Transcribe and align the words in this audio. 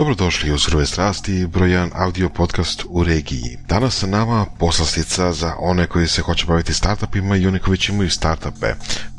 Dobrodošli 0.00 0.52
u 0.52 0.58
Surove 0.58 0.86
strasti, 0.86 1.46
broj 1.46 1.70
jedan 1.70 1.90
audio 1.94 2.28
podcast 2.28 2.84
u 2.88 3.04
regiji. 3.04 3.58
Danas 3.68 3.98
sa 3.98 4.06
nama 4.06 4.46
poslastica 4.58 5.32
za 5.32 5.54
one 5.58 5.86
koji 5.86 6.08
se 6.08 6.22
hoće 6.22 6.46
baviti 6.46 6.74
startupima 6.74 7.36
i 7.36 7.46
oni 7.46 7.58
koji 7.58 7.72
već 7.72 7.88
imaju 7.88 8.10
startupe. 8.10 8.66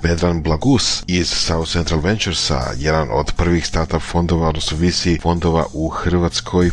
Vedran 0.04 0.44
Blagus 0.44 1.04
iz 1.07 1.29
South 1.29 1.71
Central 1.71 1.99
Venturesa, 1.99 2.73
jedan 2.78 3.07
od 3.12 3.33
prvih 3.38 3.67
startup 3.67 4.02
fondova, 4.02 4.47
odnosno 4.47 4.78
visi 4.78 5.20
fondova 5.21 5.65
u 5.73 5.89
Hrvatskoj. 5.89 6.70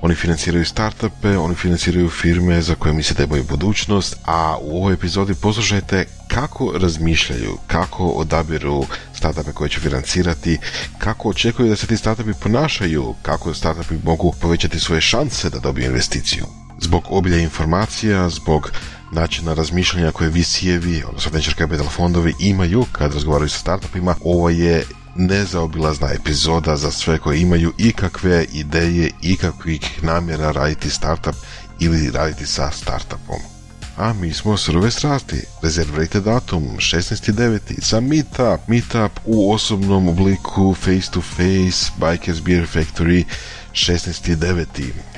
Oni 0.00 0.14
financiraju 0.14 0.64
startupe, 0.64 1.38
oni 1.38 1.54
financiraju 1.54 2.10
firme 2.10 2.62
za 2.62 2.74
koje 2.74 2.94
mislite 2.94 3.22
da 3.22 3.26
imaju 3.26 3.44
budućnost, 3.44 4.16
a 4.24 4.56
u 4.60 4.76
ovoj 4.76 4.94
epizodi 4.94 5.34
poslušajte 5.34 6.06
kako 6.34 6.72
razmišljaju, 6.78 7.58
kako 7.66 8.06
odabiru 8.06 8.84
startupe 9.14 9.52
koje 9.52 9.70
će 9.70 9.80
financirati, 9.80 10.58
kako 10.98 11.28
očekuju 11.28 11.68
da 11.68 11.76
se 11.76 11.86
ti 11.86 11.96
startupi 11.96 12.32
ponašaju, 12.42 13.14
kako 13.22 13.54
startupi 13.54 13.94
mogu 14.04 14.34
povećati 14.40 14.80
svoje 14.80 15.00
šanse 15.00 15.50
da 15.50 15.58
dobiju 15.58 15.86
investiciju. 15.86 16.44
Zbog 16.80 17.02
obilja 17.10 17.38
informacija, 17.38 18.28
zbog 18.28 18.72
načina 19.12 19.54
razmišljanja 19.54 20.12
koje 20.12 20.30
VC-evi, 20.30 21.04
odnosno 21.08 21.30
venture 21.32 21.56
capital 21.58 21.88
fondovi 21.88 22.34
imaju 22.38 22.84
kad 22.92 23.14
razgovaraju 23.14 23.48
sa 23.48 23.58
startupima, 23.58 24.14
ovo 24.24 24.50
je 24.50 24.84
nezaobilazna 25.16 26.12
epizoda 26.12 26.76
za 26.76 26.90
sve 26.90 27.18
koji 27.18 27.40
imaju 27.40 27.72
ikakve 27.78 28.46
ideje, 28.52 29.10
ikakvih 29.22 30.04
namjera 30.04 30.50
raditi 30.50 30.90
startup 30.90 31.34
ili 31.78 32.10
raditi 32.10 32.46
sa 32.46 32.70
startupom 32.70 33.51
a 33.96 34.12
mi 34.12 34.32
smo 34.32 34.56
surove 34.56 34.90
strasti. 34.90 35.36
Rezervirajte 35.62 36.20
datum 36.20 36.62
16.9. 36.76 37.58
za 37.82 38.00
Meetup. 38.00 38.68
Meetup 38.68 39.12
u 39.24 39.52
osobnom 39.52 40.08
obliku 40.08 40.74
face 40.74 41.10
to 41.10 41.20
face, 41.20 41.92
Bikers 41.96 42.40
Beer 42.40 42.66
Factory 42.74 43.24
16.9. 43.72 44.64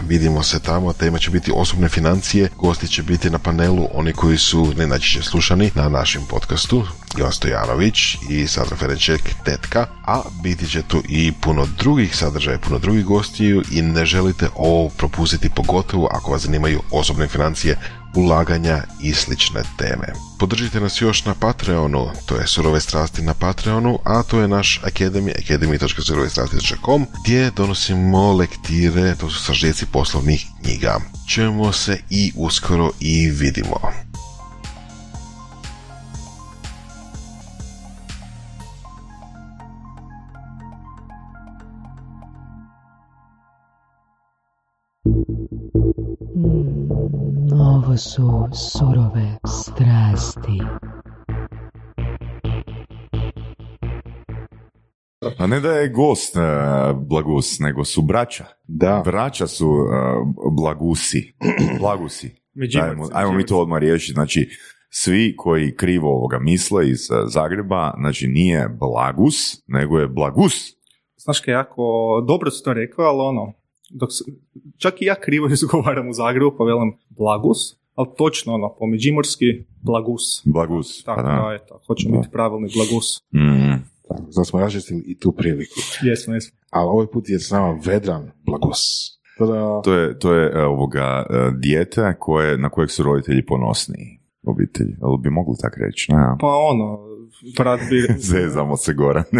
Vidimo 0.09 0.43
se 0.43 0.61
tamo, 0.61 0.93
tema 0.93 1.19
će 1.19 1.31
biti 1.31 1.53
osobne 1.55 1.89
financije, 1.89 2.49
gosti 2.57 2.89
će 2.89 3.03
biti 3.03 3.31
na 3.31 3.39
panelu, 3.39 3.89
oni 3.95 4.13
koji 4.13 4.39
su 4.39 4.73
nenačiće 4.77 5.23
slušani 5.23 5.71
na 5.75 5.89
našem 5.89 6.23
podcastu, 6.31 6.87
Ivan 7.19 7.33
Stojanović 7.33 8.17
i 8.31 8.47
Sandra 8.47 8.77
Ferenček, 8.77 9.21
tetka, 9.45 9.87
a 10.05 10.23
biti 10.43 10.69
će 10.69 10.83
tu 10.83 11.03
i 11.09 11.33
puno 11.33 11.67
drugih 11.79 12.17
sadržaja, 12.17 12.59
puno 12.59 12.79
drugih 12.79 13.05
gostiju 13.05 13.63
i 13.71 13.83
ne 13.83 14.07
želite 14.07 14.49
ovo 14.57 14.89
propustiti 14.89 15.51
pogotovo 15.51 16.09
ako 16.13 16.31
vas 16.31 16.43
zanimaju 16.43 16.81
osobne 16.91 17.29
financije, 17.29 17.79
ulaganja 18.15 18.83
i 19.01 19.13
slične 19.15 19.63
teme. 19.79 20.07
Podržite 20.39 20.81
nas 20.81 21.01
još 21.01 21.25
na 21.25 21.35
Patreonu, 21.35 22.11
to 22.27 22.37
je 22.37 22.47
Surove 22.47 22.81
strasti 22.81 23.23
na 23.23 23.35
Patreonu, 23.35 23.99
a 24.05 24.23
to 24.23 24.41
je 24.41 24.49
naš 24.49 24.81
Academy, 24.85 25.33
academy.surovestrasti.com, 25.45 27.07
gdje 27.25 27.51
donosimo 27.51 28.33
lektire, 28.33 29.15
to 29.15 29.31
su 29.31 29.45
sažeci 29.45 29.87
poslovnih 29.87 30.47
knjiga. 30.63 31.01
Čujemo 31.29 31.73
se 31.73 31.99
i 32.11 32.33
uskoro 32.37 32.91
i 33.01 33.31
vidimo. 33.31 34.04
Ovo 47.95 47.99
su 47.99 48.49
surove 48.53 49.39
strasti. 49.47 50.61
A 55.39 55.47
ne 55.47 55.61
da 55.61 55.73
je 55.73 55.89
gost 55.89 56.37
uh, 56.37 56.43
Blagus, 57.09 57.59
nego 57.59 57.85
su 57.85 58.03
braća. 58.03 58.45
Da. 58.69 59.03
Braća 59.05 59.47
su 59.47 59.69
uh, 59.69 60.55
Blagusi. 60.57 61.35
Blagusi. 61.81 62.31
Ajmo, 62.83 63.09
ajmo 63.13 63.33
mi 63.33 63.47
to 63.47 63.61
odmah 63.61 63.81
riješiti. 63.81 64.13
Znači, 64.13 64.49
svi 64.91 65.35
koji 65.37 65.77
krivo 65.77 66.09
ovoga 66.09 66.39
misle 66.39 66.91
iz 66.91 67.11
uh, 67.11 67.17
Zagreba, 67.27 67.95
znači 67.99 68.29
nije 68.29 68.69
Blagus, 68.69 69.63
nego 69.67 69.99
je 69.99 70.09
Blagus. 70.09 70.55
Znaš 71.17 71.41
kaj, 71.41 71.55
jako 71.55 71.83
dobro 72.29 72.51
si 72.51 72.65
to 72.65 72.73
rekao, 72.73 73.05
ali 73.05 73.21
ono, 73.21 73.53
dok 73.91 74.09
se, 74.13 74.25
čak 74.79 75.03
i 75.03 75.05
ja 75.05 75.15
krivo 75.21 75.49
izgovaram 75.53 76.09
u 76.09 76.13
Zagrebu, 76.13 76.55
pa 76.59 76.65
velim 76.65 76.99
Blagus, 77.09 77.84
ali 77.95 78.09
točno 78.17 78.55
ono, 78.55 78.75
po 78.79 78.87
međimurski 78.87 79.45
Blagus. 79.83 80.23
Blagus. 80.45 81.05
Tako 81.05 81.17
pa 81.17 81.23
da, 81.23 81.29
da. 81.29 81.55
eto, 81.55 81.81
hoćemo 81.87 82.19
biti 82.19 82.33
pravilni 82.33 82.69
Blagus. 82.75 83.23
Mm. 83.33 83.95
Tako, 84.09 84.23
zato 84.31 84.45
smo 84.45 84.61
raščistili 84.61 85.03
i 85.07 85.19
tu 85.19 85.33
priliku. 85.33 85.75
Jesmo, 86.03 86.35
jesmo. 86.35 86.59
Ali 86.71 86.89
ovaj 86.89 87.07
put 87.07 87.29
je 87.29 87.39
s 87.39 87.51
nama 87.51 87.79
Vedran 87.85 88.31
Blagos. 88.47 88.79
Tada, 89.39 89.81
To 89.85 89.95
je, 89.95 90.19
to 90.19 90.33
je 90.33 90.49
uh, 90.49 90.73
ovoga 90.73 91.27
uh, 91.31 91.55
dijete 91.55 92.15
koje, 92.19 92.59
na 92.59 92.69
kojeg 92.69 92.91
su 92.91 93.03
roditelji 93.03 93.47
ponosniji. 93.47 94.21
Obitelji, 94.47 94.97
ali 95.03 95.19
bi 95.19 95.31
mogli 95.31 95.55
tak 95.61 95.75
reći, 95.87 96.13
ne? 96.13 96.37
Pa 96.41 96.47
ono, 96.47 96.99
brat 97.59 97.81
bi... 97.91 98.15
Zezamo 98.31 98.77
se 98.77 98.95
gore. 98.95 99.23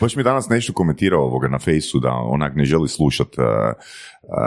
Baš 0.00 0.16
mi 0.16 0.20
je 0.20 0.24
danas 0.24 0.48
nešto 0.48 0.72
komentirao 0.72 1.22
ovoga 1.22 1.48
na 1.48 1.58
fejsu 1.58 1.98
da 1.98 2.12
onak 2.12 2.56
ne 2.56 2.64
želi 2.64 2.88
slušat 2.88 3.38
uh, 3.38 3.44
uh, 3.44 3.50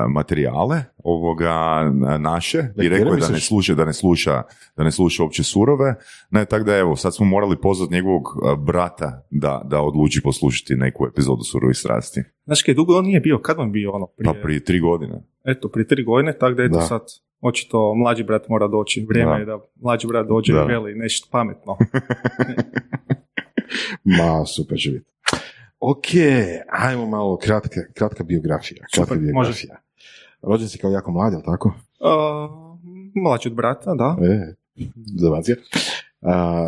materijale 0.09 0.83
ovoga 1.03 1.81
naše 2.19 2.57
i 2.83 2.89
rekao 2.89 3.13
je 3.13 3.19
da 3.19 3.29
ne 3.29 3.39
sluša, 3.39 3.75
da 3.75 3.85
ne 3.85 3.93
sluša, 3.93 4.43
da 4.77 4.83
ne 4.83 4.91
sluša 4.91 5.23
uopće 5.23 5.43
surove. 5.43 5.95
Ne, 6.31 6.45
tako 6.45 6.63
da 6.63 6.77
evo, 6.77 6.95
sad 6.95 7.15
smo 7.15 7.25
morali 7.25 7.57
pozvati 7.61 7.93
njegovog 7.93 8.21
uh, 8.27 8.59
brata 8.59 9.25
da, 9.29 9.61
da 9.65 9.81
odluči 9.81 10.21
poslušati 10.23 10.75
neku 10.75 11.05
epizodu 11.07 11.43
surovih 11.43 11.77
strasti. 11.77 12.23
Znaš 12.45 12.61
kaj, 12.61 12.73
dugo 12.73 12.97
on 12.97 13.05
nije 13.05 13.19
bio, 13.19 13.39
kad 13.39 13.57
vam 13.57 13.71
bio 13.71 13.91
ono? 13.91 14.07
Prije, 14.07 14.33
Pa 14.33 14.39
prije 14.43 14.63
tri 14.63 14.79
godine. 14.79 15.23
Eto, 15.45 15.69
prije 15.69 15.87
tri 15.87 16.03
godine, 16.03 16.37
tako 16.37 16.53
da 16.53 16.63
eto 16.63 16.75
Da. 16.75 16.81
sad, 16.81 17.01
očito 17.41 17.93
mlađi 17.95 18.23
brat 18.23 18.49
mora 18.49 18.67
doći. 18.67 19.05
Vrijeme 19.09 19.31
Da. 19.31 19.37
je 19.37 19.45
da 19.45 19.59
mlađi 19.81 20.07
brat 20.07 20.27
dođe 20.27 20.53
Da. 20.53 20.63
i 20.63 20.65
veli 20.65 20.95
nešto 20.95 21.27
pametno. 21.31 21.77
ma, 24.17 24.45
super 24.45 24.77
će 24.77 24.91
biti. 24.91 25.11
Ok, 25.81 26.05
ajmo 26.69 27.05
malo 27.05 27.37
kratka, 27.37 27.81
kratka 27.93 28.23
biografija. 28.23 28.85
Kratka 28.93 29.13
Super, 29.13 29.17
biografija. 29.17 29.75
Rođen 30.41 30.67
si 30.67 30.77
kao 30.77 30.91
jako 30.91 31.11
mlad, 31.11 31.33
jel 31.33 31.41
tako? 31.45 31.73
Uh, 31.99 32.79
mlađi 33.15 33.49
od 33.49 33.55
brata, 33.55 33.95
da. 33.95 34.17
E, 34.25 34.53
zabacija. 35.19 35.55
A, 36.21 36.67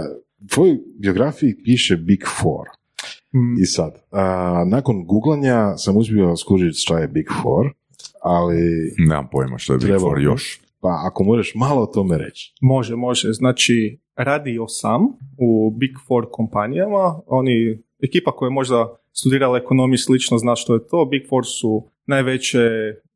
tvojoj 0.50 0.78
biografiji 1.00 1.56
piše 1.64 1.96
Big 1.98 2.20
Four. 2.42 2.68
Mm, 3.36 3.62
I 3.62 3.66
sad, 3.66 3.94
a, 4.12 4.64
nakon 4.68 5.06
googlanja 5.06 5.78
sam 5.78 5.98
uspio 5.98 6.36
skužiti 6.38 6.78
šta 6.78 7.00
je 7.00 7.08
Big 7.08 7.26
Four, 7.44 7.70
ali 8.22 8.58
Nemam 8.98 9.28
pojma 9.32 9.58
što 9.58 9.74
je 9.74 9.78
Big 9.78 9.88
Treba- 9.88 10.00
Four 10.02 10.22
još. 10.22 10.62
pa 10.80 11.02
ako 11.06 11.24
možeš 11.24 11.56
malo 11.56 11.82
o 11.82 11.86
tome 11.86 12.18
reći. 12.18 12.54
Može, 12.62 12.96
može. 12.96 13.32
Znači, 13.34 14.00
radio 14.16 14.66
sam 14.68 15.02
u 15.38 15.72
Big 15.72 15.92
Four 16.08 16.26
kompanijama. 16.32 17.22
Oni, 17.28 17.80
ekipa 18.04 18.32
koja 18.32 18.48
je 18.48 18.54
možda 18.54 18.96
studirala 19.14 19.58
ekonomiju 19.58 19.98
slično 19.98 20.38
zna 20.38 20.56
što 20.56 20.74
je 20.74 20.88
to. 20.88 21.06
Big 21.06 21.22
Four 21.30 21.46
su 21.46 21.88
najveće 22.06 22.60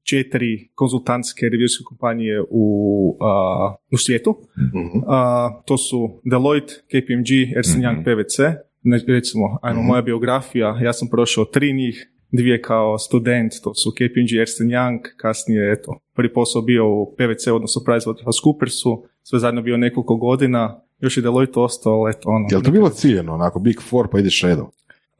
četiri 0.04 0.70
konzultantske 0.76 1.50
revijske 1.50 1.84
kompanije 1.86 2.42
u, 2.50 3.18
a, 3.22 3.76
u 3.92 3.98
svijetu. 3.98 4.36
Mhm. 4.58 5.00
A, 5.08 5.50
to 5.66 5.78
su 5.78 6.22
Deloitte, 6.24 6.74
KPMG, 6.88 7.30
Ernst 7.56 7.78
Young, 7.78 7.94
Mhm. 7.94 8.04
PwC. 8.04 8.38
Ne, 8.84 9.00
recimo, 9.08 9.60
ajmo, 9.62 9.80
Mhm. 9.80 9.88
moja 9.88 10.02
biografija, 10.02 10.80
ja 10.84 10.94
sam 10.94 11.08
prošao 11.10 11.46
tri 11.46 11.74
njih, 11.74 12.12
dvije 12.32 12.62
kao 12.62 12.98
student, 12.98 13.52
to 13.64 13.74
su 13.76 13.92
KPMG, 13.92 14.40
Ernst 14.40 14.62
Young, 14.62 15.00
kasnije, 15.18 15.72
eto, 15.72 16.00
prvi 16.16 16.34
posao 16.34 16.62
bio 16.62 16.88
u 16.92 17.16
PwC, 17.18 17.52
odnosno 17.52 17.82
PricewaterhouseCoopersu, 17.86 19.04
sve 19.24 19.40
zajedno 19.40 19.62
bio 19.62 19.78
nekoliko 19.78 20.16
godina, 20.16 20.82
još 21.00 21.18
je 21.18 21.24
Deloitte 21.24 21.60
ostao, 21.60 22.10
eto, 22.10 22.30
ono. 22.30 22.48
Je 22.52 22.58
li 22.58 22.64
to 22.64 22.72
bilo 22.72 22.90
ciljeno, 22.90 23.34
onako 23.34 23.60
Big 23.60 23.82
Four 23.82 24.08
pa 24.12 24.20
ideš 24.20 24.42
redom? 24.44 24.68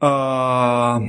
A, 0.00 1.00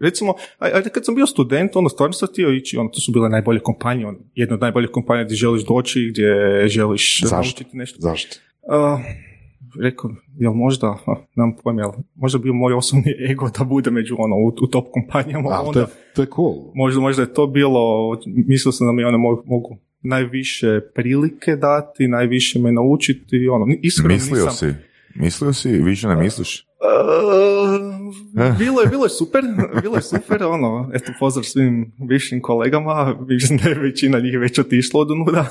recimo, 0.00 0.34
aj- 0.58 0.72
ajde 0.74 0.90
kad 0.90 1.04
sam 1.04 1.14
bio 1.14 1.26
student, 1.26 1.76
ono 1.76 1.88
stvarno 1.88 2.12
sam 2.12 2.28
htio 2.28 2.50
ići, 2.50 2.76
ono, 2.76 2.88
to 2.88 3.00
su 3.00 3.12
bile 3.12 3.28
najbolje 3.28 3.60
kompanije, 3.60 4.06
ono, 4.06 4.18
jedna 4.34 4.54
od 4.54 4.60
najboljih 4.60 4.90
kompanija 4.90 5.24
gdje 5.24 5.34
želiš 5.36 5.64
doći, 5.64 6.08
gdje 6.10 6.28
želiš 6.68 7.22
naučiti 7.32 7.76
nešto. 7.76 7.96
Zašto? 8.00 8.36
A, 8.68 8.98
rekao, 9.80 10.10
jel 10.38 10.52
možda, 10.52 10.86
a, 11.06 11.14
nemam 11.36 11.56
pojma, 11.64 11.82
jel, 11.82 11.90
možda 12.14 12.38
bio 12.38 12.52
moj 12.52 12.74
osobni 12.74 13.04
ego 13.30 13.48
da 13.58 13.64
bude 13.64 13.90
među 13.90 14.14
ono, 14.18 14.36
u, 14.36 14.46
u 14.62 14.66
top 14.66 14.86
kompanijama, 14.92 15.48
A, 15.50 15.56
to 15.56 15.62
onda 15.62 15.80
je, 15.80 15.86
to 16.14 16.22
je 16.22 16.26
cool. 16.36 16.54
možda, 16.74 17.00
možda 17.00 17.22
je 17.22 17.34
to 17.34 17.46
bilo, 17.46 17.80
mislio 18.26 18.72
sam 18.72 18.86
da 18.86 18.92
mi 18.92 19.04
one 19.04 19.18
mo- 19.18 19.42
mogu 19.46 19.78
najviše 20.00 20.80
prilike 20.94 21.56
dati, 21.56 22.08
najviše 22.08 22.58
me 22.58 22.72
naučiti, 22.72 23.48
ono, 23.48 23.66
iskreno 23.82 24.14
Mislio 24.14 24.44
nisam... 24.44 24.68
si? 24.70 24.74
Mislio 25.14 25.52
si? 25.52 25.68
Više 25.70 26.08
ne 26.08 26.16
misliš? 26.16 26.66
Uh, 26.82 28.58
bilo 28.58 28.80
je, 28.80 28.86
bilo 28.86 29.04
je 29.04 29.10
super, 29.10 29.44
bilo 29.82 29.96
je 29.96 30.02
super, 30.02 30.44
ono, 30.44 30.90
eto, 30.94 31.12
pozdrav 31.20 31.44
svim 31.44 31.92
višim 32.08 32.42
kolegama, 32.42 33.16
je 33.64 33.74
većina 33.74 34.18
njih 34.18 34.38
već 34.38 34.58
otišla 34.58 35.00
od 35.00 35.10
unuda. 35.10 35.46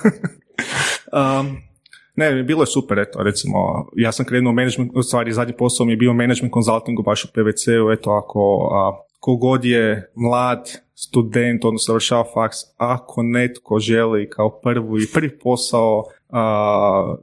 um, 1.13 1.57
ne, 2.15 2.43
bilo 2.43 2.63
je 2.63 2.67
super, 2.67 2.99
eto, 2.99 3.23
recimo, 3.23 3.57
ja 3.95 4.11
sam 4.11 4.25
krenuo 4.25 4.51
u 4.51 4.55
management, 4.55 4.91
u 4.95 5.03
stvari 5.03 5.33
zadnji 5.33 5.53
posao 5.57 5.85
mi 5.85 5.93
je 5.93 5.97
bio 5.97 6.13
management 6.13 6.53
consultingu 6.53 7.03
baš 7.03 7.25
u 7.25 7.27
PVC-u, 7.27 7.91
eto, 7.91 8.11
ako 8.11 8.69
a, 8.73 9.03
kogod 9.19 9.65
je 9.65 10.11
mlad 10.15 10.71
student, 10.95 11.65
odnosno 11.65 11.91
završava 11.91 12.23
faks, 12.33 12.57
ako 12.77 13.23
netko 13.23 13.79
želi 13.79 14.29
kao 14.29 14.49
prvu 14.49 14.99
i 14.99 15.07
prvi 15.13 15.39
posao 15.39 16.03
a, 16.29 17.15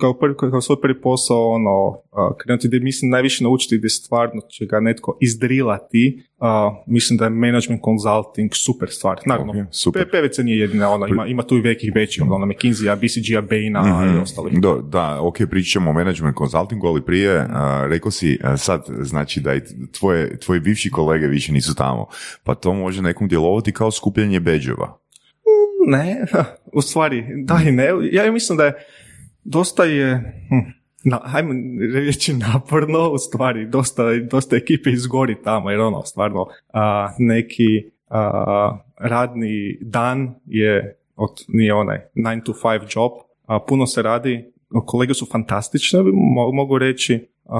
kao, 0.00 0.18
prvi, 0.18 0.34
kao 0.36 0.60
svoj 0.60 0.80
prvi 0.80 1.00
posao 1.00 1.50
ono, 1.50 2.00
krenuti 2.42 2.68
gdje 2.68 2.80
mislim 2.80 3.10
najviše 3.10 3.44
naučiti 3.44 3.78
gdje 3.78 3.88
stvarno 3.88 4.40
će 4.40 4.66
ga 4.66 4.80
netko 4.80 5.18
izdrilati, 5.20 6.22
a, 6.38 6.82
mislim 6.86 7.16
da 7.16 7.24
je 7.24 7.30
management 7.30 7.82
consulting 7.84 8.50
super 8.54 8.88
stvar. 8.90 9.20
Naravno, 9.26 9.52
Ok, 9.52 9.68
super. 9.70 10.10
PVC 10.10 10.38
nije 10.38 10.58
jedina, 10.58 10.90
ono, 10.90 11.06
ima, 11.06 11.26
ima 11.26 11.42
tu 11.42 11.56
i 11.56 11.60
većih 11.60 11.92
većih, 11.94 12.22
ono, 12.30 12.46
McKinsey-a, 12.46 12.96
BCG-a, 12.96 13.40
Bain-a 13.40 14.14
i 14.16 14.22
ostalih. 14.22 14.60
Do, 14.60 14.80
da, 14.82 15.18
ok, 15.20 15.36
pričat 15.50 15.72
ćemo 15.72 15.90
o 15.90 15.92
management 15.92 16.36
consultingu, 16.38 16.86
ali 16.86 17.04
prije, 17.04 17.46
a, 17.50 17.86
rekao 17.90 18.10
si 18.10 18.38
a, 18.42 18.56
sad, 18.56 18.84
znači 19.00 19.40
da 19.40 19.54
i 19.54 19.60
tvoje, 19.98 20.38
tvoji 20.38 20.60
bivši 20.60 20.90
kolege 20.90 21.26
više 21.26 21.52
nisu 21.52 21.74
tamo, 21.74 22.06
pa 22.44 22.54
to 22.54 22.74
može 22.74 23.02
nekom 23.02 23.28
djelovati 23.28 23.72
kao 23.72 23.90
skupljanje 23.90 24.40
beđeva. 24.40 24.98
Ne, 25.86 26.24
u 26.78 26.82
stvari, 26.82 27.24
da 27.44 27.60
i 27.68 27.72
ne. 27.72 27.88
Ja 28.12 28.32
mislim 28.32 28.58
da 28.58 28.64
je 28.64 28.74
dosta 29.44 29.84
je, 29.84 30.14
hm, 30.48 30.70
na, 31.04 31.20
ajmo 31.22 31.52
reći 31.94 32.32
naporno, 32.52 33.10
u 33.10 33.18
stvari, 33.18 33.66
dosta, 33.66 34.02
dosta 34.30 34.56
ekipe 34.56 34.90
izgori 34.90 35.42
tamo, 35.44 35.70
jer 35.70 35.80
ono, 35.80 36.02
stvarno, 36.02 36.46
a, 36.72 37.14
neki 37.18 37.90
a, 38.08 38.78
radni 38.98 39.78
dan 39.80 40.34
je, 40.46 40.98
od, 41.16 41.44
nije 41.48 41.74
onaj 41.74 41.98
9 42.14 42.44
to 42.44 42.52
5 42.52 42.98
job, 42.98 43.12
a 43.46 43.58
puno 43.68 43.86
se 43.86 44.02
radi, 44.02 44.52
kolege 44.86 45.14
su 45.14 45.26
fantastične, 45.32 46.00
mo- 46.00 46.54
mogu 46.54 46.78
reći, 46.78 47.28
a, 47.44 47.58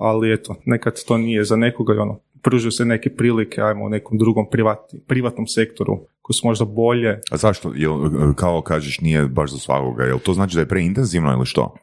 ali 0.00 0.32
eto, 0.32 0.54
nekad 0.64 1.04
to 1.04 1.18
nije 1.18 1.44
za 1.44 1.56
nekoga 1.56 1.94
i 1.94 1.98
ono, 1.98 2.20
pružaju 2.46 2.72
se 2.72 2.84
neke 2.84 3.10
prilike, 3.10 3.60
ajmo 3.60 3.84
u 3.84 3.88
nekom 3.88 4.18
drugom 4.18 4.46
privatni, 4.50 5.00
privatnom 5.02 5.46
sektoru 5.48 5.94
koji 6.22 6.34
su 6.34 6.46
možda 6.46 6.64
bolje. 6.64 7.20
A 7.30 7.36
zašto? 7.36 7.72
Jel, 7.74 7.92
kao 8.34 8.60
kažeš, 8.62 9.00
nije 9.00 9.26
baš 9.28 9.50
za 9.50 9.58
svakoga, 9.58 10.04
jel 10.04 10.18
to 10.18 10.34
znači 10.34 10.54
da 10.54 10.60
je 10.60 10.68
preintenzivno 10.68 11.32
ili 11.32 11.46
što? 11.46 11.74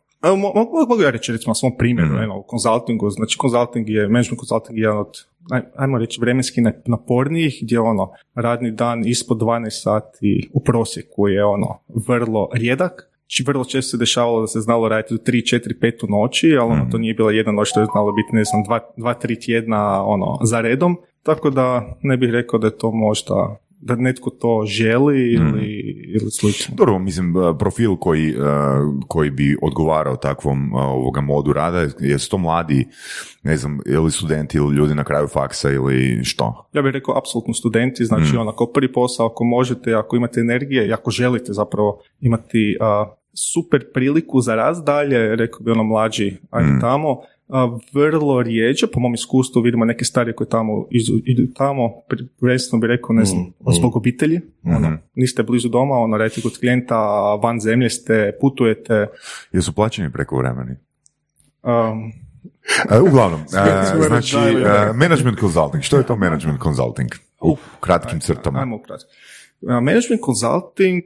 Mogu 0.88 1.02
ja 1.02 1.10
reći 1.10 1.32
recimo 1.32 1.50
na 1.50 1.56
svom 1.56 1.72
primjeru, 1.78 2.10
Mhm. 2.10 2.24
eno, 2.24 2.38
u 2.38 2.44
konzultingu, 2.44 3.10
znači 3.10 3.38
konzulting 3.38 3.90
je, 3.90 4.08
management 4.08 4.40
consulting 4.40 4.78
je 4.78 4.82
jedan 4.82 4.98
od, 4.98 5.12
aj- 5.50 5.64
ajmo 5.76 5.98
reći, 5.98 6.22
vremenski 6.22 6.62
na- 6.62 6.74
napornijih, 6.86 7.60
gdje 7.62 7.80
ono, 7.80 8.06
radni 8.36 8.72
dan 8.72 9.08
ispod 9.08 9.38
12 9.38 9.82
sati 9.82 10.50
u 10.54 10.64
prosjeku 10.64 11.28
je 11.28 11.46
ono, 11.46 11.80
vrlo 12.08 12.50
rijedak, 12.54 13.10
vrlo 13.46 13.66
često 13.66 13.90
se 13.90 13.98
dešavalo 13.98 14.42
da 14.42 14.48
se 14.48 14.60
znalo 14.60 14.90
raditi 14.90 15.14
do 15.14 15.24
3, 15.32 15.56
4, 15.56 15.80
5 15.82 16.06
u 16.06 16.08
noći, 16.08 16.58
ali 16.60 16.72
ono, 16.72 16.88
to 16.92 16.98
nije 16.98 17.14
bila 17.14 17.32
jedna 17.32 17.52
noć, 17.52 17.74
to 17.74 17.80
je 17.80 17.88
znalo 17.92 18.12
biti, 18.12 18.36
ne 18.36 18.44
znam, 18.44 18.64
2, 18.98 19.14
3 19.28 19.46
tjedna 19.46 20.04
ono, 20.06 20.40
za 20.44 20.62
redom, 20.62 20.98
tako 21.24 21.50
da 21.50 21.98
ne 22.02 22.18
bih 22.18 22.30
rekao 22.30 22.60
da 22.60 22.68
je 22.68 22.78
to 22.78 22.92
možda, 22.92 23.58
da 23.86 23.96
netko 23.96 24.30
to 24.30 24.64
želi 24.68 25.34
ili, 25.34 25.68
ili 26.16 26.32
slično. 26.32 26.76
Dobro, 26.76 27.00
mislim, 27.00 27.36
uh, 27.36 27.56
profil 27.60 27.96
koji, 27.96 28.36
uh, 28.36 28.46
koji 29.08 29.30
bi 29.30 29.58
odgovarao 29.62 30.16
takvom 30.16 30.74
uh, 30.74 30.82
ovoga 30.82 31.22
modu 31.22 31.54
rada, 31.54 31.88
jesu 32.00 32.30
to 32.30 32.38
mladi, 32.38 32.88
ne 33.44 33.58
znam, 33.58 33.80
ili 33.86 34.12
studenti 34.12 34.58
ili 34.58 34.76
ljudi 34.76 34.96
na 34.96 35.04
kraju 35.04 35.28
faksa 35.28 35.72
ili 35.72 36.24
što? 36.24 36.70
Ja 36.74 36.82
bih 36.82 36.92
rekao 36.92 37.18
apsolutno 37.18 37.54
studenti, 37.54 38.06
znači 38.06 38.38
ono 38.38 38.56
kao 38.56 38.68
prvi 38.68 38.92
posao 38.94 39.26
ako 39.26 39.44
možete, 39.44 39.94
ako 39.94 40.16
imate 40.16 40.40
energije 40.40 40.88
i 40.88 40.94
ako 40.94 41.12
želite 41.12 41.54
zapravo 41.54 42.00
imati 42.20 42.78
a, 42.82 43.16
super 43.34 43.86
priliku 43.94 44.42
za 44.42 44.56
rast 44.56 44.86
dalje, 44.86 45.36
rekao 45.36 45.60
bi 45.60 45.72
ono 45.72 45.84
mlađi, 45.84 46.38
ajde 46.50 46.80
tamo, 46.82 47.10
a, 47.12 47.24
vrlo 47.94 48.42
rijeđe, 48.42 48.88
po 48.88 49.00
mom 49.00 49.14
iskustvu 49.14 49.62
vidimo 49.62 49.86
neke 49.86 50.06
starije 50.06 50.36
koje 50.36 50.50
tamo 50.50 50.88
idu, 50.92 51.22
idu 51.26 51.54
tamo, 51.54 51.92
prvenstveno 52.40 52.82
bih 52.82 52.88
rekao, 52.88 53.14
ne 53.14 53.26
znam, 53.26 53.54
zbog 53.78 53.96
obitelji, 53.96 54.42
ono, 54.64 54.98
niste 55.16 55.44
blizu 55.44 55.70
doma, 55.70 55.96
ono, 55.96 56.18
radite 56.18 56.42
kod 56.42 56.60
klijenta, 56.60 56.98
van 57.36 57.60
zemlje 57.60 57.90
ste, 57.90 58.38
putujete, 58.42 59.08
Jesu 59.52 59.74
plaćeni 59.74 60.12
preko 60.12 60.38
vremeni? 60.38 60.76
um, 61.64 62.12
uglavnom, 63.08 63.42
uh, 64.00 64.06
znači, 64.08 64.36
uh, 64.36 64.96
management 64.96 65.40
consulting, 65.40 65.84
što 65.84 65.98
je 65.98 66.04
to 66.06 66.16
management 66.16 66.62
consulting? 66.64 67.10
U 67.42 67.58
kratkim 67.80 68.20
crtama. 68.20 68.60
Ajmo. 68.60 68.80
A, 69.68 69.80
Management 69.80 70.22
consulting 70.26 71.04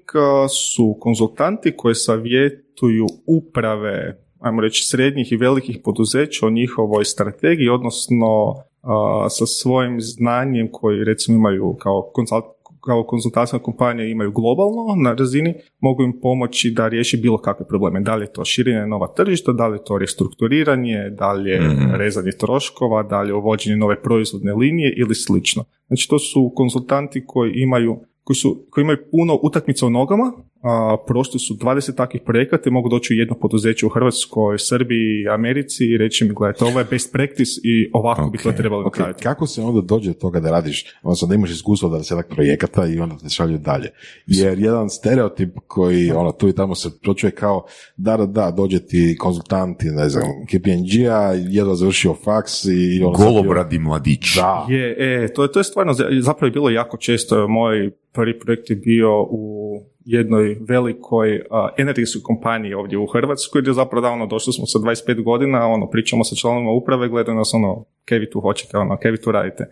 su 0.73 0.97
konzultanti 1.00 1.73
koji 1.77 1.95
savjetuju 1.95 3.05
uprave, 3.25 4.17
ajmo 4.39 4.62
reći, 4.62 4.84
srednjih 4.86 5.31
i 5.31 5.38
velikih 5.38 5.80
poduzeća 5.84 6.45
o 6.45 6.50
njihovoj 6.50 7.06
strategiji, 7.06 7.69
odnosno 7.69 8.56
a, 8.81 9.25
sa 9.30 9.45
svojim 9.45 10.01
znanjem 10.01 10.68
koji 10.72 11.04
recimo 11.04 11.38
imaju 11.38 11.75
kao 11.80 12.10
konzult, 12.13 12.45
kao 12.86 13.04
konzultacijska 13.04 13.60
kompanija 13.60 14.07
imaju 14.07 14.31
globalno 14.31 14.95
na 15.04 15.13
razini, 15.13 15.54
mogu 15.80 16.04
im 16.04 16.19
pomoći 16.22 16.72
da 16.72 16.88
riješi 16.88 17.18
bilo 17.18 17.38
kakve 17.38 17.68
probleme. 17.68 18.00
Da 18.00 18.16
li 18.16 18.24
je 18.24 18.34
to 18.34 18.45
širenje 18.45 18.88
nova 18.88 19.07
tržišta, 19.07 19.51
da 19.51 19.68
li 19.68 19.78
je 19.78 19.84
to 19.84 19.98
restrukturiranje, 19.98 21.10
da 21.10 21.31
li 21.34 21.50
je 21.50 21.62
rezanje 21.98 22.31
troškova, 22.31 23.04
da 23.04 23.22
li 23.22 23.30
je 23.30 23.34
uvođenje 23.34 23.78
nove 23.78 24.01
proizvodne 24.01 24.54
linije 24.54 24.94
ili 24.98 25.16
slično. 25.16 25.63
Znači 25.88 26.10
to 26.10 26.19
su 26.19 26.51
konzultanti 26.56 27.24
koji 27.25 27.51
imaju 27.56 28.00
koji, 28.28 28.36
su, 28.36 28.66
koji 28.69 28.84
imaju 28.84 28.98
puno 29.12 29.39
utakmica 29.44 29.86
u 29.86 29.89
nogama, 29.89 30.31
a, 30.67 30.97
prošli 31.07 31.39
su 31.39 31.53
20 31.55 31.95
takvih 31.95 32.21
projekata 32.21 32.69
i 32.69 32.73
mogu 32.73 32.89
doći 32.89 33.13
u 33.13 33.17
jedno 33.17 33.35
poduzeće 33.35 33.85
u 33.85 33.89
Hrvatskoj, 33.89 34.57
Srbiji, 34.59 34.97
Americi 35.29 35.85
i 35.85 35.97
reći 35.97 36.25
mi, 36.25 36.33
gledajte, 36.33 36.65
ovo 36.65 36.79
je 36.79 36.85
best 36.85 37.11
practice 37.11 37.51
i 37.63 37.89
ovako 37.93 38.29
bi 38.29 38.37
to 38.37 38.51
trebalo 38.51 38.81
Ok, 38.81 38.97
napraviti. 38.97 39.23
kako 39.23 39.47
se 39.47 39.61
onda 39.61 39.81
dođe 39.83 40.09
do 40.09 40.13
toga 40.15 40.39
da 40.39 40.51
radiš, 40.51 40.85
odnosno 41.03 41.27
da 41.27 41.35
imaš 41.35 41.51
iskustvo 41.51 41.89
da 41.89 41.97
desetak 41.97 42.27
projekata 42.27 42.87
i 42.87 42.99
onda 42.99 43.15
te 43.17 43.29
šalju 43.29 43.57
dalje? 43.57 43.89
Jer 44.27 44.59
jedan 44.59 44.89
stereotip 44.89 45.49
koji 45.67 46.11
ono, 46.11 46.31
tu 46.31 46.49
i 46.49 46.53
tamo 46.53 46.75
se 46.75 46.89
pročuje 47.03 47.31
kao 47.31 47.65
da, 47.97 48.17
da, 48.17 48.25
da, 48.25 48.51
dođe 48.51 48.79
ti 48.79 49.15
konzultanti, 49.19 49.85
ne 49.87 50.09
znam, 50.09 50.23
KPMG-a, 50.47 51.21
jedva 51.49 51.75
završio 51.75 52.13
faks 52.15 52.65
i 52.65 53.01
ono... 53.03 53.17
Golobradi 53.17 53.79
mladić. 53.79 54.35
Da, 54.35 54.65
Je, 54.69 54.95
e, 55.23 55.27
to, 55.27 55.43
je- 55.43 55.51
to 55.51 55.59
je 55.59 55.63
stvarno, 55.63 55.93
zapravo 56.19 56.47
je 56.47 56.51
bilo 56.51 56.69
jako 56.69 56.97
često, 56.97 57.47
moj 57.47 57.91
prvi 58.11 58.39
projekt 58.39 58.69
je 58.69 58.75
bio 58.75 59.09
u 59.23 59.66
jednoj 60.07 60.57
velikoj 60.69 61.42
energetskoj 61.77 62.21
kompaniji 62.24 62.74
ovdje 62.74 62.98
u 62.98 63.06
Hrvatskoj, 63.06 63.62
gdje 63.62 63.74
zapravo 63.74 64.01
davno 64.01 64.25
došli 64.25 64.54
smo 64.54 64.65
sa 64.65 64.80
25 64.80 65.24
godina, 65.24 65.68
ono, 65.68 65.89
pričamo 65.89 66.24
sa 66.24 66.36
članovima 66.36 66.71
uprave, 66.71 67.09
gledaju 67.09 67.38
nas, 67.38 67.54
ono, 67.54 67.86
kaj 68.06 68.19
vi 68.19 68.30
tu 68.30 68.42
hoćete, 68.42 68.77
ono, 68.77 68.98
kaj 68.98 69.12
vi 69.12 69.21
tu 69.21 69.31
radite. 69.31 69.63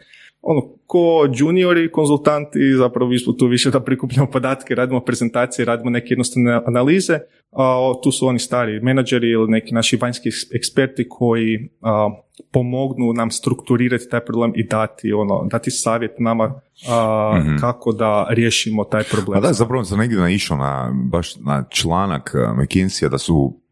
Ono, 0.47 0.61
ko 0.85 1.27
juniori 1.33 1.91
konzultanti, 1.91 2.59
zapravo 2.77 3.09
mi 3.09 3.19
smo 3.19 3.33
tu 3.33 3.47
više 3.47 3.71
da 3.71 3.79
prikupljamo 3.79 4.29
podatke, 4.31 4.75
radimo 4.75 4.99
prezentacije, 4.99 5.65
radimo 5.65 5.89
neke 5.89 6.07
jednostavne 6.09 6.61
analize, 6.65 7.19
a 7.51 7.93
tu 8.03 8.11
su 8.11 8.27
oni 8.27 8.39
stari 8.39 8.79
menadžeri 8.79 9.29
ili 9.29 9.51
neki 9.51 9.73
naši 9.73 9.97
vanjski 9.97 10.29
eks- 10.29 10.55
eksperti 10.55 11.09
koji 11.09 11.69
a, 11.81 12.09
pomognu 12.51 13.13
nam 13.13 13.31
strukturirati 13.31 14.09
taj 14.09 14.25
problem 14.25 14.53
i 14.55 14.67
dati 14.67 15.13
ono, 15.13 15.47
dati 15.51 15.71
savjet 15.71 16.19
nama 16.19 16.61
a, 16.89 17.41
kako 17.61 17.91
da 17.91 18.27
riješimo 18.29 18.83
taj 18.83 19.03
problem. 19.03 19.41
Pa 19.41 19.47
da, 19.47 19.53
zapravo 19.53 19.83
sam 19.83 19.99
negdje 19.99 20.17
naišao 20.17 20.57
na, 20.57 20.91
baš 21.11 21.35
na 21.35 21.63
članak 21.69 22.35
McKinsey-a 22.57 23.09
da 23.09 23.17
su 23.17 23.64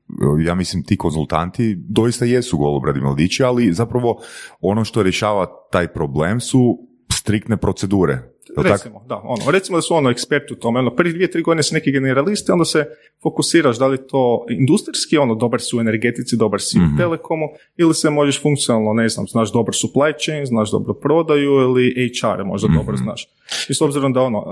ja 0.46 0.56
mislim 0.56 0.84
ti 0.84 0.98
konzultanti 0.98 1.76
doista 1.90 2.26
jesu 2.26 2.58
golobradi 2.58 3.00
mladići, 3.00 3.44
ali 3.44 3.74
zapravo 3.74 4.22
ono 4.62 4.86
što 4.86 5.04
rješava 5.04 5.48
taj 5.72 5.88
problem 5.88 6.40
su 6.40 6.78
striktne 7.12 7.58
procedure. 7.58 8.34
Recimo, 8.58 9.06
da, 9.08 9.22
ono, 9.24 9.52
recimo 9.52 9.78
da 9.78 9.82
su 9.82 9.96
ono 9.96 10.10
eksperti 10.10 10.54
u 10.54 10.56
tome, 10.56 10.80
ono, 10.80 10.96
prvi 10.96 11.14
dvije, 11.14 11.32
tri 11.32 11.42
godine 11.42 11.64
su 11.64 11.74
neki 11.74 11.92
generalisti, 11.92 12.52
onda 12.52 12.66
se 12.66 12.86
fokusiraš 13.24 13.80
da 13.80 13.88
li 13.88 14.08
to 14.08 14.46
industrijski, 14.50 15.18
ono, 15.18 15.36
dobar 15.36 15.62
si 15.62 15.78
u 15.78 15.80
energetici, 15.80 16.38
dobar 16.38 16.62
si 16.62 16.80
u 16.80 16.98
telekomu, 16.98 17.46
ili 17.78 17.94
se 17.94 18.10
možeš 18.10 18.42
funkcionalno, 18.42 18.94
ne 18.94 19.10
znam, 19.10 19.28
znaš 19.28 19.52
dobar 19.52 19.74
supply 19.74 20.14
chain, 20.26 20.46
znaš 20.46 20.72
dobro 20.72 20.94
prodaju, 20.94 21.52
ili 21.52 22.12
HR 22.22 22.44
možda 22.44 22.68
dobro 22.68 22.98
znaš. 22.98 23.28
I 23.70 23.74
s 23.74 23.82
obzirom 23.82 24.14
da 24.14 24.22
ono, 24.22 24.44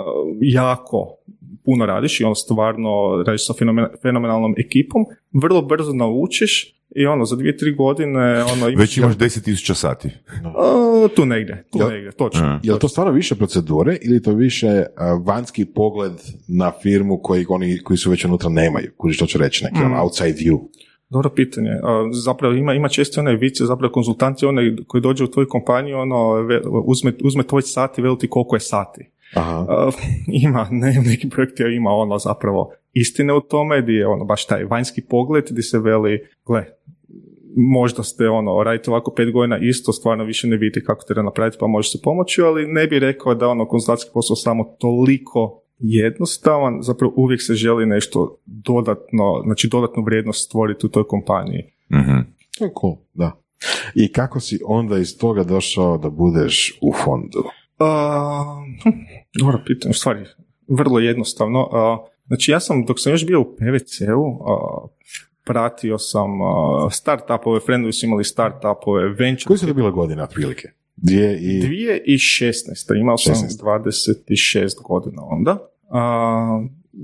jako 0.42 1.18
puno 1.66 1.86
radiš 1.86 2.20
i 2.20 2.24
ono 2.24 2.36
stvarno 2.36 2.90
radiš 3.28 3.48
sa 3.48 3.54
fenomen- 3.54 3.88
fenomenalnom 4.02 4.54
ekipom, 4.58 5.06
vrlo 5.34 5.62
brzo 5.62 5.94
naučiš 5.94 6.76
i 6.96 7.06
ono, 7.06 7.26
za 7.26 7.36
dvije, 7.36 7.58
tri 7.58 7.76
godine, 7.76 8.44
ono, 8.44 8.70
imaš... 8.70 8.82
Već 8.82 8.98
imaš 8.98 9.16
10.000 9.16 9.74
sati. 9.74 10.10
A, 10.46 11.08
tu 11.16 11.26
negdje, 11.26 11.66
tu 11.72 11.78
Jel- 11.80 11.90
negdje, 11.90 12.12
točno. 12.12 12.48
Mm. 12.48 12.60
Je 12.64 12.74
li 12.74 12.80
to 12.80 12.88
stvarno 12.88 13.14
više 13.14 13.36
procedure 13.36 13.98
ili 14.02 14.22
to 14.22 14.34
više 14.34 14.84
vanjski 15.26 15.66
pogled 15.66 16.12
na 16.48 16.72
firmu 16.82 17.20
koji 17.22 17.46
oni 17.50 17.80
koji 17.84 17.98
su 17.98 18.10
već 18.10 18.26
unutra 18.26 18.50
nemaju? 18.50 18.92
Kužiš 18.98 19.16
što 19.16 19.26
ću 19.26 19.38
reći, 19.38 19.64
neki 19.64 19.80
Mm. 19.80 19.86
on 19.86 20.00
outside 20.00 20.34
view. 20.40 20.60
Dobro 21.10 21.30
pitanje. 21.30 21.70
Zapravo 22.24 22.54
ima, 22.54 22.74
ima 22.74 22.88
često 22.90 23.22
onaj 23.22 23.36
vice, 23.36 23.66
zapravo 23.66 23.92
konzultanti 23.94 24.46
onaj 24.46 24.76
koji 24.88 25.02
dođe 25.02 25.24
u 25.24 25.28
tvoju 25.28 25.48
kompaniju, 25.50 25.98
ono, 25.98 26.36
uzme, 26.86 27.14
uzme 27.24 27.44
tvoj 27.44 27.62
sat 27.62 27.98
i 27.98 28.02
veli 28.02 28.18
ti 28.18 28.28
koliko 28.28 28.56
je 28.56 28.60
sati. 28.60 29.12
Aha. 29.36 29.66
A, 29.70 29.90
ima, 30.46 30.68
ne, 30.72 31.02
neki 31.06 31.30
projekti 31.30 31.64
ima 31.64 31.90
ono 31.90 32.18
zapravo 32.18 32.72
istine 32.94 33.34
u 33.34 33.42
tome, 33.42 33.82
gdje 33.82 33.94
je 33.94 34.08
ono 34.08 34.26
baš 34.26 34.46
taj 34.46 34.64
vanjski 34.64 35.02
pogled, 35.10 35.44
gdje 35.52 35.64
se 35.64 35.80
veli, 35.80 36.28
gle, 36.48 36.66
možda 37.56 38.04
ste 38.04 38.30
ono, 38.30 38.64
radite 38.64 38.92
ovako 38.92 39.14
pet 39.14 39.32
godina 39.32 39.58
isto, 39.62 39.94
stvarno 39.94 40.24
više 40.24 40.48
ne 40.48 40.58
vidite 40.58 40.84
kako 40.84 41.06
treba 41.06 41.22
napraviti 41.22 41.58
pa 41.60 41.68
može 41.68 41.90
se 41.90 42.02
pomoći, 42.04 42.42
ali 42.42 42.68
ne 42.68 42.88
bi 42.88 43.00
rekao 43.00 43.36
da 43.36 43.48
ono 43.48 43.68
konzultantski 43.68 44.10
posao 44.14 44.36
samo 44.36 44.64
toliko 44.80 45.62
jednostavan, 45.80 46.80
zapravo 46.82 47.14
uvijek 47.16 47.42
se 47.42 47.54
želi 47.54 47.86
nešto 47.86 48.38
dodatno, 48.46 49.42
znači 49.46 49.68
dodatnu 49.72 50.04
vrijednost 50.04 50.46
stvoriti 50.46 50.86
u 50.86 50.90
toj 50.90 51.04
kompaniji. 51.08 51.64
Mhm. 51.92 52.20
To 52.58 52.66
je 52.66 52.72
cool, 52.82 52.96
da. 53.14 53.42
I 53.96 54.12
kako 54.12 54.40
si 54.40 54.60
onda 54.66 54.98
iz 54.98 55.18
toga 55.18 55.44
došao 55.44 55.98
da 55.98 56.10
budeš 56.10 56.80
u 56.82 56.94
fondu? 56.94 57.44
Hm, 58.84 58.90
dobro 59.40 59.62
pitanje, 59.66 59.90
u 59.90 59.94
stvari, 59.94 60.26
vrlo 60.68 61.00
jednostavno. 61.00 61.70
Znači 62.28 62.52
ja 62.52 62.60
sam, 62.60 62.86
dok 62.86 63.00
sam 63.00 63.12
još 63.12 63.26
bio 63.26 63.42
u 63.42 63.56
PVC-u, 63.56 64.40
pratio 65.46 65.98
sam 65.98 66.30
start-upove, 66.92 67.66
friendovi 67.66 67.94
su 67.94 68.06
imali 68.06 68.24
start-upove, 68.24 69.16
venture 69.20 69.48
Koji 69.48 69.58
su 69.58 69.68
to 69.68 69.74
bile 69.74 69.92
godine, 69.92 70.24
otprilike? 70.24 70.68
Dvije 70.96 71.40
i... 71.42 71.62
2016. 72.08 73.00
imao 73.00 73.18
sam 73.18 73.36
16. 73.36 73.64
26 73.64 74.84
godina 74.84 75.22
onda. 75.26 75.70
A, 75.90 76.64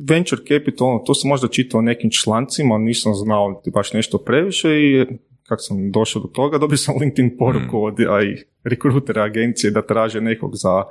venture 0.10 0.42
capital, 0.48 0.88
ono, 0.88 1.00
to 1.00 1.14
sam 1.14 1.28
možda 1.30 1.48
čitao 1.48 1.82
nekim 1.82 2.10
člancima, 2.12 2.78
nisam 2.78 3.14
znao 3.14 3.62
baš 3.74 3.94
nešto 3.94 4.18
previše 4.18 4.70
i 4.70 5.06
kako 5.48 5.62
sam 5.62 5.92
došao 5.92 6.22
do 6.22 6.28
toga, 6.30 6.58
dobio 6.58 6.78
sam 6.78 6.96
LinkedIn 7.02 7.38
poruku 7.38 7.78
od 7.80 8.00
aj, 8.02 8.26
rekrutera 8.64 9.24
agencije 9.24 9.72
da 9.72 9.82
traže 9.84 10.22
nekog 10.22 10.52
za 10.56 10.84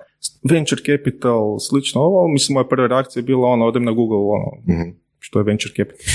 venture 0.45 0.83
capital, 0.83 1.41
slično 1.61 2.01
ovo. 2.01 2.29
Mislim, 2.29 2.55
moja 2.55 2.65
prva 2.65 2.87
reakcija 2.87 3.21
je 3.21 3.25
bila 3.25 3.49
ono, 3.49 3.67
odem 3.67 3.85
na 3.85 3.93
Google, 3.93 4.19
ono, 4.19 4.51
Mhm. 4.69 4.91
što 5.19 5.39
je 5.39 5.45
venture 5.45 5.75
capital. 5.75 6.07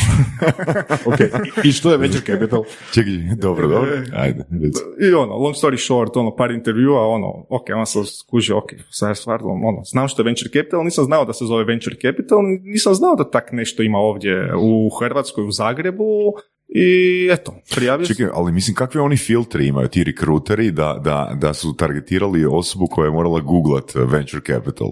ok, 1.07 1.19
I- 1.63 1.71
što 1.71 1.91
je 1.91 1.97
venture 1.97 2.25
capital? 2.27 2.63
Čekaj, 2.93 3.11
dobro, 3.37 3.67
dobro. 3.67 3.89
Ajde, 4.13 4.43
reci. 4.53 4.81
I 5.01 5.13
ono, 5.13 5.35
long 5.35 5.55
story 5.55 5.77
short, 5.77 6.17
ono, 6.17 6.35
par 6.35 6.51
intervjua, 6.51 7.07
ono, 7.07 7.45
ok, 7.49 7.65
on 7.75 7.85
sam 7.85 8.05
skužio, 8.05 8.57
ok, 8.57 8.69
sad 8.89 9.17
stvarno, 9.17 9.47
ono, 9.47 9.81
znam 9.83 10.07
što 10.07 10.21
je 10.21 10.25
venture 10.25 10.49
capital, 10.51 10.83
nisam 10.83 11.05
znao 11.05 11.25
da 11.25 11.33
se 11.33 11.45
zove 11.45 11.63
venture 11.63 11.95
capital, 11.97 12.39
nisam 12.63 12.93
znao 12.93 13.15
da 13.15 13.29
tak 13.29 13.51
nešto 13.51 13.83
ima 13.83 13.97
ovdje 13.99 14.51
u 14.55 14.89
Hrvatskoj, 14.91 15.43
u 15.43 15.51
Zagrebu, 15.51 16.33
i 16.71 16.87
eto, 17.31 17.55
prijavio. 17.75 18.05
Čekaj, 18.05 18.25
ali 18.33 18.51
mislim 18.51 18.75
kakve 18.75 19.01
oni 19.01 19.17
filtri 19.17 19.67
imaju 19.67 19.87
ti 19.87 20.03
rekruteri 20.03 20.71
da, 20.71 21.01
da, 21.03 21.31
da 21.35 21.53
su 21.53 21.73
targetirali 21.73 22.45
osobu 22.45 22.87
koja 22.87 23.05
je 23.05 23.11
morala 23.11 23.39
googlat 23.39 23.95
uh, 23.95 24.11
venture 24.11 24.41
capital? 24.47 24.87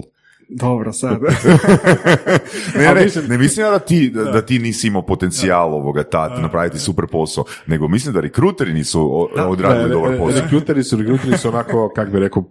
Dobro, 0.52 0.92
sad. 0.92 1.18
ne, 2.76 2.94
ne, 2.94 3.04
mislim- 3.04 3.24
ne 3.28 3.38
mislim 3.38 3.66
ja 3.66 3.70
da 3.70 3.78
ti, 3.78 4.10
da, 4.10 4.24
da 4.24 4.42
ti 4.42 4.58
nisi 4.58 4.86
imao 4.86 5.02
potencijal 5.02 5.74
ovoga 5.74 6.02
tat, 6.02 6.38
napraviti 6.38 6.78
super 6.78 7.04
posao, 7.06 7.44
nego 7.66 7.88
mislim 7.88 8.14
da 8.14 8.20
rekruteri 8.20 8.72
nisu 8.72 9.28
odradili 9.38 9.90
dobar 9.90 10.10
re- 10.10 10.18
posao. 10.18 10.42
Rekruteri 10.42 10.82
su, 10.84 10.96
rekruteri 10.96 11.38
su 11.38 11.48
onako, 11.48 11.92
kak 11.96 12.10
bi 12.10 12.18
rekao, 12.18 12.44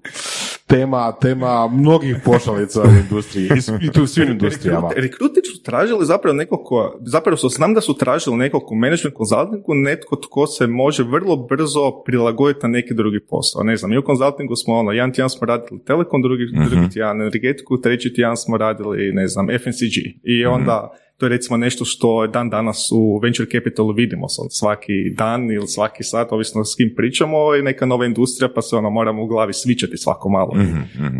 tema, 0.69 1.11
tema 1.21 1.67
mnogih 1.67 2.15
pošalica 2.25 2.81
u 2.81 2.89
industriji 3.03 3.45
i, 3.45 3.85
i 3.85 3.91
tu 3.91 4.03
u 4.03 4.07
svim 4.07 4.31
industrijama. 4.31 4.87
Rekrut- 4.87 5.01
Rekruteri 5.01 5.45
su 5.55 5.63
tražili 5.63 6.05
zapravo 6.05 6.35
nekog 6.35 6.59
ko, 6.63 6.99
zapravo 7.05 7.37
su, 7.37 7.49
znam 7.49 7.73
da 7.73 7.81
su 7.81 7.97
tražili 7.97 8.37
nekog 8.37 8.71
u 8.71 8.75
management 8.75 9.15
konzultingu, 9.15 9.73
netko 9.73 10.15
tko 10.15 10.47
se 10.47 10.67
može 10.67 11.03
vrlo 11.03 11.35
brzo 11.35 12.03
prilagoditi 12.05 12.59
na 12.63 12.69
neki 12.69 12.93
drugi 12.93 13.19
posao. 13.29 13.63
Ne 13.63 13.75
znam, 13.77 13.91
mi 13.91 13.97
u 13.97 14.03
konzultingu 14.03 14.55
smo 14.55 14.73
ono, 14.75 14.91
jedan 14.91 15.13
tjedan 15.13 15.29
smo 15.29 15.47
radili 15.47 15.83
telekom, 15.85 16.21
drugi, 16.21 16.43
drugi 16.69 16.89
tjedan 16.93 17.21
energetiku, 17.21 17.81
treći 17.81 18.13
tjedan 18.13 18.37
smo 18.37 18.57
radili, 18.57 19.11
ne 19.13 19.27
znam, 19.27 19.47
FNCG. 19.47 19.95
I 20.23 20.45
onda 20.45 20.91
to 21.19 21.25
je 21.25 21.29
recimo 21.29 21.57
nešto 21.57 21.85
što 21.85 22.27
dan 22.27 22.49
danas 22.49 22.89
u 22.91 23.19
venture 23.23 23.49
capitalu 23.49 23.93
vidimo 23.93 24.25
svaki 24.49 25.09
dan 25.17 25.51
ili 25.51 25.67
svaki 25.67 26.03
sat, 26.03 26.31
ovisno 26.31 26.63
s 26.65 26.75
kim 26.75 26.93
pričamo, 26.95 27.53
je 27.53 27.63
neka 27.63 27.85
nova 27.85 28.05
industrija 28.05 28.49
pa 28.55 28.61
se 28.61 28.75
ono 28.75 28.89
moramo 28.89 29.23
u 29.23 29.27
glavi 29.27 29.53
svičati 29.53 29.97
svako 29.97 30.29
malo 30.29 30.55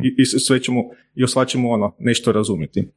i, 0.04 0.16
i 0.18 0.26
sve 0.26 0.60
ćemo, 0.60 0.84
i 1.16 1.28
sva 1.28 1.46
ćemo 1.46 1.70
ono, 1.70 1.96
nešto 2.00 2.32
razumjeti. 2.32 2.88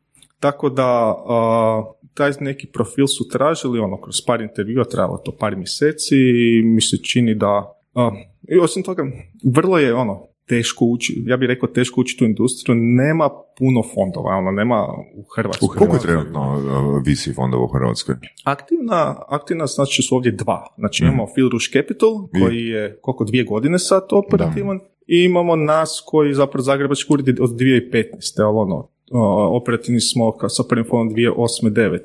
Tako 0.40 0.68
da, 0.68 1.14
a, 1.28 1.84
taj 2.14 2.32
neki 2.40 2.66
profil 2.66 3.06
su 3.06 3.28
tražili, 3.28 3.78
ono, 3.78 4.00
kroz 4.00 4.16
par 4.26 4.40
intervjua, 4.40 4.84
trajalo 4.84 5.18
to 5.24 5.36
par 5.40 5.56
mjeseci 5.56 6.16
i 6.16 6.62
mi 6.64 6.80
se 6.80 6.96
čini 6.96 7.34
da, 7.34 7.74
a, 7.94 8.10
i 8.48 8.58
osim 8.58 8.82
toga, 8.82 9.02
vrlo 9.44 9.78
je, 9.78 9.94
ono, 9.94 10.31
teško 10.52 10.84
ući, 10.84 11.22
ja 11.26 11.36
bih 11.36 11.46
rekao 11.46 11.68
teško 11.68 12.00
ući 12.00 12.16
tu 12.18 12.24
industriju, 12.24 12.74
nema 12.76 13.30
puno 13.58 13.82
fondova, 13.94 14.36
ono, 14.36 14.50
nema 14.50 14.86
u 15.14 15.24
Hrvatskoj. 15.36 15.68
Koliko 15.78 15.96
je 15.96 16.02
trenutno 16.02 16.40
uh, 16.40 17.02
VC 17.06 17.34
fondova 17.36 17.64
u 17.64 17.68
Hrvatskoj? 17.68 18.14
Aktivna, 18.44 19.16
aktivna 19.28 19.66
znači 19.66 20.02
su 20.02 20.14
ovdje 20.14 20.32
dva. 20.32 20.74
Znači 20.78 21.04
imamo 21.04 21.26
Phil 21.34 21.48
Rush 21.48 21.72
Capital 21.72 22.28
koji 22.40 22.66
je 22.66 22.98
koliko 23.02 23.24
dvije 23.24 23.44
godine 23.44 23.78
sad 23.78 24.02
operativan 24.10 24.80
i 25.06 25.24
imamo 25.24 25.56
nas 25.56 26.02
koji 26.06 26.34
zapravo 26.34 26.62
Zagrebački 26.62 27.12
ured 27.12 27.40
od 27.40 27.50
2015. 27.50 28.42
ali 28.46 28.58
ono, 28.58 28.88
o, 29.12 29.56
operativni 29.56 30.00
smo 30.00 30.32
sa 30.48 30.62
prvim 30.68 30.84
fondom 30.88 31.16
2008-2009. 31.16 31.98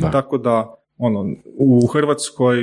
Da. 0.00 0.10
Tako 0.10 0.38
da 0.38 0.74
ono, 0.98 1.26
u 1.58 1.86
Hrvatskoj 1.86 2.56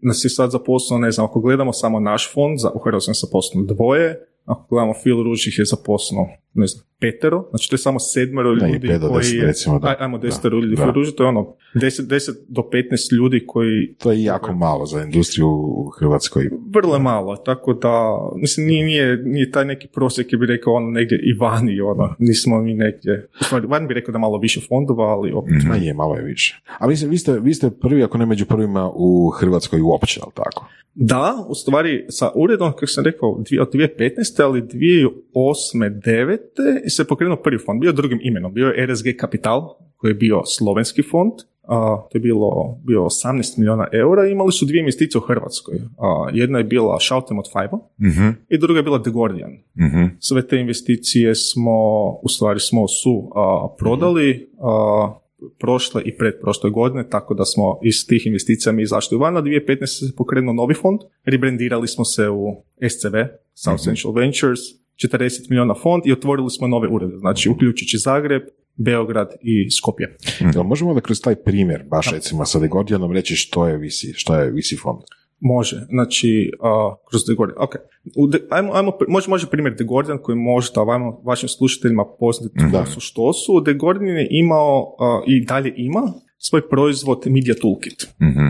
nas 0.00 0.24
je 0.24 0.30
sad 0.30 0.50
zaposleno, 0.50 1.00
ne 1.00 1.10
znam, 1.10 1.26
ako 1.26 1.40
gledamo 1.40 1.72
samo 1.72 2.00
naš 2.00 2.32
fond, 2.34 2.58
za, 2.58 2.70
u 2.74 2.78
Hrvatskoj 2.78 3.10
je 3.10 3.20
zaposleno 3.26 3.66
dvoje, 3.66 4.28
ako 4.48 4.66
gledamo 4.70 4.94
Phil 5.02 5.22
Rush 5.22 5.48
ih 5.48 5.58
je 5.58 5.64
zaposleno, 5.64 6.24
ne 6.58 6.66
znam, 6.66 6.84
petero, 7.00 7.46
znači 7.50 7.70
to 7.70 7.74
je 7.74 7.78
samo 7.78 7.98
sedmero 8.00 8.54
Da, 8.54 8.66
ljudi 8.66 8.88
pet 8.88 9.00
do 9.00 9.08
koji... 9.08 9.18
deset, 9.18 9.42
recimo, 9.42 9.78
da. 9.78 9.88
Aj- 9.88 9.96
Ajmo 9.98 10.18
desetero 10.18 10.56
ljudi, 10.56 10.76
Da. 10.76 10.84
Rush, 10.86 11.12
to 11.12 11.22
je 11.22 11.28
ono 11.28 11.54
10, 11.74 12.02
10 12.02 12.30
do 12.48 12.62
15 12.62 12.72
ljudi 13.12 13.44
koji 13.46 13.94
To 13.94 14.12
je 14.12 14.22
jako 14.24 14.52
malo 14.54 14.86
za 14.86 15.02
industriju 15.02 15.48
u 15.48 15.90
Hrvatskoj. 15.90 16.48
vrlo 16.70 16.94
je 16.94 17.00
malo, 17.00 17.36
tako 17.36 17.74
da, 17.74 17.92
mislim, 18.36 18.66
nije, 18.66 18.84
nije, 18.84 19.16
nije 19.16 19.50
taj 19.50 19.64
neki 19.64 19.88
prosjek, 19.88 20.32
je 20.32 20.38
bi 20.38 20.46
rekao 20.46 20.72
ono 20.74 20.90
negdje 20.90 21.18
i 21.18 21.32
vani, 21.34 21.80
ono, 21.82 22.14
nismo 22.18 22.60
mi 22.60 22.74
negdje, 22.74 23.28
stvari, 23.36 23.66
van 23.66 23.88
bi 23.88 23.94
rekao 23.94 24.12
da 24.12 24.18
malo 24.18 24.38
više 24.38 24.60
fondova, 24.68 25.04
ali 25.06 25.32
opet, 25.32 25.54
Ma 25.64 25.76
je, 25.76 25.94
malo 25.94 26.14
je 26.14 26.22
više. 26.22 26.60
A 26.78 26.86
mislim, 26.86 27.10
vi 27.10 27.18
ste, 27.18 27.40
vi 27.40 27.54
ste 27.54 27.70
prvi, 27.72 28.02
ako 28.02 28.18
ne 28.18 28.26
među 28.26 28.46
prvima 28.46 28.90
u 28.94 29.28
Hrvatskoj 29.30 29.80
uopće, 29.82 30.20
ali 30.22 30.32
tako? 30.34 30.66
Da, 30.94 31.46
u 31.48 31.54
stvari 31.54 32.06
sa 32.08 32.30
uredom, 32.34 32.72
kako 32.72 32.86
sam 32.86 33.04
rekao, 33.04 33.38
dvije- 33.40 33.62
od 33.62 33.68
2015. 33.68 33.90
ali 34.40 34.62
2008. 34.62 35.10
9. 36.00 36.38
se 36.88 37.04
pokrenuo 37.06 37.36
prvi 37.36 37.58
fond, 37.58 37.80
bio 37.80 37.92
drugim 37.92 38.18
imenom, 38.22 38.54
bio 38.54 38.68
je 38.68 38.86
RSG 38.86 39.06
Kapital, 39.18 39.76
koji 39.96 40.10
je 40.10 40.14
bio 40.14 40.42
slovenski 40.44 41.02
fond, 41.02 41.32
a, 41.62 42.06
to 42.10 42.18
je 42.18 42.20
bilo, 42.20 42.78
bio 42.84 43.00
18 43.00 43.58
milijuna 43.58 43.86
eura 43.92 44.26
i 44.26 44.32
imali 44.32 44.52
su 44.52 44.66
dvije 44.66 44.80
investicije 44.80 45.18
u 45.18 45.26
Hrvatskoj. 45.26 45.74
A, 45.98 46.30
jedna 46.32 46.58
je 46.58 46.64
bila 46.64 46.98
Shoutem 47.00 47.38
od 47.38 47.44
Five 47.52 47.70
Mhm, 47.98 48.28
i 48.48 48.58
druga 48.58 48.78
je 48.78 48.82
bila 48.82 49.02
The 49.02 49.10
Guardian. 49.10 49.50
mhm. 49.78 50.04
Sve 50.18 50.46
te 50.46 50.56
investicije 50.56 51.34
smo, 51.34 51.78
u 52.22 52.28
stvari 52.28 52.60
smo 52.60 52.88
su 52.88 53.30
a, 53.34 53.68
prodali 53.78 54.50
a, 54.60 55.18
prošle 55.58 56.02
i 56.04 56.16
predprošle 56.16 56.70
godine, 56.70 57.08
tako 57.10 57.34
da 57.34 57.44
smo 57.44 57.78
iz 57.82 58.06
tih 58.08 58.26
investicija 58.26 58.72
mi 58.72 58.82
izašli 58.82 59.18
van. 59.18 59.34
Na 59.34 59.42
2015. 59.42 59.86
se 59.86 60.16
pokrenuo 60.16 60.54
novi 60.54 60.74
fond, 60.74 61.00
rebrandirali 61.24 61.88
smo 61.88 62.04
se 62.04 62.28
u 62.28 62.62
SCV, 62.88 63.16
South 63.54 63.82
Central 63.82 64.12
Ventures, 64.12 64.60
40 65.04 65.50
milijuna 65.50 65.74
fond 65.74 66.02
i 66.06 66.12
otvorili 66.12 66.50
smo 66.50 66.68
nove 66.68 66.88
urede, 66.88 67.16
znači 67.18 67.48
uključujući 67.48 67.98
Zagreb, 67.98 68.42
Beograd 68.76 69.28
i 69.42 69.70
Skopje. 69.70 70.16
Jel 70.54 70.62
možemo 70.62 70.94
da 70.94 71.00
kroz 71.00 71.20
taj 71.20 71.36
primjer, 71.36 71.82
baš 71.90 72.12
recimo 72.12 72.44
sa 72.44 72.58
The 72.58 72.68
Guardianom 72.68 73.12
reći 73.12 73.36
što 73.36 73.68
je 73.68 73.76
VC, 73.76 74.04
što 74.14 74.34
je 74.34 74.50
VC 74.50 74.80
fond? 74.82 74.98
Može, 75.40 75.76
znači, 75.88 76.52
a, 76.60 76.94
kroz 77.10 77.24
The 77.24 77.34
Guardian, 77.34 77.62
ok. 77.62 77.74
The- 78.32 78.46
ajmo, 78.50 78.72
ajmo, 78.74 78.92
može, 79.08 79.30
može 79.30 79.46
primjer 79.46 79.76
The 79.76 79.84
Guardian 79.84 80.18
koji 80.22 80.36
možda 80.38 80.80
vašim 81.24 81.48
slušateljima 81.48 82.04
poznati 82.20 82.54
Da. 82.72 82.82
tko 82.82 82.90
su 82.92 83.00
što 83.00 83.32
su. 83.32 83.62
The 83.64 83.72
Guardian 83.74 84.16
je 84.16 84.28
imao 84.30 84.96
a, 84.98 85.22
i 85.26 85.44
dalje 85.44 85.74
ima 85.76 86.12
svoj 86.38 86.68
proizvod 86.68 87.22
Media 87.26 87.54
Toolkit. 87.54 88.08
Mhm. 88.22 88.46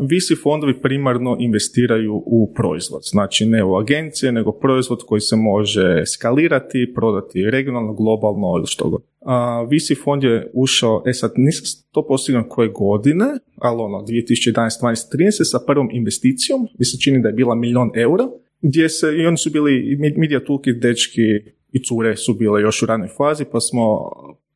VC 0.00 0.42
fondovi 0.42 0.80
primarno 0.80 1.36
investiraju 1.40 2.22
u 2.26 2.52
proizvod, 2.54 3.02
znači 3.04 3.46
ne 3.46 3.64
u 3.64 3.76
agencije, 3.76 4.32
nego 4.32 4.52
proizvod 4.52 4.98
koji 5.06 5.20
se 5.20 5.36
može 5.36 6.06
skalirati, 6.06 6.92
prodati 6.94 7.50
regionalno, 7.50 7.94
globalno 7.94 8.54
ili 8.58 8.66
što 8.66 8.90
god. 8.90 9.02
A, 9.20 9.62
VC 9.62 10.02
fond 10.04 10.22
je 10.22 10.50
ušao, 10.54 11.02
e 11.06 11.12
sad 11.12 11.32
nisam 11.36 11.86
to 11.92 12.06
postigao 12.06 12.44
koje 12.48 12.68
godine, 12.68 13.26
ali 13.56 13.82
ono 13.82 13.98
2011, 13.98 14.54
12, 14.54 15.16
13 15.16 15.30
sa 15.44 15.58
prvom 15.66 15.88
investicijom, 15.92 16.68
mi 16.78 16.84
se 16.84 16.98
čini 16.98 17.22
da 17.22 17.28
je 17.28 17.34
bila 17.34 17.54
milion 17.54 17.90
eura, 17.94 18.28
gdje 18.62 18.88
se, 18.88 19.16
i 19.16 19.26
oni 19.26 19.36
su 19.36 19.50
bili, 19.50 19.98
Media 20.16 20.44
Toolkit, 20.44 20.82
dečki 20.82 21.22
i 21.72 21.82
cure 21.84 22.16
su 22.16 22.34
bile 22.34 22.62
još 22.62 22.82
u 22.82 22.86
ranoj 22.86 23.08
fazi, 23.08 23.44
pa 23.52 23.60
smo, 23.60 24.10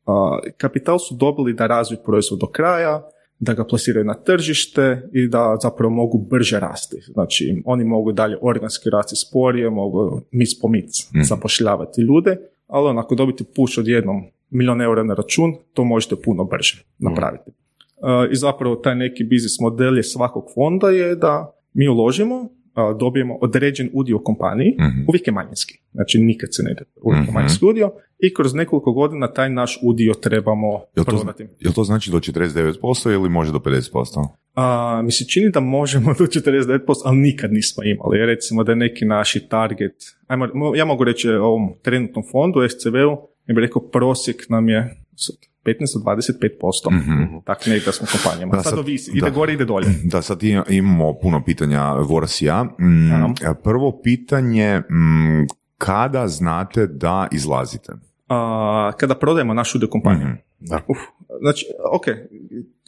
a, 0.05 0.39
kapital 0.57 0.99
su 0.99 1.15
dobili 1.15 1.53
da 1.53 1.67
razviju 1.67 1.99
proizvod 2.05 2.39
do 2.39 2.47
kraja, 2.47 3.09
da 3.39 3.53
ga 3.53 3.63
plasiraju 3.63 4.05
na 4.05 4.13
tržište 4.15 5.09
i 5.13 5.27
da 5.27 5.57
zapravo 5.61 5.93
mogu 5.93 6.17
brže 6.19 6.59
rasti. 6.59 6.97
Znači, 7.03 7.61
oni 7.65 7.83
mogu 7.83 8.11
dalje 8.11 8.37
organski 8.41 8.89
rasti 8.89 9.15
sporije, 9.17 9.69
mogu 9.69 10.21
mic 10.31 10.59
po 10.61 10.67
mic 10.67 10.89
zapošljavati 11.23 12.01
ljude, 12.01 12.37
ali 12.67 12.89
on, 12.89 12.97
ako 12.97 13.15
dobiti 13.15 13.43
puš 13.45 13.77
od 13.77 13.87
jednom 13.87 14.23
milion 14.49 14.81
eura 14.81 15.03
na 15.03 15.13
račun, 15.13 15.53
to 15.73 15.83
možete 15.83 16.15
puno 16.15 16.43
brže 16.43 16.83
napraviti. 16.99 17.51
Uh, 17.97 18.31
I 18.31 18.35
zapravo 18.35 18.75
taj 18.75 18.95
neki 18.95 19.23
biznis 19.23 19.59
model 19.59 19.97
je 19.97 20.03
svakog 20.03 20.45
fonda 20.53 20.89
je 20.89 21.15
da 21.15 21.53
mi 21.73 21.87
uložimo, 21.87 22.49
a, 22.73 22.93
dobijemo 22.93 23.35
određen 23.35 23.89
udio 23.93 24.19
kompaniji, 24.19 24.75
Mhm. 24.79 25.01
uvijek 25.07 25.27
je 25.27 25.33
manjinski, 25.33 25.79
znači 25.91 26.19
nikad 26.19 26.49
se 26.51 26.63
ne 26.63 26.71
ide 26.71 26.83
uvijek 26.97 27.19
je 27.19 27.23
Mhm. 27.23 27.33
manjinski 27.33 27.65
udio 27.65 27.91
i 28.19 28.33
kroz 28.33 28.53
nekoliko 28.53 28.91
godina 28.91 29.27
taj 29.29 29.49
naš 29.49 29.79
udio 29.83 30.13
trebamo 30.13 30.67
Jel 30.95 31.05
to, 31.05 31.11
prodati. 31.11 31.47
jel 31.59 31.73
to 31.73 31.83
znači 31.83 32.11
do 32.11 32.17
49% 32.19 32.73
ili 33.13 33.29
može 33.29 33.51
do 33.51 33.59
50%? 33.59 34.27
A, 34.55 35.01
mi 35.03 35.11
se 35.11 35.25
čini 35.25 35.49
da 35.49 35.59
možemo 35.59 36.13
do 36.13 36.25
49%, 36.25 36.79
ali 37.05 37.17
nikad 37.17 37.53
nismo 37.53 37.83
imali. 37.83 38.25
Recimo 38.25 38.63
da 38.63 38.71
je 38.71 38.75
neki 38.75 39.05
naši 39.05 39.39
target, 39.41 39.91
ajmo, 40.27 40.45
mo- 40.47 40.77
ja 40.77 40.85
mogu 40.85 41.03
reći 41.03 41.29
o 41.29 41.45
ovom 41.45 41.73
trenutnom 41.81 42.23
fondu, 42.31 42.59
SCV-u, 42.69 43.11
ja 43.47 43.55
bih 43.55 43.61
rekao 43.61 43.81
prosjek 43.81 44.49
nam 44.49 44.69
je 44.69 44.95
sad, 45.15 45.35
15 45.65 45.75
do 45.95 46.03
25%. 46.03 46.91
Mhm. 46.91 47.37
Tako 47.45 47.69
negdje 47.69 47.93
smo 47.93 48.07
kompanijama. 48.13 48.51
Da, 48.51 48.63
sad, 48.63 48.69
sad- 48.69 48.79
ovisi, 48.79 49.11
ide 49.11 49.21
da. 49.21 49.29
gore, 49.29 49.53
ide 49.53 49.65
dolje. 49.65 49.87
Da, 50.11 50.21
sad 50.21 50.39
imamo 50.69 51.13
puno 51.13 51.43
pitanja 51.43 51.93
Voras 51.93 52.41
i 52.41 52.45
ja. 52.45 52.63
Mm. 52.63 53.33
Prvo 53.63 53.99
pitanje, 54.03 54.79
mm, 54.79 55.45
kada 55.77 56.27
znate 56.27 56.87
da 56.87 57.27
izlazite? 57.31 57.93
A, 58.27 58.91
kada 58.93 59.15
prodajemo 59.15 59.53
naš 59.53 59.75
udio 59.75 59.87
kompanije. 59.87 60.25
Mhm. 60.25 60.35
Da. 60.59 60.75
Uf, 60.87 60.97
znači, 61.39 61.65
ok, 61.91 62.05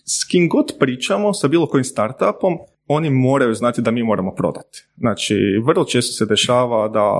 s 0.05 0.23
kim 0.23 0.49
god 0.49 0.65
pričamo, 0.79 1.33
sa 1.33 1.47
bilo 1.47 1.67
kojim 1.67 1.83
startupom, 1.83 2.57
oni 2.87 3.09
moraju 3.09 3.53
znati 3.53 3.81
da 3.81 3.91
mi 3.91 4.03
moramo 4.03 4.31
prodati. 4.31 4.87
Znači, 4.97 5.35
vrlo 5.65 5.85
često 5.85 6.11
se 6.13 6.25
dešava 6.25 6.87
da 6.87 7.11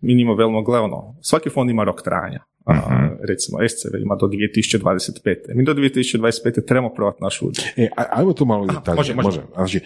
mi 0.00 0.14
njima 0.14 0.34
velimo 0.34 0.62
gledano, 0.62 1.16
svaki 1.20 1.50
fond 1.50 1.70
ima 1.70 1.84
rok 1.84 2.02
trajanja. 2.02 2.40
A, 2.64 2.72
Mhm. 2.74 3.06
recimo, 3.22 3.58
SCV 3.60 3.96
ima 3.96 4.16
do 4.16 4.26
2025. 4.26 5.36
Mi 5.48 5.64
do 5.64 5.74
2025. 5.74 6.60
trebamo 6.60 6.88
prodati 6.90 7.22
naš 7.22 7.42
udio. 7.42 7.62
E, 7.76 7.88
aj- 7.96 8.06
ajmo 8.10 8.32
tu 8.32 8.44
malo 8.44 8.66
detaljnije. 8.66 8.96
može, 8.96 9.14
može. 9.14 9.40
Znači, 9.54 9.80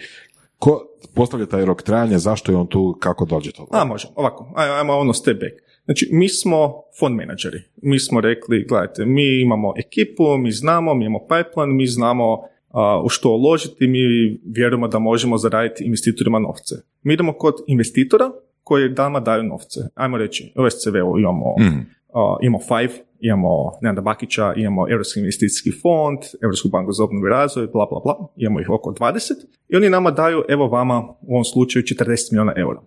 ko 0.59 0.81
postavlja 1.13 1.45
taj 1.45 1.65
rok 1.65 1.81
trajanja, 1.81 2.17
zašto 2.17 2.51
je 2.51 2.55
on 2.55 2.67
tu, 2.67 2.97
kako 2.99 3.25
dođe 3.25 3.51
to? 3.51 3.67
A, 3.71 3.85
može, 3.85 4.07
ovako, 4.15 4.51
ajmo, 4.55 4.73
ajmo 4.73 4.93
ono 4.93 5.13
step 5.13 5.39
back. 5.39 5.53
Znači, 5.85 6.09
mi 6.11 6.29
smo 6.29 6.73
fond 6.99 7.15
menadžeri. 7.15 7.57
Mi 7.81 7.99
smo 7.99 8.21
rekli, 8.21 8.65
gledajte, 8.69 9.05
mi 9.05 9.41
imamo 9.41 9.73
ekipu, 9.77 10.37
mi 10.37 10.51
znamo, 10.51 10.93
mi 10.93 11.05
imamo 11.05 11.19
pipeline, 11.19 11.73
mi 11.73 11.87
znamo 11.87 12.41
a, 12.69 13.01
u 13.05 13.09
što 13.09 13.29
uložiti, 13.29 13.87
mi 13.87 13.99
vjerujemo 14.45 14.87
da 14.87 14.99
možemo 14.99 15.37
zaraditi 15.37 15.83
investitorima 15.83 16.39
novce. 16.39 16.75
Mi 17.03 17.13
idemo 17.13 17.33
kod 17.33 17.53
investitora 17.67 18.31
koji 18.63 18.89
dama 18.89 19.19
daju 19.19 19.43
novce. 19.43 19.79
Ajmo 19.95 20.17
reći, 20.17 20.53
u 20.55 20.69
SCV-u 20.69 21.19
imamo, 21.19 21.55
Mhm. 21.59 21.79
a, 22.13 22.37
imamo 22.41 22.59
Five, 22.59 22.93
imamo 23.19 23.71
Nenada 23.81 24.01
Bakića, 24.01 24.53
imamo 24.57 24.89
Europski 24.89 25.19
investicijski 25.19 25.71
fond, 25.71 26.19
Europsku 26.41 26.69
banku 26.69 26.91
za 26.91 27.03
obnovu 27.03 27.27
i 27.27 27.29
razvoj, 27.29 27.67
bla, 27.67 27.85
bla, 27.85 27.99
bla. 28.03 28.27
Imamo 28.35 28.59
ih 28.59 28.69
oko 28.69 28.91
20 28.91 29.33
i 29.69 29.75
oni 29.75 29.89
nama 29.89 30.11
daju, 30.11 30.43
evo 30.49 30.67
vama, 30.67 31.03
u 31.21 31.33
ovom 31.33 31.43
slučaju, 31.43 31.83
40 31.83 32.31
milijuna 32.31 32.53
eura. 32.57 32.81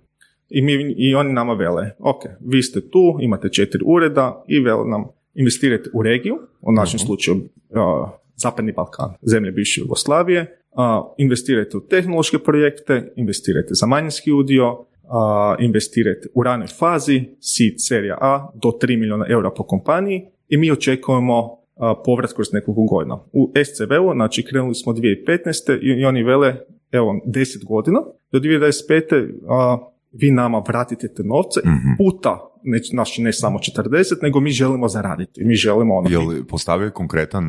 I, 0.48 0.62
mi, 0.62 0.94
I 0.96 1.14
oni 1.14 1.32
nama 1.32 1.52
vele, 1.52 1.90
ok, 1.98 2.22
vi 2.40 2.62
ste 2.62 2.80
tu, 2.80 3.18
imate 3.20 3.48
četiri 3.48 3.80
ureda 3.86 4.44
i 4.48 4.60
vele 4.60 4.88
nam 4.88 5.04
investirajte 5.34 5.90
u 5.94 6.02
regiju, 6.02 6.38
u 6.60 6.72
našem 6.72 6.98
slučaju 6.98 7.36
a, 7.74 8.10
Zapadni 8.36 8.72
Balkan, 8.72 9.14
zemlje 9.22 9.52
bivše 9.52 9.80
Jugoslavije, 9.80 10.62
a, 10.76 11.14
investirajte 11.18 11.76
u 11.76 11.80
tehnološke 11.80 12.38
projekte, 12.38 13.12
investirajte 13.16 13.74
za 13.74 13.86
manjinski 13.86 14.32
udio, 14.32 14.84
a, 15.10 15.56
investirajte 15.58 16.28
u 16.34 16.42
ranoj 16.42 16.66
fazi, 16.66 17.24
seed 17.40 17.74
serija 17.78 18.18
A, 18.20 18.50
do 18.54 18.68
3 18.68 18.98
milijuna 18.98 19.26
eura 19.28 19.50
po 19.50 19.62
kompaniji 19.62 20.22
i 20.48 20.56
mi 20.56 20.70
očekujemo 20.70 21.56
a, 21.76 21.94
povrat 22.04 22.32
kroz 22.32 22.52
nekoliko 22.52 22.82
godina. 22.82 23.18
U 23.32 23.52
SCV-u, 23.64 24.12
znači 24.14 24.44
krenuli 24.44 24.74
smo 24.74 24.92
2015. 24.92 25.78
i, 25.82 26.00
i 26.00 26.04
oni 26.04 26.22
vele, 26.22 26.56
evo 26.92 27.06
vam 27.06 27.20
10 27.26 27.64
godina, 27.64 28.00
do 28.32 28.38
2025. 28.38 29.28
A, 29.48 29.78
vi 30.12 30.30
nama 30.30 30.62
vratite 30.68 31.08
te 31.14 31.22
novce 31.22 31.60
Mhm. 31.64 31.92
puta, 31.98 32.38
ne, 32.62 32.78
znači 32.78 33.22
ne 33.22 33.32
samo 33.32 33.58
40, 33.58 34.22
nego 34.22 34.40
mi 34.40 34.50
želimo 34.50 34.88
zaraditi. 34.88 35.44
Mi 35.44 35.54
želimo 35.54 35.94
ono... 35.96 36.10
Jel 36.10 36.44
postavio 36.48 36.90
konkretan, 36.90 37.44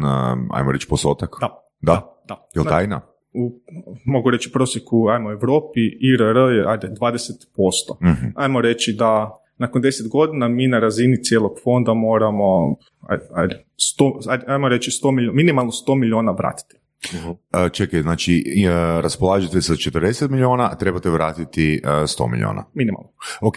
ajmo 0.52 0.72
reći, 0.72 0.88
postotak? 0.88 1.30
Da, 1.42 1.50
Da? 1.82 2.22
da. 2.28 2.48
Jel 2.56 2.64
Znači, 2.64 2.70
tajna? 2.76 3.02
U, 3.34 3.60
mogu 4.06 4.30
reći 4.30 4.52
prosjeku, 4.52 5.08
ajmo 5.08 5.30
u 5.30 5.32
Europi, 5.32 5.80
IRR 6.00 6.38
je, 6.38 6.64
ajde, 6.68 6.88
20%. 6.88 8.12
Mhm. 8.12 8.26
Ajmo 8.36 8.62
reći 8.62 8.94
da 8.94 9.38
nakon 9.58 9.82
10 9.82 10.10
godina 10.10 10.48
mi 10.48 10.68
na 10.68 10.80
razini 10.80 11.24
cijelog 11.24 11.52
fonda 11.64 11.94
moramo, 11.94 12.76
ajde, 13.00 13.24
ajde, 13.34 13.66
100, 14.00 14.30
ajde, 14.30 14.46
ajmo 14.48 14.70
reći 14.70 14.92
100 14.92 15.12
milijuna, 15.12 15.36
minimalno 15.36 15.72
100 15.72 15.96
milijuna 15.96 16.32
vratiti. 16.32 16.76
Uh, 17.02 17.72
čekaj, 17.72 18.02
znači 18.02 18.44
uh, 18.68 19.00
raspolažete 19.04 19.62
sa 19.62 19.74
40 19.74 20.30
milijuna, 20.30 20.70
a 20.72 20.76
trebate 20.76 21.10
vratiti 21.10 21.82
uh, 21.84 21.90
100 21.90 22.32
milijuna. 22.32 22.66
Minimalno. 22.74 23.10
Ok, 23.42 23.56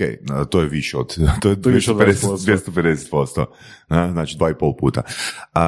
to 0.51 0.61
je 0.61 0.69
više 0.69 0.99
od, 0.99 1.17
to 1.43 1.49
je, 1.49 1.63
To 1.63 1.69
je 1.69 1.75
više 1.75 1.93
od 1.93 1.99
250, 1.99 3.11
250%, 3.13 3.41
uh, 3.41 3.47
znači 4.13 4.37
dva 4.37 4.51
i 4.51 4.55
pol 4.55 4.77
puta. 4.77 5.03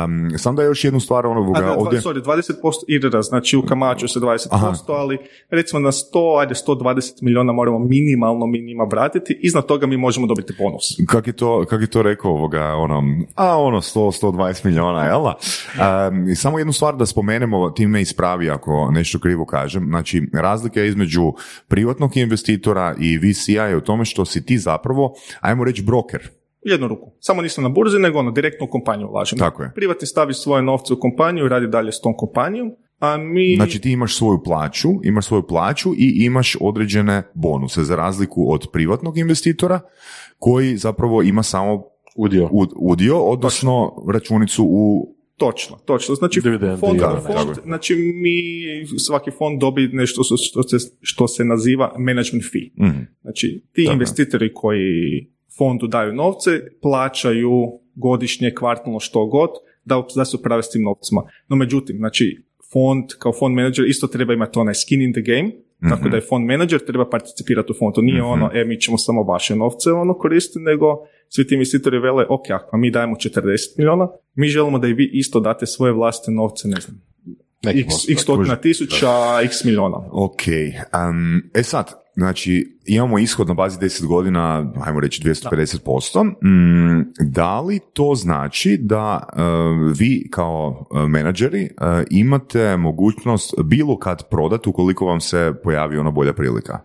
Um, 0.04 0.38
sam 0.38 0.56
da 0.56 0.62
još 0.62 0.84
jednu 0.84 1.00
stvar 1.00 1.26
A, 1.26 1.28
onoga 1.28 1.60
da, 1.60 1.72
ovdje... 1.72 2.00
sorry, 2.00 2.22
20% 2.22 2.52
IRR, 2.88 3.22
znači 3.22 3.56
u 3.56 3.62
Kamaču 3.62 4.08
se 4.08 4.20
20%, 4.20 4.46
Aha. 4.50 4.74
ali 4.88 5.18
recimo 5.50 5.80
na 5.80 5.92
100, 5.92 6.40
ajde 6.40 6.54
120 6.54 7.22
milijuna 7.22 7.52
moramo 7.52 7.78
minimalno 7.78 8.46
mi 8.46 8.62
njima 8.62 8.84
vratiti, 8.84 9.38
iznad 9.42 9.66
toga 9.66 9.86
mi 9.86 9.96
možemo 9.96 10.26
dobiti 10.26 10.54
bonus. 10.58 10.82
Kak 11.08 11.26
je 11.26 11.32
to, 11.32 11.64
kak 11.70 11.80
je 11.80 11.86
to 11.86 12.02
rekao 12.02 12.30
ovoga, 12.30 12.64
ono, 12.64 13.02
a 13.34 13.58
ono 13.58 13.80
100, 13.80 14.26
120 14.26 14.64
milijuna, 14.64 15.04
jel 15.04 15.22
da? 15.22 15.34
Um, 16.08 16.28
i 16.28 16.34
samo 16.36 16.58
jednu 16.58 16.72
stvar 16.72 16.96
da 16.96 17.06
spomenemo, 17.06 17.65
tim 17.74 17.90
me 17.90 18.00
ispravi 18.00 18.50
ako 18.50 18.90
nešto 18.90 19.18
krivo 19.18 19.46
kažem, 19.46 19.87
znači 19.88 20.22
razlika 20.33 20.81
je 20.81 20.88
između 20.88 21.33
privatnog 21.68 22.16
investitora 22.16 22.94
i 23.00 23.18
VC-a 23.18 23.64
je 23.64 23.76
u 23.76 23.81
tome 23.81 24.05
što 24.05 24.24
si 24.24 24.46
ti 24.46 24.59
zapravo, 24.59 25.14
ajmo 25.40 25.64
reći 25.64 25.83
broker. 25.83 26.29
U 26.66 26.68
jednu 26.68 26.88
ruku. 26.88 27.12
Samo 27.20 27.42
nisam 27.42 27.64
na 27.64 27.70
burzi, 27.70 27.98
nego 27.98 28.18
ono, 28.18 28.31
direktno 28.31 28.66
u 28.66 28.70
kompaniju 28.70 29.09
ulažem. 29.09 29.38
Tako 29.38 29.62
je. 29.62 29.72
Privatni 29.74 30.07
stavi 30.07 30.35
svoje 30.35 30.62
novce 30.62 30.92
u 30.94 31.00
kompaniju, 31.00 31.48
radi 31.48 31.66
dalje 31.68 31.92
s 31.92 32.00
tom 32.00 32.16
kompanijom, 32.16 32.70
a 32.98 33.16
mi... 33.16 33.55
Znači 33.57 33.81
ti 33.81 33.90
imaš 33.92 34.16
svoju 34.16 34.42
plaću, 34.44 34.88
imaš 35.02 35.26
svoju 35.26 35.42
plaću 35.42 35.94
i 35.94 36.24
imaš 36.24 36.57
određene 36.61 37.22
bonuse 37.35 37.85
za 37.85 37.96
razliku 37.96 38.52
od 38.52 38.66
privatnog 38.72 39.18
investitora 39.18 39.81
koji 40.38 40.76
zapravo 40.76 41.22
ima 41.22 41.42
samo 41.42 41.83
Udio. 42.16 42.48
ud- 42.52 42.72
udio, 42.76 43.18
odnosno 43.18 43.92
računicu 44.12 44.64
u 44.64 45.15
Točno, 45.37 45.77
točno. 45.85 46.14
Znači, 46.14 46.40
Dividende 46.40 46.77
fond, 46.77 47.03
ono, 47.03 47.20
fond, 47.20 47.57
znači 47.64 47.94
mi, 47.94 48.37
svaki 48.99 49.31
fond 49.31 49.61
dobi 49.61 49.88
nešto 49.92 50.22
što, 50.25 50.62
se, 50.62 50.90
što 51.01 51.29
se 51.29 51.44
naziva 51.44 51.94
management 51.99 52.44
fee. 52.53 52.87
Mhm. 52.88 53.03
Znači, 53.22 53.62
ti 53.72 53.85
Tako 53.85 53.92
investitori 53.92 54.55
koji 54.55 55.27
fondu 55.59 55.87
daju 55.87 56.12
novce, 56.12 56.51
plaćaju 56.83 57.53
godišnje, 57.94 58.55
kvartalno 58.55 59.01
što 59.01 59.27
god, 59.27 59.51
da, 59.85 60.03
da 60.16 60.25
se 60.25 60.37
uprave 60.37 60.62
s 60.62 60.70
tim 60.70 60.83
novcima. 60.83 61.22
No 61.49 61.57
međutim, 61.57 61.96
znači, 61.96 62.44
fond 62.72 63.05
kao 63.18 63.33
fond 63.33 63.55
menadžer 63.55 63.88
isto 63.88 64.07
treba 64.07 64.33
imati 64.33 64.59
onaj 64.59 64.75
skin 64.75 65.03
in 65.03 65.12
the 65.12 65.22
game, 65.22 65.51
tako 65.80 66.00
Mhm. 66.00 66.10
da 66.10 66.16
je 66.16 66.22
fond 66.28 66.46
menadžer 66.46 66.84
treba 66.86 67.08
participirati 67.08 67.72
u 67.72 67.78
fondu. 67.78 68.02
Nije 68.02 68.22
ono, 68.22 68.50
e, 68.54 68.64
mi 68.64 68.80
ćemo 68.80 68.98
samo 68.98 69.22
vaše 69.22 69.56
novce 69.56 69.90
ono 69.92 70.14
koristiti, 70.14 70.58
nego 70.60 70.86
svi 71.28 71.46
ti 71.46 71.54
investitori 71.54 71.98
vele, 71.98 72.26
ok, 72.28 72.50
ako 72.50 72.76
mi 72.76 72.90
dajemo 72.90 73.16
40 73.16 73.42
milijuna, 73.78 74.08
mi 74.34 74.48
želimo 74.48 74.78
da 74.78 74.88
i 74.88 74.92
vi 74.92 75.10
isto 75.12 75.40
date 75.40 75.66
svoje 75.66 75.92
vlastite 75.92 76.30
novce, 76.30 76.68
ne 76.68 76.80
znam, 76.80 77.02
Neki 77.64 77.80
x, 77.80 77.94
x 78.08 78.22
stotina 78.22 78.56
tisuća, 78.56 79.08
x 79.44 79.64
milijuna. 79.64 79.96
Ok, 80.10 80.40
um, 81.10 81.42
e 81.54 81.62
sad, 81.62 82.05
znači 82.16 82.79
imamo 82.87 83.18
ishod 83.18 83.48
na 83.48 83.55
bazi 83.55 83.79
10 83.79 84.07
godina, 84.07 84.72
ajmo 84.81 85.00
reći 85.00 85.22
250%, 85.22 86.24
mm, 86.24 87.12
da 87.20 87.61
li 87.61 87.81
to 87.92 88.14
znači 88.14 88.79
da 88.83 89.29
uh, 89.33 89.40
vi 89.98 90.29
kao 90.31 90.87
uh, 90.90 91.09
menadžeri 91.09 91.62
uh, 91.64 91.87
imate 92.11 92.76
mogućnost 92.76 93.55
bilo 93.64 93.98
kad 93.98 94.29
prodati 94.31 94.68
ukoliko 94.68 95.07
vam 95.07 95.20
se 95.20 95.52
pojavi 95.64 95.98
ona 95.98 96.11
bolja 96.11 96.33
prilika? 96.33 96.79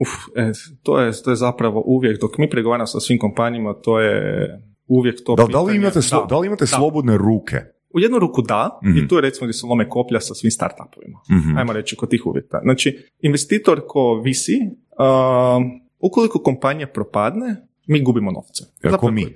Uf, 0.00 0.08
e, 0.36 0.52
to, 0.82 1.00
je, 1.00 1.12
to 1.24 1.30
je 1.30 1.36
zapravo 1.36 1.82
uvijek, 1.86 2.20
dok 2.20 2.38
mi 2.38 2.50
pregovaramo 2.50 2.86
sa 2.86 3.00
svim 3.00 3.18
kompanijama, 3.18 3.74
to 3.74 4.00
je 4.00 4.46
uvijek 4.86 5.16
to 5.24 5.34
Da, 5.36 5.46
da 5.46 5.60
li 5.60 5.66
pitanje. 5.66 5.76
imate, 5.76 6.00
slo- 6.00 6.28
da, 6.28 6.38
li 6.38 6.46
imate 6.46 6.66
slobodne 6.66 7.16
ruke? 7.16 7.56
U 7.90 8.00
jednu 8.00 8.18
ruku 8.18 8.42
da, 8.42 8.78
Mhm. 8.84 8.98
i 8.98 9.08
tu 9.08 9.14
je 9.14 9.20
recimo 9.20 9.46
gdje 9.46 9.52
se 9.52 9.66
lome 9.66 9.88
koplja 9.88 10.20
sa 10.20 10.34
svim 10.34 10.50
startupovima. 10.50 11.18
Mhm. 11.30 11.58
Ajmo 11.58 11.72
reći 11.72 11.96
kod 11.96 12.10
tih 12.10 12.26
uvjeta. 12.26 12.60
Znači, 12.62 12.98
investitor 13.20 13.82
ko 13.86 14.14
visi, 14.14 14.52
um, 14.98 15.80
ukoliko 16.00 16.38
kompanija 16.38 16.86
propadne, 16.86 17.56
mi 17.86 18.02
gubimo 18.02 18.30
novce. 18.30 18.64
Ja, 18.84 18.96
ko 18.96 19.10
mi? 19.10 19.24
uh, 19.24 19.30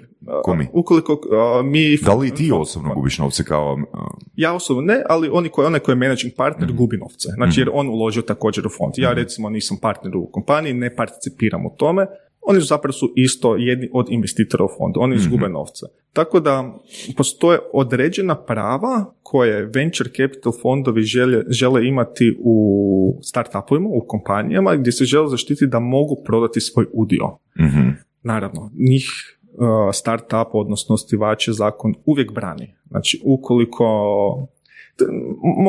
Ko 0.44 0.54
mi? 0.54 0.66
Ukoliko 0.72 1.12
uh, 1.12 1.18
mi... 1.66 1.96
Da 1.96 2.14
li 2.14 2.30
ti 2.30 2.50
osobno 2.54 2.94
gubiš 2.94 3.18
novce 3.18 3.44
kao... 3.44 3.72
uh, 3.72 4.00
Ja 4.34 4.54
osobno 4.54 4.82
ne, 4.82 5.02
ali 5.08 5.28
oni 5.28 5.48
koji, 5.48 5.66
onaj 5.66 5.80
koji 5.80 5.92
je 5.92 5.98
managing 5.98 6.32
partner 6.36 6.72
gubi 6.72 6.96
novce. 6.96 7.28
Znači 7.28 7.60
jer 7.60 7.70
on 7.72 7.88
uložio 7.88 8.22
također 8.22 8.66
u 8.66 8.70
fond. 8.70 8.92
Ja 8.96 9.12
recimo 9.12 9.50
nisam 9.50 9.76
partner 9.82 10.16
u 10.16 10.28
kompaniji, 10.32 10.74
ne 10.74 10.96
participiram 10.96 11.66
u 11.66 11.74
tome. 11.76 12.06
Oni 12.46 12.60
su 12.60 12.66
zapravo 12.66 12.92
su 12.92 13.12
isto 13.16 13.56
jedni 13.56 13.90
od 13.92 14.06
investitora 14.10 14.64
u 14.64 14.68
fondu. 14.78 15.00
Oni 15.00 15.16
izgube 15.16 15.48
novce. 15.48 15.86
Tako 16.12 16.40
da 16.40 16.74
postoje 17.16 17.58
određena 17.72 18.36
prava 18.36 19.14
koje 19.22 19.70
venture 19.74 20.10
capital 20.10 20.52
fondovi 20.62 21.02
žele, 21.02 21.42
žele 21.48 21.86
imati 21.86 22.36
u 22.40 23.18
startupovima, 23.22 23.88
u 23.88 24.04
kompanijama 24.06 24.76
gdje 24.76 24.92
se 24.92 25.04
žele 25.04 25.28
zaštiti 25.28 25.66
da 25.66 25.80
mogu 25.80 26.22
prodati 26.24 26.60
svoj 26.60 26.86
udio. 26.92 27.38
Mhm. 27.60 27.88
Naravno, 28.22 28.70
njih 28.74 29.38
uh, 29.52 29.66
startup, 29.92 30.48
odnosno 30.52 30.94
osnivače 30.94 31.52
zakon 31.52 31.94
uvijek 32.04 32.32
brani. 32.32 32.74
Znači, 32.88 33.20
ukoliko... 33.24 33.84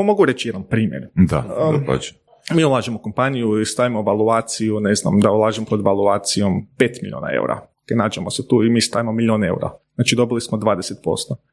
mogu 0.06 0.26
reći 0.26 0.48
jedan 0.48 0.64
primjer. 0.64 1.08
Da, 1.16 1.70
Um, 1.70 1.80
dapače. 1.80 2.23
Mi 2.52 2.64
ulažemo 2.64 2.98
kompaniju 2.98 3.62
i 3.62 3.66
stavimo 3.66 4.02
valuaciju, 4.02 4.80
ne 4.80 4.96
znam, 4.96 5.20
da 5.20 5.32
ulažemo 5.32 5.68
pod 5.70 5.82
valuacijom 5.82 6.68
5 6.78 6.90
milijuna 7.02 7.28
eura. 7.34 7.56
Ok, 7.84 7.98
nađemo 7.98 8.30
se 8.30 8.48
tu 8.48 8.64
i 8.64 8.70
mi 8.70 8.82
stavimo 8.82 9.12
milijon 9.12 9.44
eura. 9.44 9.72
Znači 9.96 10.16
dobili 10.16 10.42
smo 10.42 10.58
20%. 10.58 10.94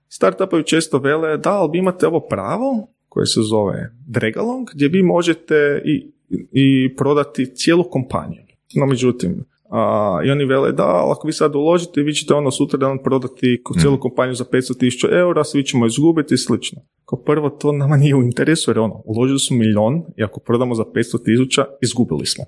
Startupovi 0.09 0.65
često 0.65 0.99
vele, 0.99 1.37
da, 1.37 1.53
ali 1.53 1.71
vi 1.73 1.79
imate 1.79 2.07
ovo 2.07 2.21
pravo 2.21 2.89
koje 3.09 3.27
se 3.27 3.41
zove 3.41 3.93
Dregalong, 4.07 4.69
gdje 4.75 4.89
vi 4.89 5.03
možete 5.03 5.83
i, 5.85 6.13
i 6.53 6.97
prodati 6.97 7.55
cijelu 7.55 7.85
kompaniju. 7.91 8.43
No, 8.75 8.87
međutim, 8.87 9.45
a, 9.71 10.21
i 10.25 10.31
oni 10.31 10.45
vele, 10.45 10.73
da, 10.73 10.85
ali 10.87 11.11
ako 11.13 11.27
vi 11.27 11.33
sad 11.33 11.55
uložite, 11.55 12.03
vi 12.03 12.13
ćete 12.15 12.35
ono 12.35 12.51
sutra 12.51 12.79
dan 12.79 12.99
prodati 13.05 13.61
ko- 13.65 13.75
cijelu 13.81 14.01
kompaniju 14.01 14.35
za 14.35 14.45
500.000 14.45 15.19
eura, 15.19 15.45
svi 15.45 15.65
ćemo 15.65 15.87
izgubiti 15.87 16.35
i 16.35 16.39
slično. 16.39 16.81
Kao 17.05 17.19
prvo, 17.19 17.51
to 17.51 17.73
nama 17.73 17.97
nije 17.97 18.15
u 18.15 18.23
interesu, 18.23 18.71
jer 18.71 18.79
ono, 18.79 19.03
uložili 19.05 19.39
su 19.39 19.55
milion 19.55 20.03
i 20.17 20.23
ako 20.23 20.41
prodamo 20.41 20.75
za 20.75 20.85
500.000, 20.85 21.65
izgubili 21.83 22.27
smo. 22.27 22.45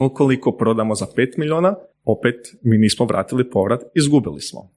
Ukoliko 0.00 0.52
prodamo 0.52 0.94
za 0.94 1.06
5 1.16 1.38
miliona, 1.38 1.74
opet 2.04 2.36
mi 2.62 2.78
nismo 2.78 3.06
vratili 3.06 3.50
povrat, 3.50 3.80
izgubili 3.94 4.40
smo. 4.40 4.70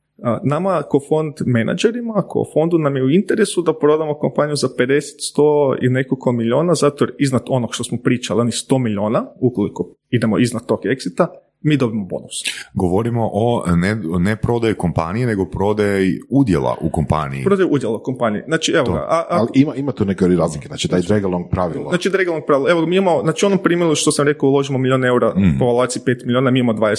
Nama 0.43 0.83
kao 0.91 0.99
fond 1.09 1.33
menadžerima, 1.45 2.13
kao 2.13 2.45
fondu 2.53 2.77
nam 2.77 2.95
je 2.95 3.03
u 3.03 3.09
interesu 3.09 3.62
da 3.62 3.73
prodamo 3.73 4.13
kompaniju 4.13 4.55
za 4.55 4.67
50, 4.79 5.01
100 5.38 5.77
i 5.86 5.89
nekoliko 5.89 6.31
miliona, 6.31 6.73
zato 6.73 7.03
jer 7.03 7.13
iznad 7.19 7.41
onog 7.49 7.75
što 7.75 7.83
smo 7.83 7.97
pričali, 8.03 8.41
onih 8.41 8.53
100 8.53 8.77
miliona, 8.77 9.25
ukoliko 9.39 9.95
idemo 10.13 10.39
iznad 10.39 10.65
tog 10.65 10.80
exita, 10.86 11.28
mi 11.62 11.78
dobimo 11.78 12.06
bonus. 12.06 12.34
Govorimo 12.73 13.30
o 13.34 13.63
ne, 13.76 13.95
ne 14.19 14.36
prodaji 14.36 14.73
kompanije, 14.73 15.28
nego 15.28 15.45
prodaji 15.45 16.19
udjela 16.30 16.78
u 16.82 16.89
kompaniji. 16.89 17.43
Prodaju 17.43 17.69
udjela 17.71 18.04
kompanije. 18.04 18.43
Znači, 18.47 18.71
evo 18.71 18.86
ga, 18.86 18.99
a, 18.99 19.06
a, 19.10 19.26
Ali 19.30 19.47
ima, 19.54 19.76
ima 19.76 19.91
tu 19.91 20.06
neke 20.06 20.28
razlike, 20.28 20.67
znači 20.67 20.88
taj 20.88 21.02
dragalong 21.02 21.45
pravilo. 21.52 21.89
Znači, 21.89 22.10
regalnog 22.13 22.43
pravila. 22.47 22.71
Evo, 22.71 22.86
mi 22.86 22.95
imamo, 22.95 23.21
znači 23.21 23.45
onom 23.45 23.60
primjeru 23.63 23.95
što 23.95 24.12
sam 24.12 24.26
rekao, 24.26 24.49
uložimo 24.49 24.78
milijon 24.78 25.06
eura 25.06 25.34
po 25.60 25.65
valaciji 25.65 26.04
5 26.06 26.26
milijuna, 26.26 26.52
mi 26.52 26.60
imamo 26.60 26.80
20%. 26.80 26.97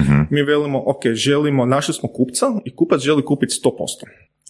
Mhm. 0.00 0.20
Mi 0.30 0.42
velimo, 0.42 0.82
ok, 0.86 1.02
želimo, 1.12 1.66
našli 1.66 1.94
smo 1.94 2.08
kupca 2.08 2.46
i 2.64 2.76
kupac 2.76 3.00
želi 3.00 3.24
kupiti 3.24 3.54
100% 3.64 4.06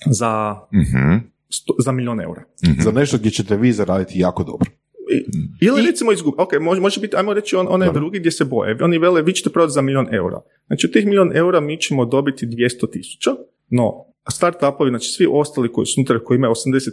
za, 0.07 0.57
Mhm. 0.73 1.17
sto, 1.51 1.75
za 1.79 1.93
milijon 1.93 2.21
eura. 2.21 2.43
Za 2.79 2.91
nešto 2.91 3.19
gdje 3.19 3.31
ćete 3.31 3.57
vi 3.57 3.73
zaraditi 3.73 4.19
jako 4.19 4.45
dobro. 4.45 4.71
I- 5.11 5.25
Ili 5.61 5.83
recimo 5.87 6.13
izgubi, 6.13 6.37
ok, 6.39 6.53
može, 6.61 6.81
može 6.81 7.01
biti, 7.01 7.17
ajmo 7.17 7.35
reći 7.35 7.57
on, 7.57 7.67
onaj 7.71 7.89
drugi 7.93 8.19
gdje 8.19 8.31
se 8.31 8.45
boje. 8.45 8.77
Oni 8.81 8.99
vele, 8.99 9.23
vi 9.23 9.33
ćete 9.33 9.51
prodati 9.51 9.73
za 9.73 9.83
milijon 9.83 10.15
eura. 10.15 10.41
Znači, 10.67 10.87
od 10.87 10.93
tih 10.93 11.07
milijon 11.07 11.37
eura 11.37 11.61
mi 11.61 11.81
ćemo 11.81 12.05
dobiti 12.05 12.47
200 12.47 12.91
tisuća, 12.91 13.31
no, 13.71 13.93
startupovi, 14.31 14.91
znači 14.91 15.09
svi 15.11 15.27
ostali 15.31 15.73
koji 15.73 15.87
su 15.87 16.01
unutra, 16.01 16.19
koji 16.25 16.37
imaju 16.37 16.53
80%, 16.53 16.91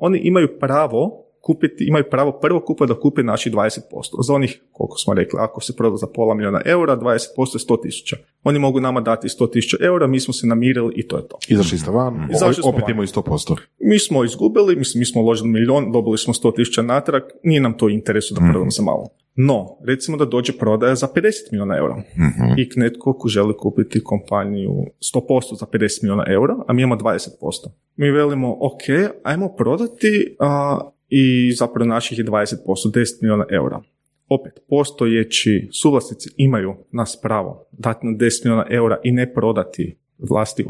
oni 0.00 0.18
imaju 0.18 0.48
pravo 0.60 1.24
kupiti, 1.44 1.84
imaju 1.88 2.04
pravo 2.10 2.32
prvo 2.32 2.60
kupa 2.60 2.86
da 2.86 2.94
kupe 3.00 3.22
naših 3.22 3.52
20%. 3.52 3.78
Za 4.26 4.34
onih, 4.34 4.62
koliko 4.72 4.96
smo 4.98 5.14
rekli, 5.14 5.38
ako 5.40 5.60
se 5.60 5.76
proda 5.76 5.96
za 5.96 6.06
pola 6.14 6.34
milijuna 6.34 6.60
eura, 6.64 6.96
20% 6.96 7.12
je 7.54 7.58
100 7.68 7.82
tisuća. 7.82 8.16
Oni 8.44 8.58
mogu 8.58 8.80
nama 8.80 9.00
dati 9.00 9.28
100 9.28 9.52
tisuća 9.52 9.76
eura, 9.80 10.06
mi 10.06 10.20
smo 10.20 10.34
se 10.34 10.46
namirili 10.46 10.92
i 10.96 11.08
to 11.08 11.16
je 11.16 11.28
to. 11.28 11.38
Izašli 11.48 11.78
ste 11.78 11.90
van, 11.90 12.28
Izašli 12.34 12.62
smo 12.62 12.70
opet 12.70 12.88
imaju 12.88 13.06
100%. 13.06 13.56
Mi 13.80 13.98
smo 13.98 14.24
izgubili, 14.24 14.76
mislim, 14.76 14.98
mi 14.98 15.04
smo 15.06 15.22
uložili 15.22 15.48
milion, 15.48 15.92
dobili 15.92 16.18
smo 16.18 16.34
100 16.34 16.54
tisuća 16.56 16.82
natrag, 16.82 17.22
nije 17.42 17.60
nam 17.60 17.76
to 17.76 17.88
interesu 17.88 18.34
da 18.34 18.40
prodamo 18.40 18.70
za 18.70 18.82
malo. 18.82 19.08
No, 19.36 19.66
recimo 19.86 20.16
da 20.16 20.24
dođe 20.24 20.52
prodaja 20.52 20.94
za 20.94 21.06
50 21.14 21.32
milijuna 21.52 21.76
eura 21.76 21.94
Mhm. 21.96 22.60
i 22.60 22.68
netko 22.76 23.12
ko 23.12 23.28
želi 23.28 23.54
kupiti 23.56 24.04
kompaniju 24.04 24.70
100% 25.00 25.54
za 25.54 25.66
50 25.66 26.02
milijuna 26.02 26.24
eura, 26.28 26.56
a 26.66 26.72
mi 26.72 26.82
imamo 26.82 27.00
20%. 27.00 27.68
Mi 27.96 28.10
velimo, 28.10 28.56
ok, 28.60 28.82
ajmo 29.24 29.48
prodati 29.56 30.36
a, 30.40 30.78
i 31.14 31.52
zapravo 31.52 31.86
naših 31.86 32.18
je 32.18 32.24
20%, 32.24 32.56
10 32.66 33.22
milijuna 33.22 33.44
eura. 33.50 33.82
Opet, 34.28 34.52
postojeći 34.68 35.68
suvlasnici 35.72 36.28
imaju 36.36 36.74
nas 36.92 37.20
pravo 37.22 37.66
dati 37.72 38.06
na 38.06 38.12
10 38.12 38.44
milijuna 38.44 38.66
eura 38.70 38.96
i 39.04 39.12
ne 39.12 39.32
prodati 39.34 39.96
vlasti 40.20 40.64
80% 40.64 40.68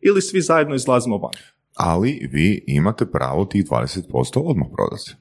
ili 0.00 0.22
svi 0.22 0.40
zajedno 0.40 0.74
izlazimo 0.74 1.18
van. 1.18 1.32
Ali 1.74 2.28
vi 2.32 2.64
imate 2.66 3.06
pravo 3.06 3.44
tih 3.44 3.64
20% 3.64 4.02
odmah 4.36 4.66
prodati. 4.74 5.14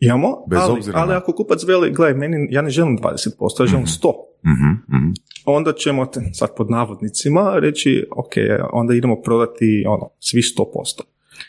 Imamo, 0.00 0.44
Bez 0.48 0.58
ali, 0.58 0.72
obzira 0.72 0.98
ali 0.98 1.08
na- 1.08 1.16
ako 1.16 1.32
kupac 1.32 1.64
veli, 1.64 1.90
gledaj, 1.90 2.14
meni, 2.14 2.48
ja 2.50 2.62
ne 2.62 2.70
želim 2.70 2.98
20%, 2.98 3.62
ja 3.62 3.66
želim 3.66 3.86
100%, 3.86 4.12
Mhm, 4.44 4.96
mhm. 4.96 5.12
onda 5.46 5.72
ćemo, 5.72 6.06
sad 6.32 6.48
pod 6.56 6.70
navodnicima, 6.70 7.52
reći, 7.56 8.06
ok, 8.10 8.32
onda 8.72 8.94
idemo 8.94 9.22
prodati 9.22 9.84
ono, 9.88 10.10
svi 10.18 10.40
100%. 10.42 11.02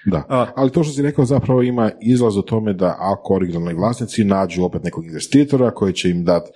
Da, 0.05 0.23
A- 0.29 0.51
ali 0.55 0.71
to 0.71 0.83
što 0.83 0.93
si 0.93 1.01
rekao 1.01 1.25
zapravo 1.25 1.61
ima 1.61 1.91
izlaz 2.01 2.37
u 2.37 2.41
tome 2.41 2.73
da 2.73 2.95
ako 2.99 3.35
originalni 3.35 3.73
vlasnici 3.73 4.23
nađu 4.23 4.63
opet 4.63 4.83
nekog 4.83 5.05
investitora 5.05 5.71
koji 5.71 5.93
će 5.93 6.09
im 6.09 6.23
dati, 6.25 6.51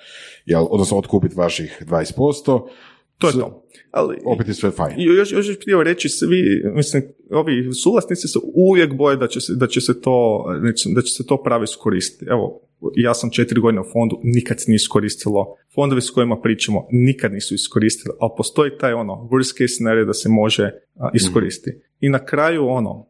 jel, 0.45 0.65
odnosno 0.69 0.98
otkupiti 0.98 1.36
vaših 1.36 1.84
20%, 1.88 2.67
To 3.17 3.28
je 3.28 3.34
to. 3.34 3.62
Ali, 3.91 4.17
opet 4.26 4.48
je 4.48 4.54
sve 4.54 4.71
fajn. 4.71 4.93
Još, 4.98 5.32
još 5.32 5.56
htio 5.62 5.84
reći, 5.84 6.10
svi, 6.10 6.62
mislim, 6.76 7.04
ovi 7.32 7.74
suvlasnici 7.84 8.28
se 8.28 8.39
uvijek 8.54 8.93
boje 8.93 9.17
da 9.17 9.28
će 9.28 9.41
se, 9.41 9.56
da 9.56 9.67
će 9.67 9.82
se 9.82 10.02
to, 10.02 10.45
da 10.95 11.02
će 11.02 11.13
se 11.13 11.26
to 11.26 11.43
pravi 11.43 11.63
iskoristiti. 11.63 12.26
Evo, 12.30 12.62
ja 12.95 13.13
sam 13.13 13.30
četiri 13.30 13.60
godine 13.60 13.82
u 13.82 13.91
fondu, 13.93 14.19
nikad 14.24 14.60
se 14.60 14.65
nije 14.67 14.76
iskoristilo. 14.76 15.56
Fondovi 15.76 16.02
s 16.02 16.10
kojima 16.10 16.41
pričamo 16.41 16.88
nikad 16.91 17.34
nisu 17.34 17.56
iskoristili, 17.56 18.15
ali 18.19 18.32
postoji 18.38 18.71
taj 18.80 18.93
ono, 18.93 19.13
worst 19.13 19.52
case 19.58 19.67
scenario 19.67 20.06
da 20.06 20.13
se 20.13 20.30
može 20.30 20.71
iskoristiti. 21.13 21.80
I 22.00 22.10
na 22.10 22.26
kraju 22.26 22.67
ono, 22.67 23.08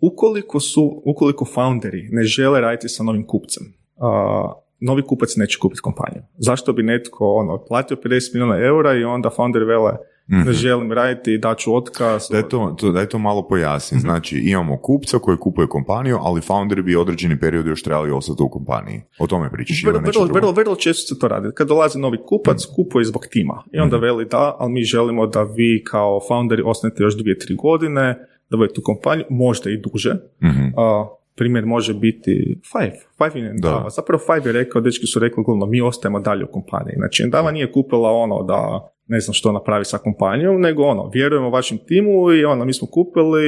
ukoliko 0.00 0.60
su, 0.60 1.02
ukoliko 1.04 1.44
founderi 1.44 2.08
ne 2.10 2.24
žele 2.24 2.60
raditi 2.60 2.88
sa 2.88 3.02
novim 3.02 3.26
kupcem, 3.26 3.62
a, 3.96 4.52
novi 4.80 5.02
kupac 5.02 5.36
neće 5.36 5.58
kupiti 5.58 5.80
kompaniju. 5.80 6.22
Zašto 6.38 6.72
bi 6.72 6.82
netko 6.82 7.34
ono, 7.34 7.64
platio 7.68 7.96
50 7.96 8.34
milijuna 8.34 8.58
eura 8.58 8.94
i 8.94 9.04
onda 9.04 9.30
founderi 9.30 9.64
vele 9.64 9.96
ne 10.28 10.52
želim 10.52 10.92
raditi, 10.92 11.38
daću 11.38 11.76
otkaz. 11.76 12.28
Daj 12.30 12.48
to, 12.48 12.74
to, 12.78 12.92
daj 12.92 13.06
to 13.06 13.18
malo 13.18 13.48
pojasni. 13.48 14.00
Znači, 14.00 14.38
imamo 14.38 14.76
kupca 14.76 15.18
koji 15.18 15.36
kupuje 15.36 15.68
kompaniju, 15.68 16.18
ali 16.20 16.40
founderi 16.40 16.82
bi 16.82 16.96
određeni 16.96 17.40
period 17.40 17.66
još 17.66 17.82
trebali 17.82 18.10
ostati 18.10 18.42
u 18.42 18.48
kompaniji. 18.48 19.02
O 19.18 19.26
tome 19.26 19.50
pričaš 19.52 19.84
Vrlo, 19.84 20.00
vrlo, 20.00 20.24
vrlo, 20.24 20.52
vrlo 20.52 20.76
često 20.76 21.14
se 21.14 21.20
to 21.20 21.28
radi. 21.28 21.48
Kad 21.54 21.68
dolazi 21.68 21.98
novi 21.98 22.18
kupac, 22.26 22.64
kupuje 22.76 23.04
zbog 23.04 23.26
tima. 23.30 23.62
I 23.72 23.78
onda 23.78 23.96
veli 23.96 24.24
da, 24.24 24.56
ali 24.58 24.72
mi 24.72 24.82
želimo 24.82 25.26
da 25.26 25.42
vi 25.42 25.84
kao 25.84 26.20
founderi 26.28 26.62
ostanete 26.66 27.02
još 27.02 27.16
dvije, 27.16 27.38
tri 27.38 27.54
godine, 27.54 28.26
da 28.50 28.56
budete 28.56 28.80
u 28.80 28.84
kompaniju, 28.84 29.26
možda 29.30 29.70
i 29.70 29.76
duže. 29.76 30.14
Mhm. 30.42 30.66
A, 30.76 31.06
primjer 31.36 31.66
može 31.66 31.94
biti 31.94 32.58
Five. 32.72 32.96
Five 33.18 33.40
je 33.40 33.48
Da. 33.48 33.50
Endava. 33.50 33.90
Zapravo 33.90 34.22
Five 34.26 34.48
je 34.48 34.52
rekao, 34.52 34.80
dečki 34.80 35.06
su 35.06 35.18
rekli, 35.18 35.44
glavno, 35.44 35.66
mi 35.66 35.80
ostajemo 35.80 36.20
dalje 36.20 36.44
u 36.44 36.52
kompaniji. 36.52 36.94
Znači, 36.96 37.22
Endava 37.22 37.50
nije 37.50 37.72
kupila 37.72 38.10
ono 38.10 38.42
da 38.42 38.90
ne 39.08 39.20
znam 39.20 39.34
što 39.34 39.52
napravi 39.52 39.84
sa 39.84 39.98
kompanijom, 39.98 40.60
nego 40.60 40.82
ono, 40.82 41.10
vjerujemo 41.14 41.50
vašem 41.50 41.78
timu 41.78 42.32
i 42.32 42.44
ono, 42.44 42.64
mi 42.64 42.72
smo 42.72 42.88
kupili, 42.88 43.46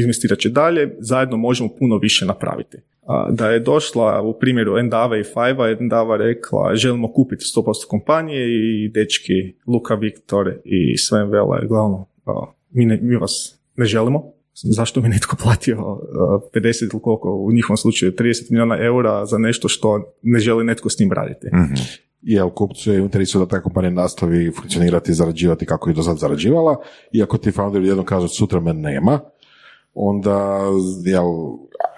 investirat 0.00 0.38
će 0.38 0.48
dalje, 0.48 0.96
zajedno 0.98 1.36
možemo 1.36 1.70
puno 1.78 1.98
više 1.98 2.26
napraviti. 2.26 2.76
A, 3.06 3.28
da 3.30 3.50
je 3.50 3.60
došla 3.60 4.22
u 4.22 4.38
primjeru 4.38 4.78
Endave 4.78 5.20
i 5.20 5.24
Five-a, 5.24 5.70
Endava 5.80 6.16
rekla, 6.16 6.74
želimo 6.74 7.12
kupiti 7.12 7.44
100% 7.56 7.86
kompanije 7.88 8.46
i 8.48 8.88
dečki 8.88 9.54
Luka, 9.66 9.94
Viktor 9.94 10.54
i 10.64 10.96
Sven 10.96 11.30
Vela, 11.30 11.60
glavno, 11.68 12.06
a, 12.26 12.32
mi, 12.70 12.86
ne, 12.86 12.98
mi 13.02 13.16
vas 13.16 13.57
ne 13.78 13.86
želimo, 13.86 14.32
zašto 14.54 15.00
mi 15.00 15.08
netko 15.08 15.36
platio 15.42 15.92
uh, 15.92 15.98
50 16.54 16.82
ili 16.82 17.02
koliko 17.02 17.28
u 17.34 17.52
njihovom 17.52 17.76
slučaju 17.76 18.12
30 18.12 18.50
milijuna 18.50 18.78
eura 18.80 19.26
za 19.26 19.38
nešto 19.38 19.68
što 19.68 20.14
ne 20.22 20.38
želi 20.38 20.64
netko 20.64 20.90
s 20.90 20.98
njim 20.98 21.12
raditi. 21.12 21.46
Mhm. 21.46 21.74
Jel, 22.22 22.50
kupcu 22.50 22.92
je 22.92 23.00
u 23.00 23.04
interesu 23.04 23.38
da 23.38 23.46
ta 23.46 23.60
kompanija 23.60 23.90
nastavi 23.90 24.52
funkcionirati 24.56 25.10
i 25.10 25.14
zarađivati 25.14 25.66
kako 25.66 25.90
je 25.90 25.94
do 25.94 26.02
sad 26.02 26.18
zarađivala, 26.18 26.76
i 27.12 27.22
ako 27.22 27.38
ti 27.38 27.50
founderi 27.50 27.86
jednom 27.86 28.06
kažu 28.06 28.28
sutra 28.28 28.60
me 28.60 28.72
nema, 28.72 29.20
onda, 30.00 30.60
jel, 31.04 31.24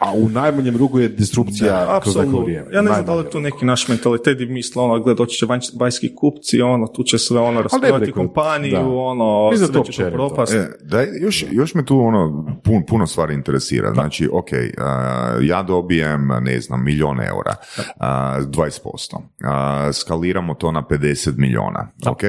a 0.00 0.12
u 0.14 0.28
najmanjem 0.28 0.76
ruku 0.76 0.98
je 0.98 1.08
disrupcija 1.08 2.00
kroz 2.02 2.16
neko 2.16 2.20
Apsolutno. 2.20 2.40
vrijeme. 2.40 2.68
Ja 2.72 2.82
ne 2.82 2.92
znam 2.92 3.04
da 3.04 3.14
li 3.14 3.30
tu 3.30 3.40
neki 3.40 3.64
naš 3.64 3.88
mentalitet 3.88 4.40
i 4.40 4.46
misle 4.46 4.82
ono, 4.82 5.00
gled, 5.00 5.16
doći 5.16 5.38
će 5.38 5.46
vanjski 5.78 6.14
kupci, 6.14 6.62
ono, 6.62 6.86
tu 6.86 7.02
će 7.02 7.18
sve 7.18 7.40
ono 7.40 7.62
raspravati 7.62 8.12
kompaniju, 8.12 8.72
da. 8.72 8.88
ono, 8.88 9.50
da 9.50 9.56
sve 9.56 9.72
to 9.72 9.82
će 9.82 10.04
to 10.04 10.10
propast. 10.10 10.54
E, 10.54 10.68
daj, 10.82 11.06
još, 11.20 11.44
još 11.50 11.74
me 11.74 11.84
tu 11.84 12.00
ono, 12.00 12.46
pun, 12.64 12.86
puno 12.88 13.06
stvari 13.06 13.34
interesira. 13.34 13.94
Znači, 13.94 14.28
ok, 14.32 14.48
a, 14.78 15.38
ja 15.42 15.62
dobijem, 15.62 16.28
ne 16.40 16.60
znam, 16.60 16.84
milion 16.84 17.20
eura, 17.20 17.54
a, 17.96 18.40
20%. 18.40 19.16
A, 19.44 19.92
skaliramo 19.92 20.54
to 20.54 20.72
na 20.72 20.82
50 20.90 21.32
miliona, 21.36 21.88
ok? 22.06 22.22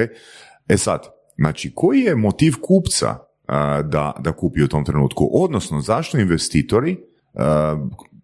E 0.68 0.76
sad, 0.76 1.22
Znači, 1.36 1.72
koji 1.74 2.00
je 2.00 2.16
motiv 2.16 2.52
kupca 2.62 3.18
da, 3.84 4.12
da 4.20 4.32
kupi 4.32 4.62
u 4.62 4.68
tom 4.68 4.84
trenutku? 4.84 5.28
Odnosno, 5.32 5.80
zašto 5.80 6.18
investitori 6.18 6.96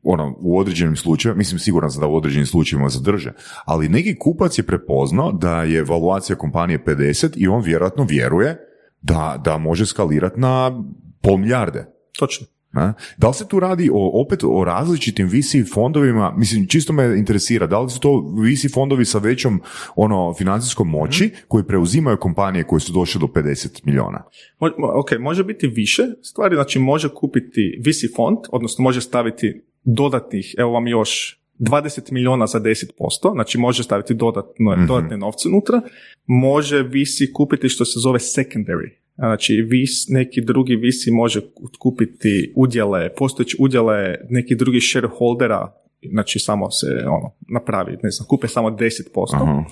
ono, 0.02 0.36
u 0.40 0.58
određenim 0.58 0.96
slučajevima, 0.96 1.38
mislim 1.38 1.58
siguran 1.58 1.90
sam 1.90 2.00
da 2.00 2.06
u 2.06 2.16
određenim 2.16 2.46
slučajevima 2.46 2.88
zadrže, 2.88 3.32
ali 3.64 3.88
neki 3.88 4.18
kupac 4.18 4.58
je 4.58 4.66
prepoznao 4.66 5.32
da 5.32 5.62
je 5.62 5.84
valuacija 5.84 6.36
kompanije 6.36 6.84
50 6.84 7.32
i 7.36 7.48
on 7.48 7.62
vjerojatno 7.62 8.06
vjeruje 8.08 8.56
da, 9.02 9.40
da 9.44 9.58
može 9.58 9.86
skalirati 9.86 10.40
na 10.40 10.84
pol 11.22 11.36
milijarde. 11.36 11.86
Točno. 12.18 12.46
A? 12.72 12.92
Da 13.16 13.28
li 13.28 13.34
se 13.34 13.48
tu 13.48 13.60
radi 13.60 13.90
o, 13.92 14.22
opet 14.22 14.40
o 14.44 14.64
različitim 14.64 15.26
VC 15.26 15.72
fondovima, 15.74 16.34
mislim 16.36 16.66
čisto 16.66 16.92
me 16.92 17.18
interesira, 17.18 17.66
da 17.66 17.80
li 17.80 17.90
su 17.90 18.00
to 18.00 18.34
VC 18.36 18.74
fondovi 18.74 19.04
sa 19.04 19.18
većom 19.18 19.60
ono 19.96 20.34
financijskom 20.34 20.88
moći 20.88 21.30
koji 21.48 21.64
preuzimaju 21.64 22.16
kompanije 22.16 22.64
koje 22.64 22.80
su 22.80 22.92
došle 22.92 23.18
do 23.20 23.26
50 23.26 23.80
milijuna? 23.84 24.24
Mo- 24.60 24.92
Ok, 24.94 25.10
može 25.20 25.44
biti 25.44 25.66
više 25.66 26.02
stvari, 26.22 26.54
znači 26.54 26.78
može 26.78 27.08
kupiti 27.14 27.80
VC 27.86 28.16
fond, 28.16 28.38
odnosno 28.50 28.82
može 28.82 29.00
staviti 29.00 29.62
dodatnih, 29.84 30.54
evo 30.58 30.70
vam 30.72 30.86
još 30.88 31.38
20 31.58 32.12
milijuna 32.12 32.46
za 32.46 32.60
10%, 32.60 32.86
znači 33.32 33.58
može 33.58 33.82
staviti 33.82 34.14
dodatno, 34.14 34.76
dodatne 34.86 35.16
novce 35.16 35.48
unutra, 35.48 35.80
može 36.26 36.82
VC 36.82 37.32
kupiti 37.34 37.68
što 37.68 37.84
se 37.84 38.00
zove 38.00 38.18
secondary, 38.18 38.90
Znači, 39.18 39.54
vis, 39.54 40.08
neki 40.08 40.40
drugi 40.40 40.76
visi 40.76 41.10
može 41.10 41.40
kupiti 41.78 42.52
udjele, 42.56 43.14
postojeći 43.14 43.56
udjele 43.60 44.14
nekih 44.30 44.56
drugih 44.56 44.82
shareholdera, 44.82 45.72
znači 46.10 46.38
samo 46.38 46.70
se 46.70 46.86
ono, 47.06 47.34
napravi, 47.48 47.96
ne 48.02 48.10
znam, 48.10 48.26
kupe 48.28 48.48
samo 48.48 48.70
10%. 48.70 49.02
Aha. 49.34 49.64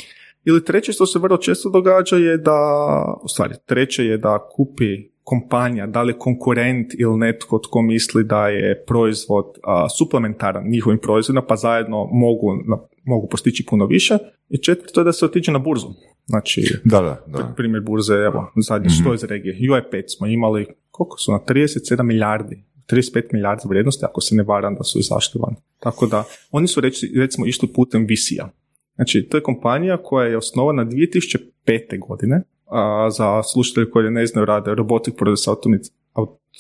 Ili 0.44 0.64
treće 0.64 0.92
što 0.92 1.06
se 1.06 1.18
vrlo 1.18 1.36
često 1.36 1.70
događa 1.70 2.16
je 2.16 2.36
da, 2.38 2.60
u 3.24 3.28
stvari, 3.28 3.54
treće 3.66 4.04
je 4.04 4.18
da 4.18 4.48
kupi 4.56 5.16
kompanija, 5.22 5.86
da 5.86 6.02
li 6.02 6.12
je 6.12 6.18
konkurent 6.18 6.94
ili 6.98 7.16
netko 7.18 7.58
tko 7.58 7.82
misli 7.82 8.24
da 8.24 8.48
je 8.48 8.84
proizvod 8.84 9.44
a, 9.62 9.88
suplementaran 9.88 10.68
njihovim 10.68 10.98
proizvodima, 10.98 11.42
pa 11.48 11.56
zajedno 11.56 12.04
mogu, 12.12 12.54
na- 12.66 12.78
mogu 13.04 13.28
postići 13.28 13.66
puno 13.68 13.86
više. 13.86 14.18
I 14.48 14.62
četvrto 14.62 15.00
je 15.00 15.04
da 15.04 15.12
se 15.12 15.24
otiđe 15.24 15.52
na 15.52 15.58
burzu. 15.58 15.86
Znači, 16.26 16.78
Da, 16.84 17.00
da, 17.00 17.24
da. 17.26 17.52
primjer 17.56 17.82
burze, 17.82 18.14
evo, 18.14 18.52
zadnji 18.56 18.90
što 18.90 19.14
iz 19.14 19.24
regije. 19.24 19.58
UI5 19.60 20.02
smo 20.16 20.26
imali, 20.26 20.66
koliko 20.90 21.18
su 21.18 21.32
na 21.32 21.38
37 21.48 22.02
milijardi, 22.02 22.64
35 22.86 23.22
milijardi 23.32 23.62
vrijednosti, 23.68 24.04
ako 24.04 24.20
se 24.20 24.34
ne 24.34 24.42
varam 24.42 24.74
da 24.74 24.84
su 24.84 24.98
izašli 24.98 25.40
van. 25.44 25.54
Tako 25.80 26.06
da, 26.06 26.24
oni 26.50 26.68
su 26.68 26.80
reći, 26.80 27.12
recimo 27.16 27.46
išli 27.46 27.68
putem 27.68 28.04
VC-a. 28.04 28.48
Znači, 28.94 29.28
to 29.30 29.36
je 29.36 29.42
kompanija 29.42 30.02
koja 30.02 30.26
je 30.26 30.36
osnovana 30.36 30.84
2005. 30.84 31.98
godine, 32.08 32.42
a 32.66 33.10
za 33.10 33.42
slušatelje 33.42 33.90
koji 33.90 34.10
ne 34.10 34.26
znaju 34.26 34.44
rade 34.44 34.74
Robotic 34.74 35.14
Process 35.14 35.48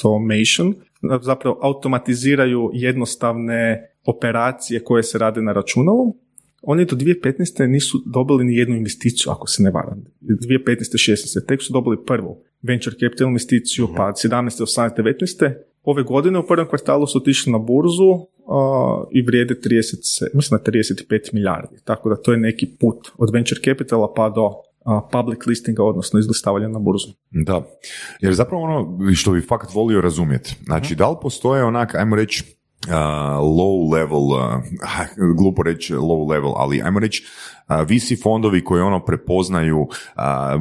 Automation, 0.02 0.74
zapravo 1.22 1.58
automatiziraju 1.62 2.70
jednostavne 2.72 3.90
operacije 4.04 4.84
koje 4.84 5.02
se 5.02 5.18
rade 5.18 5.42
na 5.42 5.52
računalu, 5.52 6.14
oni 6.68 6.84
do 6.84 6.96
2015. 6.96 7.66
nisu 7.66 8.02
dobili 8.06 8.44
ni 8.44 8.56
jednu 8.56 8.76
investiciju, 8.76 9.32
ako 9.32 9.46
se 9.46 9.62
ne 9.62 9.70
varam. 9.70 10.04
2015. 10.22 11.12
16. 11.12 11.46
tek 11.46 11.62
su 11.62 11.72
dobili 11.72 12.04
prvu 12.06 12.42
venture 12.62 12.96
capital 13.00 13.28
investiciju, 13.28 13.88
pa 13.96 14.02
17. 14.02 14.62
18. 14.62 14.90
19. 14.96 15.54
Ove 15.82 16.02
godine 16.02 16.38
u 16.38 16.46
prvom 16.46 16.68
kvartalu 16.68 17.06
su 17.06 17.18
otišli 17.18 17.52
na 17.52 17.58
burzu 17.58 18.12
a, 18.48 19.04
i 19.12 19.22
vrijede 19.22 19.54
30, 19.64 20.26
mislim 20.34 20.60
na 20.64 20.72
35 20.72 21.34
milijardi. 21.34 21.76
Tako 21.84 22.08
da 22.08 22.16
to 22.16 22.32
je 22.32 22.38
neki 22.38 22.66
put 22.80 23.08
od 23.18 23.30
venture 23.32 23.60
capitala 23.64 24.12
pa 24.16 24.30
do 24.30 24.50
public 25.12 25.46
listinga, 25.46 25.82
odnosno 25.82 26.18
izlistavanja 26.18 26.68
na 26.68 26.78
burzu. 26.78 27.08
Da, 27.30 27.62
jer 28.20 28.34
zapravo 28.34 28.62
ono 28.62 29.14
što 29.14 29.32
bi 29.32 29.40
fakat 29.40 29.74
volio 29.74 30.00
razumjeti, 30.00 30.56
znači 30.64 30.94
da 30.94 31.10
li 31.10 31.16
postoje 31.22 31.64
onak, 31.64 31.94
ajmo 31.94 32.16
reći, 32.16 32.44
uh, 32.44 32.55
low 33.40 33.92
level, 33.92 34.22
uh, 34.22 34.62
glupo 35.38 35.62
reći 35.62 35.94
low 35.94 36.30
level, 36.30 36.52
ali 36.56 36.82
ajmo 36.82 37.00
reći 37.00 37.24
uh, 37.68 37.76
VC 37.80 38.22
fondovi 38.22 38.64
koji 38.64 38.82
ono 38.82 39.04
prepoznaju 39.04 39.80
uh, 39.80 39.88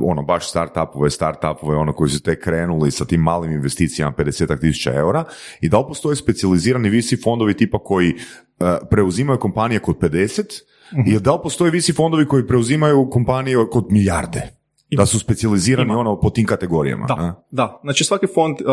ono 0.04 0.24
baš 0.24 0.50
startupove, 0.50 1.10
startupove 1.10 1.78
ono 1.78 1.94
koji 1.94 2.10
su 2.10 2.22
tek 2.22 2.44
krenuli 2.44 2.92
sa 2.92 3.06
tim 3.06 3.22
malim 3.22 3.52
investicijama 3.52 4.14
50 4.18 4.60
tisuća 4.60 4.94
eura 4.94 5.24
i 5.62 5.70
da 5.70 5.80
li 5.80 5.86
postoje 5.88 6.16
specijalizirani 6.16 6.90
VC 6.90 7.24
fondovi 7.24 7.54
tipa 7.54 7.80
koji 7.80 8.14
uh, 8.14 8.68
preuzimaju 8.90 9.40
kompanije 9.40 9.80
kod 9.80 9.98
50 9.98 10.62
i 11.08 11.20
da 11.20 11.34
li 11.34 11.40
postoje 11.44 11.72
VC 11.72 11.96
fondovi 11.96 12.28
koji 12.28 12.48
preuzimaju 12.48 13.10
kompanije 13.10 13.58
kod 13.72 13.86
milijarde? 13.90 14.56
Da 14.92 15.06
su 15.06 15.20
specijalizirani 15.20 15.90
Ima. 15.90 16.00
ono 16.00 16.20
po 16.20 16.30
tim 16.30 16.46
kategorijama. 16.46 17.06
a? 17.10 17.16
Da, 17.16 17.46
da. 17.52 17.80
Znači 17.84 18.04
svaki 18.04 18.28
fond 18.28 18.58
uh, 18.62 18.68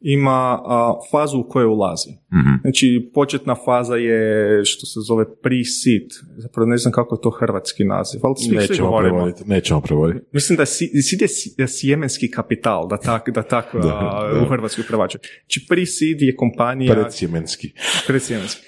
ima 0.00 0.60
uh, 0.64 1.10
fazu 1.10 1.38
u 1.38 1.48
kojoj 1.48 1.66
ulazi. 1.66 2.10
Mhm. 2.32 2.54
Znači 2.60 3.10
početna 3.14 3.54
faza 3.54 3.96
je 3.96 4.64
što 4.64 4.86
se 4.86 5.00
zove 5.00 5.24
pre-seed. 5.42 6.08
Zapravo 6.36 6.66
ne 6.66 6.76
znam 6.76 6.92
kako 6.92 7.14
je 7.14 7.20
to 7.20 7.30
hrvatski 7.30 7.84
naziv, 7.84 8.20
ali 8.22 8.34
svi, 8.36 8.56
Nećemo 8.56 8.98
prevoditi, 8.98 9.44
nećemo 9.46 9.80
prevoditi. 9.80 10.26
Mislim 10.32 10.56
da 10.56 10.66
si- 10.66 11.02
seed 11.02 11.20
je 11.58 11.68
sjemenski 11.68 12.30
kapital, 12.30 12.88
da 12.88 12.96
tak, 12.96 13.30
da 13.30 13.42
tak 13.42 13.64
da. 13.82 14.30
u 14.42 14.48
Hrvatskoj 14.48 14.84
prevađaju. 14.88 15.20
Znači 15.40 15.66
pre-seed 15.68 16.22
je 16.22 16.36
kompanija... 16.36 16.94
Predsjemenski. 16.94 17.72
Predsjemenski. 18.06 18.62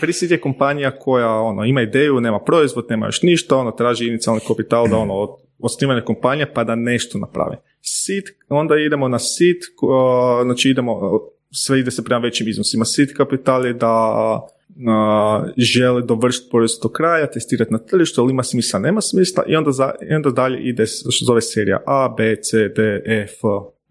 Pre-seed 0.00 0.30
je 0.30 0.40
kompanija 0.40 0.98
koja 0.98 1.30
ono, 1.32 1.64
ima 1.64 1.82
ideju, 1.82 2.20
nema 2.20 2.40
proizvod, 2.40 2.86
nema 2.90 3.06
još 3.06 3.22
ništa, 3.22 3.56
ono, 3.56 3.70
traži 3.70 4.06
inicijalni 4.06 4.40
kapital 4.48 4.88
da 4.88 4.96
ono, 4.96 5.14
od 5.14 5.47
osnivanje 5.58 6.00
kompanije 6.00 6.52
pa 6.54 6.64
da 6.64 6.74
nešto 6.74 7.18
napravi. 7.18 7.56
Seed, 7.80 8.24
onda 8.48 8.74
idemo 8.76 9.08
na 9.08 9.18
ko- 9.76 10.40
znači 10.44 10.70
idemo, 10.70 11.00
sve 11.52 11.80
ide 11.80 11.90
se 11.90 12.04
prema 12.04 12.20
većim 12.20 12.48
iznosima. 12.48 12.84
Seed 12.84 13.12
kapital 13.16 13.66
je 13.66 13.72
da 13.72 13.88
a, 14.88 15.44
žele 15.56 16.02
dovršiti 16.02 16.48
proizvod 16.50 16.82
do 16.82 16.88
kraja, 16.88 17.30
testirati 17.30 17.72
na 17.72 17.78
tržištu, 17.78 18.20
ali 18.20 18.30
ima 18.30 18.42
smisla, 18.42 18.78
nema 18.78 19.00
smisla 19.00 19.44
i 19.46 19.56
onda, 19.56 19.72
za, 19.72 19.94
i 20.10 20.14
onda 20.14 20.30
dalje 20.30 20.58
ide 20.60 20.86
što 20.86 21.24
zove 21.24 21.40
serija 21.40 21.82
A, 21.86 22.14
B, 22.16 22.36
C, 22.36 22.68
D, 22.68 22.82
E, 23.06 23.22
F, 23.22 23.38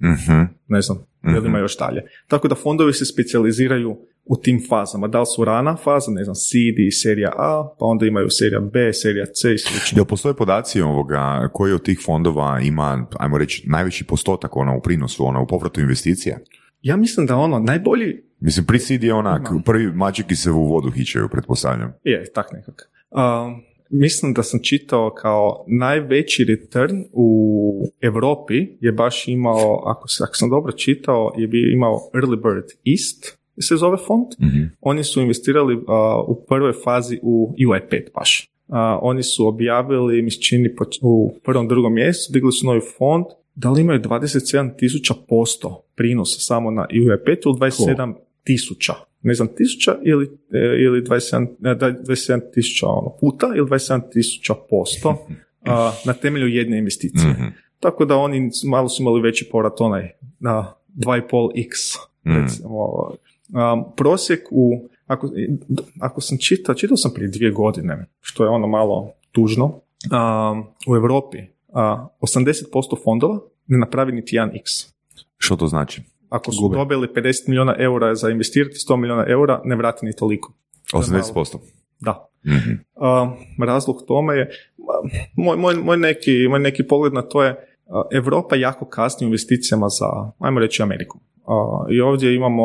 Mhm. 0.01 0.41
ne 0.67 0.81
znam, 0.81 0.97
li 1.39 1.47
ima 1.47 1.59
još 1.59 1.77
dalje. 1.77 2.01
Tako 2.27 2.47
da 2.47 2.55
fondovi 2.55 2.93
se 2.93 3.05
specijaliziraju 3.05 3.97
u 4.29 4.37
tim 4.37 4.65
fazama. 4.69 5.07
Da 5.07 5.19
li 5.19 5.25
su 5.35 5.45
rana 5.45 5.75
faza, 5.75 6.11
ne 6.11 6.23
znam, 6.23 6.35
CD, 6.35 6.79
serija 7.01 7.31
A, 7.37 7.75
pa 7.79 7.85
onda 7.85 8.05
imaju 8.05 8.29
serija 8.29 8.59
B, 8.59 8.93
serija 8.93 9.25
C 9.25 9.53
i 9.53 9.57
slično. 9.57 9.97
Jel 9.97 10.05
postoje 10.05 10.35
podaci 10.35 10.81
ovoga, 10.81 11.49
koji 11.53 11.73
od 11.73 11.83
tih 11.83 11.99
fondova 12.05 12.59
ima, 12.59 13.07
ajmo 13.19 13.37
reći, 13.37 13.63
najveći 13.69 14.03
postotak 14.03 14.55
ono, 14.55 14.77
u 14.77 14.81
prinosu, 14.81 15.25
ono, 15.25 15.43
u 15.43 15.47
povratu 15.47 15.81
investicija? 15.81 16.37
Ja 16.81 16.97
mislim 16.97 17.25
da 17.25 17.35
ono, 17.35 17.59
najbolji 17.59 18.27
Mislim, 18.39 18.65
pre-seed 18.65 19.03
je 19.03 19.13
onak, 19.13 19.49
prvi 19.65 19.91
mačeki 19.91 20.35
se 20.35 20.51
u 20.51 20.63
vodu 20.63 20.91
hićaju, 20.91 21.29
pretpostavljam. 21.29 21.93
je, 22.03 22.31
tak 22.33 22.51
nekak. 22.51 22.89
Um, 23.11 23.63
mislim 23.89 24.33
da 24.33 24.43
sam 24.43 24.59
čitao 24.63 25.13
kao 25.21 25.65
najveći 25.67 26.43
return 26.43 27.03
u 27.11 27.91
Europi 28.01 28.67
je 28.81 28.91
baš 28.91 29.27
imao, 29.27 29.83
ako, 29.85 30.07
se, 30.07 30.23
ako 30.23 30.35
sam 30.35 30.49
dobro 30.49 30.71
čitao, 30.71 31.33
je 31.37 31.47
bi 31.47 31.73
imao 31.73 32.09
Early 32.13 32.35
Bird 32.43 32.65
East, 32.85 33.37
se 33.61 33.75
zove 33.75 33.97
fond. 34.07 34.25
Oni 34.81 35.03
su 35.03 35.21
investirali 35.21 35.75
uh, 35.75 35.83
u 36.27 36.45
prvoj 36.47 36.73
fazi 36.83 37.19
u 37.21 37.55
UI5 37.59 38.01
baš. 38.15 38.49
Uh, 38.67 38.75
oni 39.01 39.23
su 39.23 39.47
objavili, 39.47 40.21
mi 40.21 40.31
čini, 40.31 40.69
u 41.01 41.33
prvom, 41.43 41.67
drugom 41.67 41.93
mjesecu, 41.93 42.33
digli 42.33 42.51
su 42.51 42.65
novi 42.65 42.81
fond, 42.97 43.25
da 43.55 43.71
li 43.71 43.81
imaju 43.81 44.01
27 44.01 44.77
tisuća 44.77 45.13
posto 45.27 45.83
prinosa 45.95 46.39
samo 46.39 46.71
na 46.71 46.87
UI5 46.91 47.37
ili 47.45 47.71
27 47.71 48.13
tisuća, 48.43 48.93
ne 49.21 49.33
znam, 49.33 49.47
tisuća 49.55 49.95
ili, 50.03 50.25
e, 50.53 50.83
ili 50.83 51.01
27, 51.01 51.47
ne, 51.59 51.75
da, 51.75 51.91
27 51.91 52.39
tisuća 52.53 52.87
ono, 52.87 53.15
puta 53.19 53.47
ili 53.55 53.67
27 53.67 54.01
tisuća 54.11 54.53
posto 54.69 55.27
a, 55.65 55.91
na 56.05 56.13
temelju 56.13 56.47
jedne 56.47 56.77
investicije. 56.77 57.35
Tako 57.79 58.05
da 58.05 58.15
oni 58.15 58.49
malo 58.69 58.89
su 58.89 59.01
imali 59.01 59.21
veći 59.21 59.49
povrat 59.51 59.81
onaj 59.81 60.09
na 60.39 60.73
2,5x 60.95 61.97
recimo. 62.23 62.69
Um, 63.49 63.85
prosjek 63.95 64.47
u, 64.51 64.89
ako, 65.05 65.29
ako 65.99 66.21
sam 66.21 66.37
čitao, 66.37 66.75
čitao 66.75 66.97
sam 66.97 67.11
prije 67.13 67.29
dvije 67.29 67.51
godine, 67.51 68.05
što 68.19 68.43
je 68.43 68.49
ono 68.49 68.67
malo 68.67 69.11
tužno, 69.31 69.65
um, 69.65 70.63
u 70.87 70.95
Europi 70.95 71.37
a, 71.73 72.07
80% 72.21 73.03
fondova 73.03 73.39
ne 73.67 73.77
napravi 73.77 74.11
niti 74.11 74.35
1x. 74.35 74.91
Što 75.37 75.55
to 75.55 75.67
znači? 75.67 76.01
Ako 76.29 76.51
su 76.51 76.69
dobili 76.69 77.07
50 77.07 77.47
milijuna 77.47 77.75
eura 77.79 78.15
za 78.15 78.29
investirati, 78.29 78.75
100 78.89 78.97
milijuna 78.97 79.25
eura, 79.27 79.61
ne 79.65 79.75
vrati 79.75 80.05
ni 80.05 80.15
toliko. 80.15 80.53
80%. 80.93 81.57
Da. 81.99 82.29
Mhm. 82.45 82.71
Um, 83.59 83.65
razlog 83.65 84.03
tome 84.07 84.35
je, 84.35 84.49
moj, 85.35 85.57
moj, 85.57 85.75
moj, 85.75 85.97
neki, 85.97 86.47
moj 86.49 86.59
neki 86.59 86.87
pogled 86.87 87.13
na 87.13 87.21
to 87.21 87.43
je, 87.43 87.51
uh, 87.85 88.01
Europa 88.11 88.55
jako 88.55 88.85
kasni 88.85 89.25
u 89.25 89.27
investicijama 89.27 89.89
za, 89.89 90.31
ajmo 90.39 90.59
reći, 90.59 90.83
Ameriku. 90.83 91.19
I 91.89 92.01
ovdje 92.01 92.35
imamo, 92.35 92.63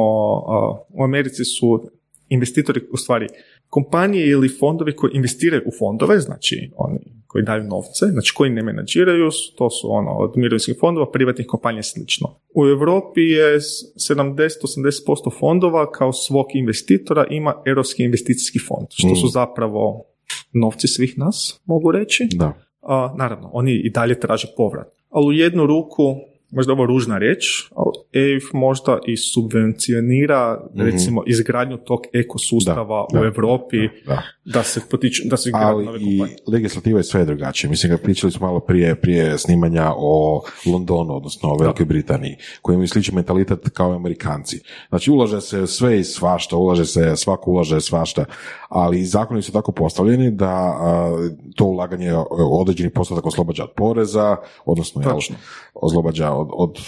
u 0.88 1.04
Americi 1.04 1.44
su 1.44 1.84
investitori, 2.28 2.80
u 2.92 2.96
stvari, 2.96 3.26
kompanije 3.68 4.28
ili 4.28 4.48
fondovi 4.48 4.96
koji 4.96 5.10
investiraju 5.14 5.62
u 5.66 5.70
fondove, 5.78 6.18
znači 6.18 6.70
oni 6.76 6.98
koji 7.26 7.44
daju 7.44 7.64
novce, 7.64 8.06
znači 8.12 8.32
koji 8.34 8.50
ne 8.50 8.62
menadžiraju, 8.62 9.30
to 9.56 9.70
su 9.70 9.92
ono 9.92 10.10
od 10.10 10.32
mirovinskih 10.36 10.76
fondova, 10.80 11.10
privatnih 11.10 11.46
kompanija 11.46 11.80
i 11.80 11.82
slično. 11.82 12.34
U 12.54 12.66
Europi 12.66 13.20
je 13.20 13.58
70-80% 13.58 15.38
fondova 15.38 15.90
kao 15.90 16.12
svog 16.12 16.46
investitora 16.54 17.26
ima 17.30 17.54
Europski 17.66 18.04
investicijski 18.04 18.58
fond, 18.58 18.86
što 18.90 19.14
su 19.14 19.28
zapravo 19.28 20.04
novci 20.52 20.88
svih 20.88 21.18
nas, 21.18 21.60
mogu 21.64 21.92
reći. 21.92 22.28
Da. 22.32 22.52
A, 22.82 23.14
naravno, 23.18 23.50
oni 23.52 23.72
i 23.72 23.90
dalje 23.90 24.20
traže 24.20 24.46
povrat. 24.56 24.88
Ali 25.10 25.26
u 25.26 25.32
jednu 25.32 25.66
ruku 25.66 26.16
možda 26.52 26.72
ovo 26.72 26.86
ružna 26.86 27.18
riječ, 27.18 27.44
ali 27.76 27.92
EIF 28.12 28.44
možda 28.52 28.98
i 29.06 29.16
subvencionira 29.16 30.68
recimo 30.74 31.22
izgradnju 31.26 31.76
tog 31.76 32.00
ekosustava 32.12 33.06
Da, 33.12 33.18
u 33.18 33.22
da, 33.22 33.26
Europi 33.26 33.78
da. 34.06 34.22
da 34.44 34.62
se 34.62 34.80
potiču, 34.90 35.22
da 35.24 35.36
se 35.36 35.50
Ali 35.54 35.84
nove 35.84 35.98
i 36.00 36.20
legislativa 36.46 36.98
je 36.98 37.04
sve 37.04 37.24
drugačije. 37.24 37.70
Mislim, 37.70 37.92
ga 37.92 37.98
pričali 37.98 38.32
smo 38.32 38.46
malo 38.46 38.60
prije, 38.60 38.94
prije 38.94 39.38
snimanja 39.38 39.92
o 39.96 40.42
Londonu, 40.66 41.16
odnosno 41.16 41.48
o 41.48 41.56
Velikoj 41.60 41.86
Britaniji, 41.86 42.36
koji 42.62 42.74
imaju 42.74 42.88
sličan 42.88 43.14
mentalitet 43.14 43.68
kao 43.72 43.92
i 43.92 43.96
Amerikanci. 43.96 44.60
Znači, 44.88 45.10
ulaže 45.10 45.40
se 45.40 45.66
sve 45.66 46.00
i 46.00 46.04
svašta, 46.04 46.56
ulaže 46.56 46.84
se, 46.84 47.16
svako 47.16 47.50
ulaže 47.50 47.80
svašta, 47.80 48.24
ali 48.72 49.04
zakoni 49.04 49.42
su 49.42 49.52
tako 49.52 49.72
postavljeni 49.72 50.30
da 50.30 50.50
a, 50.50 51.10
to 51.56 51.64
ulaganje 51.64 52.06
e, 52.08 52.16
određeni 52.50 52.90
postotak 52.90 53.26
oslobađa 53.26 53.64
od 53.64 53.70
poreza, 53.76 54.36
odnosno 54.64 55.02
jel, 55.02 55.10
Točno. 55.10 55.36
oslobađa 55.74 56.30
od, 56.32 56.48
od 56.52 56.78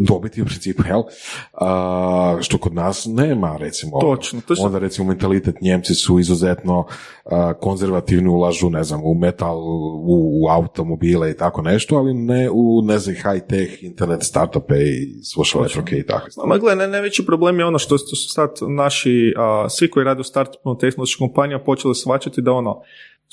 dobiti 0.00 0.42
u 0.42 0.44
principu, 0.44 0.82
jel? 0.86 1.02
A, 1.60 2.38
što 2.40 2.58
kod 2.58 2.74
nas 2.74 3.06
nema, 3.06 3.56
recimo. 3.56 4.00
Točno, 4.00 4.40
to 4.48 4.56
su- 4.56 4.62
Onda 4.64 4.78
recimo 4.78 5.08
mentalitet 5.08 5.60
Njemci 5.60 5.94
su 5.94 6.18
izuzetno 6.18 6.86
a, 7.24 7.54
konzervativni, 7.54 8.28
ulažu, 8.28 8.70
ne 8.70 8.84
znam, 8.84 9.00
u 9.04 9.14
metal, 9.14 9.58
u, 9.58 10.42
u 10.42 10.48
automobile 10.48 11.30
i 11.30 11.36
tako 11.36 11.62
nešto, 11.62 11.96
ali 11.96 12.14
ne 12.14 12.50
u, 12.50 12.82
ne 12.84 12.98
znam, 12.98 13.14
high-tech, 13.16 13.84
internet 13.84 14.22
startupe 14.22 14.74
i 14.74 15.22
social 15.34 15.64
networke 15.64 15.98
i 16.00 16.06
tako. 16.06 16.26
Ma 16.46 16.58
gle, 16.58 16.76
ne, 16.76 16.88
najveći 16.88 17.26
problem 17.26 17.58
je 17.58 17.66
ono 17.66 17.78
što 17.78 17.98
su 17.98 18.16
sad 18.16 18.50
naši, 18.68 19.34
a, 19.36 19.68
svi 19.68 19.90
koji 19.90 20.04
rade 20.04 20.20
u 20.20 20.24
startupu 20.24 20.78
tehnoloških 20.78 21.18
kompanija 21.18 21.58
počeli 21.58 21.94
shvaćati 21.94 22.42
da 22.42 22.52
ono, 22.52 22.80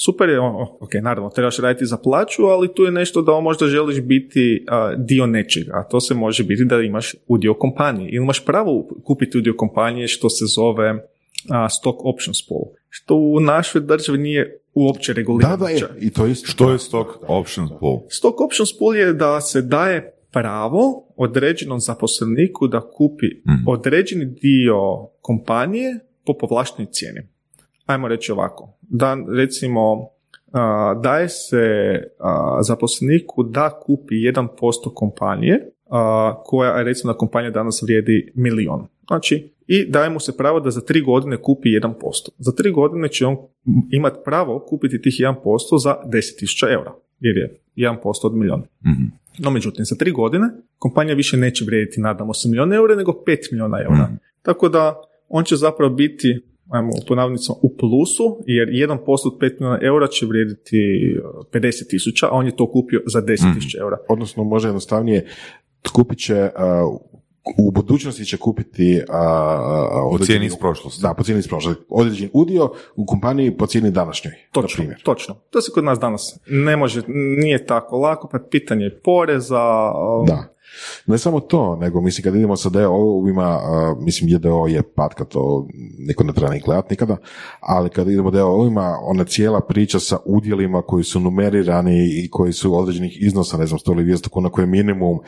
super 0.05 0.29
je, 0.29 0.39
ono, 0.39 0.77
ok, 0.79 0.93
naravno, 1.01 1.29
trebaš 1.29 1.57
raditi 1.57 1.85
za 1.85 1.97
plaću, 1.97 2.43
ali 2.43 2.73
tu 2.73 2.83
je 2.83 2.91
nešto 2.91 3.21
da 3.21 3.39
možda 3.39 3.67
želiš 3.67 4.01
biti 4.01 4.65
a, 4.67 4.95
dio 4.97 5.25
nečega, 5.25 5.71
a 5.73 5.83
to 5.83 5.99
se 5.99 6.13
može 6.13 6.43
biti 6.43 6.65
da 6.65 6.81
imaš 6.81 7.15
udio 7.27 7.53
kompanije 7.53 8.09
ili 8.09 8.23
imaš 8.23 8.45
pravo 8.45 8.87
kupiti 9.03 9.37
udio 9.37 9.53
kompanije 9.57 10.07
što 10.07 10.29
se 10.29 10.45
zove 10.55 10.93
a, 11.49 11.69
stock 11.69 11.97
options 12.05 12.47
pool, 12.49 12.65
što 12.89 13.15
u 13.15 13.39
našoj 13.39 13.81
državi 13.81 14.17
nije 14.17 14.57
uopće 14.73 15.13
Da, 15.13 15.17
regulirano. 15.17 15.57
da, 15.57 15.69
je, 15.69 15.81
i 15.99 16.09
to 16.09 16.25
je 16.25 16.31
isto. 16.31 16.47
Što 16.47 16.71
je 16.71 16.79
stock 16.79 17.09
options 17.27 17.71
pool? 17.79 17.99
Stock 18.09 18.41
options 18.41 18.77
pool 18.79 18.95
je 18.95 19.13
da 19.13 19.41
se 19.41 19.61
daje 19.61 20.13
pravo 20.31 21.07
određenom 21.17 21.79
zaposleniku 21.79 22.67
da 22.67 22.81
kupi 22.81 23.25
određeni 23.67 24.25
dio 24.25 24.77
kompanije 25.21 25.99
po 26.25 26.33
povlaštenoj 26.39 26.91
cijeni. 26.91 27.19
Ajmo 27.91 28.07
reći 28.07 28.31
ovako, 28.31 28.73
da 28.81 29.17
recimo 29.37 30.07
daje 31.03 31.29
se 31.29 31.63
zaposleniku 32.61 33.43
da 33.43 33.79
kupi 33.85 34.15
1% 34.15 34.47
kompanije 34.93 35.71
koja 36.45 36.83
recimo 36.83 37.13
da 37.13 37.17
kompanija 37.17 37.51
danas 37.51 37.81
vrijedi 37.83 38.31
milion. 38.35 38.87
Znači, 39.07 39.53
i 39.67 39.85
daje 39.85 40.09
mu 40.09 40.19
se 40.19 40.37
pravo 40.37 40.59
da 40.59 40.71
za 40.71 40.81
tri 40.81 41.01
godine 41.01 41.37
kupi 41.37 41.69
1%. 41.69 41.93
Za 42.37 42.51
tri 42.51 42.71
godine 42.71 43.07
će 43.07 43.25
on 43.25 43.37
imati 43.91 44.19
pravo 44.25 44.65
kupiti 44.69 45.01
tih 45.01 45.13
1% 45.13 45.35
za 45.83 45.95
10.000 46.05 46.73
eura, 46.73 46.93
jer 47.19 47.37
je 47.37 47.61
1% 47.75 47.97
od 48.23 48.35
milijuna. 48.35 48.63
No, 49.39 49.51
međutim, 49.51 49.85
za 49.85 49.95
tri 49.95 50.11
godine 50.11 50.47
kompanija 50.77 51.15
više 51.15 51.37
neće 51.37 51.65
vrijediti, 51.65 52.01
nadamo 52.01 52.33
se, 52.33 52.49
milijuna 52.49 52.75
eura, 52.75 52.95
nego 52.95 53.11
5 53.27 53.37
milijuna 53.51 53.77
eura. 53.81 54.09
Tako 54.41 54.69
da, 54.69 55.01
on 55.29 55.43
će 55.43 55.55
zapravo 55.55 55.93
biti, 55.93 56.41
ajmo 56.71 56.89
po 57.07 57.15
navodnicima, 57.15 57.55
u 57.61 57.77
plusu, 57.77 58.43
jer 58.45 58.67
1% 58.67 58.97
od 59.25 59.37
5 59.39 59.51
milijuna 59.51 59.79
eura 59.83 60.07
će 60.07 60.25
vrijediti 60.25 60.77
e, 61.53 61.59
50 61.59 61.89
tisuća, 61.89 62.25
a 62.25 62.31
on 62.31 62.45
je 62.45 62.55
to 62.55 62.71
kupio 62.71 63.01
za 63.05 63.21
10 63.21 63.25
tisuća 63.55 63.77
eura. 63.81 63.97
Odnosno, 64.09 64.43
može 64.43 64.67
jednostavnije, 64.67 65.25
kupit 65.93 66.19
će, 66.19 66.49
a, 66.55 66.85
u 67.57 67.71
budućnosti 67.71 68.25
će 68.25 68.37
kupiti 68.37 69.01
a, 69.09 69.17
a, 69.17 69.89
Po 69.93 70.09
određeni- 70.09 70.25
cijeni 70.25 70.45
iz 70.45 70.55
prošlosti. 70.55 71.01
Da, 71.01 71.13
po 71.13 71.23
cijeni 71.23 71.39
iz 71.39 71.47
prošlosti. 71.47 71.81
Određen 71.89 72.29
udio 72.33 72.69
u 72.95 73.05
kompaniji 73.05 73.51
po 73.51 73.65
cijeni 73.65 73.91
današnjoj, 73.91 74.31
na 74.31 74.51
Točno, 74.51 74.77
primjer. 74.77 75.01
točno. 75.01 75.35
To 75.49 75.61
se 75.61 75.71
kod 75.71 75.83
nas 75.83 75.99
danas 75.99 76.39
ne 76.47 76.77
može, 76.77 77.01
nije 77.37 77.65
tako 77.65 77.97
lako, 77.97 78.29
pa 78.31 78.39
pitanje 78.41 78.83
je 78.83 78.99
poreza, 78.99 79.63
um, 79.91 80.25
Da. 80.25 80.53
Ne 81.05 81.17
samo 81.17 81.39
to, 81.39 81.75
nego 81.75 82.01
mislim 82.01 82.23
kad 82.23 82.35
idemo 82.35 82.55
sa 82.55 82.69
DO-ovima, 82.69 83.59
mislim 83.99 84.29
JDO 84.29 84.65
je 84.67 84.81
patka, 84.83 85.25
to 85.25 85.67
niko 85.99 86.23
ne 86.23 86.33
treba 86.33 86.53
ni 86.53 86.59
gledat 86.59 86.89
nikada, 86.89 87.17
ali 87.59 87.89
kad 87.89 88.07
idemo 88.09 88.31
DO-ovima, 88.31 88.97
ona 89.01 89.23
cijela 89.23 89.59
priča 89.61 89.99
sa 89.99 90.17
udjelima 90.25 90.81
koji 90.81 91.03
su 91.03 91.19
numerirani 91.19 92.23
i 92.23 92.29
koji 92.29 92.53
su 92.53 92.77
određenih 92.77 93.17
iznosa, 93.21 93.57
ne 93.57 93.65
znam, 93.67 93.79
100 93.79 93.91
ili 93.91 94.13
200 94.13 94.29
kuna 94.29 94.49
koji 94.49 94.63
je 94.63 94.67
minimum 94.67 95.19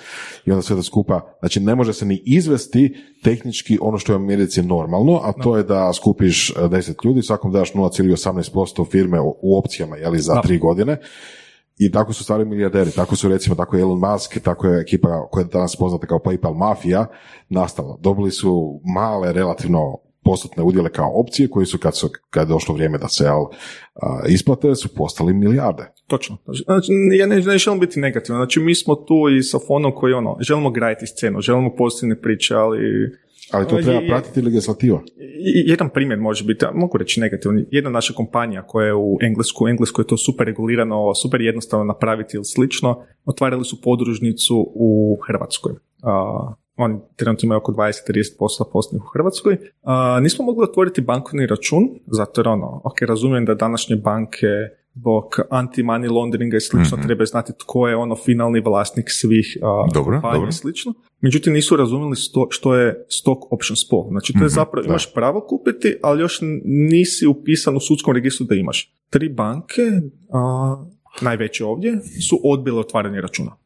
i 0.45 0.51
onda 0.51 0.61
sve 0.61 0.75
to 0.75 0.83
skupa, 0.83 1.21
znači 1.39 1.59
ne 1.59 1.75
može 1.75 1.93
se 1.93 2.05
ni 2.05 2.21
izvesti 2.25 2.95
tehnički 3.23 3.77
ono 3.81 3.97
što 3.97 4.11
je 4.11 4.17
u 4.17 4.19
Americi 4.19 4.61
normalno, 4.61 5.19
a 5.23 5.31
to 5.33 5.57
je 5.57 5.63
da 5.63 5.93
skupiš 5.93 6.49
e, 6.49 6.53
10 6.53 7.05
ljudi, 7.05 7.21
svakom 7.21 7.51
daš 7.51 7.73
0,18% 7.73 8.91
firme 8.91 9.19
u- 9.21 9.35
u 9.41 9.57
opcijama, 9.57 9.97
jeli, 9.97 10.19
za 10.19 10.41
tri 10.41 10.57
godine, 10.59 10.97
i 11.77 11.91
tako 11.91 12.13
su 12.13 12.23
stvari 12.23 12.45
milijarderi, 12.45 12.91
tako 12.91 13.15
su 13.15 13.29
recimo, 13.29 13.55
tako 13.55 13.77
Elon 13.77 13.99
Musk, 13.99 14.39
tako 14.43 14.67
je 14.67 14.81
ekipa 14.81 15.27
koja 15.31 15.41
je 15.41 15.49
danas 15.51 15.75
poznata 15.75 16.07
kao 16.07 16.19
PayPal 16.19 16.57
mafija 16.57 17.05
nastala. 17.49 17.97
Dobili 18.01 18.31
su 18.31 18.81
male, 18.95 19.33
relativno 19.33 19.97
postotne 20.23 20.63
udjele 20.63 20.89
kao 20.89 21.11
opcije 21.15 21.49
koji 21.49 21.65
su 21.65 21.77
kad, 21.77 21.97
su, 21.97 22.09
kad 22.29 22.47
je 22.47 22.53
došlo 22.53 22.75
vrijeme 22.75 22.97
da 22.97 23.07
se 23.07 23.23
jel, 23.23 23.45
isplate 24.29 24.75
su 24.75 24.95
postali 24.95 25.33
milijarde. 25.33 25.91
Točno. 26.07 26.37
Znači, 26.65 26.91
ja 27.19 27.27
ne, 27.27 27.35
ne 27.35 27.57
želim 27.57 27.79
biti 27.79 27.99
negativan. 27.99 28.39
Znači, 28.39 28.59
mi 28.59 28.75
smo 28.75 28.95
tu 28.95 29.15
i 29.39 29.43
sa 29.43 29.57
fonom 29.67 29.91
koji 29.95 30.13
ono, 30.13 30.37
želimo 30.39 30.71
graditi 30.71 31.07
scenu, 31.07 31.41
želimo 31.41 31.75
pozitivne 31.75 32.21
priče, 32.21 32.55
ali 32.55 32.79
Ali 33.51 33.67
to 33.67 33.75
Ali 33.75 33.83
treba 33.83 33.99
je- 33.99 34.07
pratiti 34.07 34.41
legislativa. 34.41 35.01
Jedan 35.65 35.89
primjer 35.89 36.19
može 36.19 36.43
biti, 36.45 36.65
a 36.65 36.71
mogu 36.73 36.97
reći 36.97 37.19
negativan, 37.19 37.65
jedna 37.71 37.89
naša 37.89 38.13
kompanija 38.13 38.67
koja 38.67 38.85
je 38.87 38.95
u 38.95 39.17
Englesku, 39.21 39.65
u 39.65 39.67
Engleskoj 39.67 40.03
je 40.03 40.07
to 40.07 40.17
super 40.17 40.45
regulirano, 40.47 41.13
super 41.15 41.41
jednostavno 41.41 41.85
napraviti 41.85 42.37
ili 42.37 42.45
slično, 42.45 43.03
otvarali 43.25 43.65
su 43.65 43.81
podružnicu 43.81 44.71
u 44.75 45.17
Hrvatskoj. 45.27 45.73
Oni 46.77 46.99
trenutno 47.15 47.47
imaju 47.47 47.57
oko 47.57 47.71
20-30% 47.71 48.63
poslovnih 48.71 49.03
u 49.03 49.07
Hrvatskoj. 49.13 49.57
A, 49.83 50.19
nismo 50.19 50.45
mogli 50.45 50.63
otvoriti 50.63 51.01
bankovni 51.01 51.47
račun, 51.47 51.89
zato 52.05 52.41
jer 52.41 52.47
ono, 52.47 52.81
ok, 52.83 53.01
razumijem 53.01 53.45
da 53.45 53.55
današnje 53.55 53.95
banke 53.95 54.47
zbog 54.95 55.25
anti-money 55.49 56.11
launderinga 56.11 56.57
i 56.57 56.61
slično 56.61 56.97
trebaju 57.03 57.25
znati 57.25 57.53
tko 57.59 57.87
je 57.87 57.95
ono 57.95 58.15
finalni 58.15 58.59
vlasnik 58.59 59.05
svih 59.09 59.57
a, 59.61 59.87
Dobro, 59.93 60.21
dobro. 60.21 60.47
i 60.49 60.51
slično. 60.51 60.93
Međutim, 61.21 61.53
nisu 61.53 61.75
razumjeli 61.75 62.15
sto, 62.15 62.47
što 62.49 62.75
je 62.75 63.05
stock 63.09 63.51
options 63.51 63.89
pool. 63.89 64.07
Znači, 64.09 64.33
to 64.33 64.43
je 64.43 64.49
zapravo, 64.49 64.85
imaš 64.85 65.13
pravo 65.13 65.45
kupiti, 65.49 65.95
ali 66.01 66.21
još 66.21 66.39
nisi 66.63 67.27
upisan 67.27 67.77
u 67.77 67.79
sudskom 67.79 68.13
registru 68.13 68.45
da 68.45 68.55
imaš. 68.55 68.95
Tri 69.09 69.29
banke, 69.29 69.81
a, 70.33 70.75
najveće 71.21 71.65
ovdje, 71.65 72.01
su 72.29 72.39
odbile 72.43 72.79
otvaranje 72.79 73.21
računa. 73.21 73.62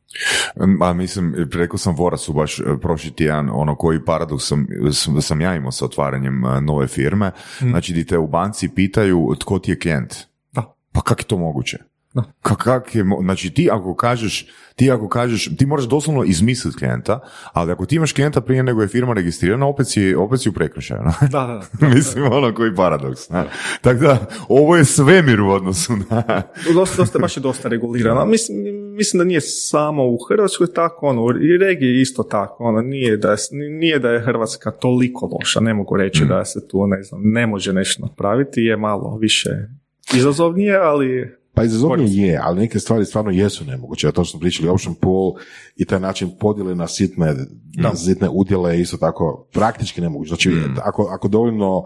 A 0.81 0.93
mislim, 0.93 1.49
rekao 1.53 1.77
sam 1.77 1.95
Vorasu 1.95 2.33
baš 2.33 2.59
e, 2.59 2.63
prošli 2.81 3.11
tjedan, 3.11 3.49
ono 3.53 3.75
koji 3.75 4.05
paradoks 4.05 4.47
sam, 4.47 4.67
sam, 4.93 5.21
sam 5.21 5.41
ja 5.41 5.55
imao 5.55 5.71
sa 5.71 5.85
otvaranjem 5.85 6.45
e, 6.45 6.61
nove 6.61 6.87
firme, 6.87 7.31
znači 7.59 7.93
di 7.93 8.05
te 8.05 8.17
u 8.17 8.27
banci 8.27 8.69
pitaju 8.69 9.35
tko 9.39 9.59
ti 9.59 9.71
je 9.71 9.79
klijent. 9.79 10.15
Da. 10.51 10.75
Pa 10.91 11.01
kak 11.01 11.19
je 11.19 11.25
to 11.25 11.37
moguće? 11.37 11.77
Da. 12.17 12.23
Ka, 12.41 12.55
kak 12.55 12.95
je, 12.95 13.05
znači 13.21 13.53
ti 13.53 13.69
ako 13.71 13.95
kažeš, 13.95 14.47
ti 14.75 14.91
ako 14.91 15.09
kažeš, 15.09 15.49
ti 15.57 15.65
moraš 15.65 15.85
doslovno 15.85 16.23
izmisliti 16.23 16.77
klijenta, 16.77 17.19
ali 17.53 17.71
ako 17.71 17.85
ti 17.85 17.95
imaš 17.95 18.13
klijenta 18.13 18.41
prije 18.41 18.63
nego 18.63 18.81
je 18.81 18.87
firma 18.87 19.13
registrirana, 19.13 19.65
opet 19.65 19.87
si, 19.87 20.15
opet 20.15 20.41
si 20.41 20.49
u 20.49 20.53
prekršaju. 20.53 21.01
Da, 21.03 21.27
da, 21.29 21.61
da. 21.79 21.87
Mislim, 21.95 22.25
ono 22.31 22.53
koji 22.53 22.75
paradoks. 22.75 23.29
ne? 23.29 23.43
Tako 23.81 23.99
da, 23.99 24.25
ovo 24.49 24.75
je 24.75 24.85
svemir 24.85 25.41
u 25.41 25.49
odnosu 25.49 25.93
na... 26.09 26.41
Dosta, 26.73 27.01
dosta, 27.01 27.19
baš 27.19 27.37
je 27.37 27.41
dosta 27.41 27.69
regulirano. 27.69 28.25
Mislim, 28.25 28.57
mislim 28.95 29.17
da 29.17 29.23
nije 29.23 29.41
samo 29.41 30.05
u 30.05 30.17
Hrvatskoj 30.29 30.73
tako, 30.73 31.07
ono, 31.07 31.21
i 31.41 31.57
regiji 31.57 32.01
isto 32.01 32.23
tako. 32.23 32.63
Ono, 32.63 32.81
nije, 32.81 33.17
da 33.17 33.31
je, 33.31 33.37
nije 33.79 33.99
da 33.99 34.09
je 34.09 34.23
Hrvatska 34.23 34.71
toliko 34.71 35.25
loša, 35.25 35.59
ne 35.59 35.73
mogu 35.73 35.97
reći 35.97 36.25
da 36.25 36.45
se 36.45 36.67
tu, 36.67 36.87
ne 36.87 37.03
znam, 37.03 37.21
ne 37.23 37.47
može 37.47 37.73
nešto 37.73 38.05
napraviti, 38.05 38.61
je 38.61 38.77
malo 38.77 39.17
više 39.17 39.49
izazovnije, 40.15 40.75
ali 40.75 41.36
Pa 41.57 41.63
izazovnije 41.63 42.27
je, 42.27 42.39
ali 42.43 42.59
neke 42.59 42.79
stvari 42.79 43.05
stvarno 43.05 43.31
jesu 43.31 43.65
nemoguće. 43.65 44.07
Ja 44.07 44.11
to 44.11 44.23
što 44.23 44.31
smo 44.31 44.39
pričali, 44.39 44.69
option 44.69 44.95
pool 44.95 45.33
i 45.75 45.85
taj 45.85 45.99
način 45.99 46.31
podjele 46.39 46.75
na 46.75 46.87
sitne, 46.87 47.35
na 47.77 47.95
sitne 47.95 48.29
udjele 48.29 48.75
je 48.75 48.81
isto 48.81 48.97
tako 48.97 49.47
praktički 49.53 50.01
nemoguće. 50.01 50.27
Znači, 50.27 50.51
ako, 50.83 51.03
ako 51.03 51.27
dovoljno 51.27 51.85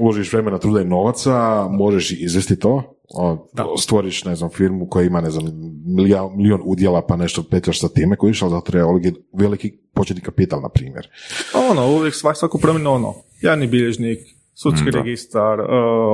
uložiš 0.00 0.32
vremena, 0.32 0.58
truda 0.58 0.80
i 0.80 0.84
novaca, 0.84 1.66
možeš 1.70 2.10
izvesti 2.10 2.58
to, 2.58 2.98
stvoriš, 3.78 4.24
ne 4.24 4.36
znam, 4.36 4.50
firmu 4.50 4.88
koja 4.88 5.06
ima, 5.06 5.20
ne 5.20 5.30
znam, 5.30 5.44
milijon, 5.86 6.36
milion 6.36 6.60
udjela 6.64 7.06
pa 7.06 7.16
nešto 7.16 7.42
petaš 7.42 7.80
sa 7.80 7.88
time 7.88 8.16
koji 8.16 8.30
išao 8.30 8.50
zato 8.50 8.78
je 8.78 9.12
veliki 9.32 9.72
početni 9.94 10.22
kapital, 10.22 10.60
na 10.60 10.68
primjer. 10.68 11.08
Ono, 11.70 11.96
uvijek 11.96 12.14
svak, 12.14 12.36
svaku 12.36 12.58
promjenu 12.58 12.92
ono, 12.92 13.14
javni 13.40 13.66
bilježnik, 13.66 14.18
sudski 14.54 14.90
registar, 14.90 15.60
uh, 15.60 15.66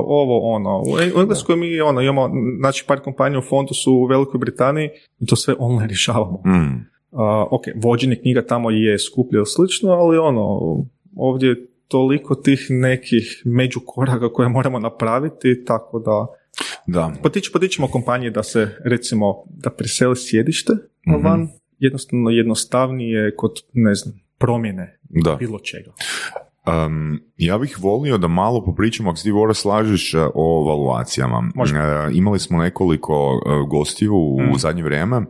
ovo 0.06 0.54
ono. 0.54 0.82
U 1.16 1.20
Engleskoj 1.20 1.56
mi 1.56 1.80
ono, 1.80 2.00
imamo, 2.00 2.30
znači 2.58 2.84
par 2.86 3.00
kompanija 3.00 3.38
u 3.38 3.42
fondu 3.42 3.74
su 3.74 3.92
u 3.92 4.06
Velikoj 4.06 4.38
Britaniji 4.38 4.88
i 5.20 5.26
to 5.26 5.36
sve 5.36 5.54
online 5.58 5.86
rješavamo. 5.86 6.42
Mm. 6.46 6.90
Uh, 7.10 7.20
ok, 7.50 7.62
vođenje 7.76 8.16
knjiga 8.16 8.46
tamo 8.46 8.70
je 8.70 8.98
skuplje 8.98 9.36
ili 9.36 9.46
slično, 9.46 9.90
ali 9.90 10.18
ono, 10.18 10.60
ovdje 11.16 11.48
je 11.48 11.66
toliko 11.88 12.34
tih 12.34 12.66
nekih 12.70 13.42
međukoraka 13.44 14.32
koje 14.32 14.48
moramo 14.48 14.78
napraviti, 14.78 15.64
tako 15.64 15.98
da 15.98 16.26
da. 16.86 17.12
Potič, 17.22 17.52
potičemo 17.52 17.88
kompanije 17.88 18.30
da 18.30 18.42
se, 18.42 18.68
recimo, 18.84 19.44
da 19.46 19.70
presele 19.70 20.16
sjedište 20.16 20.72
mm 20.72 21.24
van, 21.24 21.48
jednostavno 21.78 22.30
jednostavnije 22.30 23.36
kod, 23.36 23.52
ne 23.72 23.94
znam, 23.94 24.14
promjene 24.38 24.98
da. 25.02 25.36
bilo 25.36 25.58
čega. 25.58 25.92
Um, 26.66 27.20
ja 27.36 27.58
bih 27.58 27.76
volio 27.78 28.18
da 28.18 28.28
malo 28.28 28.64
popričamo, 28.64 29.10
ako 29.10 29.16
se 29.16 29.22
ti 29.22 29.30
Vora 29.30 29.54
slažeš, 29.54 30.14
e, 30.14 30.18
o 30.34 30.64
valuacijama. 30.64 31.38
Uh, 31.56 31.66
imali 32.12 32.38
smo 32.38 32.58
nekoliko 32.58 33.32
uh, 33.34 33.68
gostiju 33.68 34.14
u, 34.14 34.42
mm. 34.42 34.58
zadnje 34.58 34.82
vrijeme 34.82 35.22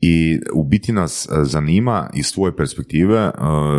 i 0.00 0.40
u 0.54 0.64
biti 0.64 0.92
nas 0.92 1.28
zanima 1.42 2.10
iz 2.14 2.32
tvoje 2.34 2.56
perspektive, 2.56 3.30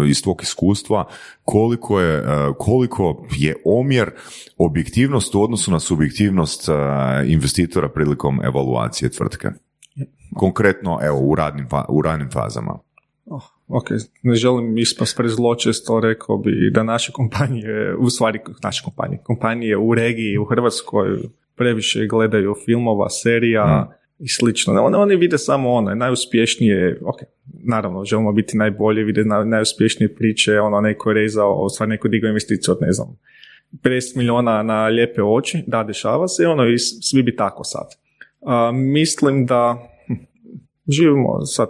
iz 0.07 0.23
tvog 0.23 0.41
iskustva, 0.41 1.05
koliko 1.43 1.99
je, 1.99 2.23
koliko 2.57 3.25
je 3.37 3.55
omjer 3.65 4.11
objektivnost 4.57 5.35
u 5.35 5.41
odnosu 5.41 5.71
na 5.71 5.79
subjektivnost 5.79 6.69
investitora 7.27 7.89
prilikom 7.89 8.41
evaluacije 8.43 9.09
tvrtke. 9.09 9.47
Konkretno, 10.35 10.99
evo, 11.01 11.19
u, 11.19 11.35
radnim, 11.35 11.67
u 11.89 12.01
radnim 12.01 12.29
fazama. 12.31 12.79
Oh, 13.25 13.43
ok, 13.69 13.85
ne 14.23 14.35
želim 14.35 14.77
ispast 14.77 15.17
prezločesto, 15.17 15.99
rekao 15.99 16.37
bi 16.37 16.71
da 16.73 16.83
naše 16.83 17.11
kompanije, 17.11 17.95
u 17.95 18.09
stvari 18.09 18.39
naše 18.63 18.83
kompanije, 18.83 19.21
kompanije 19.23 19.77
u 19.77 19.95
regiji, 19.95 20.37
u 20.37 20.45
Hrvatskoj 20.45 21.17
previše 21.55 22.07
gledaju 22.07 22.55
filmova, 22.65 23.09
serija 23.09 23.65
mm. 23.65 24.23
i 24.23 24.27
slično. 24.27 24.83
Oni, 24.83 24.95
oni 24.95 25.15
vide 25.15 25.37
samo 25.37 25.73
ono, 25.73 25.95
najuspješnije, 25.95 26.99
ok, 27.05 27.17
naravno, 27.63 28.05
želimo 28.05 28.31
biti 28.31 28.57
najbolji, 28.57 29.03
vide 29.03 29.23
najuspješnije 29.45 30.15
priče, 30.15 30.59
ono, 30.59 30.81
neko 30.81 31.09
je 31.09 31.13
rezao, 31.13 31.69
stvar 31.69 31.89
neko 31.89 32.07
digao 32.07 32.27
investiciju 32.27 32.71
od, 32.71 32.77
ne 32.81 32.91
znam, 32.91 33.17
50 33.71 34.17
milijuna 34.17 34.63
na 34.63 34.87
lijepe 34.87 35.23
oči, 35.23 35.63
da, 35.67 35.83
dešava 35.83 36.27
se, 36.27 36.47
ono, 36.47 36.67
i 36.67 36.77
svi 36.79 37.23
bi 37.23 37.35
tako 37.35 37.63
sad. 37.63 37.87
mislim 38.73 39.45
da 39.45 39.89
hm, 40.07 40.13
živimo 40.87 41.45
sad 41.45 41.69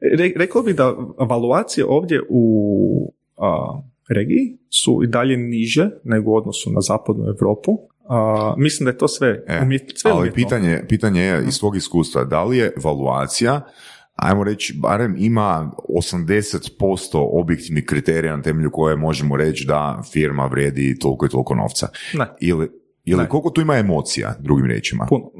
Re, 0.00 0.32
rekao 0.36 0.62
bih 0.62 0.76
da 0.76 0.96
valuacije 1.18 1.86
ovdje 1.88 2.20
u 2.28 3.12
a, 3.36 3.80
regiji 4.08 4.58
su 4.70 5.00
i 5.04 5.06
dalje 5.06 5.36
niže 5.36 5.90
nego 6.04 6.30
u 6.30 6.36
odnosu 6.36 6.70
na 6.72 6.80
zapadnu 6.80 7.24
Europu. 7.24 7.78
A, 8.08 8.54
mislim 8.56 8.84
da 8.84 8.90
je 8.90 8.98
to 8.98 9.08
sve, 9.08 9.44
e, 9.46 9.78
sve 9.94 10.10
Ali 10.10 10.32
pitanje, 10.32 10.84
pitanje 10.88 11.22
je 11.22 11.44
iz 11.48 11.54
svog 11.54 11.76
iskustva, 11.76 12.24
da 12.24 12.44
li 12.44 12.58
je 12.58 12.72
valuacija 12.84 13.60
ajmo 14.18 14.44
reći, 14.44 14.74
barem 14.82 15.14
ima 15.18 15.70
80% 15.88 17.28
objektivnih 17.32 17.84
kriterija 17.84 18.36
na 18.36 18.42
temelju 18.42 18.70
koje 18.70 18.96
možemo 18.96 19.36
reći 19.36 19.66
da 19.66 20.02
firma 20.12 20.46
vrijedi 20.46 20.98
toliko 20.98 21.26
i 21.26 21.28
toliko 21.28 21.54
novca. 21.54 21.88
Ne. 22.14 22.26
Ili, 22.40 22.70
ili 23.04 23.28
koliko 23.28 23.50
tu 23.50 23.60
ima 23.60 23.76
emocija, 23.76 24.34
drugim 24.40 24.66
riječima? 24.66 25.06
Puno. 25.08 25.30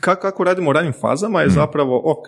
kako 0.00 0.44
radimo 0.44 0.70
u 0.70 0.72
ranim 0.72 0.92
fazama 0.92 1.40
je 1.40 1.46
mm. 1.46 1.50
zapravo, 1.50 2.02
ok, 2.04 2.26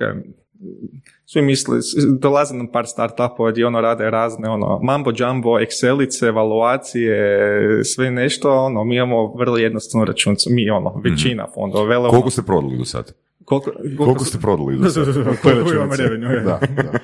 svi 1.26 1.42
misle, 1.42 1.78
dolaze 2.18 2.54
nam 2.54 2.66
par 2.66 2.86
startupova 2.86 3.50
gdje 3.50 3.66
ono 3.66 3.80
rade 3.80 4.10
razne 4.10 4.48
ono 4.48 4.80
mambo 4.82 5.12
jumbo, 5.16 5.58
excelice, 5.58 6.28
evaluacije, 6.28 7.84
sve 7.84 8.10
nešto, 8.10 8.52
ono, 8.52 8.84
mi 8.84 8.96
imamo 8.96 9.34
vrlo 9.34 9.58
jednostavnu 9.58 10.04
računcu, 10.04 10.50
mi 10.52 10.70
ono, 10.70 10.90
mhm. 10.90 11.10
većina 11.10 11.44
mm 11.44 11.50
fondova. 11.54 11.84
Vele, 11.84 12.08
koliko 12.08 12.18
ono, 12.18 12.30
ste 12.30 12.42
prodali 12.42 12.78
do 12.78 12.84
sad? 12.84 13.12
Koliko, 13.44 13.70
koliko, 13.98 14.24
ste 14.24 14.38
prodali 14.38 14.78
do 14.78 14.88
sad? 14.88 15.06
da, 16.44 16.60
da, 16.82 16.98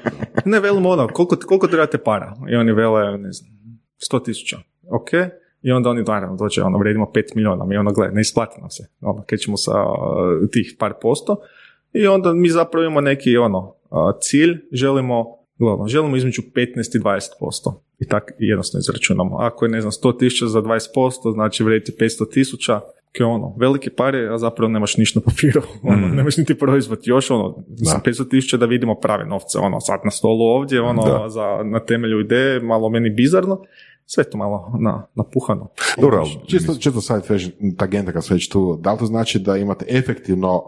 ne, 0.50 0.60
velimo 0.60 0.88
ono, 0.88 1.08
koliko, 1.08 1.36
koliko 1.46 1.66
trebate 1.66 1.98
para? 1.98 2.34
I 2.50 2.56
oni 2.56 2.72
vele, 2.72 3.18
ne 3.18 3.32
znam, 3.32 3.50
sto 3.98 4.18
tisuća. 4.18 4.58
Ok, 4.90 5.08
i 5.62 5.72
onda 5.72 5.90
oni 5.90 6.02
naravno 6.02 6.36
dođe, 6.36 6.62
ono, 6.62 6.78
vredimo 6.78 7.06
5 7.14 7.22
milijuna, 7.34 7.64
mi 7.64 7.76
ono, 7.76 7.92
gledaj, 7.92 8.14
ne 8.14 8.20
isplati 8.20 8.60
nam 8.60 8.70
se, 8.70 8.88
ono, 9.00 9.24
krećemo 9.26 9.56
sa 9.56 9.72
uh, 9.82 10.50
tih 10.52 10.76
par 10.78 10.92
posto, 11.02 11.36
i 12.02 12.06
onda 12.06 12.32
mi 12.32 12.48
zapravo 12.48 12.84
imamo 12.84 13.00
neki 13.00 13.36
ono 13.36 13.74
cilj, 14.20 14.58
želimo 14.72 15.24
glavno, 15.58 15.88
želimo 15.88 16.16
između 16.16 16.42
15 16.54 16.96
i 16.96 17.00
20%. 17.00 17.20
I 17.98 18.08
tako 18.08 18.26
jednostavno 18.38 18.80
izračunamo. 18.80 19.36
Ako 19.38 19.64
je, 19.64 19.68
ne 19.68 19.80
znam, 19.80 19.90
100 19.90 20.18
tisuća 20.18 20.46
za 20.46 20.62
20%, 20.62 21.32
znači 21.32 21.64
vrediti 21.64 21.92
500 22.00 22.32
tisuća, 22.32 22.80
je 23.20 23.26
ono, 23.26 23.54
velike 23.58 23.90
pare, 23.90 24.28
a 24.34 24.38
zapravo 24.38 24.72
nemaš 24.72 24.96
ništa 24.96 25.20
na 25.20 25.24
papiru, 25.24 25.62
ono, 25.92 26.06
mm. 26.06 26.16
nemaš 26.16 26.36
niti 26.36 26.58
proizvod, 26.58 27.00
još 27.04 27.30
ono, 27.30 27.64
za 27.68 28.00
500 28.04 28.30
tisuća 28.30 28.56
da 28.56 28.66
vidimo 28.66 28.94
prave 28.94 29.26
novce, 29.26 29.58
ono, 29.58 29.80
sad 29.80 30.00
na 30.04 30.10
stolu 30.10 30.44
ovdje, 30.44 30.80
ono, 30.80 31.28
za, 31.28 31.62
na 31.64 31.80
temelju 31.80 32.20
ideje, 32.20 32.60
malo 32.60 32.88
meni 32.88 33.10
bizarno, 33.10 33.62
sve 34.06 34.24
to 34.24 34.38
malo 34.38 34.78
na, 34.80 35.06
napuhano. 35.14 35.68
Dobro, 36.00 36.24
čisto, 36.46 36.74
čisto 36.74 37.00
sad 37.00 37.26
tagenta 37.76 38.12
kad 38.12 38.26
već 38.30 38.48
tu, 38.48 38.78
da 38.80 38.92
li 38.92 38.98
to 38.98 39.06
znači 39.06 39.38
da 39.38 39.56
imate 39.56 39.86
efektivno 39.88 40.54
uh, 40.54 40.62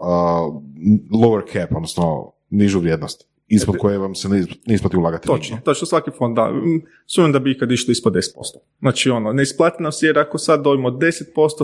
lower 1.21 1.53
cap, 1.53 1.75
odnosno 1.75 2.31
nižu 2.49 2.79
vrijednost? 2.79 3.29
ispod 3.49 3.77
koje 3.77 3.97
vam 3.97 4.15
se 4.15 4.29
ne 4.29 4.45
isplati 4.65 4.97
ulagati. 4.97 5.27
Točno, 5.27 5.57
točno, 5.65 5.87
svaki 5.87 6.11
fond 6.17 6.35
da. 6.35 6.51
Sumim 7.05 7.31
da 7.31 7.39
bi 7.39 7.51
ikad 7.51 7.71
išli 7.71 7.91
ispod 7.91 8.13
10%. 8.13 8.19
Znači 8.79 9.09
ono, 9.09 9.33
ne 9.33 9.43
isplati 9.43 9.83
nam 9.83 9.91
se 9.91 10.05
jer 10.05 10.19
ako 10.19 10.37
sad 10.37 10.63
dojmo 10.63 10.89
10% 10.89 11.13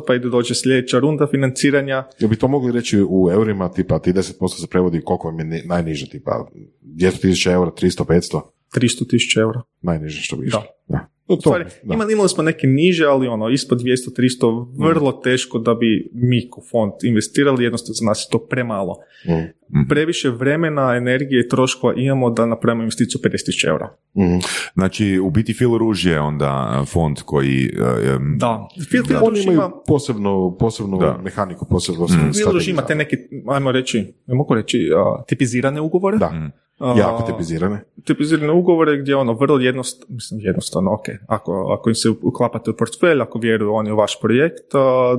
pa 0.07 0.15
ide 0.15 0.30
dođe 0.30 0.55
sljedeća 0.55 0.99
runda 0.99 1.28
financiranja. 1.32 2.03
Jel 2.19 2.30
bi 2.30 2.36
to 2.36 2.47
mogli 2.47 2.71
reći 2.71 3.05
u 3.09 3.30
eurima, 3.32 3.69
tipa 3.69 3.99
ti 3.99 4.13
10% 4.13 4.61
se 4.61 4.67
prevodi 4.67 5.01
koliko 5.01 5.28
vam 5.28 5.39
je 5.39 5.63
najniže, 5.65 6.09
tipa 6.09 6.47
200.000 6.84 7.51
eura, 7.51 7.71
300, 7.71 8.05
500? 8.05 8.41
300.000 8.76 9.39
eura. 9.39 9.61
Najniže 9.82 10.21
što 10.21 10.36
bi 10.36 10.47
išlo. 10.47 10.63
Da. 10.88 10.97
da. 10.97 11.14
To, 11.28 11.36
stvari, 11.36 11.65
imali, 11.84 12.13
imali 12.13 12.30
smo 12.30 12.43
neke 12.43 12.67
niže, 12.67 13.05
ali 13.05 13.28
ono, 13.28 13.49
ispod 13.49 13.82
200-300, 13.82 14.67
vrlo 14.78 15.11
mm. 15.11 15.21
teško 15.23 15.59
da 15.59 15.73
bi 15.73 16.09
mi 16.13 16.49
ko 16.49 16.61
fond 16.71 16.91
investirali, 17.03 17.63
jednostavno 17.63 17.93
za 17.93 18.05
nas 18.05 18.28
je 18.28 18.32
to 18.32 18.39
premalo. 18.39 18.95
Mm. 19.28 19.88
Previše 19.89 20.30
vremena, 20.30 20.95
energije 20.95 21.41
i 21.41 21.47
troškova 21.47 21.93
imamo 21.97 22.30
da 22.30 22.45
napravimo 22.45 22.84
investiciju 22.84 23.21
50.000 23.23 23.67
eura. 23.67 23.95
Mm. 24.15 24.39
Znači, 24.73 25.19
u 25.19 25.30
biti 25.30 25.53
Phil 25.53 25.78
Rouge 25.78 26.09
je 26.09 26.19
onda 26.19 26.84
fond 26.88 27.21
koji... 27.21 27.69
Um, 28.17 28.38
da. 28.38 28.67
Phil, 28.89 29.03
Phil 29.03 29.17
Oni 29.21 29.41
imaju 29.41 29.55
ima... 29.55 29.71
posebnu, 29.88 30.57
posebnu 30.59 30.97
da. 30.97 31.19
mehaniku, 31.23 31.65
posebnu 31.69 32.05
mm. 32.05 32.32
Phil 32.32 32.51
Rouge 32.51 32.71
ima 32.71 32.82
te 32.82 32.95
neke, 32.95 33.17
ajmo 33.47 33.71
reći, 33.71 34.13
ne 34.28 34.36
mogu 34.36 34.55
reći, 34.55 34.89
uh, 34.91 35.26
tipizirane 35.28 35.82
ugovore. 35.82 36.17
Da. 36.17 36.51
Mm 36.80 36.97
Jako 36.97 37.23
tipizirane. 37.23 37.84
Tipizirane 38.03 38.53
ugovore 38.53 38.97
gdje 38.97 39.15
ono 39.15 39.34
vrlo 39.34 39.59
jednostavno, 39.59 40.15
mislim 40.15 40.39
jednostavno, 40.39 40.93
ok, 40.93 41.05
ako, 41.28 41.78
ako 41.80 41.89
im 41.89 41.95
se 41.95 42.09
uklapate 42.09 42.71
u 42.71 42.76
portfelj, 42.76 43.21
ako 43.21 43.39
vjeruju 43.39 43.73
oni 43.73 43.91
u 43.91 43.95
vaš 43.95 44.19
projekt, 44.21 44.63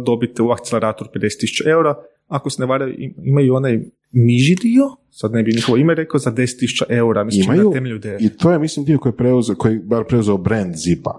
dobite 0.04 0.42
u 0.42 0.50
akcelerator 0.50 1.08
50.000 1.14 1.68
eura, 1.68 1.94
ako 2.28 2.50
se 2.50 2.62
ne 2.62 2.66
vare, 2.66 2.94
imaju 3.24 3.54
onaj 3.54 3.80
niži 4.12 4.54
dio, 4.54 4.96
sad 5.10 5.32
ne 5.32 5.42
bi 5.42 5.52
njihovo 5.52 5.78
ime 5.78 5.94
rekao, 5.94 6.18
za 6.18 6.32
10.000 6.32 6.84
eura, 6.88 7.24
mislim, 7.24 7.44
imaju, 7.44 7.68
na 7.68 7.74
temelju 7.74 8.00
I 8.20 8.28
to 8.36 8.52
je, 8.52 8.58
mislim, 8.58 8.84
dio 8.86 8.98
koji 8.98 9.12
je 9.12 9.16
preuzeo, 9.16 9.56
koji 9.56 9.78
bar 9.78 10.04
preuzeo 10.04 10.36
brand 10.36 10.74
Zipa 10.74 11.18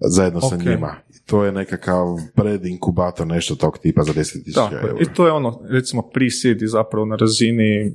zajedno 0.00 0.40
sa 0.40 0.56
njima. 0.56 0.96
To 1.26 1.44
je 1.44 1.52
nekakav 1.52 2.06
pred 2.34 2.66
inkubator, 2.66 3.26
nešto 3.26 3.54
tog 3.54 3.78
tipa 3.78 4.02
za 4.02 4.12
10.000 4.12 4.82
eura. 4.82 4.94
I 5.00 5.04
to 5.14 5.26
je 5.26 5.32
ono, 5.32 5.60
recimo, 5.68 6.02
pre-seed 6.02 6.58
zapravo 6.66 7.06
na 7.06 7.16
razini 7.16 7.92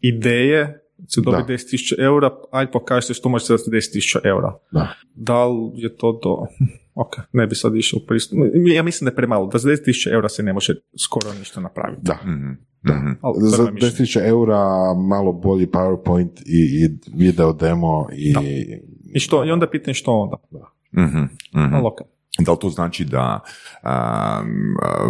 ideje, 0.00 0.81
se 1.08 1.20
dobi 1.20 1.36
10.000 1.36 2.04
eura, 2.04 2.30
aj 2.52 2.70
pokažite 2.70 3.14
što 3.14 3.28
možete 3.28 3.56
za 3.56 3.70
10.000 3.70 4.20
eura. 4.24 4.58
Da. 4.72 4.88
da 5.14 5.46
li 5.46 5.70
je 5.74 5.96
to 5.96 6.20
do... 6.24 6.46
Ok, 6.94 7.16
ne 7.32 7.46
bi 7.46 7.54
sad 7.54 7.76
išao 7.76 8.00
pristup. 8.06 8.38
Ja 8.74 8.82
mislim 8.82 9.06
da 9.06 9.10
je 9.10 9.16
premalo. 9.16 9.46
Da 9.46 9.58
za 9.58 9.68
10.000 9.68 10.12
eura 10.12 10.28
se 10.28 10.42
ne 10.42 10.52
može 10.52 10.74
skoro 11.04 11.32
ništa 11.38 11.60
napraviti. 11.60 12.02
Da. 12.02 12.14
Mm-hmm. 12.14 12.58
Da. 12.82 12.94
Mhm. 12.94 13.10
Za 13.38 13.64
10.000 13.64 14.28
eura 14.28 14.94
malo 14.94 15.32
bolji 15.32 15.66
PowerPoint 15.66 16.42
i, 16.46 16.84
i 16.84 16.88
video 17.16 17.52
demo 17.52 18.06
i... 18.12 18.34
I, 19.14 19.20
što, 19.20 19.44
I 19.44 19.50
onda 19.50 19.70
pitanje 19.70 19.94
što 19.94 20.12
onda. 20.12 20.36
Da. 20.50 20.72
Mm-hmm. 21.02 21.22
Mm-hmm. 21.22 21.84
Da 22.38 22.52
li 22.52 22.58
to 22.60 22.68
znači 22.68 23.04
da 23.04 23.40
a, 23.82 24.42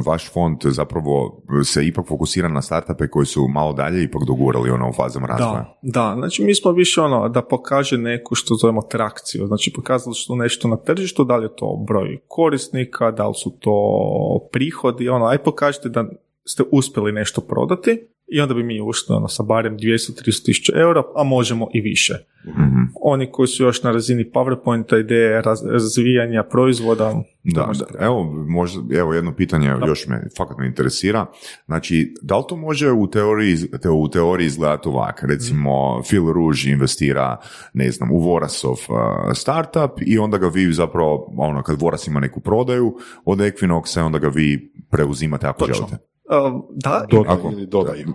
vaš 0.06 0.32
fond 0.32 0.60
zapravo 0.64 1.42
se 1.64 1.86
ipak 1.86 2.06
fokusira 2.08 2.48
na 2.48 2.62
startupe 2.62 3.08
koji 3.08 3.26
su 3.26 3.48
malo 3.48 3.72
dalje 3.72 4.02
ipak 4.02 4.22
dogurali 4.26 4.70
ono 4.70 4.88
u 4.88 4.92
fazama 4.92 5.26
razvoja? 5.26 5.76
Da, 5.82 6.00
da, 6.00 6.14
znači 6.18 6.44
mi 6.44 6.54
smo 6.54 6.72
više 6.72 7.00
ono 7.00 7.28
da 7.28 7.42
pokaže 7.42 7.98
neku 7.98 8.34
što 8.34 8.54
zovemo 8.54 8.82
trakciju, 8.82 9.46
znači 9.46 9.72
pokazali 9.72 10.14
su 10.14 10.36
nešto 10.36 10.68
na 10.68 10.76
tržištu, 10.76 11.24
da 11.24 11.36
li 11.36 11.44
je 11.44 11.56
to 11.56 11.84
broj 11.88 12.18
korisnika, 12.28 13.10
da 13.10 13.28
li 13.28 13.34
su 13.34 13.58
to 13.60 14.48
prihodi, 14.52 15.08
ono, 15.08 15.26
aj 15.26 15.38
pokažite 15.38 15.88
da 15.88 16.04
ste 16.44 16.62
uspjeli 16.72 17.12
nešto 17.12 17.40
prodati 17.40 18.08
i 18.32 18.40
onda 18.40 18.54
bi 18.54 18.62
mi 18.62 18.80
ušli 18.80 19.14
ono, 19.14 19.28
sa 19.28 19.42
barem 19.42 19.78
200-300 19.78 20.44
tisuća 20.44 20.72
eura, 20.76 21.02
a 21.16 21.24
možemo 21.24 21.68
i 21.74 21.80
više. 21.80 22.14
Mhm. 22.46 22.82
Oni 23.02 23.30
koji 23.32 23.48
su 23.48 23.62
još 23.62 23.82
na 23.82 23.92
razini 23.92 24.30
PowerPointa, 24.34 25.00
ideje 25.00 25.42
raz, 25.42 25.58
razvijanja 25.66 26.42
proizvoda, 26.42 27.22
Da, 27.44 27.66
možda 27.66 27.84
evo, 28.00 28.24
možda, 28.48 28.98
evo 28.98 29.14
jedno 29.14 29.34
pitanje 29.34 29.74
još 29.86 30.06
me, 30.06 30.22
fakat 30.36 30.58
me 30.58 30.66
interesira. 30.66 31.26
Znači, 31.66 32.14
da 32.22 32.38
li 32.38 32.44
to 32.48 32.56
može 32.56 32.90
u 32.90 33.10
teoriji, 33.10 33.56
te, 33.82 33.90
u 33.90 34.08
teoriji 34.08 34.46
izgledati 34.46 34.88
ovak? 34.88 35.22
Recimo, 35.22 36.02
Phil 36.08 36.32
Rouge 36.32 36.70
investira, 36.70 37.36
ne 37.72 37.90
znam, 37.90 38.10
u 38.12 38.18
Vorasov 38.18 38.72
uh, 38.72 38.96
startup 39.34 39.90
i 40.06 40.18
onda 40.18 40.38
ga 40.38 40.48
vi 40.48 40.72
zapravo, 40.72 41.34
ono, 41.38 41.62
kad 41.62 41.80
Voras 41.80 42.06
ima 42.06 42.20
neku 42.20 42.40
prodaju 42.40 42.96
od 43.24 43.38
Equinoxa, 43.38 44.00
onda 44.00 44.18
ga 44.18 44.28
vi 44.28 44.72
preuzimate 44.90 45.46
ako 45.46 45.58
Točno. 45.58 45.74
želite. 45.74 46.11
Uh, 46.32 46.62
da, 46.70 47.04
i 47.04 47.10
Dodaju 47.10 47.38
Ako- 47.38 47.50
ili 47.52 47.66
dodaju. 47.66 48.06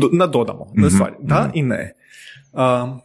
do- 0.00 0.10
nadodamo, 0.12 0.66
na 0.74 0.86
Mhm, 0.86 0.94
stvari. 0.94 1.14
Da 1.20 1.40
mhm. 1.40 1.50
i 1.54 1.62
ne. 1.62 1.92
Um, 2.52 3.00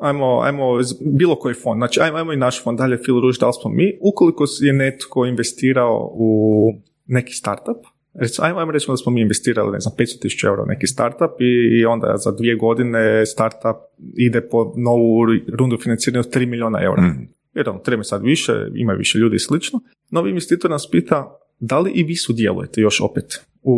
ajmo, 0.00 0.40
ajmo 0.40 0.64
bilo 1.02 1.36
koji 1.36 1.54
fond, 1.54 1.78
znači 1.78 2.00
ajmo, 2.00 2.16
ajmo 2.18 2.32
i 2.32 2.36
naš 2.36 2.62
fond, 2.62 2.78
dalje 2.78 3.02
Phil 3.02 3.14
Rouge, 3.14 3.38
da 3.40 3.46
li 3.46 3.52
smo 3.62 3.70
mi, 3.70 3.98
ukoliko 4.02 4.44
je 4.60 4.72
netko 4.72 5.26
investirao 5.26 6.10
u 6.14 6.28
neki 7.06 7.32
startup, 7.32 7.76
recimo, 8.14 8.46
ajmo, 8.46 8.58
ajmo 8.60 8.72
recimo 8.72 8.92
da 8.92 8.96
smo 8.96 9.12
mi 9.12 9.20
investirali, 9.20 9.72
ne 9.72 9.80
znam, 9.80 9.94
500 9.98 10.46
eura 10.46 10.62
u 10.62 10.66
neki 10.66 10.86
startup 10.86 11.40
i, 11.40 11.78
i 11.80 11.84
onda 11.84 12.14
za 12.16 12.30
dvije 12.32 12.56
godine 12.56 13.26
startup 13.26 13.76
ide 14.16 14.40
po 14.40 14.72
novu 14.76 15.24
rundu 15.58 15.76
financiranja 15.76 16.20
od 16.20 16.34
3 16.34 16.46
milijuna 16.46 16.78
eura. 16.82 17.02
Mhm. 17.02 17.22
Jer 17.54 17.68
on 17.68 17.82
treba 17.84 18.02
sad 18.02 18.22
više, 18.22 18.52
ima 18.74 18.92
više 18.92 19.18
ljudi 19.18 19.36
i 19.36 19.46
slično. 19.48 19.80
Novi 20.10 20.30
investitor 20.30 20.70
nas 20.70 20.90
pita 20.90 21.38
da 21.58 21.78
li 21.78 21.90
i 21.90 22.02
vi 22.02 22.16
sudjelujete 22.16 22.80
još 22.80 23.00
opet 23.00 23.24
u, 23.62 23.72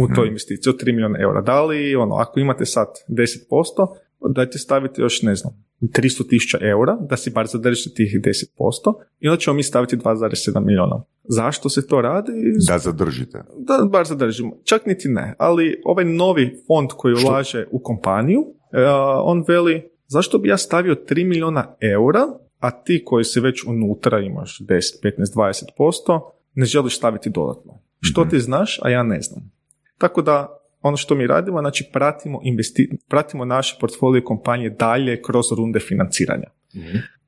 u 0.00 0.04
Mhm. 0.04 0.14
toj 0.14 0.26
investiciji 0.26 0.70
od 0.70 0.82
3 0.82 0.86
milijuna 0.86 1.18
eura. 1.20 1.40
Da 1.40 1.64
li, 1.64 1.96
ono, 1.96 2.14
ako 2.14 2.40
imate 2.40 2.66
sad 2.66 2.86
10%, 3.08 3.86
dajte 4.28 4.58
staviti 4.58 5.00
još, 5.00 5.22
ne 5.22 5.34
znam, 5.34 5.52
300 5.82 6.28
tisuća 6.28 6.58
eura, 6.60 6.96
da 7.00 7.16
si 7.16 7.30
bar 7.30 7.46
zadržite 7.46 7.94
tih 7.94 8.20
10%, 8.20 8.94
i 9.20 9.28
onda 9.28 9.38
ćemo 9.38 9.54
mi 9.54 9.62
staviti 9.62 9.96
2,7 9.96 10.64
milijuna. 10.64 11.02
Zašto 11.24 11.68
se 11.68 11.86
to 11.86 12.00
radi? 12.00 12.32
Da 12.68 12.78
zadržite. 12.78 13.42
da 13.58 13.84
bar 13.84 14.06
zadržimo. 14.06 14.56
Čak 14.64 14.86
niti 14.86 15.08
ne, 15.08 15.34
ali 15.38 15.80
ovaj 15.84 16.04
novi 16.04 16.62
fond 16.66 16.88
koji 16.90 17.14
ulaže 17.26 17.66
u 17.70 17.78
kompaniju, 17.78 18.40
e, 18.72 18.84
on 19.22 19.44
veli 19.48 19.82
zašto 20.06 20.38
bi 20.38 20.48
ja 20.48 20.56
stavio 20.56 20.94
3 21.08 21.24
milijuna 21.24 21.74
eura, 21.80 22.26
a 22.58 22.70
ti 22.70 23.02
koji 23.04 23.24
si 23.24 23.40
već 23.40 23.64
unutra 23.66 24.20
imaš 24.20 24.58
10, 24.60 24.80
15, 25.02 25.36
20%, 25.76 26.20
ne 26.54 26.66
želiš 26.66 26.96
staviti 26.96 27.30
dodatno. 27.30 27.78
Što 28.00 28.24
ti 28.24 28.40
znaš, 28.40 28.78
a 28.82 28.90
ja 28.90 29.02
ne 29.02 29.20
znam. 29.20 29.50
Tako 29.98 30.22
da 30.22 30.56
ono 30.82 30.96
što 30.96 31.14
mi 31.14 31.26
radimo, 31.26 31.60
znači 31.60 31.90
pratimo, 31.92 32.40
investi- 32.44 32.96
pratimo 33.08 33.44
naše 33.44 33.76
portfolio 33.80 34.22
kompanije 34.24 34.70
dalje 34.70 35.22
kroz 35.22 35.44
runde 35.56 35.80
financiranja. 35.80 36.50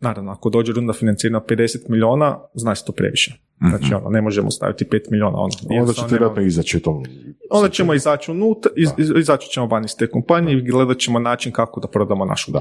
Naravno, 0.01 0.33
ako 0.33 0.51
dođe 0.51 0.73
runda 0.73 0.93
financiranja 0.93 1.39
od 1.39 1.47
50 1.47 1.79
milijuna, 1.89 2.39
zna 2.55 2.75
se 2.75 2.85
to 2.85 2.93
previše. 2.93 3.39
Znači, 3.69 3.95
ono, 3.95 4.09
ne 4.09 4.23
možemo 4.23 4.51
staviti 4.51 4.85
5 4.85 5.01
milijuna. 5.11 5.37
Ono, 5.37 5.51
Onda 5.81 5.93
ćete 5.93 6.07
vjerojatno 6.11 6.43
izaći 6.43 6.77
u 6.77 6.81
tom. 6.81 7.05
Onda 7.51 7.69
ćemo 7.69 7.95
izaći 7.95 8.31
unutra, 8.31 8.71
iz, 8.77 8.89
iz- 8.99 9.13
izaći 9.19 9.49
ćemo 9.51 9.67
van 9.67 9.85
iz 9.85 9.97
te 9.97 10.07
kompanije 10.07 10.59
i 10.59 10.63
gledat 10.63 10.99
ćemo 10.99 11.19
način 11.19 11.53
kako 11.53 11.81
da 11.81 11.89
prodamo 11.89 12.25
našu 12.25 12.53
da. 12.53 12.61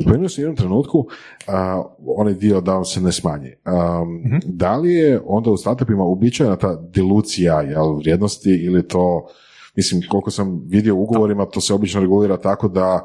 Spomenuo 0.00 0.28
sam 0.28 0.40
u 0.40 0.44
jednom 0.44 0.56
trenutku, 0.56 1.06
a, 1.46 1.82
onaj 2.06 2.34
dio 2.34 2.60
da 2.60 2.74
vam 2.74 2.84
se 2.84 3.00
ne 3.00 3.12
smanji. 3.12 3.48
Um, 3.66 4.14
Mhm. 4.18 4.36
Da 4.44 4.76
li 4.76 4.92
je 4.92 5.20
onda 5.26 5.50
u 5.50 5.56
startupima 5.56 6.04
uobičajena 6.04 6.56
ta 6.56 6.76
dilucija 6.84 7.62
jel, 7.62 7.94
vrijednosti 7.94 8.50
ili 8.50 8.88
to, 8.88 9.26
mislim, 9.76 10.02
koliko 10.10 10.30
sam 10.30 10.62
vidio 10.66 10.94
u 10.94 11.02
ugovorima, 11.02 11.46
to 11.46 11.60
se 11.60 11.74
obično 11.74 12.00
regulira 12.00 12.36
tako 12.36 12.68
da, 12.68 13.04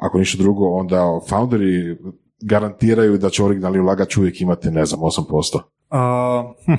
ako 0.00 0.18
ništa 0.18 0.42
drugo, 0.42 0.68
onda 0.68 1.20
founderi 1.28 1.96
garantiraju 2.40 3.18
da 3.18 3.30
će 3.30 3.44
originalni 3.44 3.80
ulagač 3.80 4.16
uvijek 4.16 4.40
imati, 4.40 4.70
ne 4.70 4.84
znam, 4.84 5.00
8%. 5.00 5.60
A, 5.90 6.52
hm, 6.64 6.72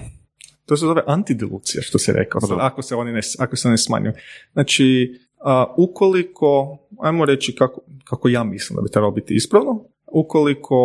to 0.65 0.77
se 0.77 0.85
zove 0.85 1.03
antidilucija, 1.07 1.81
što 1.81 1.99
se 1.99 2.13
rekao, 2.13 2.41
da. 2.41 2.57
ako 2.59 2.81
se 2.81 2.95
oni 2.95 3.11
ne, 3.11 3.21
ako 3.39 3.55
se 3.55 3.69
ne 3.69 3.77
smanjuju. 3.77 4.13
Znači, 4.53 5.13
a, 5.39 5.73
ukoliko, 5.77 6.77
ajmo 6.99 7.25
reći 7.25 7.55
kako, 7.55 7.81
kako 8.03 8.29
ja 8.29 8.43
mislim 8.43 8.75
da 8.75 8.81
bi 8.81 8.91
trebalo 8.91 9.11
biti 9.11 9.35
ispravno, 9.35 9.85
ukoliko, 10.11 10.75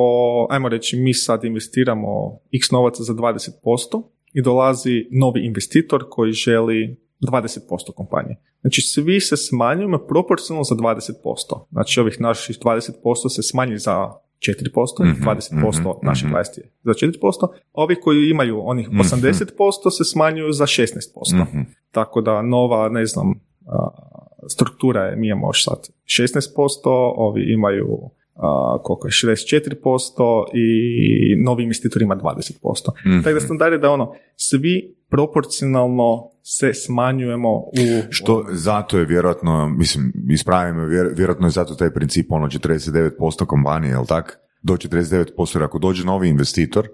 ajmo 0.51 0.69
reći, 0.69 0.97
mi 0.97 1.15
sad 1.15 1.45
investiramo 1.45 2.39
x 2.53 2.71
novaca 2.71 3.03
za 3.03 3.13
20% 3.13 4.03
i 4.33 4.43
dolazi 4.43 5.07
novi 5.11 5.47
investitor 5.47 6.05
koji 6.11 6.33
želi 6.33 6.97
20% 7.21 7.93
kompanije. 7.95 8.37
Znači, 8.61 8.81
svi 8.81 9.21
se 9.21 9.37
smanjujemo 9.37 9.99
proporcionalno 9.99 10.65
za 10.65 10.75
20%. 10.75 11.67
Znači, 11.73 12.01
ovih 12.01 12.21
naših 12.21 12.59
20% 12.59 13.29
se 13.29 13.43
smanji 13.43 13.79
za 13.79 14.13
4%, 14.49 15.05
Mhm, 15.05 15.23
20% 15.23 15.97
mhm, 15.99 16.07
naših 16.07 16.27
mhm. 16.27 16.35
20 16.35 16.59
je 16.59 16.71
za 16.83 16.93
4%, 16.93 17.49
ovi 17.73 17.95
koji 18.01 18.31
imaju 18.31 18.61
onih 18.65 18.89
80% 18.91 19.91
se 19.91 20.05
smanjuju 20.05 20.53
za 20.53 20.67
16%. 20.67 21.43
Mhm. 21.43 21.61
Tako 21.91 22.21
da 22.21 22.43
nova, 22.43 22.89
ne 22.89 23.07
znam, 23.07 23.35
struktura 24.49 25.05
je, 25.05 25.17
mi 25.17 25.27
imamo 25.27 25.53
sad 25.53 25.89
16%, 26.05 27.13
ovi 27.17 27.53
imaju 27.53 28.11
a, 28.35 28.79
koliko 28.83 29.09
je, 29.09 29.11
64% 29.11 30.45
i 30.55 30.67
novi 31.45 31.63
investitor 31.63 32.03
ima 32.03 32.17
20%. 32.17 32.91
Mhm. 33.07 33.23
Tako 33.23 33.35
da 33.35 33.41
standard 33.41 33.73
je 33.73 33.79
da 33.79 33.91
ono, 33.91 34.15
svi 34.37 34.97
proporcionalno 35.09 36.31
se 36.47 36.75
smanjujemo 36.75 37.57
u... 37.57 37.73
Što 38.11 38.47
zato 38.51 38.99
je 38.99 39.05
vjerojatno, 39.05 39.69
mislim, 39.69 40.13
ispravim 40.31 40.77
me, 40.77 40.87
vjer- 40.87 41.13
vjerojatno 41.17 41.47
je 41.47 41.51
zato 41.51 41.75
taj 41.75 41.91
princip 41.91 42.33
ono 42.33 42.47
49% 42.47 43.47
kompanije, 43.47 43.91
jel 43.91 44.07
tak? 44.07 44.41
Do 44.63 44.75
49%, 44.75 45.57
jer 45.57 45.63
ako 45.63 45.79
dođe 45.79 46.05
novi 46.05 46.29
investitor 46.29 46.89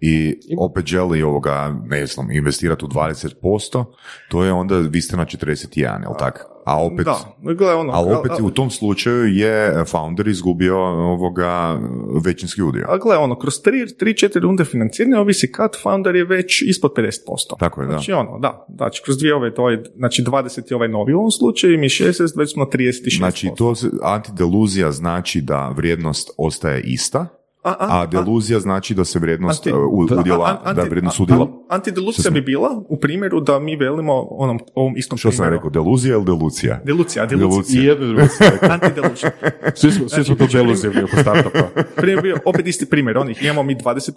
i 0.00 0.36
opet 0.58 0.86
želi 0.86 1.22
ovoga, 1.22 1.80
ne 1.84 2.06
znam, 2.06 2.30
investirati 2.30 2.84
u 2.84 2.88
20%, 2.88 3.84
to 4.28 4.44
je 4.44 4.52
onda, 4.52 4.78
vi 4.78 5.00
ste 5.00 5.16
na 5.16 5.24
41, 5.24 6.02
jel 6.02 6.12
tak? 6.18 6.53
A 6.64 6.84
opet, 6.84 7.04
Da, 7.04 7.36
gle, 7.54 7.74
ono, 7.74 7.92
ali 7.92 8.14
opet 8.14 8.30
a- 8.30 8.42
u 8.42 8.50
tom 8.50 8.70
slučaju 8.70 9.26
je 9.26 9.84
founder 9.86 10.28
izgubio 10.28 10.78
ovoga 10.84 11.80
većinski 12.24 12.62
udio. 12.62 12.86
A 12.88 12.98
gle, 12.98 13.16
ono, 13.16 13.38
kroz 13.38 13.54
3-4 13.62 14.40
runde 14.40 14.64
financiranja 14.64 15.20
ovisi 15.20 15.52
kad 15.52 15.70
founder 15.82 16.16
je 16.16 16.24
već 16.24 16.62
ispod 16.62 16.92
50%. 16.96 17.58
Tako 17.58 17.80
je, 17.80 17.86
da. 17.86 17.92
Znači 17.92 18.12
ono, 18.12 18.38
da, 18.38 18.66
znači 18.76 19.02
kroz 19.04 19.18
dvije 19.18 19.34
ove, 19.34 19.54
to 19.54 19.70
je, 19.70 19.82
znači 19.96 20.22
20 20.22 20.70
je 20.70 20.74
ovaj 20.76 20.88
novi 20.88 21.14
u 21.14 21.18
ovom 21.18 21.30
slučaju 21.30 21.74
i 21.74 21.78
mi 21.78 21.88
16, 21.88 22.38
već 22.38 22.52
smo 22.52 22.64
na 22.64 22.70
36%. 22.70 23.16
Znači, 23.18 23.50
to 23.56 23.74
antideluzija 24.02 24.92
znači 24.92 25.40
da 25.40 25.68
vrijednost 25.68 26.30
ostaje 26.36 26.80
ista, 26.80 27.26
a, 27.64 27.76
a 27.92 28.06
deluzija 28.06 28.60
znači 28.60 28.94
da 28.94 29.04
se 29.04 29.18
vrijednost 29.18 29.66
Anti- 29.66 29.70
da, 30.08 30.16
udjela, 30.16 30.44
a- 30.44 30.60
anti- 30.64 30.76
da 30.76 30.82
vrijednost 30.82 31.20
a- 31.20 31.22
udjela... 31.22 31.44
a- 31.44 31.74
Antidelucija 31.74 32.30
bi 32.30 32.40
bila 32.42 32.82
u 32.88 32.96
primjeru 32.96 33.40
da 33.40 33.58
mi 33.58 33.76
velimo 33.76 34.12
onom, 34.30 34.58
ovom 34.74 34.96
istom 34.96 35.18
Što 35.18 35.30
sam 35.30 35.36
primjeru. 35.36 35.56
rekao, 35.56 35.70
deluzija 35.72 36.14
ili 36.14 36.24
delucija? 36.24 36.80
Delucija, 36.84 37.26
Delucija. 37.26 37.82
I 37.82 37.86
jedno 37.86 38.04
i 38.04 38.08
drugo. 38.08 38.22
Antidelucija. 38.70 39.30
Svi 39.74 39.90
smo, 39.92 40.08
svi 40.08 40.24
smo 40.24 40.34
to 40.34 40.46
deluzivni 40.48 41.02
oko 41.02 41.16
startupa. 41.16 41.58
Primjer 41.96 42.22
bio 42.22 42.36
opet 42.44 42.66
isti 42.66 42.86
primjer, 42.86 43.18
onih 43.18 43.42
imamo 43.42 43.62
mi 43.62 43.76
20%, 43.76 44.12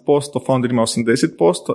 founder 0.46 0.72
ima 0.72 0.82
80% 0.82 1.28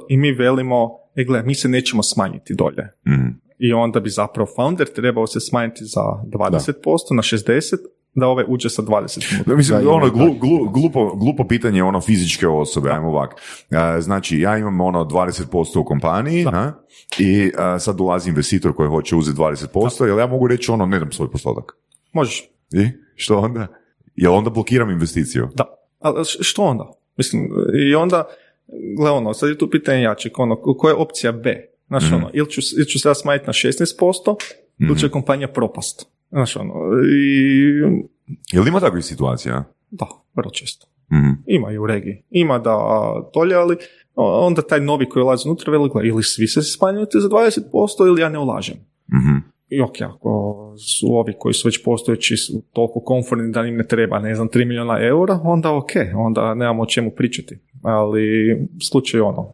i 0.09 0.17
mi 0.17 0.33
velimo, 0.33 0.91
e 1.17 1.25
gle, 1.25 1.43
mi 1.43 1.55
se 1.55 1.69
nećemo 1.69 2.03
smanjiti 2.03 2.55
dolje. 2.55 2.89
Mhm. 3.09 3.29
I 3.59 3.73
onda 3.73 4.01
bi 4.01 4.11
zapravo 4.11 4.49
founder 4.57 4.87
trebao 4.87 5.27
se 5.27 5.41
smanjiti 5.41 5.85
za 5.85 6.01
20% 6.27 6.73
na 7.11 7.23
60%, 7.23 7.77
da 8.15 8.27
ove 8.27 8.45
uđe 8.45 8.71
sa 8.71 8.83
20%. 8.83 9.45
Da, 9.47 9.57
mislim, 9.57 9.81
Da, 9.81 9.91
ono, 9.91 10.07
glu- 10.07 10.39
glu- 10.41 10.73
glupo, 10.73 11.15
glupo 11.15 11.45
pitanje 11.45 11.79
je 11.79 11.85
ono 11.85 12.01
fizičke 12.01 12.49
osobe, 12.49 12.91
ajmo 12.91 13.09
ovak. 13.09 13.35
E, 13.71 14.01
Znači, 14.01 14.39
ja 14.39 14.59
imam 14.59 14.81
ono 14.81 15.05
20% 15.05 15.45
u 15.79 15.85
kompaniji 15.85 16.45
ha, 16.45 16.73
i 17.19 17.53
e, 17.75 17.79
sad 17.79 17.97
dolazi 17.97 18.29
investitor 18.29 18.73
koji 18.73 18.89
hoće 18.89 19.17
uzeti 19.17 19.39
20%, 19.39 20.05
jel 20.05 20.19
ja 20.19 20.27
mogu 20.27 20.47
reći 20.47 20.71
ono, 20.71 20.87
ne 20.87 20.99
dam 20.99 21.13
svoj 21.13 21.31
postotak? 21.31 21.77
Možeš, 22.13 22.49
I 22.73 22.89
što 23.15 23.39
onda? 23.39 23.67
Jel 24.17 24.35
onda 24.35 24.51
blokiram 24.51 24.91
investiciju? 24.91 25.49
da. 25.55 25.65
Ali 26.01 26.17
što 26.25 26.63
onda? 26.63 26.93
Mislim, 27.17 27.49
i 27.83 27.95
onda, 27.95 28.25
gle 28.99 29.11
ono, 29.11 29.35
sad 29.35 29.49
je 29.49 29.59
tu 29.59 29.71
pitanje 29.71 30.03
jačeg, 30.03 30.39
ono, 30.39 30.57
koja 30.57 30.91
je 30.91 30.97
opcija 30.97 31.33
B? 31.33 31.57
Znaš, 31.87 32.05
Mhm. 32.05 32.15
ono, 32.15 32.31
ili 32.33 32.51
ću, 32.51 32.61
ili 32.77 32.87
ću 32.87 32.99
se 32.99 33.09
ja 33.09 33.15
smanjiti 33.15 33.47
na 33.47 33.53
16%, 33.53 34.37
ili 34.81 34.99
će 34.99 35.09
kompanija 35.09 35.49
propast. 35.49 36.07
Znaš, 36.33 36.57
ono, 36.57 36.75
i 37.13 37.83
Jel 38.53 38.69
ima 38.69 38.81
takvih 38.81 39.05
situacija? 39.05 39.65
da, 39.91 40.07
vrlo 40.35 40.51
često. 40.51 40.87
Mhm. 41.13 41.31
Ima 41.47 41.73
i 41.73 41.79
u 41.79 41.87
regiji. 41.87 42.23
Ima 42.31 42.59
da 42.59 42.77
dolje, 43.35 43.55
ali 43.55 43.77
onda 44.15 44.63
taj 44.63 44.81
novi 44.81 45.09
koji 45.09 45.23
ulazi 45.23 45.49
unutra 45.49 45.73
veli, 45.73 45.91
gle, 45.93 46.07
ili 46.07 46.23
svi 46.23 46.47
se 46.47 46.63
smanjujete 46.63 47.21
za 47.21 47.29
20% 47.29 48.07
ili 48.07 48.21
ja 48.21 48.29
ne 48.29 48.39
ulažem. 48.39 48.77
Mhm. 49.15 49.52
I 49.73 49.81
ok, 49.81 50.01
ako 50.01 50.59
su 50.79 51.07
ovi 51.11 51.35
koji 51.39 51.55
su 51.55 51.69
već 51.69 51.85
postojeći 51.85 52.37
su 52.37 52.63
toliko 52.73 53.01
komfortni 53.01 53.53
da 53.53 53.61
im 53.61 53.77
ne 53.77 53.87
treba, 53.87 54.19
ne 54.19 54.35
znam, 54.35 54.49
3 54.49 54.59
milijuna 54.59 54.99
eura, 55.01 55.41
onda 55.45 55.77
ok, 55.77 55.91
onda 56.17 56.55
nemamo 56.55 56.83
o 56.83 56.87
čemu 56.87 57.11
pričati. 57.11 57.59
Ali 57.83 58.23
slučaj 58.83 59.19
je 59.19 59.23
ono, 59.23 59.53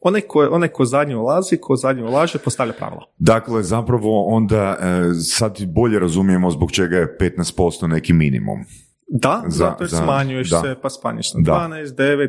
onaj 0.00 0.20
ko, 0.20 0.48
onaj 0.50 0.68
ko 0.68 0.84
zadnji 0.84 1.14
ulazi, 1.14 1.56
ko 1.56 1.76
zadnji 1.76 2.02
ulaže, 2.02 2.38
postavlja 2.38 2.72
pravila. 2.72 3.02
Dakle, 3.18 3.62
zapravo 3.62 4.24
onda 4.26 4.76
e, 4.80 4.84
sad 5.14 5.58
bolje 5.66 5.98
razumijemo 5.98 6.50
zbog 6.50 6.72
čega 6.72 6.96
je 6.96 7.16
15% 7.20 7.86
neki 7.86 8.12
minimum. 8.12 8.58
Da, 9.08 9.42
Za- 9.44 9.50
zato 9.50 9.82
jer 9.82 9.90
za- 9.90 9.96
smanjuješ 9.96 10.50
da. 10.50 10.60
se, 10.60 10.74
pa 10.82 10.90
smanjiš 10.90 11.34
na 11.34 11.40
Da. 11.40 11.52
12, 11.52 11.94
9, 11.94 12.28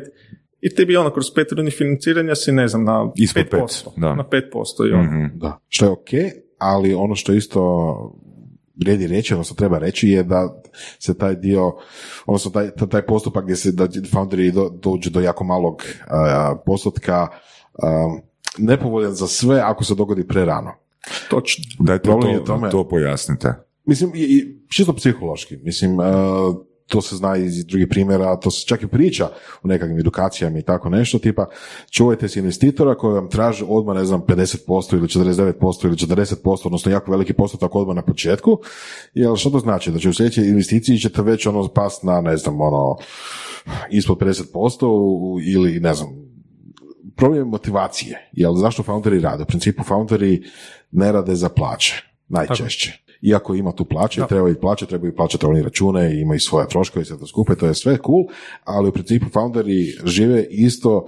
i 0.60 0.74
ti 0.74 0.84
bi 0.84 0.96
ono 0.96 1.10
kroz 1.10 1.26
pet 1.34 1.52
rundi 1.52 1.70
financiranja 1.70 2.34
si, 2.34 2.52
ne 2.52 2.68
znam, 2.68 2.84
na 2.84 3.12
Ispod 3.16 3.42
5%. 3.42 3.50
pet, 3.84 3.92
da. 3.96 4.14
Na 4.14 4.24
5% 4.24 4.88
i 4.88 4.92
ono. 4.92 5.02
Mhm. 5.02 5.38
Da, 5.38 5.58
što 5.68 5.84
je 5.84 5.90
ok, 5.90 6.08
ali 6.60 6.94
ono 6.94 7.14
što 7.14 7.32
isto 7.32 7.60
vrijedi 8.76 9.06
reći, 9.06 9.34
odnosno 9.34 9.56
treba 9.56 9.78
reći 9.78 10.08
je 10.08 10.22
da 10.22 10.62
se 10.98 11.18
taj 11.18 11.34
dio, 11.34 11.72
odnosno 12.26 12.50
taj, 12.50 12.70
taj- 12.90 13.06
postupak 13.06 13.44
gdje 13.44 13.56
se 13.56 13.72
da 13.72 13.88
founderi 14.12 14.52
do, 14.52 14.68
dođu 14.68 15.10
do 15.10 15.20
jako 15.20 15.44
malog 15.44 15.82
a, 16.08 16.56
postotka, 16.66 17.28
a, 17.82 18.18
nepovoljan 18.58 19.12
za 19.12 19.26
sve 19.26 19.60
ako 19.60 19.84
se 19.84 19.94
dogodi 19.94 20.26
prerano. 20.28 20.72
Točno. 21.30 21.64
Problem 22.02 22.32
je 22.32 22.38
to, 22.38 22.44
tome- 22.44 22.70
to 22.70 22.88
pojasnite. 22.88 23.54
Mislim, 23.84 24.12
i, 24.14 24.18
i 24.18 24.58
čisto 24.68 24.92
psihološki, 24.92 25.56
mislim, 25.56 26.00
a, 26.00 26.54
to 26.90 27.00
se 27.00 27.16
zna 27.16 27.36
iz 27.36 27.64
drugih 27.66 27.86
primjera, 27.90 28.36
to 28.40 28.50
se 28.50 28.66
čak 28.66 28.82
i 28.82 28.86
priča 28.86 29.28
u 29.62 29.68
nekakvim 29.68 29.98
edukacijama 29.98 30.58
i 30.58 30.62
tako 30.62 30.88
nešto, 30.88 31.18
tipa 31.18 31.46
čuvajte 31.90 32.28
se 32.28 32.38
investitora 32.38 32.94
koji 32.94 33.14
vam 33.14 33.30
traži 33.30 33.64
odmah, 33.68 33.96
ne 33.96 34.04
znam, 34.04 34.20
50% 34.20 34.96
ili 34.96 35.08
49% 35.08 35.84
ili 35.86 35.96
40%, 35.96 36.66
odnosno 36.66 36.92
jako 36.92 37.10
veliki 37.10 37.32
postotak 37.32 37.74
odmah 37.74 37.96
na 37.96 38.02
početku, 38.02 38.58
jer 39.14 39.36
što 39.36 39.50
to 39.50 39.58
znači? 39.58 39.90
Da 39.90 39.98
će 39.98 40.08
u 40.08 40.14
sljedećoj 40.14 40.48
investiciji 40.48 40.98
ćete 40.98 41.22
već 41.22 41.46
ono 41.46 41.68
past 41.68 42.02
na, 42.02 42.20
ne 42.20 42.36
znam, 42.36 42.60
ono, 42.60 42.96
ispod 43.90 44.18
50% 44.18 44.86
u- 44.86 45.38
ili, 45.42 45.80
ne 45.80 45.94
znam, 45.94 46.08
problem 47.16 47.38
je 47.40 47.44
motivacije, 47.44 48.28
jer 48.32 48.50
zašto 48.56 48.82
founderi 48.82 49.20
rade? 49.20 49.42
U 49.42 49.46
principu 49.46 49.82
founderi 49.84 50.42
ne 50.90 51.12
rade 51.12 51.34
za 51.34 51.48
plaće, 51.48 52.02
najčešće. 52.28 52.92
Iako 53.22 53.54
ima 53.54 53.72
tu 53.72 53.84
plaće, 53.84 54.22
treba 54.28 54.50
i 54.50 54.54
plaće, 54.54 54.86
trebaju 54.86 55.16
plaćati 55.16 55.46
oni 55.46 55.62
račune, 55.62 56.14
i 56.14 56.20
imaju 56.20 56.40
svoje 56.40 56.68
troškove 56.68 57.02
i 57.02 57.06
sve 57.06 57.18
to 57.18 57.26
skupe, 57.26 57.54
to 57.54 57.66
je 57.66 57.74
sve 57.74 57.96
cool, 58.06 58.24
ali 58.64 58.88
u 58.88 58.92
principu 58.92 59.26
founderi 59.32 59.84
žive 60.04 60.46
isto 60.50 61.06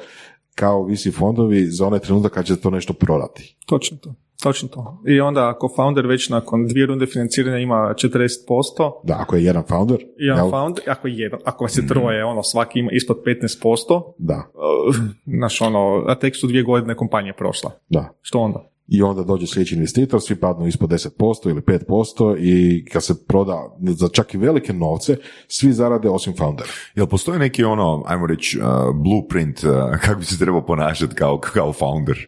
kao 0.54 0.84
visi 0.84 1.10
fondovi 1.10 1.66
za 1.66 1.86
onaj 1.86 1.98
trenutak 1.98 2.32
kad 2.32 2.44
će 2.44 2.56
to 2.56 2.70
nešto 2.70 2.92
prodati. 2.92 3.56
Točno 3.66 3.96
to. 3.96 4.14
Točno 4.42 4.68
to. 4.68 5.02
I 5.06 5.20
onda 5.20 5.48
ako 5.48 5.68
founder 5.76 6.06
već 6.06 6.28
nakon 6.28 6.66
dvije 6.66 6.86
runde 6.86 7.06
financiranja 7.06 7.58
ima 7.58 7.74
40%, 7.74 8.92
Da, 9.04 9.16
ako 9.20 9.36
je 9.36 9.44
jedan 9.44 9.62
founder, 9.68 9.98
jedan 10.16 10.44
jel? 10.44 10.50
founder, 10.50 10.84
ako 10.88 11.08
je 11.08 11.14
jedan, 11.18 11.40
ako 11.44 11.64
vas 11.64 11.78
je 11.78 11.86
troje, 11.86 12.24
ono, 12.24 12.42
svaki 12.42 12.78
ima 12.78 12.90
ispod 12.92 13.16
15%, 13.26 14.02
da, 14.18 14.50
uh, 14.54 14.96
znaš, 15.38 15.60
ono, 15.60 16.04
a 16.06 16.14
tek 16.14 16.36
su 16.36 16.46
dvije 16.46 16.62
godine 16.62 16.96
kompanije 16.96 17.34
prošla. 17.36 17.70
da. 17.88 18.08
Što 18.20 18.38
onda? 18.38 18.71
I 18.88 19.02
onda 19.02 19.22
dođe 19.22 19.46
sljedeći 19.46 19.74
investitor, 19.74 20.20
svi 20.20 20.36
padnu 20.36 20.66
ispod 20.66 20.90
10% 20.90 21.10
ili 21.50 21.60
5% 21.60 22.36
i 22.38 22.84
kad 22.84 23.04
se 23.04 23.26
proda 23.26 23.76
za 23.80 24.08
čak 24.08 24.34
i 24.34 24.38
velike 24.38 24.72
novce, 24.72 25.16
svi 25.48 25.72
zarade 25.72 26.08
osim 26.08 26.34
foundera. 26.36 26.68
Jel 26.94 27.06
postoji 27.06 27.38
neki 27.38 27.64
ono, 27.64 28.02
ajmo 28.06 28.26
reći, 28.26 28.58
uh, 28.58 28.64
blueprint, 28.96 29.64
uh, 29.64 29.70
kako 30.04 30.18
bi 30.18 30.24
se 30.24 30.38
trebao 30.38 30.66
ponašati 30.66 31.14
kao, 31.14 31.38
kao 31.38 31.72
founder? 31.72 32.26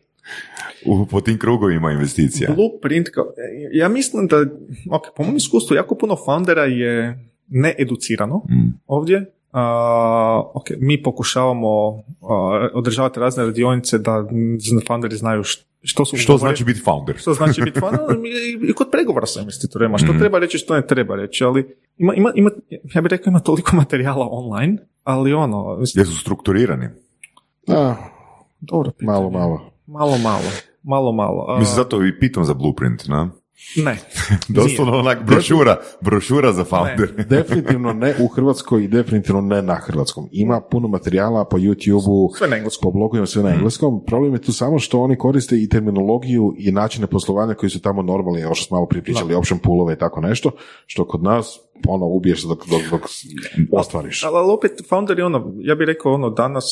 U, 0.87 1.07
po 1.07 1.21
tim 1.21 1.39
krugovima 1.39 1.93
investicija. 1.93 2.51
Blueprint, 2.53 3.09
kao, 3.09 3.25
ja 3.73 3.89
mislim 3.89 4.27
da, 4.27 4.37
ok, 4.91 5.03
po 5.17 5.23
mom 5.23 5.37
iskustvu, 5.37 5.75
jako 5.75 5.95
puno 5.95 6.17
foundera 6.17 6.65
je 6.65 7.19
needucirano 7.49 8.37
Mm. 8.37 8.79
ovdje. 8.87 9.31
A, 9.53 10.43
ok, 10.55 10.65
mi 10.79 11.03
pokušavamo 11.03 11.69
a, 12.23 12.69
održavati 12.75 13.21
razne 13.21 13.45
radionice 13.45 13.99
da 13.99 14.25
founderi 14.87 15.17
znaju 15.17 15.43
š- 15.43 15.65
što 15.85 16.05
su 16.05 16.17
Što 16.17 16.37
znači 16.37 16.65
biti 16.65 16.81
founder? 16.81 17.17
što 17.17 17.35
znači 17.35 17.63
biti 17.63 17.81
founder 17.81 18.01
i- 18.27 18.71
i 18.71 18.73
kod 18.73 18.89
pregovora 18.93 19.27
sa 19.27 19.41
investitorima, 19.41 19.99
što 19.99 20.07
Mhm. 20.07 20.19
treba 20.19 20.39
reći, 20.39 20.59
što 20.59 20.75
ne 20.75 20.87
treba 20.87 21.17
reći, 21.17 21.45
ali 21.45 21.77
ima, 21.99 22.15
ima, 22.15 22.33
ima, 22.35 22.51
ja 22.85 23.01
bih 23.03 23.11
rekao 23.11 23.31
ima 23.31 23.41
toliko 23.41 23.77
materijala 23.77 24.29
online, 24.31 24.77
ali 25.05 25.33
ono, 25.35 25.77
mislim, 25.77 26.03
Jesu 26.03 26.17
strukturirani? 26.17 26.89
A, 27.69 27.95
dobro 28.61 28.91
pitanje. 28.91 29.13
malo, 29.13 29.31
malo. 29.31 29.71
Malo, 29.87 30.19
malo. 30.19 30.43
Malo, 30.83 31.13
malo. 31.13 31.47
A, 31.49 31.59
Mislim, 31.59 31.77
zato 31.77 32.05
i 32.05 32.19
pitam 32.19 32.45
za 32.45 32.55
blueprint, 32.55 33.09
na? 33.09 33.31
Ne. 33.77 33.99
Doslovno 34.49 34.99
onak 34.99 35.25
brošura, 35.27 35.77
brošura 36.01 36.53
za 36.53 36.65
founder. 36.65 37.25
Definitivno 37.29 37.93
ne 37.93 38.15
u 38.21 38.29
Hrvatskoj 38.29 38.85
i 38.85 38.89
definitivno 38.89 39.41
ne 39.41 39.63
na 39.63 39.75
hrvatskom. 39.75 40.29
Ima 40.33 40.61
puno 40.61 40.89
materijala 40.89 41.45
po 41.45 41.57
YouTube-u, 41.57 42.31
Sve 42.39 42.49
na 42.49 42.57
engleskom. 42.57 42.83
po 42.83 42.99
blogovima, 42.99 43.27
sve 43.27 43.43
na 43.43 43.51
engleskom. 43.51 44.05
Problem 44.07 44.33
je 44.33 44.43
tu 44.43 44.53
samo 44.53 44.79
što 44.79 45.01
oni 45.01 45.19
koriste 45.19 45.63
i 45.63 45.69
terminologiju 45.69 46.55
i 46.59 46.73
načine 46.73 47.07
poslovanja 47.07 47.55
koji 47.55 47.71
su 47.71 47.81
tamo 47.81 48.03
normalni, 48.03 48.45
ovo 48.45 48.55
što 48.55 48.65
smo 48.65 48.77
malo 48.77 48.87
prije 48.87 49.03
pričali, 49.03 49.35
option 49.35 49.59
poolove 49.59 49.95
i 49.95 49.99
tako 49.99 50.21
nešto, 50.21 50.51
što 50.87 51.07
kod 51.07 51.23
nas 51.23 51.59
ono 51.89 52.07
ubiješ 52.07 52.43
dok, 52.43 52.67
dok, 52.67 52.83
dok 52.91 53.01
ostvariš. 53.73 54.25
Ali, 54.25 54.37
ali 54.37 54.53
opet, 54.53 54.73
founder 54.89 55.19
je 55.19 55.25
ono, 55.25 55.53
ja 55.59 55.75
bih 55.75 55.87
rekao 55.87 56.15
ono, 56.15 56.31
danas 56.31 56.65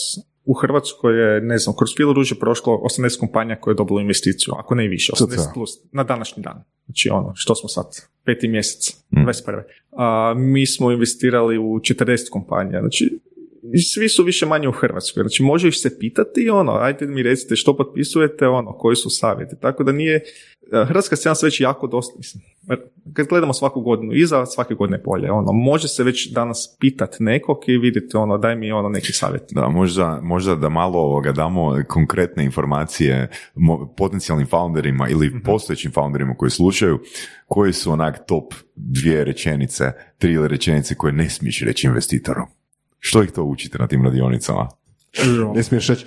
u 0.45 0.55
Hrvatskoj 0.55 1.35
je, 1.35 1.41
ne 1.41 1.59
znam, 1.59 1.77
kroz 1.79 1.91
Filo 1.97 2.13
Ruže 2.13 2.35
prošlo 2.35 2.81
80 2.99 3.19
kompanija 3.21 3.61
koje 3.61 3.73
je 3.73 3.77
dobilo 3.77 4.01
investiciju, 4.01 4.55
ako 4.59 4.75
ne 4.75 4.85
i 4.85 4.89
više, 4.89 5.13
80 5.13 5.37
Cca. 5.37 5.51
plus, 5.55 5.71
na 5.93 6.05
današnji 6.05 6.43
dan. 6.43 6.65
Znači 6.85 7.09
ono, 7.13 7.33
što 7.35 7.55
smo 7.55 7.69
sad, 7.69 7.85
peti 8.25 8.49
mjesec, 8.49 8.97
Mm. 9.11 9.21
21. 9.21 9.63
A, 9.93 10.35
mi 10.37 10.67
smo 10.67 10.91
investirali 10.93 11.59
u 11.59 11.63
40 11.63 12.31
kompanija, 12.31 12.81
znači 12.81 13.19
svi 13.95 14.09
su 14.09 14.25
više 14.25 14.47
manje 14.47 14.69
u 14.69 14.73
Hrvatskoj. 14.73 15.23
Znači, 15.23 15.43
može 15.43 15.69
ih 15.69 15.75
se 15.75 15.99
pitati 15.99 16.51
ono, 16.51 16.73
ajde 16.73 17.07
mi 17.07 17.23
recite 17.23 17.57
što 17.57 17.77
potpisujete, 17.77 18.47
ono, 18.47 18.73
koji 18.73 18.97
su 18.97 19.11
savjeti. 19.11 19.57
Tako 19.61 19.85
da 19.85 19.93
nije, 19.93 20.21
Hrvatska 20.87 21.17
scena 21.17 21.35
se 21.35 21.47
već 21.47 21.61
jako 21.61 21.87
dosta, 21.87 22.15
mislim, 22.19 22.43
kad 23.13 23.27
gledamo 23.27 23.53
svaku 23.53 23.81
godinu 23.81 24.13
iza, 24.13 24.47
svake 24.47 24.75
godine 24.75 24.97
je 24.97 25.03
bolje. 25.05 25.31
Ono, 25.31 25.53
može 25.53 25.89
se 25.89 26.05
već 26.05 26.33
danas 26.33 26.77
pitat 26.81 27.17
nekog 27.19 27.59
i 27.67 27.79
vidite, 27.79 28.19
ono, 28.19 28.39
daj 28.39 28.57
mi 28.57 28.73
ono 28.73 28.89
neki 28.89 29.13
savjet. 29.13 29.43
Da, 29.51 29.69
možda, 29.69 30.21
možda 30.23 30.55
da 30.55 30.69
malo 30.69 30.99
ovoga 30.99 31.33
damo 31.33 31.83
konkretne 31.89 32.45
informacije 32.45 33.29
potencijalnim 33.97 34.47
founderima 34.47 35.09
ili 35.09 35.43
postojećim 35.45 35.93
founderima 35.93 36.35
koji 36.35 36.51
slušaju, 36.51 36.99
koji 37.47 37.73
su 37.73 37.93
onak 37.93 38.27
top 38.27 38.55
dvije 38.77 39.25
rečenice, 39.25 39.93
tri 40.19 40.33
ili 40.33 40.49
rečenice 40.49 40.95
koje 40.95 41.13
ne 41.13 41.31
smiješ 41.31 41.63
reći 41.63 41.87
investitoru. 41.87 42.43
Što 43.05 43.23
ih 43.23 43.31
to 43.31 43.43
učite 43.45 43.79
na 43.79 43.87
tim 43.87 44.05
radionicama? 44.05 44.69
Ne 45.55 45.63
smiješ 45.63 45.89
reći, 45.89 46.07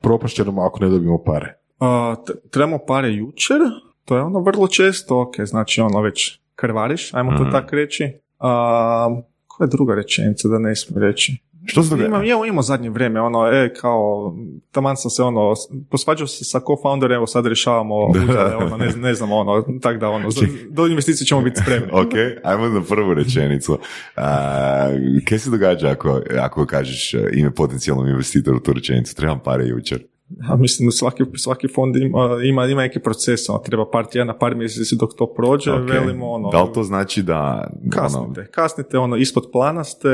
propašćeno 0.00 0.62
ako 0.62 0.80
ne 0.80 0.88
dobijemo 0.88 1.22
pare. 1.24 1.54
A, 1.78 2.14
t- 2.26 2.32
trebamo 2.50 2.78
pare 2.78 3.08
jučer, 3.10 3.58
to 4.04 4.16
je 4.16 4.22
ono 4.22 4.40
vrlo 4.40 4.68
često, 4.68 5.20
ok, 5.20 5.34
znači 5.40 5.80
ono 5.80 6.00
već 6.00 6.40
krvariš, 6.54 7.14
ajmo 7.14 7.30
to 7.30 7.42
Mhm. 7.42 7.50
tako 7.52 7.76
reći. 7.76 8.12
A, 8.38 9.20
koja 9.46 9.64
je 9.66 9.70
druga 9.70 9.94
rečenica 9.94 10.48
da 10.48 10.58
ne 10.58 10.76
smijem 10.76 11.02
reći? 11.02 11.36
Što 11.64 11.82
se 11.82 11.90
događa? 11.90 12.08
Imam, 12.08 12.24
ja 12.24 12.36
imam 12.48 12.62
zadnje 12.62 12.90
vrijeme, 12.90 13.20
ono, 13.20 13.46
e, 13.46 13.74
kao, 13.80 14.34
taman 14.70 14.96
sam 14.96 15.10
se, 15.10 15.22
ono, 15.22 15.54
posvađao 15.90 16.26
se 16.26 16.44
sa 16.44 16.60
co-founder, 16.60 17.14
evo 17.14 17.26
sad 17.26 17.46
rješavamo 17.46 17.94
ono, 18.64 18.76
ne, 18.76 18.92
ne 18.96 19.14
znam, 19.14 19.32
ono, 19.32 19.64
tak 19.82 19.98
da, 19.98 20.08
ono, 20.08 20.28
do 20.70 20.86
investicije 20.86 21.26
ćemo 21.26 21.40
biti 21.40 21.60
spremni. 21.62 21.88
ok, 22.02 22.12
ajmo 22.44 22.68
na 22.68 22.82
prvu 22.88 23.14
rečenicu. 23.14 23.78
A, 24.16 24.88
kaj 25.28 25.38
se 25.38 25.50
događa 25.50 25.90
ako, 25.90 26.20
ako 26.40 26.66
kažeš 26.66 27.14
e, 27.14 27.30
ime 27.32 27.54
potencijalnom 27.54 28.08
investitoru 28.08 28.60
tu 28.60 28.72
rečenicu? 28.72 29.14
Trebam 29.16 29.40
pare 29.40 29.66
jučer. 29.66 30.11
Ja 30.48 30.56
mislim 30.56 30.86
da 30.86 30.92
svaki, 30.92 31.24
svaki 31.36 31.68
fond 31.68 31.96
ima, 31.96 32.38
ima, 32.44 32.66
ima 32.66 32.82
neki 32.82 33.00
proces, 33.00 33.48
ono, 33.48 33.58
treba 33.58 33.90
par 33.90 34.06
tjedana, 34.06 34.38
par 34.38 34.54
mjeseci 34.54 34.96
dok 34.96 35.10
to 35.16 35.34
prođe, 35.34 35.72
Ok. 35.72 35.90
velimo, 35.90 36.30
ono, 36.30 36.50
Da 36.50 36.62
li 36.62 36.72
to 36.74 36.82
znači 36.82 37.22
da... 37.22 37.70
ono, 37.82 37.90
kasnite, 37.90 38.50
kasnite, 38.50 38.98
ono, 38.98 39.16
ispod 39.16 39.44
plana 39.52 39.84
ste, 39.84 40.08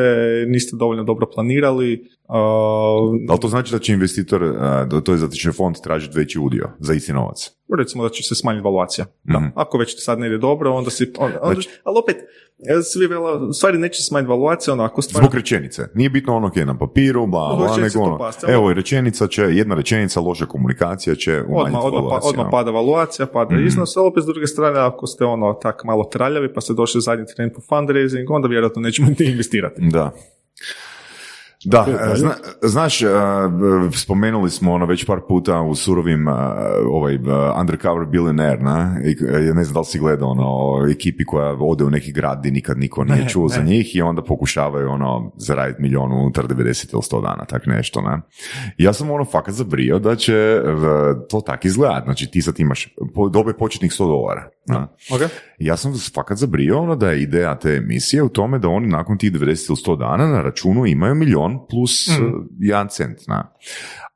niste 0.48 0.76
dovoljno 0.76 1.04
dobro 1.04 1.26
planirali, 1.34 2.04
uh, 2.28 2.34
da 3.26 3.32
li 3.34 3.40
to 3.40 3.48
znači 3.48 3.72
da 3.72 3.78
će 3.78 3.92
investitor, 3.92 4.40
da 4.90 5.00
to 5.00 5.12
je 5.12 5.18
zato 5.18 5.34
će 5.34 5.52
fond 5.52 5.76
tražiti 5.82 6.18
veći 6.18 6.38
udio 6.38 6.70
za 6.78 6.94
isti 6.94 7.12
novac? 7.12 7.57
Recimo 7.76 8.02
da 8.02 8.10
će 8.10 8.22
se 8.22 8.34
smanjiti 8.34 8.64
valuacija. 8.64 9.06
Da. 9.24 9.38
Mhm. 9.38 9.48
Ako 9.54 9.78
već 9.78 10.04
sad 10.04 10.18
ne 10.18 10.26
ide 10.26 10.38
dobro, 10.38 10.72
onda 10.72 10.90
si... 10.90 11.12
On, 11.18 11.32
onda- 11.32 11.54
Znači- 11.54 11.68
ali 11.84 11.98
opet, 11.98 12.16
e, 12.78 12.82
svi 12.82 13.06
vela, 13.06 13.52
stvari 13.52 13.78
neće 13.78 14.02
smanjiti 14.02 14.28
valuacija, 14.30 14.74
ono, 14.74 14.84
ako 14.84 15.02
stvari... 15.02 15.24
Zbog 15.24 15.34
rečenice. 15.34 15.82
Nije 15.94 16.10
bitno 16.10 16.36
ono 16.36 16.50
je 16.54 16.66
na 16.66 16.78
papiru, 16.78 17.26
bla, 17.26 17.56
bla, 17.56 17.76
nego 17.76 18.00
ono, 18.00 18.18
pasti, 18.18 18.46
evo, 18.48 18.72
rečenica 18.72 19.26
će, 19.26 19.42
jedna 19.42 19.74
rečenica, 19.74 20.20
loša 20.20 20.46
komunikacija 20.46 21.14
će 21.14 21.42
umanjiti 21.48 21.76
Odmah, 21.76 21.84
odmah, 21.84 22.20
pa, 22.22 22.28
odmah 22.28 22.44
no. 22.46 22.50
pada 22.50 22.70
valuacija, 22.70 23.26
pada 23.26 23.54
Mhm. 23.54 23.66
iznos, 23.66 23.96
ali 23.96 24.06
opet 24.06 24.22
s 24.22 24.26
druge 24.26 24.46
strane, 24.46 24.78
ako 24.80 25.06
ste 25.06 25.24
ono 25.24 25.52
tak 25.54 25.84
malo 25.84 26.04
traljavi, 26.04 26.52
pa 26.54 26.60
ste 26.60 26.74
došli 26.74 27.00
zadnji 27.00 27.24
tren 27.36 27.50
po 27.54 27.60
fundraising, 27.68 28.30
onda 28.30 28.48
vjerojatno 28.48 28.82
nećemo 28.82 29.08
ni 29.18 29.26
investirati. 29.26 29.80
Da. 29.82 30.10
Da, 31.64 31.82
dalje. 31.82 32.16
zna- 32.16 32.34
znaš, 32.62 33.02
uh, 33.02 33.08
spomenuli 33.94 34.50
smo 34.50 34.72
ono 34.72 34.86
već 34.86 35.04
par 35.06 35.18
puta 35.28 35.60
u 35.60 35.74
surovim 35.74 36.28
uh, 36.28 36.34
ovaj 36.86 37.18
undercover 37.60 38.06
billionaire, 38.06 38.62
na? 38.62 38.96
I, 39.04 39.16
ja 39.46 39.54
ne 39.54 39.64
znam 39.64 39.74
da 39.74 39.80
li 39.80 39.86
si 39.86 39.98
gledao 39.98 40.28
ono, 40.28 40.48
ekipi 40.90 41.24
koja 41.24 41.56
ode 41.60 41.84
u 41.84 41.90
neki 41.90 42.12
grad 42.12 42.38
gdje 42.38 42.50
nikad 42.50 42.78
niko 42.78 43.04
nije 43.04 43.22
Ne, 43.22 43.28
čuo 43.28 43.48
za 43.48 43.60
ne. 43.60 43.66
njih 43.66 43.96
i 43.96 44.02
onda 44.02 44.22
pokušavaju 44.22 44.90
ono 44.90 45.32
zaraditi 45.36 45.82
milijun 45.82 46.12
unutar 46.12 46.44
90 46.46 46.58
ili 46.92 47.02
100 47.02 47.22
dana, 47.22 47.44
tak 47.44 47.66
nešto, 47.66 48.00
ne? 48.00 48.20
I 48.78 48.84
Ja 48.84 48.92
sam 48.92 49.10
ono 49.10 49.24
fakat 49.24 49.54
zabrio 49.54 49.98
da 49.98 50.16
će 50.16 50.60
to 51.30 51.40
tak 51.40 51.64
izgledat, 51.64 52.04
znači 52.04 52.26
ti 52.26 52.42
sad 52.42 52.60
imaš, 52.60 52.94
dobe 53.32 53.52
početnih 53.52 53.92
100 53.92 53.98
dolara, 53.98 54.48
na? 54.66 54.88
Ok. 55.14 55.20
Ja 55.58 55.76
sam 55.76 55.92
fakat 56.14 56.38
zabrio 56.38 56.78
ono 56.78 56.96
da 56.96 57.10
je 57.10 57.22
ideja 57.22 57.58
te 57.58 57.70
emisije 57.70 58.22
u 58.22 58.28
tome 58.28 58.58
da 58.58 58.68
oni 58.68 58.86
nakon 58.86 59.18
tih 59.18 59.32
90 59.32 59.46
ili 59.46 59.76
100 59.76 59.98
dana 59.98 60.26
na 60.26 60.42
računu 60.42 60.86
imaju 60.86 61.14
plus 61.70 62.08
Mm. 62.08 62.24
uh, 62.24 62.44
jedan 62.58 62.88
cent. 62.88 63.18
Na. 63.26 63.50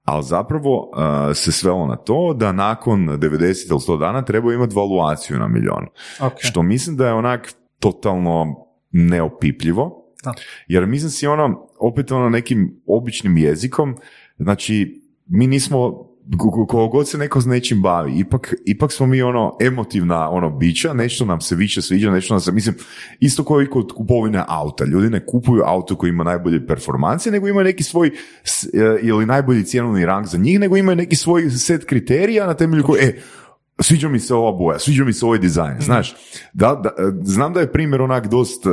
Ali 0.05 0.25
zapravo 0.25 0.91
uh, 0.91 1.37
se 1.37 1.53
svelo 1.53 1.87
na 1.87 1.97
to 1.97 2.35
da 2.39 2.53
nakon 2.53 3.09
90 3.09 3.71
ili 3.71 3.79
100 3.79 3.99
dana 3.99 4.23
treba 4.25 4.53
imati 4.55 4.75
valuaciju 4.75 5.39
na 5.39 5.49
milion. 5.49 5.87
Ok. 6.21 6.33
Što 6.39 6.63
mislim 6.63 6.97
da 6.97 7.07
je 7.07 7.13
onak 7.15 7.53
totalno 7.79 8.57
neopipljivo. 8.91 9.99
Da. 10.25 10.35
Jer 10.67 10.87
mislim 10.87 11.11
si 11.11 11.27
ono, 11.27 11.67
opet 11.81 12.13
ono 12.13 12.29
nekim 12.29 12.83
običnim 12.87 13.37
jezikom, 13.37 13.97
znači 14.39 15.03
mi 15.27 15.47
nismo 15.47 16.07
koliko 16.39 16.89
god 16.89 17.09
se 17.09 17.19
neko 17.19 17.41
s 17.41 17.47
nečim 17.47 17.83
bavi, 17.83 18.19
ipak, 18.19 18.55
ipak 18.65 18.93
smo 18.93 19.07
mi 19.07 19.23
ono 19.23 19.57
emotivna 19.61 20.31
ono 20.31 20.51
bića, 20.51 20.93
nešto 20.93 21.25
nam 21.25 21.41
se 21.41 21.55
više 21.57 21.83
sviđa, 21.83 22.11
nešto 22.11 22.35
nam 22.35 22.41
se, 22.41 22.53
mislim, 22.53 22.75
isto 23.21 23.45
kao 23.45 23.63
i 23.63 23.67
kod 23.67 23.93
kupovine 23.93 24.45
auta. 24.49 24.85
Ljudi 24.85 25.11
ne 25.11 25.27
kupuju 25.27 25.63
auto 25.67 25.97
koji 25.97 26.11
ima 26.11 26.25
najbolje 26.25 26.67
performancije, 26.67 27.33
nego 27.33 27.49
imaju 27.49 27.65
neki 27.65 27.83
svoj 27.83 28.11
s- 28.45 28.65
e, 28.65 28.99
ili 29.03 29.27
najbolji 29.27 29.65
cjenovni 29.65 30.07
rang 30.07 30.27
za 30.27 30.39
njih, 30.39 30.61
nego 30.61 30.77
imaju 30.77 30.97
neki 30.97 31.17
svoj 31.17 31.51
set 31.51 31.85
kriterija 31.85 32.47
na 32.47 32.55
temelju 32.55 32.83
koji, 32.85 33.01
e, 33.03 33.21
sviđa 33.81 34.09
mi 34.09 34.19
se 34.19 34.35
ova 34.35 34.53
boja, 34.53 34.79
sviđa 34.79 35.05
mi 35.05 35.13
se 35.13 35.27
ovaj 35.27 35.39
dizajn, 35.39 35.77
znaš. 35.81 36.15
Da, 36.53 36.81
da, 36.83 36.91
znam 37.23 37.53
da 37.53 37.61
je 37.61 37.73
primjer 37.73 38.03
onak 38.03 38.27
dost 38.29 38.67
e, 38.67 38.71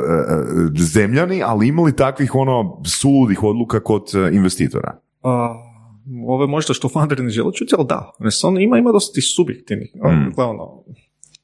zemljani, 0.78 1.43
ali 1.45 1.68
imali 1.68 1.95
takvih 1.95 2.36
ono 2.36 2.82
suludih 2.86 3.43
odluka 3.43 3.80
kod 3.80 4.04
investitora. 4.32 5.00
A, 5.24 5.54
ovo 6.28 6.43
je 6.43 6.47
možda 6.47 6.74
što 6.74 6.89
founderi 6.89 7.24
ne 7.24 7.30
žele 7.30 7.53
čuti, 7.53 7.76
ali 7.78 7.88
da, 7.88 8.12
ono 8.43 8.60
ima, 8.60 8.78
ima 8.78 8.91
dosta 8.91 9.14
tih 9.14 9.24
subjektivnih. 9.36 9.91
Mm. 9.95 10.07
Mm. 10.10 10.34
ono, 10.38 10.84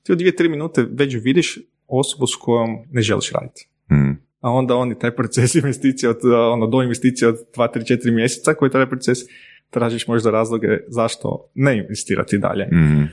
ti 0.04 0.12
u 0.12 0.16
dvije, 0.16 0.36
tri 0.36 0.50
minute 0.50 0.86
već 0.92 1.16
vidiš 1.22 1.58
osobu 1.88 2.28
s 2.28 2.36
kojom 2.36 2.70
ne 2.92 3.02
želiš 3.02 3.32
raditi. 3.32 3.70
Mm. 3.92 4.12
A 4.40 4.52
onda 4.52 4.76
oni 4.76 5.00
taj 5.00 5.16
proces 5.16 5.56
investicije 5.56 6.10
od, 6.10 6.20
ono, 6.54 6.68
do 6.68 6.82
investicije 6.84 7.28
od 7.30 7.36
2, 7.58 7.68
3, 7.76 7.98
4 8.04 8.12
mjeseca 8.12 8.54
koji 8.54 8.72
taj 8.72 8.90
proces 8.90 9.18
tražiš 9.70 10.08
možda 10.08 10.32
razloge 10.32 10.68
zašto 10.88 11.50
ne 11.54 11.78
investirati 11.78 12.38
dalje. 12.38 12.66
Mm. 12.66 13.08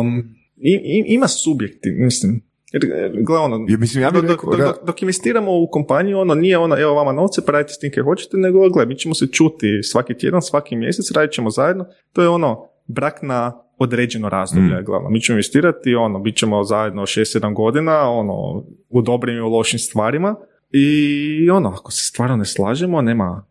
Um, 0.00 0.34
i, 0.56 0.70
i- 0.72 1.14
ima 1.14 1.28
subjekti, 1.28 1.90
mislim, 1.90 2.42
jer, 2.74 2.84
jer, 3.02 3.22
gle, 3.22 3.38
ono, 3.38 3.66
Ja, 3.68 3.78
mislim, 3.78 4.02
ja 4.02 4.10
dok, 4.10 4.22
rekao, 4.24 4.50
dok, 4.50 4.60
dok, 4.60 4.86
dok 4.86 5.02
investiramo 5.02 5.50
u 5.62 5.68
kompaniju, 5.70 6.18
ono 6.18 6.34
nije 6.34 6.58
ono, 6.58 6.80
evo 6.80 6.94
vama 6.94 7.12
novce, 7.12 7.42
pa 7.46 7.52
radite 7.52 7.72
s 7.72 7.78
tim 7.78 7.90
kaj 7.94 8.02
hoćete, 8.02 8.36
nego 8.36 8.68
gle, 8.68 8.86
mi 8.86 8.96
ćemo 8.96 9.14
se 9.14 9.26
čuti 9.26 9.82
svaki 9.82 10.14
tjedan, 10.14 10.42
svaki 10.42 10.76
mjesec, 10.76 11.10
radit 11.12 11.32
ćemo 11.32 11.50
zajedno. 11.50 11.86
To 12.12 12.22
je 12.22 12.28
ono, 12.28 12.68
brak 12.86 13.22
na 13.22 13.52
određeno 13.78 14.28
razdoblje, 14.28 14.80
Mm. 14.80 14.84
glavno. 14.84 15.10
Mi 15.10 15.20
ćemo 15.20 15.34
investirati, 15.34 15.94
ono, 15.94 16.18
bit 16.18 16.36
ćemo 16.36 16.64
zajedno 16.64 17.02
6-7 17.02 17.54
godina, 17.54 18.10
ono, 18.10 18.64
u 18.88 19.02
dobrim 19.02 19.36
i 19.36 19.40
u 19.40 19.48
lošim 19.48 19.78
stvarima. 19.78 20.36
I 20.70 21.50
ono, 21.50 21.68
ako 21.68 21.92
se 21.92 22.04
stvarno 22.04 22.36
ne 22.36 22.44
slažemo, 22.44 23.02
nema 23.02 23.46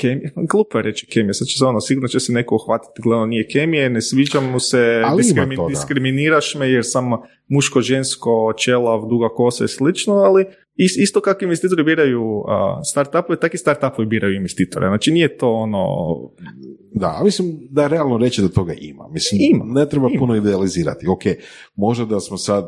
kemije, 0.00 0.30
glupo 0.50 0.78
je 0.78 0.82
reći 0.82 1.06
kemija, 1.06 1.34
sad 1.34 1.46
će 1.46 1.58
se 1.58 1.64
ono, 1.64 1.80
sigurno 1.80 2.08
će 2.08 2.20
se 2.20 2.32
neko 2.32 2.54
uhvatiti, 2.56 3.02
gledano 3.02 3.26
nije 3.26 3.48
kemije, 3.48 3.90
ne 3.90 4.00
sviđa 4.02 4.40
mu 4.42 4.60
se, 4.60 5.02
diskrimi- 5.16 5.68
diskriminiraš 5.68 6.54
me 6.54 6.70
jer 6.70 6.82
sam 6.84 7.04
muško, 7.48 7.80
žensko, 7.82 8.30
čelav, 8.54 9.00
duga 9.02 9.28
kosa 9.28 9.64
i 9.64 9.68
slično, 9.68 10.14
ali 10.14 10.44
is- 10.76 10.96
isto 10.98 11.20
kako 11.20 11.44
investitori 11.44 11.84
biraju 11.84 12.22
a, 12.48 12.80
startupove, 12.84 13.40
tako 13.40 13.54
i 13.54 13.58
startupovi 13.58 14.06
biraju 14.08 14.34
investitore. 14.34 14.86
Znači 14.86 15.10
nije 15.10 15.36
to 15.36 15.52
ono, 15.54 15.84
Da, 16.92 17.20
mislim 17.24 17.46
da 17.70 17.82
je 17.82 17.88
realno 17.88 18.18
reći 18.18 18.42
da 18.42 18.48
toga 18.48 18.72
ima. 18.74 19.08
Mislim, 19.08 19.40
Ima, 19.44 19.64
ne 19.70 19.88
treba 19.88 20.08
ima. 20.10 20.18
puno 20.18 20.36
idealizirati. 20.36 21.06
Ok, 21.06 21.22
možda 21.76 22.04
da 22.04 22.20
smo 22.20 22.36
sad, 22.38 22.64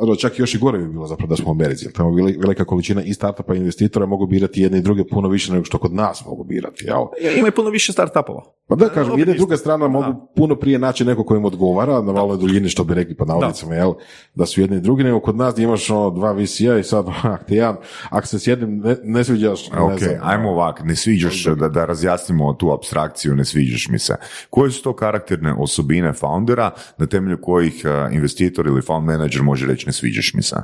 ali 0.00 0.18
čak 0.18 0.38
još 0.38 0.54
i 0.54 0.58
gore 0.58 0.78
bi 0.78 0.88
bilo 0.88 1.06
zapravo 1.06 1.28
da 1.28 1.36
smo 1.36 1.48
u 1.48 1.54
Americi, 1.54 1.84
jer 1.84 1.92
tamo 1.92 2.10
veli- 2.10 2.36
velika 2.40 2.64
količina 2.64 3.02
i 3.02 3.14
startupa 3.14 3.54
i 3.54 3.58
investitora 3.58 4.06
mogu 4.06 4.26
birati 4.26 4.62
jedne 4.62 4.78
i 4.78 4.82
druge 4.82 5.04
puno 5.04 5.28
više 5.28 5.52
nego 5.52 5.64
što 5.64 5.78
kod 5.78 5.94
nas 5.94 6.24
mogu 6.26 6.44
birati. 6.44 6.84
Jel? 6.84 7.04
ima 7.38 7.48
i 7.48 7.50
puno 7.50 7.70
više 7.70 7.92
startupova. 7.92 8.42
Pa 8.68 8.74
da, 8.74 8.88
kažem, 8.88 9.18
jedna 9.18 9.34
i 9.34 9.36
druga 9.36 9.56
strana 9.56 9.88
mogu 9.88 10.28
puno 10.36 10.56
prije 10.56 10.78
naći 10.78 11.04
neko 11.04 11.24
ko 11.24 11.36
im 11.36 11.44
odgovara, 11.44 12.02
na 12.02 12.12
valnoj 12.12 12.36
duljini 12.36 12.68
što 12.68 12.84
bi 12.84 12.94
rekli 12.94 13.16
pod 13.16 13.28
navodnicama, 13.28 13.74
jel, 13.74 13.92
da 14.34 14.46
su 14.46 14.60
jedni 14.60 14.76
i 14.76 14.80
drugi, 14.80 15.04
nego 15.04 15.20
kod 15.20 15.36
nas 15.36 15.54
gdje 15.54 15.64
imaš 15.64 15.90
ono 15.90 16.10
dva 16.10 16.32
VC-a 16.32 16.78
i 16.78 16.84
sad, 16.84 17.06
ak 17.34 17.44
ti 17.44 17.54
jedan, 17.54 17.76
ako 18.10 18.26
se 18.26 18.38
s 18.38 18.46
jednim 18.46 18.78
ne, 18.78 18.96
ne 19.04 19.24
sviđaš, 19.24 19.70
ne 19.70 19.80
Ok, 19.80 19.98
znam, 19.98 20.14
ajmo 20.22 20.50
ovak, 20.50 20.84
ne 20.84 20.96
sviđaš, 20.96 21.44
da, 21.44 21.68
da 21.68 21.84
razjasnimo 21.84 22.52
tu 22.52 22.70
abstrakciju, 22.72 23.34
ne 23.34 23.44
sviđaš 23.44 23.88
mi 23.88 23.98
se. 23.98 24.16
Koje 24.50 24.70
su 24.70 24.82
to 24.82 24.92
karakterne 24.92 25.54
osobine 25.58 26.12
foundera 26.12 26.70
na 26.98 27.06
temelju 27.06 27.38
kojih 27.42 27.82
uh, 27.84 28.14
investitor 28.14 28.66
ili 28.66 28.82
found 28.82 29.06
manager 29.06 29.42
može 29.42 29.65
reći 29.66 29.86
ne 29.86 29.92
sviđaš 29.92 30.34
mi 30.34 30.42
se? 30.42 30.56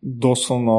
doslovno 0.00 0.72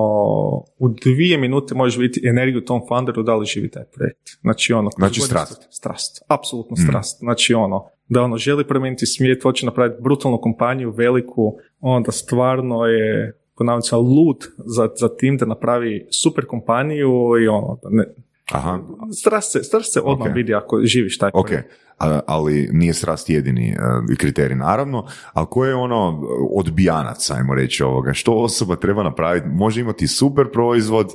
u 0.77 0.89
dvije 0.89 1.37
minute 1.37 1.75
možeš 1.75 1.97
vidjeti 1.97 2.27
energiju 2.27 2.65
tom 2.65 2.81
founderu 2.87 3.23
da 3.23 3.35
li 3.35 3.45
živi 3.45 3.71
taj 3.71 3.83
projekt. 3.83 4.29
Znači 4.41 4.73
ono... 4.73 4.89
Znači 4.97 5.21
strast. 5.21 5.67
Strast, 5.69 6.21
apsolutno 6.27 6.75
strast. 6.75 7.19
Znači 7.19 7.53
ono, 7.53 7.85
da 8.07 8.21
ono 8.23 8.37
želi 8.37 8.67
promijeniti 8.67 9.05
svijet, 9.05 9.43
hoće 9.43 9.65
napraviti 9.65 10.01
brutalnu 10.01 10.37
kompaniju, 10.41 10.91
veliku, 10.91 11.57
onda 11.79 12.11
stvarno 12.11 12.85
je 12.85 13.37
ponavljam 13.57 13.81
lud 13.93 14.37
za, 14.57 14.89
za 14.99 15.15
tim 15.15 15.37
da 15.37 15.45
napravi 15.45 16.07
super 16.21 16.45
kompaniju 16.45 17.11
i 17.43 17.47
ono, 17.47 17.79
da 17.83 17.89
ne, 17.91 18.05
Aha, 18.51 18.79
strast 19.19 19.51
se, 19.51 19.63
strast 19.63 19.93
se 19.93 20.01
odmah 20.03 20.27
Ok. 20.27 20.35
vidi 20.35 20.53
ako 20.53 20.79
živiš 20.83 21.17
taj 21.17 21.31
ok. 21.33 21.51
A- 21.99 22.19
ali 22.27 22.69
nije 22.71 22.93
strast 22.93 23.29
jedini 23.29 23.75
uh, 23.75 24.17
kriterij, 24.17 24.57
naravno, 24.57 25.07
ali 25.33 25.47
ko 25.49 25.65
je 25.65 25.75
ono 25.75 26.21
odbijanac, 26.55 27.31
ajmo 27.31 27.55
reći 27.55 27.83
ovoga, 27.83 28.13
što 28.13 28.33
osoba 28.33 28.75
treba 28.75 29.03
napraviti, 29.03 29.47
može 29.47 29.81
imati 29.81 30.07
super 30.07 30.45
proizvod, 30.53 31.07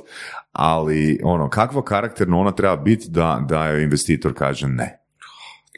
ali 0.51 1.19
ono, 1.23 1.49
kakva 1.49 1.83
karakterno 1.83 2.39
ona 2.39 2.51
treba 2.51 2.75
biti 2.77 3.05
da, 3.09 3.45
da 3.49 3.67
joj 3.67 3.83
investitor 3.83 4.33
kaže 4.33 4.67
ne. 4.67 4.99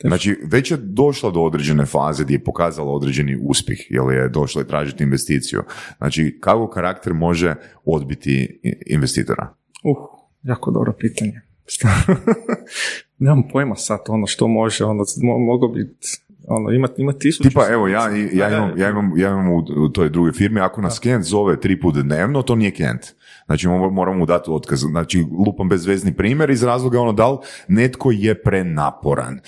Znači, 0.01 0.39
već 0.51 0.71
je 0.71 0.77
došla 0.77 1.31
do 1.31 1.41
određene 1.41 1.85
faze 1.85 2.23
gdje 2.23 2.35
je 2.35 2.43
pokazala 2.43 2.91
određeni 2.91 3.37
uspjeh, 3.41 3.79
jer 3.89 4.17
je 4.17 4.29
došla 4.29 4.61
i 4.61 4.67
tražiti 4.67 5.03
investiciju. 5.03 5.63
Znači, 5.97 6.37
kako 6.41 6.69
karakter 6.69 7.13
može 7.13 7.55
odbiti 7.85 8.59
investitora? 8.85 9.53
Uh, 9.83 9.97
jako 10.43 10.71
dobro 10.71 10.93
pitanje. 10.99 11.41
Nemam 13.19 13.43
pojma 13.51 13.75
sad 13.75 13.99
ono 14.07 14.27
što 14.27 14.47
može, 14.47 14.85
ono, 14.85 15.03
mo- 15.03 15.45
mogo 15.45 15.67
biti, 15.67 16.07
ono, 16.47 16.71
ima, 16.71 16.87
ima 16.97 17.13
tisuću... 17.13 17.49
Tipa, 17.49 17.67
evo, 17.69 17.87
ja, 17.87 18.01
ja, 18.33 18.57
imam, 18.57 18.79
ja, 18.79 18.89
imam, 18.89 19.11
ja 19.17 19.29
imam 19.29 19.49
u, 19.49 19.57
u 19.77 19.89
toj 19.89 20.09
drugoj 20.09 20.31
firmi, 20.31 20.59
ako 20.59 20.81
nas 20.81 20.99
klijent 20.99 21.23
zove 21.25 21.59
tri 21.59 21.79
puta 21.79 22.01
dnevno, 22.01 22.41
to 22.41 22.55
nije 22.55 22.71
klijent. 22.71 23.01
Znači, 23.45 23.67
mo- 23.67 23.91
moramo 23.91 24.17
mu 24.17 24.25
dati 24.25 24.51
otkaz. 24.51 24.79
Znači, 24.79 25.25
lupam 25.45 25.69
bezvezni 25.69 26.13
primjer 26.13 26.49
iz 26.49 26.63
razloga 26.63 26.99
ono 26.99 27.13
da 27.13 27.31
li 27.31 27.37
netko 27.67 28.11
je 28.11 28.41
prenaporan, 28.41 29.39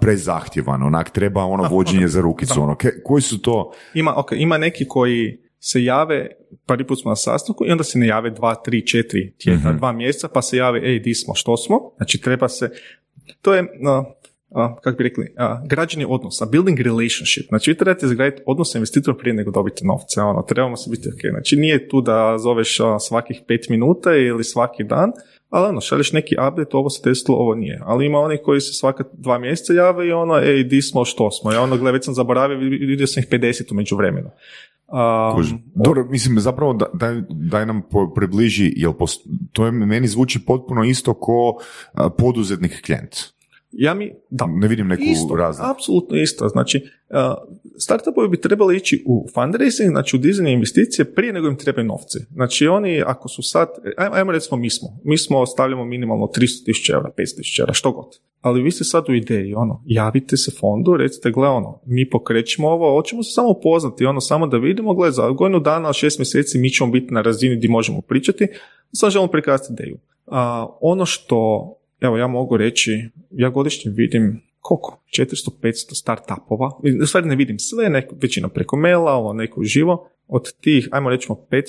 prezahtjevan, 0.00 0.82
onak 0.82 1.10
treba 1.10 1.44
ono 1.44 1.68
vođenje 1.68 2.08
za 2.08 2.20
rukicu, 2.20 2.62
ono, 2.62 2.74
ke- 2.76 3.02
koji 3.04 3.22
su 3.22 3.42
to, 3.42 3.72
Ima, 3.94 4.14
ok, 4.16 4.32
ima 4.32 4.58
neki 4.58 4.88
koji 4.88 5.38
se 5.66 5.84
jave, 5.84 6.30
prvi 6.66 6.86
put 6.86 7.00
smo 7.00 7.10
na 7.10 7.16
sastanku 7.16 7.66
i 7.66 7.70
onda 7.70 7.84
se 7.84 7.98
ne 7.98 8.06
jave 8.06 8.30
dva, 8.30 8.54
tri, 8.54 8.86
četiri 8.86 9.32
tjedna, 9.38 9.72
dva 9.72 9.92
mjeseca, 9.92 10.28
pa 10.28 10.42
se 10.42 10.56
jave, 10.56 10.80
ej, 10.84 10.98
di 10.98 11.14
smo, 11.14 11.34
što 11.34 11.56
smo? 11.56 11.92
Znači, 11.96 12.20
treba 12.20 12.48
se, 12.48 12.70
to 13.42 13.54
je, 13.54 13.62
uh, 13.62 13.68
uh, 14.50 14.78
kako 14.82 14.96
bi 14.96 15.04
rekli, 15.04 15.24
uh, 15.24 15.68
građenje 15.68 16.06
odnosa, 16.06 16.46
building 16.46 16.80
relationship. 16.80 17.48
Znači, 17.48 17.70
vi 17.70 17.76
trebate 17.76 18.06
izgraditi 18.06 18.42
odnos 18.46 18.72
sa 18.72 18.78
investitorom 18.78 19.18
prije 19.18 19.34
nego 19.34 19.50
dobiti 19.50 19.86
novce. 19.86 20.20
Ono, 20.20 20.42
trebamo 20.42 20.76
se 20.76 20.90
biti 20.90 21.08
ok. 21.08 21.30
Znači, 21.30 21.56
nije 21.56 21.88
tu 21.88 22.00
da 22.00 22.38
zoveš 22.38 22.80
uh, 22.80 22.86
svakih 23.00 23.40
pet 23.48 23.68
minuta 23.68 24.14
ili 24.14 24.44
svaki 24.44 24.84
dan, 24.84 25.12
ali 25.50 25.68
ono, 25.68 25.80
šalješ 25.80 26.12
neki 26.12 26.36
update, 26.48 26.76
ovo 26.76 26.90
se 26.90 27.00
desilo, 27.04 27.38
ovo 27.38 27.54
nije. 27.54 27.80
Ali 27.84 28.06
ima 28.06 28.18
oni 28.18 28.38
koji 28.42 28.60
se 28.60 28.72
svaka 28.72 29.04
dva 29.12 29.38
mjeseca 29.38 29.72
jave 29.72 30.08
i 30.08 30.12
ono, 30.12 30.38
ej, 30.38 30.64
di 30.64 30.82
smo, 30.82 31.04
što 31.04 31.30
smo. 31.30 31.52
Ja 31.52 31.60
ono, 31.60 31.76
gle, 31.76 31.92
već 31.92 32.04
sam 32.04 32.14
zaboravio, 32.14 32.58
vid- 32.58 32.86
vidio 32.86 33.06
sam 33.06 33.22
ih 33.22 33.28
50 33.28 33.72
u 33.72 33.74
međuvremenu. 33.74 34.30
Um. 34.88 35.62
Dobro, 35.74 36.04
mislim, 36.10 36.40
zapravo 36.40 36.72
da, 36.72 36.86
daj, 36.94 37.22
daj 37.30 37.66
nam 37.66 37.82
po, 37.90 38.12
približi, 38.14 38.72
jel 38.76 38.92
pos- 38.92 39.20
to 39.52 39.66
je, 39.66 39.72
meni 39.72 40.08
zvuči 40.08 40.44
potpuno 40.46 40.84
isto 40.84 41.14
ko 41.14 41.56
a, 41.94 42.08
poduzetnik 42.10 42.82
klijent. 42.86 43.33
Ja 43.76 43.94
mi, 43.94 44.12
da. 44.30 44.46
Ne 44.46 44.68
vidim 44.68 44.86
neku 44.86 45.02
Isto, 45.06 45.36
razliku. 45.36 45.70
apsolutno 45.70 46.16
isto. 46.16 46.48
Znači, 46.48 46.88
uh, 47.10 47.16
startupovi 47.78 48.28
bi 48.28 48.40
trebali 48.40 48.76
ići 48.76 49.04
u 49.06 49.26
fundraising, 49.34 49.90
znači 49.90 50.16
u 50.16 50.18
dizanje 50.18 50.52
investicije 50.52 51.14
prije 51.14 51.32
nego 51.32 51.48
im 51.48 51.56
trebaju 51.56 51.86
novci. 51.86 52.18
Znači 52.32 52.66
oni, 52.66 53.02
ako 53.06 53.28
su 53.28 53.42
sad, 53.42 53.68
ajmo, 53.96 54.32
recimo 54.32 54.56
mi 54.56 54.70
smo, 54.70 54.88
mi 55.04 55.18
smo 55.18 55.46
stavljamo 55.46 55.84
minimalno 55.84 56.26
300.000 56.26 56.92
eura, 56.94 57.10
500.000 57.18 57.60
eura, 57.60 57.72
što 57.72 57.92
god. 57.92 58.18
Ali 58.40 58.62
vi 58.62 58.70
ste 58.70 58.84
sad 58.84 59.04
u 59.08 59.14
ideji, 59.14 59.54
ono, 59.54 59.82
javite 59.86 60.36
se 60.36 60.50
fondu, 60.60 60.96
recite, 60.96 61.30
gle, 61.30 61.48
ono, 61.48 61.80
mi 61.86 62.10
pokrećemo 62.10 62.68
ovo, 62.68 62.96
hoćemo 62.96 63.22
se 63.22 63.32
samo 63.32 63.48
upoznati, 63.48 64.04
ono, 64.04 64.20
samo 64.20 64.46
da 64.46 64.56
vidimo, 64.56 64.94
gle, 64.94 65.10
za 65.10 65.30
godinu 65.30 65.60
dana, 65.60 65.92
šest 65.92 66.18
mjeseci 66.18 66.58
mi 66.58 66.70
ćemo 66.70 66.90
biti 66.90 67.14
na 67.14 67.22
razini 67.22 67.56
gdje 67.56 67.68
možemo 67.68 68.00
pričati, 68.00 68.46
samo 68.92 69.10
želimo 69.10 69.30
prikazati 69.30 69.72
ideju. 69.72 69.98
A, 70.26 70.66
ono 70.80 71.06
što, 71.06 71.72
evo, 72.04 72.16
ja 72.16 72.26
mogu 72.26 72.56
reći, 72.56 73.08
ja 73.30 73.50
godišnje 73.50 73.92
vidim 73.94 74.42
koliko? 74.60 75.02
400-500 75.18 75.94
startupova. 75.94 76.70
U 77.02 77.06
stvari 77.06 77.26
ne 77.26 77.36
vidim 77.36 77.58
sve, 77.58 77.88
neko, 77.88 78.16
većina 78.22 78.48
preko 78.48 78.76
maila, 78.76 79.12
ovo 79.12 79.32
neko 79.32 79.60
uživo. 79.60 80.08
Od 80.26 80.52
tih, 80.60 80.88
ajmo 80.92 81.10
rećemo 81.10 81.46
500, 81.50 81.62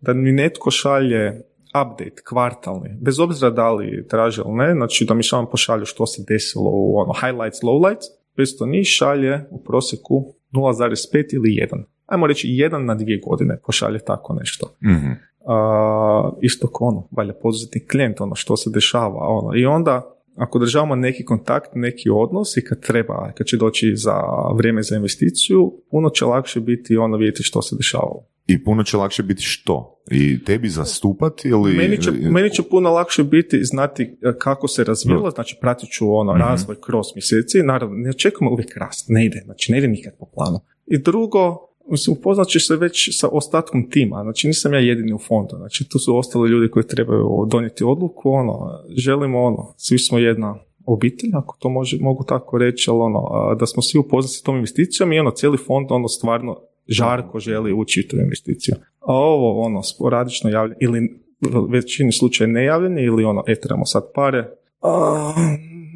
da 0.00 0.12
mi 0.14 0.32
netko 0.32 0.70
šalje 0.70 1.42
update 1.68 2.22
kvartalni, 2.28 2.88
bez 3.00 3.20
obzira 3.20 3.50
da 3.50 3.72
li 3.72 4.06
traže 4.08 4.42
ili 4.46 4.54
ne, 4.54 4.74
znači 4.74 5.04
da 5.04 5.14
mi 5.14 5.22
samo 5.22 5.50
pošalju 5.50 5.84
što 5.84 6.06
se 6.06 6.24
desilo 6.28 6.70
u 6.74 6.96
ono 6.96 7.12
highlights, 7.12 7.62
lowlights, 7.62 8.06
500 8.36 8.70
njih 8.70 8.86
šalje 8.86 9.40
u 9.50 9.64
prosjeku 9.64 10.34
0,5 10.52 11.34
ili 11.34 11.68
1. 11.72 11.84
Ajmo 12.06 12.26
reći 12.26 12.48
1 12.48 12.78
na 12.78 12.94
dvije 12.94 13.20
godine 13.26 13.60
pošalje 13.66 13.98
tako 13.98 14.34
nešto. 14.34 14.76
Mhm. 14.84 15.12
A, 15.46 16.30
isto 16.40 16.68
ono, 16.80 17.08
valja 17.10 17.32
poduzetni 17.42 17.86
klijent, 17.86 18.20
ono 18.20 18.34
što 18.34 18.56
se 18.56 18.70
dešava, 18.70 19.18
ono. 19.28 19.56
I 19.56 19.64
onda, 19.66 20.16
ako 20.36 20.58
državamo 20.58 20.94
neki 20.96 21.24
kontakt, 21.24 21.70
neki 21.74 22.10
odnos 22.10 22.56
i 22.56 22.64
kad 22.64 22.80
treba, 22.80 23.32
kad 23.34 23.46
će 23.46 23.56
doći 23.56 23.96
za 23.96 24.22
vrijeme 24.56 24.82
za 24.82 24.96
investiciju, 24.96 25.72
puno 25.90 26.10
će 26.10 26.24
lakše 26.24 26.60
biti 26.60 26.96
ono 26.96 27.16
vidjeti 27.16 27.42
što 27.42 27.62
se 27.62 27.76
dešava. 27.76 28.24
I 28.46 28.64
puno 28.64 28.82
će 28.82 28.96
lakše 28.96 29.22
biti 29.22 29.42
što? 29.42 30.02
I 30.10 30.44
tebi 30.44 30.68
zastupati 30.68 31.48
ili... 31.48 31.76
Meni 31.76 32.02
će, 32.02 32.10
meni 32.10 32.50
će 32.50 32.62
puno 32.62 32.90
lakše 32.90 33.24
biti 33.24 33.64
znati 33.64 34.02
e, 34.02 34.32
kako 34.38 34.68
se 34.68 34.84
razvilo, 34.84 35.30
znači 35.30 35.58
pratit 35.60 35.90
ću 35.90 36.14
ono 36.14 36.32
razvoj 36.32 36.76
kroz 36.80 37.06
mjeseci, 37.14 37.62
naravno 37.62 37.96
ne 37.96 38.10
očekujemo 38.10 38.52
uvijek 38.52 38.76
rast, 38.76 39.06
ne 39.08 39.26
ide, 39.26 39.42
znači 39.44 39.72
ne 39.72 39.78
ide 39.78 39.88
nikad 39.88 40.12
po 40.18 40.26
planu. 40.34 40.60
I 40.86 40.98
drugo, 40.98 41.71
upoznat 42.10 42.48
ćeš 42.48 42.66
se 42.66 42.76
već 42.76 43.20
sa 43.20 43.28
ostatkom 43.28 43.90
tima, 43.90 44.22
znači 44.22 44.46
nisam 44.46 44.74
ja 44.74 44.80
jedini 44.80 45.12
u 45.12 45.18
fondu, 45.18 45.56
znači 45.56 45.88
tu 45.88 45.98
su 45.98 46.16
ostali 46.16 46.50
ljudi 46.50 46.70
koji 46.70 46.86
trebaju 46.86 47.46
donijeti 47.50 47.84
odluku, 47.84 48.30
ono, 48.30 48.70
želimo 48.96 49.42
ono, 49.42 49.74
svi 49.76 49.98
smo 49.98 50.18
jedna 50.18 50.58
obitelj, 50.86 51.30
ako 51.34 51.56
to 51.60 51.68
može, 51.68 51.98
mogu 52.00 52.24
tako 52.24 52.58
reći, 52.58 52.90
ali 52.90 53.00
ono, 53.00 53.54
da 53.58 53.66
smo 53.66 53.82
svi 53.82 53.98
upoznati 53.98 54.34
s 54.34 54.42
tom 54.42 54.56
investicijom 54.56 55.12
i 55.12 55.18
ono, 55.18 55.30
cijeli 55.30 55.56
fond 55.56 55.86
ono 55.90 56.08
stvarno 56.08 56.56
žarko 56.88 57.38
želi 57.38 57.72
ući 57.72 58.00
u 58.00 58.10
tu 58.10 58.16
investiciju. 58.16 58.74
A 59.00 59.14
ovo, 59.14 59.60
ono, 59.60 59.82
sporadično 59.82 60.50
javljanje, 60.50 60.78
ili 60.80 61.22
u 61.54 61.66
većini 61.70 62.12
slučaja 62.12 62.48
nejavljanje, 62.48 63.02
ili 63.02 63.24
ono, 63.24 63.44
e, 63.46 63.60
trebamo 63.60 63.86
sad 63.86 64.02
pare, 64.14 64.48
a, 64.82 65.32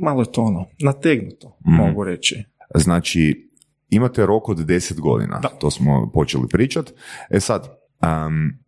malo 0.03 0.23
je 0.23 0.33
to 0.33 0.43
ono, 0.43 0.65
nategnuto, 0.81 1.57
mogu 1.65 2.05
reći. 2.05 2.45
Znači, 2.75 3.46
imate 3.91 4.27
rok 4.27 4.49
od 4.49 4.59
10 4.59 5.01
godina, 5.01 5.39
Da. 5.43 5.49
to 5.49 5.71
smo 5.71 6.11
počeli 6.15 6.49
pričat. 6.49 6.93
E 7.31 7.41
sad, 7.41 7.79
um, 8.03 8.59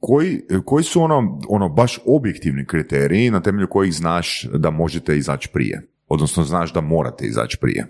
koji, 0.00 0.40
koji 0.64 0.84
su 0.84 1.02
ono, 1.02 1.40
ono 1.48 1.68
baš 1.68 1.98
objektivni 2.06 2.66
kriteriji 2.66 3.30
na 3.30 3.40
temelju 3.40 3.66
kojih 3.68 3.94
znaš 3.94 4.46
da 4.54 4.70
možete 4.70 5.16
izaći 5.16 5.48
prije? 5.52 5.88
Odnosno 6.08 6.44
znaš 6.44 6.72
da 6.72 6.80
morate 6.80 7.26
izaći 7.26 7.58
prije. 7.60 7.86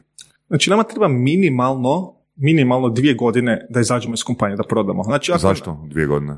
Znači, 0.48 0.70
nama 0.70 0.82
treba 0.82 1.08
minimalno, 1.08 2.14
minimalno 2.36 2.88
dvije 2.88 3.14
godine 3.14 3.66
da 3.70 3.80
izađemo 3.80 4.14
iz 4.14 4.24
kompanije, 4.24 4.56
da 4.56 4.62
prodamo. 4.68 5.02
Znači, 5.02 5.32
ako, 5.32 5.38
Zašto? 5.38 5.86
Dvije 5.90 6.06
godine? 6.06 6.36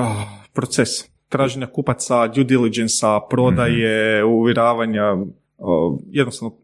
Ah, 0.00 0.24
proces 0.52 0.88
traženja 1.28 1.66
kupaca, 1.66 2.26
due 2.28 2.44
diligence 2.44 3.06
prodaje, 3.30 4.24
uvjeravanja, 4.24 5.16
o, 5.58 5.98
jednostavno, 6.10 6.56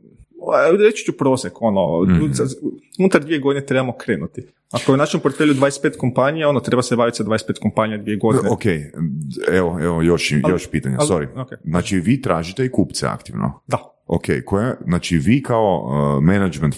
reći 0.79 1.05
ću 1.05 1.13
prosjek, 1.13 1.63
ono, 1.63 1.87
za- 2.33 2.57
unutar 2.99 3.21
dvije 3.21 3.39
godine 3.41 3.67
trebamo 3.67 3.93
krenuti. 3.95 4.43
Ako 4.71 4.93
je 4.93 4.95
u 4.95 4.99
našem 4.99 5.21
portfelju 5.21 5.55
25 5.55 5.97
kompanija, 5.97 6.49
ono, 6.49 6.61
treba 6.61 6.83
se 6.83 6.97
baviti 6.97 7.17
sa 7.17 7.25
25 7.25 7.37
kompanija 7.61 7.99
dvije 7.99 8.17
godine. 8.17 8.51
Ok, 8.51 8.63
evo, 9.53 9.79
evo 9.81 10.03
još, 10.03 10.33
Ali- 10.35 10.53
još 10.53 10.67
pitanja, 10.67 10.97
ali- 11.01 11.09
sorry. 11.09 11.43
ok. 11.43 11.49
Znači, 11.65 11.97
vi 11.97 12.23
tražite 12.23 12.65
i 12.65 12.71
kupce 12.71 13.07
aktivno. 13.07 13.61
Da, 13.67 13.79
Ok, 14.07 14.25
koje, 14.45 14.77
znači 14.85 15.19
vi 15.19 15.43
kao 15.43 15.85
uh, 16.17 16.25
management 16.25 16.75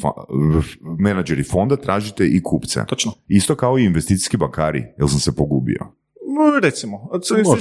menadžeri 0.99 1.43
fonda 1.43 1.77
tražite 1.77 2.27
i 2.27 2.43
kupce. 2.43 2.81
točno. 2.87 3.13
Isto 3.29 3.55
kao 3.55 3.79
i 3.79 3.85
investicijski 3.85 4.37
bankari, 4.37 4.85
jel 4.99 5.09
sam 5.09 5.19
se 5.19 5.37
pogubio? 5.37 5.81
Mm, 5.83 6.61
Recimo, 6.63 7.09
slično, 7.25 7.55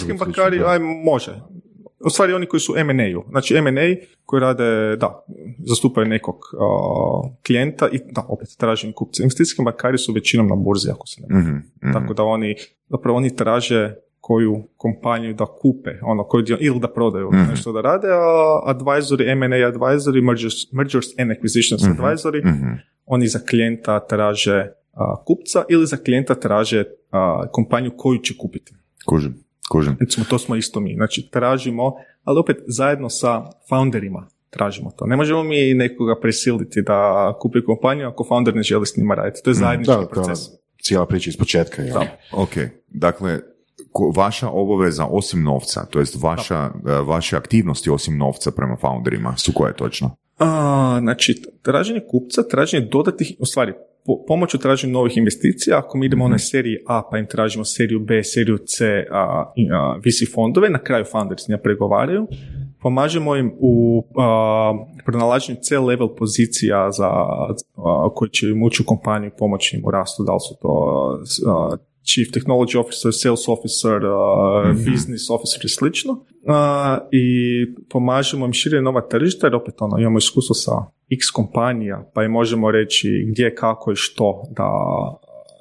da. 0.60 0.70
aj, 0.70 0.80
može. 0.80 1.42
U 2.06 2.10
stvari 2.10 2.34
oni 2.34 2.46
koji 2.46 2.60
su 2.60 2.74
M&A-u. 2.78 3.24
Znači 3.30 3.56
M&A 3.56 3.96
koji 4.26 4.40
rade, 4.40 4.96
da, 4.96 5.26
zastupaju 5.60 6.08
nekog 6.08 6.36
a, 6.60 6.64
klijenta 7.46 7.90
i 7.92 8.00
da, 8.12 8.26
opet 8.30 8.48
tražim 8.58 8.92
kupce. 8.94 9.24
Investicijski 9.24 9.64
bankari 9.64 9.98
su 9.98 10.14
većinom 10.14 10.48
na 10.48 10.56
burzi, 10.56 10.90
ako 10.92 11.08
se 11.08 11.22
ne. 11.22 11.40
Mhm, 11.40 11.50
mhm. 11.84 11.94
Tako 11.94 12.14
da 12.14 12.24
oni, 12.24 12.56
zapravo 12.90 13.18
oni 13.18 13.36
traže 13.36 13.96
koju 14.22 14.64
kompaniju 14.78 15.34
da 15.34 15.46
kupe, 15.46 15.90
ono, 16.02 16.24
koju 16.24 16.42
dio, 16.44 16.58
ili 16.62 16.80
da 16.80 16.88
prodaju, 16.88 17.30
Mhm. 17.34 17.50
nešto 17.50 17.72
da 17.72 17.82
rade, 17.82 18.08
a 18.08 18.74
advisory, 18.74 19.32
M&A 19.32 19.72
advisory, 19.72 20.22
mergers, 20.24 20.72
mergers 20.72 21.08
and 21.20 21.32
acquisitions 21.32 21.96
advisory, 21.96 22.46
Mhm. 22.46 22.68
oni 23.06 23.28
za 23.28 23.40
klijenta 23.50 24.00
traže 24.00 24.68
a, 24.94 25.24
kupca 25.26 25.64
ili 25.70 25.86
za 25.86 25.98
klijenta 25.98 26.36
traže 26.36 26.84
a, 27.12 27.44
kompaniju 27.52 27.92
koju 27.98 28.18
će 28.18 28.34
kupiti. 28.38 28.74
Kužim, 29.06 29.44
kužim. 29.70 29.98
Recimo, 30.00 30.26
to 30.30 30.40
smo 30.40 30.56
isto 30.56 30.80
mi. 30.80 30.96
Znači, 30.96 31.30
tražimo, 31.32 31.94
ali 32.24 32.40
opet 32.40 32.58
zajedno 32.68 33.10
sa 33.10 33.46
founderima 33.70 34.28
tražimo 34.50 34.92
to. 34.92 35.06
Ne 35.06 35.16
možemo 35.16 35.44
mi 35.44 35.74
nekoga 35.74 36.20
prisiliti 36.22 36.82
da 36.82 37.34
kupi 37.42 37.64
kompaniju 37.64 38.08
ako 38.08 38.24
founder 38.24 38.56
ne 38.56 38.64
želi 38.64 38.86
s 38.86 38.98
njima 38.98 39.16
raditi. 39.16 39.42
To 39.44 39.50
je 39.50 39.54
zajednički 39.54 39.92
Da, 39.92 39.96
to 39.96 40.02
je 40.02 40.10
proces. 40.10 40.40
cijela 40.82 41.06
priča 41.06 41.30
iz 41.30 41.38
početka. 41.38 41.82
je. 41.82 41.92
Da. 41.92 42.18
Ok, 42.34 42.50
dakle, 42.88 43.40
vaša 44.16 44.50
obaveza 44.50 45.06
osim 45.06 45.44
novca, 45.44 45.86
to 45.86 46.00
jest 46.00 46.22
vaša, 46.22 46.56
e, 46.88 46.92
vaše 47.02 47.38
aktivnosti 47.38 47.90
osim 47.90 48.18
novca 48.18 48.52
prema 48.52 48.78
founderima 48.82 49.38
su 49.38 49.52
koje 49.56 49.74
točno? 49.76 50.16
A, 50.40 50.98
znači, 51.02 51.42
traženje 51.62 52.02
kupca, 52.12 52.44
traženje 52.44 52.88
dodatnih, 52.92 53.36
u 53.40 53.46
stvari, 53.46 53.74
po, 54.06 54.24
pomoću 54.28 54.58
traženja 54.58 54.94
novih 54.94 55.18
investicija, 55.18 55.78
ako 55.78 55.98
mi 55.98 56.06
idemo 56.06 56.28
na 56.28 56.38
seriji 56.38 56.78
A 56.88 57.02
pa 57.12 57.18
im 57.18 57.28
tražimo 57.28 57.66
seriju 57.66 58.00
B, 58.00 58.24
seriju 58.24 58.58
C, 58.58 59.06
a, 59.12 59.54
a, 59.72 59.98
VC 59.98 60.34
fondove, 60.34 60.70
na 60.70 60.80
kraju 60.80 61.06
founders 61.12 61.48
ne 61.48 61.62
pregovaraju, 61.62 62.28
pomažemo 62.82 63.36
im 63.36 63.52
u 63.60 64.04
a, 64.18 64.74
pronalaženju 65.06 65.60
C-level 65.62 66.16
pozicija 66.16 66.92
za, 66.92 67.10
a, 67.10 68.10
koji 68.16 68.30
će 68.30 68.48
im 68.48 68.64
ući 68.64 68.84
u 68.84 68.86
kompaniju 68.86 69.32
pomoći 69.38 69.78
im 69.78 69.86
u 69.86 69.92
rastu, 69.92 70.24
da 70.24 70.34
li 70.34 70.40
su 70.40 70.56
to 70.62 71.20
chief 72.04 72.32
technology 72.34 72.78
officer, 72.78 73.12
sales 73.14 73.48
officer, 73.48 74.06
a, 74.06 74.74
business 74.92 75.30
officer 75.30 75.66
i 75.66 75.70
slično. 75.70 76.26
A, 76.48 76.98
I 77.12 77.26
pomažemo 77.90 78.46
im 78.46 78.54
širiti 78.54 78.82
nova 78.84 79.02
tržišta, 79.02 79.48
jer 79.48 79.56
opet 79.56 79.74
ono, 79.80 80.00
imamo 80.00 80.18
iskustvo 80.18 80.56
sa 80.56 80.72
x 81.12 81.32
kompanija, 81.34 82.12
pa 82.14 82.24
im 82.24 82.32
možemo 82.32 82.72
reći 82.72 83.26
gdje, 83.32 83.56
kako 83.56 83.92
i 83.92 83.96
što 83.96 84.44
da 84.52 84.70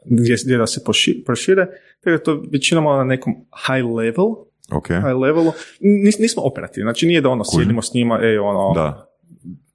gdje, 0.04 0.36
gdje 0.44 0.56
da 0.58 0.66
se 0.66 0.80
poši- 0.86 1.24
prošire, 1.24 1.66
tako 2.00 2.10
da 2.16 2.22
to 2.22 2.42
većinom 2.52 2.86
ono 2.86 2.96
na 2.96 3.04
nekom 3.04 3.34
high 3.66 3.86
level, 3.96 4.26
Ok, 4.72 4.86
high 4.88 5.16
levelu, 5.20 5.52
Nis, 5.80 6.18
nismo 6.18 6.42
operativni, 6.42 6.84
znači 6.84 7.06
nije 7.06 7.20
da 7.20 7.28
ono 7.28 7.44
Kužim. 7.44 7.58
sjedimo 7.60 7.82
s 7.82 7.94
njima, 7.94 8.20
ej 8.22 8.38
ono, 8.38 8.72
da, 8.74 9.08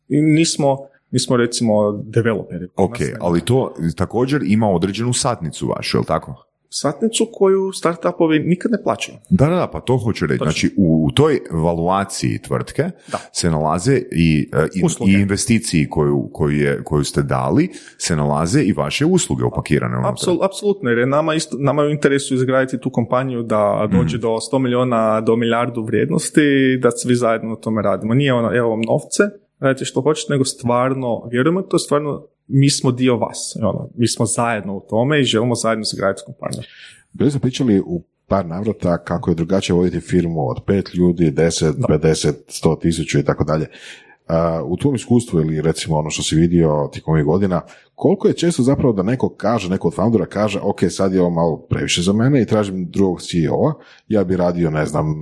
i 0.09 0.21
nismo, 0.21 0.77
nismo 1.11 1.37
recimo 1.37 1.91
developeri. 1.91 2.65
Ok, 2.75 2.95
ali 3.19 3.41
to 3.41 3.73
također 3.97 4.41
ima 4.45 4.69
određenu 4.69 5.13
satnicu 5.13 5.67
vašu, 5.67 5.97
jel 5.97 6.03
tako? 6.03 6.45
Satnicu 6.75 7.27
koju 7.33 7.71
startupovi 7.71 8.39
nikad 8.39 8.71
ne 8.71 8.83
plaćaju. 8.83 9.17
Da, 9.29 9.45
da, 9.45 9.55
da, 9.55 9.67
pa 9.67 9.79
to 9.79 9.97
hoću 9.97 10.25
reći. 10.25 10.39
Točno. 10.39 10.51
Znači, 10.51 10.73
u, 10.77 11.05
u 11.05 11.11
toj 11.11 11.39
valuaciji 11.51 12.41
tvrtke 12.41 12.83
Da. 13.11 13.17
se 13.33 13.51
nalaze 13.51 14.01
i, 14.11 14.49
e, 14.53 14.67
i, 14.75 15.11
i 15.11 15.13
investiciji 15.13 15.89
koju, 15.89 16.29
koju, 16.33 16.57
je, 16.57 16.83
koju 16.83 17.03
ste 17.03 17.21
dali, 17.21 17.69
se 17.97 18.15
nalaze 18.15 18.61
i 18.61 18.73
vaše 18.73 19.05
usluge 19.05 19.43
upakirane. 19.43 20.09
Apsol, 20.09 20.43
apsolutno, 20.43 20.89
jer 20.89 20.99
je 20.99 21.05
nama, 21.05 21.33
isto, 21.33 21.57
nama 21.59 21.81
je 21.81 21.87
u 21.87 21.91
interesu 21.91 22.35
izgraditi 22.35 22.79
tu 22.81 22.89
kompaniju 22.89 23.43
da 23.43 23.89
dođe 23.91 24.17
do 24.17 24.27
100 24.27 24.59
milijuna, 24.59 25.21
do 25.21 25.35
milijardu 25.35 25.83
vrijednosti 25.83 26.79
da 26.81 26.91
svi 26.91 27.15
zajedno 27.15 27.49
na 27.49 27.55
tome 27.55 27.81
radimo. 27.81 28.13
Nije 28.13 28.33
ono, 28.33 28.55
evo 28.55 28.69
vam 28.69 28.81
novce, 28.81 29.23
radite 29.59 29.85
što 29.85 30.01
hoćete, 30.01 30.33
nego 30.33 30.45
stvarno, 30.45 31.27
vjerujemo 31.31 31.61
to, 31.61 31.79
stvarno 31.79 32.27
mi 32.53 32.69
smo 32.69 32.91
dio 32.91 33.17
vas. 33.17 33.57
Ono, 33.61 33.89
mi 33.95 34.07
smo 34.07 34.25
zajedno 34.25 34.77
u 34.77 34.85
tome 34.89 35.21
i 35.21 35.23
želimo 35.23 35.55
zajedno 35.55 35.81
izgraditi 35.81 36.23
kompaniju. 36.25 36.61
Bili 37.13 37.31
smo 37.31 37.39
pričali 37.39 37.79
u 37.79 38.03
par 38.27 38.45
navrata 38.45 39.03
kako 39.03 39.31
je 39.31 39.35
drugačije 39.35 39.75
voditi 39.75 39.99
firmu 39.99 40.49
od 40.49 40.57
pet 40.65 40.93
ljudi, 40.93 41.31
10, 41.31 41.73
50, 41.89 42.33
100 42.47 42.81
tisuća 42.81 43.19
i 43.19 43.23
tako 43.23 43.43
dalje. 43.43 43.67
U 44.65 44.77
tvom 44.77 44.95
iskustvu 44.95 45.39
ili 45.39 45.61
recimo 45.61 45.97
ono 45.97 46.09
što 46.09 46.23
si 46.23 46.35
vidio 46.35 46.89
tijekom 46.93 47.13
ovih 47.13 47.25
godina, 47.25 47.61
koliko 47.95 48.27
je 48.27 48.33
često 48.33 48.63
zapravo 48.63 48.93
da 48.93 49.03
neko 49.03 49.29
kaže, 49.29 49.69
neko 49.69 49.87
od 49.87 49.95
foundera 49.95 50.25
kaže, 50.25 50.59
ok, 50.59 50.79
sad 50.89 51.13
je 51.13 51.21
ovo 51.21 51.29
malo 51.29 51.57
previše 51.69 52.01
za 52.01 52.13
mene 52.13 52.41
i 52.41 52.45
tražim 52.45 52.89
drugog 52.89 53.21
CEO-a, 53.21 53.73
ja 54.07 54.23
bi 54.23 54.37
radio, 54.37 54.69
ne 54.69 54.85
znam, 54.85 55.15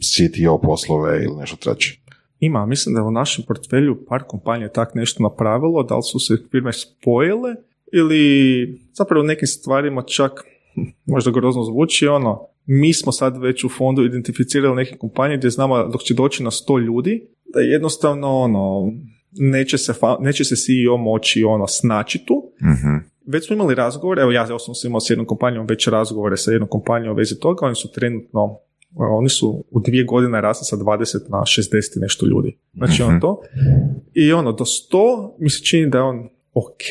CTO 0.00 0.58
poslove 0.58 1.24
ili 1.24 1.36
nešto 1.36 1.56
treće. 1.56 2.00
Ima, 2.40 2.66
mislim 2.66 2.94
da 2.94 3.00
je 3.00 3.04
u 3.04 3.10
našem 3.10 3.44
portfelju 3.48 4.04
par 4.08 4.22
kompanija 4.22 4.68
tak 4.68 4.94
nešto 4.94 5.22
napravilo, 5.22 5.82
da 5.82 5.96
li 5.96 6.02
su 6.02 6.18
se 6.18 6.36
firme 6.50 6.72
spojile 6.72 7.54
ili 7.92 8.80
zapravo 8.92 9.22
u 9.22 9.26
nekim 9.26 9.46
stvarima 9.46 10.02
čak 10.02 10.32
možda 11.06 11.30
grozno 11.30 11.64
zvuči, 11.64 12.06
ono, 12.06 12.46
mi 12.66 12.92
smo 12.92 13.12
sad 13.12 13.42
već 13.42 13.64
u 13.64 13.68
fondu 13.68 14.04
identificirali 14.04 14.76
neke 14.76 14.96
kompanije 14.96 15.38
gdje 15.38 15.50
znamo 15.50 15.86
dok 15.86 16.02
će 16.02 16.14
doći 16.14 16.42
na 16.42 16.50
100 16.50 16.80
ljudi, 16.80 17.26
da 17.54 17.60
jednostavno 17.60 18.28
ono, 18.28 18.92
neće 19.32 19.78
se, 19.78 19.92
fa- 19.92 20.20
neće 20.20 20.44
se 20.44 20.56
CEO 20.56 20.96
moći 20.96 21.44
ono 21.44 21.66
snaći 21.66 22.18
tu. 22.26 22.52
Već 23.26 23.46
smo 23.46 23.54
imali 23.54 23.74
razgovore, 23.74 24.22
evo 24.22 24.30
ja 24.32 24.54
osobno 24.54 24.74
sam 24.74 24.88
imao 24.88 25.00
s 25.00 25.10
jednom 25.10 25.26
kompanijom 25.26 25.66
već 25.66 25.86
razgovore 25.88 26.36
sa 26.36 26.50
jednom 26.50 26.68
kompanijom 26.68 27.12
u 27.12 27.16
vezi 27.16 27.40
toga, 27.40 27.66
oni 27.66 27.74
su 27.74 27.92
trenutno 27.92 28.58
oni 28.94 29.28
su 29.28 29.64
u 29.70 29.80
dvije 29.80 30.04
godine 30.04 30.40
rasli 30.40 30.64
sa 30.64 30.76
20 30.76 30.88
na 31.28 31.38
60 31.38 31.62
i 31.96 32.00
nešto 32.00 32.26
ljudi. 32.26 32.58
Znači 32.74 33.02
on 33.04 33.20
to. 33.20 33.40
I 34.14 34.32
ono, 34.32 34.52
do 34.52 34.64
100 34.64 34.98
mi 35.38 35.50
se 35.50 35.64
čini 35.64 35.90
da 35.90 35.98
je 35.98 36.04
on 36.04 36.28
ok, 36.54 36.82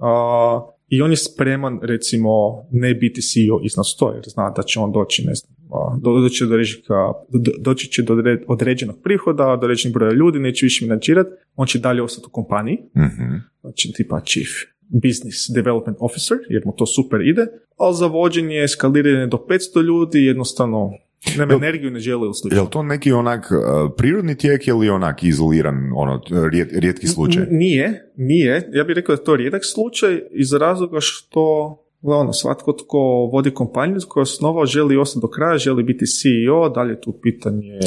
a, 0.00 0.60
i 0.88 1.02
on 1.02 1.10
je 1.10 1.16
spreman, 1.18 1.78
recimo, 1.82 2.28
ne 2.70 2.94
biti 2.94 3.20
CEO 3.22 3.60
iznad 3.62 3.84
100, 4.00 4.14
jer 4.14 4.24
zna 4.26 4.50
da 4.50 4.62
će 4.62 4.80
on 4.80 4.92
doći, 4.92 5.26
ne 5.26 5.34
znam, 5.34 5.54
do- 5.98 6.20
doći, 6.20 6.46
do 6.46 6.56
režika, 6.56 6.94
do- 7.30 7.52
doći 7.60 7.88
će 7.88 8.02
do 8.02 8.14
odre- 8.14 8.44
određenog 8.48 8.96
prihoda, 9.02 9.44
do 9.46 9.52
određenog 9.54 9.94
broja 9.94 10.12
ljudi, 10.12 10.38
neće 10.38 10.66
više 10.66 10.86
menadžirati, 10.86 11.30
on 11.56 11.66
će 11.66 11.78
dalje 11.78 12.02
ostati 12.02 12.26
u 12.26 12.32
kompaniji, 12.32 12.78
Mhm. 12.96 13.34
znači 13.60 13.92
tipa 13.92 14.20
chief 14.20 14.48
business 14.88 15.36
development 15.54 15.96
officer, 16.00 16.36
jer 16.48 16.62
mu 16.64 16.72
to 16.72 16.86
super 16.86 17.20
ide, 17.20 17.46
ali 17.76 17.94
za 17.94 18.06
vođenje, 18.06 18.56
eskaliranje 18.58 19.26
do 19.26 19.36
500 19.38 19.80
ljudi 19.80 20.24
jednostavno 20.24 20.90
nema 21.38 21.54
energiju, 21.54 21.90
ne 21.90 22.00
slično. 22.00 22.58
Je 22.58 22.60
li 22.62 22.70
to 22.70 22.82
neki 22.82 23.12
onak 23.12 23.50
uh, 23.50 23.92
prirodni 23.96 24.34
tijek 24.34 24.68
ili 24.68 24.88
onak 24.88 25.22
izoliran, 25.22 25.76
ono, 25.94 26.20
rijet, 26.50 26.68
rijetki 26.72 27.06
slučaj? 27.06 27.42
N- 27.42 27.48
Nije, 27.50 28.12
nije. 28.16 28.70
Ja 28.72 28.84
bih 28.84 28.94
rekao 28.94 29.16
da 29.16 29.20
je 29.22 29.24
to 29.24 29.36
rijedak 29.36 29.62
slučaj 29.64 30.22
iz 30.30 30.52
razloga 30.52 30.98
što 31.00 31.76
ono, 32.02 32.32
svatko 32.32 32.72
tko 32.72 32.98
vodi 33.32 33.50
kompaniju 33.50 34.00
koja 34.08 34.20
je 34.20 34.22
osnovao 34.22 34.66
želi 34.66 34.96
ostati 34.96 35.22
do 35.22 35.28
kraja, 35.28 35.58
želi 35.58 35.82
biti 35.82 36.04
CEO, 36.06 36.68
dalje 36.68 36.90
je 36.90 37.00
tu 37.00 37.12
pitanje 37.22 37.78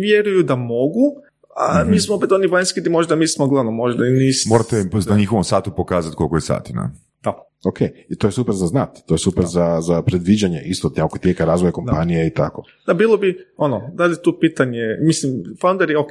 vjeruju 0.00 0.42
da 0.42 0.56
mogu, 0.56 1.16
a 1.56 1.84
mi 1.84 2.00
smo 2.00 2.14
opet 2.14 2.32
oni 2.32 2.46
vanjski 2.46 2.80
gdje 2.80 2.90
možda 2.90 3.16
mislimo, 3.16 3.48
gledano, 3.48 3.70
možda 3.70 4.06
i 4.06 4.10
nis... 4.10 4.46
Morate 4.46 4.84
na 5.08 5.16
njihovom 5.16 5.44
satu 5.44 5.70
pokazati 5.76 6.16
koliko 6.16 6.36
je 6.36 6.40
sati, 6.40 6.72
na. 6.72 6.82
Da. 6.82 7.09
Ok, 7.64 7.80
i 8.08 8.16
to 8.18 8.26
je 8.26 8.32
super 8.32 8.54
za 8.54 8.66
znat, 8.66 8.98
to 9.06 9.14
je 9.14 9.18
super 9.18 9.44
za, 9.44 9.80
za 9.80 10.02
predviđanje 10.02 10.62
isto 10.64 10.90
oko 11.04 11.18
tijeka 11.18 11.44
razvoja 11.44 11.72
kompanije 11.72 12.26
i 12.26 12.30
tako. 12.30 12.62
Da, 12.86 12.94
bilo 12.94 13.16
bi, 13.16 13.46
ono, 13.56 13.90
da 13.94 14.06
li 14.06 14.16
tu 14.22 14.38
pitanje, 14.40 14.96
mislim, 15.00 15.32
founder 15.60 15.90
je, 15.90 15.98
ok, 15.98 16.10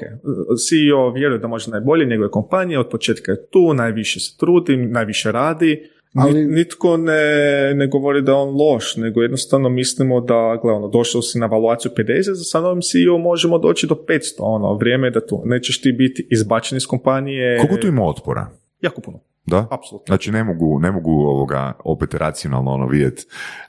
CEO 0.67 1.11
vjeruje 1.11 1.39
da 1.39 1.47
može 1.47 1.71
najbolje, 1.71 2.05
njegove 2.05 2.31
kompanije, 2.31 2.79
od 2.79 2.89
početka 2.89 3.31
je 3.31 3.47
tu, 3.47 3.73
najviše 3.73 4.19
se 4.19 4.37
trudi, 4.37 4.77
najviše 4.77 5.31
radi, 5.31 5.89
Ali-. 6.13 6.45
Nitko 6.45 6.97
ne, 6.97 7.73
ne 7.75 7.87
govori 7.87 8.21
da 8.21 8.31
je 8.31 8.35
on 8.35 8.55
loš, 8.55 8.95
nego 8.95 9.21
jednostavno 9.21 9.69
mislimo 9.69 10.21
da, 10.21 10.59
gle, 10.61 10.73
ono, 10.73 10.87
došao 10.87 11.21
si 11.21 11.39
na 11.39 11.45
evaluaciju 11.45 11.91
50, 11.97 12.33
za 12.33 12.43
sa 12.43 12.61
novim 12.61 12.81
CEO 12.81 13.17
možemo 13.17 13.57
doći 13.57 13.87
do 13.87 13.95
500, 14.07 14.19
ono, 14.37 14.73
vrijeme 14.73 15.07
je 15.07 15.11
da 15.11 15.25
tu, 15.25 15.41
nećeš 15.45 15.81
ti 15.81 15.91
biti 15.91 16.27
izbačen 16.31 16.77
iz 16.77 16.85
kompanije. 16.85 17.57
Koliko 17.57 17.77
tu 17.77 17.87
ima 17.87 18.03
otpora? 18.05 18.47
Jako 18.81 19.01
puno, 19.01 19.19
Da? 19.45 19.67
apsolutno. 19.71 20.05
Znači 20.07 20.31
ne 20.31 20.43
mogu, 20.43 20.79
ne 20.79 20.91
mogu 20.91 21.11
ovoga 21.11 21.73
opet 21.83 22.13
racionalno 22.13 22.71
ono 22.71 22.87
vidjeti 22.87 23.25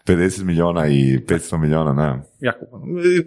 50 0.07 0.45
milijuna 0.45 0.87
i 0.87 1.19
500 1.29 1.59
milijuna, 1.59 1.93
ne. 1.93 2.23
Jako. 2.41 2.67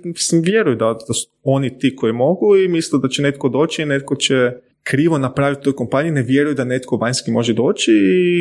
Mislim, 0.04 0.41
vjeruju 0.41 0.76
da, 0.76 0.86
da 0.86 1.14
su 1.14 1.30
oni 1.44 1.78
ti 1.78 1.96
koji 1.96 2.14
mogu 2.14 2.58
i 2.58 2.68
misle 2.68 3.00
da 3.00 3.08
će 3.08 3.22
netko 3.22 3.50
doći 3.50 3.82
i 3.82 3.86
netko 3.86 4.16
će 4.16 4.52
krivo 4.84 5.18
napraviti 5.18 5.64
toj 5.64 5.76
kompaniji, 5.76 6.12
ne 6.12 6.22
vjeruju 6.22 6.56
da 6.56 6.64
netko 6.64 6.98
vanjski 6.98 7.32
može 7.32 7.54
doći 7.54 7.91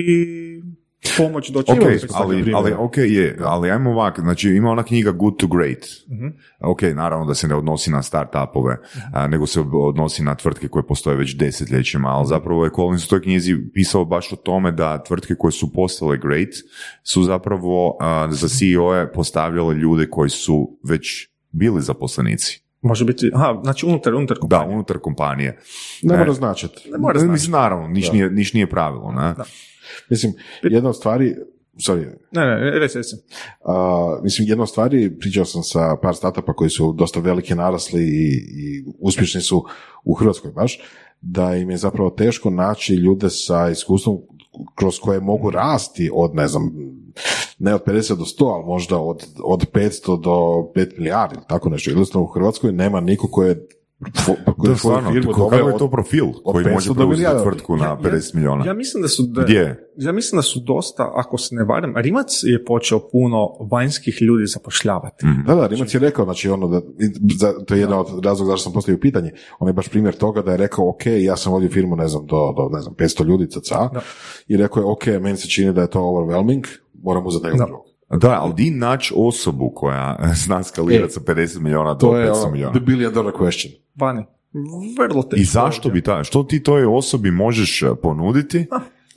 i 0.06 0.62
pomoć 1.18 1.50
doći. 1.50 1.72
Ok, 1.72 1.78
Imali 1.78 1.98
smo 1.98 2.08
takve 2.08 2.24
ali, 2.24 2.52
ali, 2.54 2.72
ok, 2.74 2.96
je, 2.96 3.38
ali 3.40 3.70
ajmo 3.70 3.90
ovak, 3.90 4.20
znači 4.20 4.48
ima 4.48 4.70
ona 4.70 4.82
knjiga 4.82 5.10
Good 5.12 5.36
to 5.36 5.46
Great. 5.46 5.78
Mhm. 6.10 6.26
Ok, 6.60 6.82
naravno 6.82 7.26
da 7.26 7.34
se 7.34 7.48
ne 7.48 7.54
odnosi 7.54 7.90
na 7.90 8.02
startupove, 8.02 8.76
a, 9.12 9.26
nego 9.26 9.46
se 9.46 9.60
odnosi 9.72 10.22
na 10.22 10.34
tvrtke 10.34 10.68
koje 10.68 10.86
postoje 10.86 11.16
već 11.16 11.36
desetljećima, 11.36 12.08
ali 12.08 12.26
zapravo 12.26 12.64
je 12.64 12.70
Collins 12.76 13.04
u 13.04 13.08
toj 13.08 13.22
knjizi 13.22 13.56
pisao 13.74 14.04
baš 14.04 14.32
o 14.32 14.36
tome 14.36 14.72
da 14.72 15.02
tvrtke 15.02 15.34
koje 15.34 15.52
su 15.52 15.72
postale 15.72 16.18
great 16.18 16.48
su 17.02 17.22
zapravo 17.22 17.96
a, 18.00 18.28
za 18.30 18.48
CEO-e 18.48 19.12
postavljale 19.12 19.74
ljude 19.74 20.10
koji 20.10 20.30
su 20.30 20.78
već 20.84 21.28
bili 21.50 21.82
zaposlenici. 21.82 22.62
Može 22.82 23.04
biti, 23.04 23.30
aha, 23.34 23.60
znači 23.64 23.86
unutar, 23.86 24.14
unutar 24.14 24.36
Da, 24.36 24.40
kompanije. 24.40 24.74
unutar 24.74 24.98
kompanije. 24.98 25.58
Ne 26.02 26.12
Ne. 26.12 26.18
mora 26.18 26.32
značiti. 26.32 26.90
Ne 26.92 26.98
mora 26.98 27.18
značiti. 27.18 27.32
Mislim, 27.32 27.52
naravno, 27.52 27.88
niš, 27.88 28.06
Da. 28.06 28.12
nije, 28.12 28.30
niš 28.30 28.52
nije 28.52 28.66
pravilo, 28.70 29.12
ne? 29.12 29.34
Da. 29.34 29.44
Mislim, 30.10 30.32
jedna 30.62 30.88
od 30.88 30.96
stvari, 30.96 31.34
sorry, 31.76 32.06
Ne, 32.30 32.46
ne, 32.46 32.78
reci, 32.78 32.98
reci. 32.98 33.16
A, 33.64 34.18
mislim, 34.22 34.48
jedna 34.48 34.62
od 34.62 34.68
stvari, 34.68 35.18
pričao 35.18 35.44
sam 35.44 35.62
sa 35.62 35.96
par 36.02 36.16
startupa 36.16 36.52
koji 36.52 36.70
su 36.70 36.92
dosta 36.92 37.20
veliki 37.20 37.54
narasli 37.54 38.02
i, 38.02 38.32
i 38.34 38.84
uspješni 39.00 39.40
su 39.40 39.64
u 40.04 40.14
Hrvatskoj 40.14 40.50
baš, 40.50 40.80
da 41.20 41.54
im 41.54 41.70
je 41.70 41.76
zapravo 41.76 42.10
teško 42.10 42.50
naći 42.50 42.94
ljude 42.94 43.30
sa 43.30 43.70
iskustvom 43.70 44.18
kroz 44.74 44.98
koje 44.98 45.20
mogu 45.20 45.50
rasti 45.50 46.10
od, 46.14 46.34
ne 46.34 46.48
znam, 46.48 46.72
ne 47.58 47.74
od 47.74 47.84
50 47.84 48.16
do 48.16 48.24
100, 48.24 48.54
ali 48.54 48.64
možda 48.64 48.98
od, 48.98 49.26
od 49.44 49.70
500 49.72 50.22
do 50.22 50.30
5 50.74 50.98
milijardi, 50.98 51.34
ili 51.34 51.44
tako 51.48 51.68
nešto. 51.68 51.90
Jednostavno 51.90 52.24
u 52.24 52.32
Hrvatskoj 52.32 52.72
nema 52.72 53.00
niko 53.00 53.28
ko 53.28 53.42
je 53.42 53.66
Da, 54.02 54.32
je 54.70 54.76
svoju 54.76 54.76
stvarno, 54.76 55.12
firmu 55.12 55.32
kako 55.32 55.40
doveo 55.40 55.68
je 55.68 55.78
to 55.78 55.90
profil 55.90 56.24
koji 56.44 56.64
500 56.64 56.72
može 56.72 56.88
do 56.88 56.94
preuzeti 56.94 57.42
tvrtku 57.42 57.76
na 57.76 57.84
Ja- 57.84 57.98
50 58.02 58.34
milijuna? 58.34 58.66
Ja 58.66 58.74
mislim 58.74 59.02
da 59.02 59.08
su 59.08 59.22
da, 59.22 59.42
Gdje? 59.42 59.88
ja 59.96 60.12
mislim 60.12 60.38
da 60.38 60.42
su 60.42 60.60
dosta, 60.60 61.12
ako 61.14 61.38
se 61.38 61.54
ne 61.54 61.64
varam, 61.64 61.96
Rimac 61.96 62.40
je 62.42 62.64
počeo 62.64 63.00
puno 63.02 63.38
vanjskih 63.70 64.18
ljudi 64.20 64.46
zapošljavati. 64.46 65.26
Mhm. 65.26 65.42
Da, 65.46 65.54
da, 65.54 65.66
Rimac 65.66 65.94
je 65.94 66.00
rekao, 66.00 66.24
znači 66.24 66.48
ono 66.48 66.68
da, 66.68 66.80
to 67.66 67.74
je 67.74 67.80
jedna 67.80 68.00
od 68.00 68.24
razloga 68.24 68.50
zašto 68.50 68.62
sam 68.62 68.72
postavio 68.72 68.98
pitanje, 68.98 69.30
on 69.58 69.68
je 69.68 69.72
baš 69.72 69.88
primjer 69.88 70.14
toga 70.14 70.42
da 70.42 70.50
je 70.50 70.56
rekao, 70.56 70.88
ok, 70.88 71.02
ja 71.06 71.36
sam 71.36 71.52
vodio 71.52 71.70
firmu, 71.70 71.96
ne 71.96 72.08
znam, 72.08 72.26
do, 72.26 72.52
do 72.52 72.68
ne 72.72 72.80
znam, 72.80 72.94
500 72.94 73.24
ljudi 73.24 73.46
cca, 73.46 73.88
Da. 73.88 74.00
i 74.48 74.56
rekao 74.56 74.80
je, 74.80 74.86
ok, 74.86 75.22
meni 75.22 75.36
se 75.36 75.48
čini 75.48 75.72
da 75.72 75.80
je 75.80 75.90
to 75.90 76.00
overwhelming, 76.00 76.64
moram 77.02 77.26
uzeti 77.26 77.44
nekog 77.44 77.58
Da. 77.58 77.64
drugog. 77.66 77.91
Da, 78.12 78.38
ali 78.42 78.54
di 78.54 78.70
naći 78.70 79.14
osobu 79.16 79.72
koja 79.74 80.18
zna 80.44 80.62
skalirati 80.62 81.10
E, 81.10 81.14
sa 81.14 81.20
50 81.20 81.60
milijuna 81.60 81.94
do 81.94 82.06
To 82.06 82.16
je 82.16 82.28
500 82.28 82.42
ono, 82.42 82.50
milijuna? 82.50 82.72
the 82.72 82.80
billion 82.80 83.12
dollar 83.14 83.34
question. 83.34 83.70
Vani. 83.94 84.24
Vrlo 84.98 85.22
teško. 85.22 85.40
I 85.40 85.44
zašto 85.44 85.88
bi 85.88 86.02
ta, 86.02 86.24
što 86.24 86.42
ti 86.42 86.62
toj 86.62 86.84
osobi 86.84 87.30
možeš 87.30 87.82
eh, 87.82 87.86
ponuditi? 88.02 88.66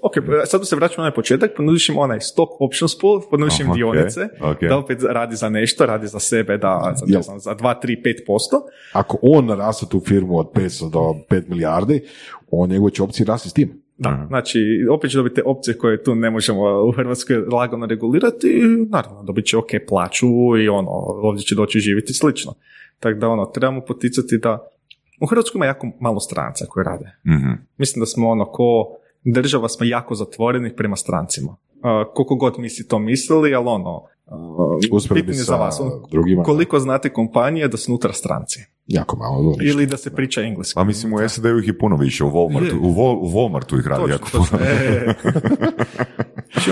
Ok, 0.03 0.13
sad 0.45 0.67
se 0.67 0.75
vraćamo 0.75 1.05
na 1.05 1.13
početak, 1.13 1.51
ponudiš 1.57 1.89
im 1.89 1.97
onaj 1.97 2.19
stock 2.19 2.51
options 2.59 2.99
pool, 2.99 3.21
ponudiš 3.31 3.59
im 3.59 3.65
Aha, 3.65 3.75
dionice, 3.75 4.21
ok. 4.41 4.59
da 4.69 4.77
opet 4.77 5.03
radi 5.03 5.35
za 5.35 5.49
nešto, 5.49 5.85
radi 5.85 6.07
za 6.07 6.19
sebe, 6.19 6.57
da 6.57 6.93
za, 6.95 7.05
ne 7.07 7.21
znam, 7.21 7.39
za 7.39 7.55
2, 7.55 7.73
3, 7.83 7.95
5%. 8.27 8.37
Ako 8.93 9.17
on 9.21 9.45
naraste 9.45 9.85
tu 9.85 9.99
firmu 9.99 10.37
od 10.37 10.47
500 10.53 10.89
do 10.91 10.99
5 11.29 11.49
milijardi, 11.49 12.01
on 12.51 12.69
njegove 12.69 12.91
će 12.91 13.03
opcije 13.03 13.25
rasti 13.25 13.49
s 13.49 13.53
tim. 13.53 13.84
Da, 13.97 14.09
Aha. 14.09 14.25
znači 14.27 14.59
opet 14.91 15.11
će 15.11 15.17
dobiti 15.17 15.35
te 15.35 15.43
opcije 15.45 15.77
koje 15.77 16.03
tu 16.03 16.15
ne 16.15 16.29
možemo 16.29 16.85
u 16.87 16.91
Hrvatskoj 16.91 17.37
lagano 17.37 17.85
regulirati 17.85 18.47
i 18.47 18.89
naravno 18.89 19.23
dobit 19.23 19.45
će 19.45 19.57
ok 19.57 19.69
plaću 19.87 20.27
i 20.63 20.69
ono, 20.69 20.89
ovdje 20.99 21.43
će 21.43 21.55
doći 21.55 21.79
živjeti 21.79 22.13
slično. 22.13 22.53
Tako 22.99 23.19
da 23.19 23.29
ono, 23.29 23.45
trebamo 23.45 23.81
poticati 23.81 24.37
da 24.37 24.67
u 25.21 25.25
Hrvatskoj 25.25 25.59
ima 25.59 25.65
jako 25.65 25.87
malo 25.99 26.19
stranaca 26.19 26.65
koji 26.69 26.83
rade. 26.83 27.05
Mhm. 27.27 27.51
Mislim 27.77 27.99
da 27.99 28.05
smo 28.05 28.29
ono 28.29 28.45
ko 28.45 28.97
država 29.23 29.69
smo 29.69 29.85
jako 29.85 30.15
zatvoreni 30.15 30.75
prema 30.75 30.95
strancima. 30.95 31.51
Uh, 31.51 32.13
koliko 32.13 32.35
god 32.35 32.59
mi 32.59 32.69
si 32.69 32.87
to 32.87 32.99
mislili, 32.99 33.55
ali 33.55 33.67
ono, 33.67 34.03
uh, 34.91 35.13
pitanje 35.13 35.37
za 35.37 35.55
vas. 35.55 35.79
ono, 35.79 36.07
drugima. 36.11 36.43
Koliko 36.43 36.79
znate 36.79 37.09
kompanije 37.09 37.67
da 37.67 37.77
su 37.77 37.91
unutra 37.91 38.13
stranci? 38.13 38.74
Jako 38.87 39.17
malo. 39.17 39.39
ono. 39.39 39.55
Ili 39.61 39.85
da 39.85 39.97
se 39.97 40.09
priča 40.11 40.41
engleski. 40.41 40.75
Pa 40.75 40.83
mislim 40.83 41.13
u 41.13 41.29
SAD-u 41.29 41.59
ih 41.59 41.67
je 41.67 41.77
puno 41.77 41.95
više, 41.95 42.23
u 42.23 42.27
Walmartu, 42.27 42.75
u, 42.75 42.91
Wal, 42.91 43.17
u 43.17 43.29
Walmartu 43.29 43.79
ih 43.79 43.87
radi 43.87 44.01
Točno, 44.01 44.15
jako 44.15 44.29
točno. 44.29 44.57
puno. 44.57 44.61
E. 44.63 45.13
Znači, 46.53 46.71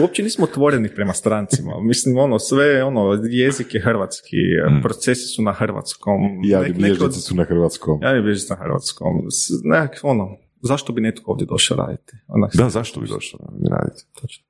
Uopće 0.00 0.22
nismo 0.22 0.44
otvoreni 0.44 0.88
prema 0.88 1.12
strancima. 1.12 1.80
Mislim, 1.80 2.18
ono, 2.18 2.38
sve, 2.38 2.84
ono, 2.84 3.00
jezik 3.24 3.74
je 3.74 3.80
hrvatski, 3.80 4.36
Mm. 4.70 4.82
procesi 4.82 5.22
su 5.26 5.42
na 5.42 5.52
hrvatskom. 5.52 6.14
Javni 6.44 6.68
Nek- 6.70 7.04
od- 7.04 7.14
su 7.14 7.34
na 7.34 7.44
hrvatskom. 7.44 8.00
Bilježnici 8.22 8.50
na 8.50 8.56
hrvatskom. 8.56 9.26
S- 9.30 9.50
Nekak, 9.64 10.00
ono, 10.02 10.36
zašto 10.62 10.92
bi 10.92 11.00
netko 11.00 11.30
ovdje 11.30 11.46
došao 11.46 11.76
raditi? 11.76 12.12
Onak, 12.28 12.50
Da, 12.54 12.68
zašto 12.70 13.00
bi 13.00 13.06
došao 13.08 13.40
raditi? 13.70 14.02
Točno. 14.20 14.44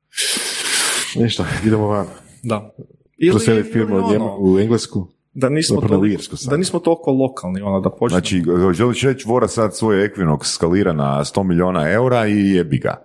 Ništa, 1.17 1.45
idemo 1.67 1.87
van. 1.87 2.07
Da. 2.43 2.75
Ili, 3.19 3.63
firmu 3.65 3.97
ono, 3.97 4.37
u 4.39 4.59
Englesku. 4.59 5.09
Da 5.35 5.49
nismo, 5.49 5.81
toliko, 5.81 6.17
da 6.51 6.57
nismo 6.57 6.79
toliko 6.79 7.11
lokalni, 7.13 7.61
ono, 7.61 7.81
da 7.81 7.91
počnemo. 7.91 8.09
Znači, 8.09 8.43
želiš 8.73 9.03
reći, 9.03 9.29
Vora 9.29 9.49
sad 9.49 9.77
svoj 9.77 10.09
Equinox 10.09 10.45
skalira 10.45 10.93
na 10.93 11.25
100 11.25 11.43
milijuna 11.43 11.91
eura 11.91 12.27
i 12.27 12.51
jebi 12.51 12.79
ga. 12.79 13.03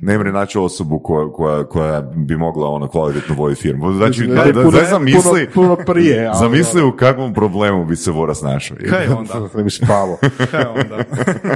Ne 0.00 0.18
mre 0.18 0.32
naći 0.32 0.58
osobu 0.58 0.98
koja, 0.98 1.28
koja, 1.28 1.64
koja 1.64 2.00
bi 2.00 2.36
mogla 2.36 2.68
ono 2.68 2.88
kvalitetno 2.88 3.34
voditi 3.34 3.62
firmu. 3.62 3.92
Znači, 3.92 4.26
da, 4.26 4.44
ne, 4.44 4.52
da, 4.52 4.62
puno- 4.62 4.78
da 4.78 4.84
zamisli, 4.84 5.48
puno- 5.54 5.74
puno 5.74 5.84
prije, 5.86 6.26
ali- 6.26 6.38
zamisli 6.38 6.82
u 6.82 6.96
kakvom 6.96 7.34
problemu 7.34 7.84
bi 7.84 7.96
se 7.96 8.10
Vora 8.10 8.34
snašao. 8.34 8.76
Kaj 8.90 9.06
onda? 9.08 9.48
Ne 9.56 9.62
bi 9.64 9.70
spavo. 9.70 10.18
Kaj 10.50 10.64
onda? 10.64 11.04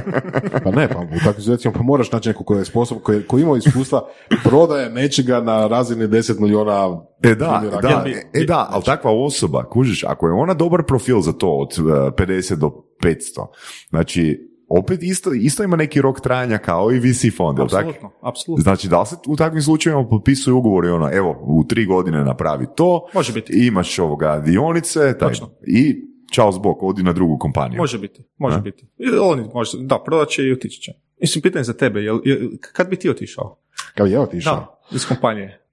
Pa 0.63 0.71
ne, 0.71 0.87
pa 0.87 0.99
u 0.99 1.19
takvim 1.25 1.41
situacijama 1.41 1.77
pa 1.77 1.83
moraš 1.83 2.11
naći 2.11 2.29
neko 2.29 2.43
koji 2.43 2.59
je 2.59 2.65
sposob, 2.65 2.97
koji, 3.03 3.23
koji 3.23 3.41
ima 3.41 3.57
iskustva 3.57 4.07
prodaje 4.43 4.89
nečega 4.89 5.41
na 5.41 5.67
razini 5.67 6.07
10 6.07 6.39
milijuna 6.39 6.87
E 7.23 7.35
da, 7.35 7.63
da, 7.81 8.03
e, 8.07 8.41
e 8.41 8.45
da, 8.45 8.67
ali 8.71 8.83
takva 8.83 9.11
osoba, 9.11 9.63
kužiš, 9.63 9.96
ako 10.07 10.27
je 10.27 10.33
ona 10.33 10.53
dobar 10.53 10.83
profil 10.83 11.19
za 11.21 11.33
to 11.33 11.49
od 11.49 11.71
e, 11.77 11.81
50 12.23 12.55
do 12.55 12.71
500, 13.03 13.45
znači, 13.89 14.49
opet 14.69 15.03
isto, 15.03 15.33
isto 15.33 15.63
ima 15.63 15.75
neki 15.75 16.01
rok 16.01 16.21
trajanja 16.21 16.57
kao 16.57 16.91
i 16.91 16.99
VC 16.99 17.37
fond, 17.37 17.57
jel 17.57 17.67
tako? 17.67 17.89
Apsolutno, 17.89 18.11
apsolutno. 18.21 18.63
Znači, 18.63 18.87
da 18.87 18.99
li 18.99 19.05
se 19.05 19.15
u 19.27 19.35
takvim 19.35 19.61
slučajevima 19.61 20.07
potpisuju 20.09 20.57
ugovori, 20.57 20.89
ono, 20.89 21.09
evo, 21.13 21.39
u 21.41 21.63
tri 21.63 21.85
godine 21.85 22.23
napravi 22.23 22.65
to, 22.75 23.07
Može 23.13 23.33
biti. 23.33 23.67
imaš 23.67 23.99
ovoga 23.99 24.39
dionice, 24.45 24.99
taj, 24.99 25.29
Točno. 25.29 25.49
i 25.67 25.95
čao 26.31 26.51
zbog, 26.51 26.83
odi 26.83 27.03
na 27.03 27.13
drugu 27.13 27.37
kompaniju. 27.37 27.77
Može 27.77 27.99
biti, 27.99 28.23
može 28.37 28.55
A? 28.55 28.59
biti. 28.59 28.85
I 28.97 29.09
Oni, 29.21 29.49
može, 29.53 29.77
da, 29.81 29.99
prodat 30.05 30.29
će 30.29 30.43
i 30.43 30.51
otići 30.51 30.81
će. 30.81 30.91
Mislim, 31.21 31.41
pitanje 31.41 31.63
za 31.63 31.73
tebe, 31.73 31.99
jel, 31.99 32.19
jel, 32.25 32.37
kad 32.73 32.89
bi 32.89 32.95
ti 32.95 33.09
otišao? 33.09 33.59
Kao 33.95 34.05
je 34.05 34.19
otišao. 34.19 34.55
Da, 34.55 34.95
iz 34.95 35.07
kompanije. 35.07 35.66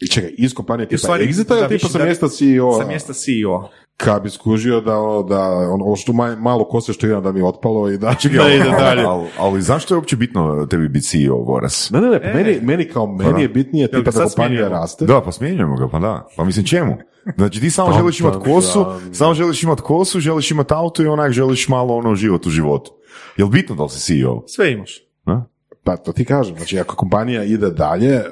I 0.00 0.08
čekaj, 0.08 0.34
iz 0.34 0.54
kompanije 0.54 0.88
tipa 0.88 0.98
stvari, 0.98 1.24
Exita 1.24 1.48
da 1.50 1.58
ili 1.58 1.68
tipa 1.68 1.88
sa 1.88 1.98
da- 1.98 2.04
mjesta 2.04 2.28
CEO? 2.28 2.72
Sa 2.72 2.86
mjesta 2.86 3.12
CEO. 3.12 3.68
Kad 3.96 4.22
bi 4.22 4.30
skužio 4.30 4.80
da, 4.80 4.98
ono- 4.98 5.22
da 5.22 5.40
ono, 5.48 5.84
ovo 5.84 5.96
što 5.96 6.12
maj- 6.12 6.36
malo 6.36 6.64
kose 6.64 6.92
što 6.92 7.06
imam 7.06 7.22
da 7.22 7.32
mi 7.32 7.40
je 7.40 7.44
otpalo 7.44 7.90
i 7.90 7.98
da... 7.98 8.14
Čekaj, 8.14 8.38
ali, 8.40 8.60
ali, 8.80 9.02
ali, 9.02 9.26
ali 9.38 9.62
zašto 9.62 9.94
je 9.94 9.98
uopće 9.98 10.16
bitno 10.16 10.66
tebi 10.66 10.88
biti 10.88 11.06
CEO, 11.06 11.36
Voras? 11.36 11.90
Ne, 11.90 12.00
ne, 12.00 12.08
ne, 12.08 12.20
pa 12.22 12.28
E. 12.28 12.34
meni, 12.34 12.58
meni 12.62 12.84
kao 12.84 13.06
meni 13.08 13.42
je 13.42 13.48
bitnije 13.48 13.86
tipa 13.88 13.98
ga 14.00 14.04
da 14.04 14.10
kompanija 14.20 14.30
smijenimo? 14.48 14.68
raste. 14.70 15.04
Da, 15.04 15.20
pa 15.20 15.32
smjenjujemo 15.32 15.76
ga, 15.76 15.88
pa 15.88 15.98
da. 15.98 16.26
Pa 16.36 16.44
mislim 16.44 16.66
čemu? 16.66 16.96
Znači 17.36 17.60
ti 17.60 17.70
samo 17.70 17.88
Tam, 17.88 17.98
želiš 17.98 18.20
imat 18.20 18.44
kosu, 18.44 18.84
tam. 18.84 19.14
samo 19.14 19.34
želiš 19.34 19.62
imat 19.62 19.80
kosu, 19.80 20.20
želiš 20.20 20.50
imat 20.50 20.72
auto 20.72 21.02
i 21.02 21.06
onak 21.06 21.32
želiš 21.32 21.68
malo 21.68 21.96
ono 21.96 22.14
život 22.14 22.46
u 22.46 22.50
životu. 22.50 22.90
Jel 23.36 23.48
bitno 23.48 23.74
da 23.74 23.82
li 23.82 23.88
si 23.88 24.00
CEO? 24.00 24.42
Sve 24.46 24.72
imaš. 24.72 24.98
A? 25.26 25.42
Pa 25.84 25.96
to 25.96 26.12
ti 26.12 26.24
kažem, 26.24 26.56
znači 26.56 26.78
ako 26.78 26.96
kompanija 26.96 27.44
ide 27.44 27.70
dalje, 27.70 28.16
uh, 28.16 28.24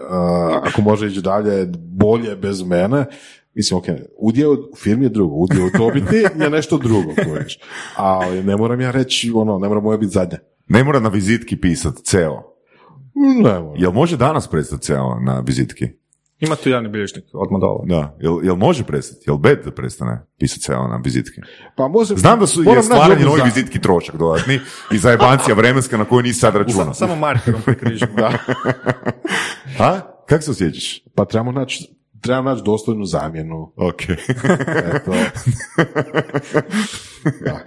ako 0.62 0.82
može 0.82 1.07
ići 1.07 1.20
dalje 1.20 1.66
bolje 1.76 2.36
bez 2.36 2.62
mene, 2.62 3.05
mislim, 3.55 3.78
ok, 3.78 3.84
udio 4.18 4.53
u 4.53 4.76
firmi 4.76 5.05
je 5.05 5.09
drugo, 5.09 5.34
udio 5.34 5.66
u 5.66 5.78
dobiti 5.78 6.16
je 6.16 6.50
nešto 6.50 6.78
drugo, 6.78 7.12
kojiš. 7.28 7.59
Ali 7.96 8.42
ne 8.42 8.57
moram 8.57 8.80
ja 8.80 8.90
reći, 8.90 9.32
ono, 9.34 9.59
ne 9.59 9.68
mora 9.68 9.80
moja 9.80 9.98
biti 9.98 10.12
zadnja. 10.12 10.38
Ne 10.68 10.84
mora 10.84 11.00
na 11.00 11.09
vizitki 11.09 11.61
pisat 11.61 11.94
CEO. 12.05 12.42
Ne 13.14 13.61
moram. 13.61 13.76
Jel 13.76 13.92
može 13.92 14.16
danas 14.16 14.48
prestati 14.48 14.82
CEO 14.82 15.20
na 15.20 15.40
vizitki? 15.40 16.01
Ima 16.43 16.57
tu 16.57 16.68
javni 16.68 16.88
bilježnik 16.88 17.24
odmah 17.32 17.61
dole. 17.61 17.80
Da. 17.86 18.16
Jel, 18.20 18.45
jel 18.45 18.57
može 18.57 18.84
prestati? 18.84 19.20
Jel 19.26 19.36
bed 19.36 19.59
da 19.64 19.70
prestane 19.70 20.26
pisati 20.38 20.61
CEO 20.61 20.88
na 20.88 21.01
vizitki? 21.05 21.40
Pa 21.76 21.88
može, 21.88 22.16
Znam 22.16 22.40
da 22.40 22.47
su 22.47 22.62
je 22.62 22.82
stvaranje 22.82 23.24
novih 23.24 23.45
vizitki 23.45 23.80
trošak 23.80 24.16
dodatni 24.16 24.61
i 24.93 24.99
zajebancija 24.99 25.55
vremenska 25.55 25.97
na 25.97 26.05
koju 26.05 26.22
nisi 26.22 26.40
sad 26.40 26.57
računao. 26.57 26.86
Sa- 26.86 26.95
Samo 26.97 27.16
markerom 27.16 27.61
prekrižimo. 27.62 28.12
da. 28.12 28.32
A? 29.80 30.01
Kako 30.28 30.43
se 30.43 30.51
osjećaš? 30.51 31.03
Pa 31.14 31.24
trebamo 31.24 31.53
naći 31.53 31.95
trebamo 32.23 32.51
naći 32.51 32.62
dostojnu 32.64 33.05
zamjenu. 33.05 33.73
Ok. 33.77 34.01
Eto. 34.95 35.12
Da. 37.45 37.61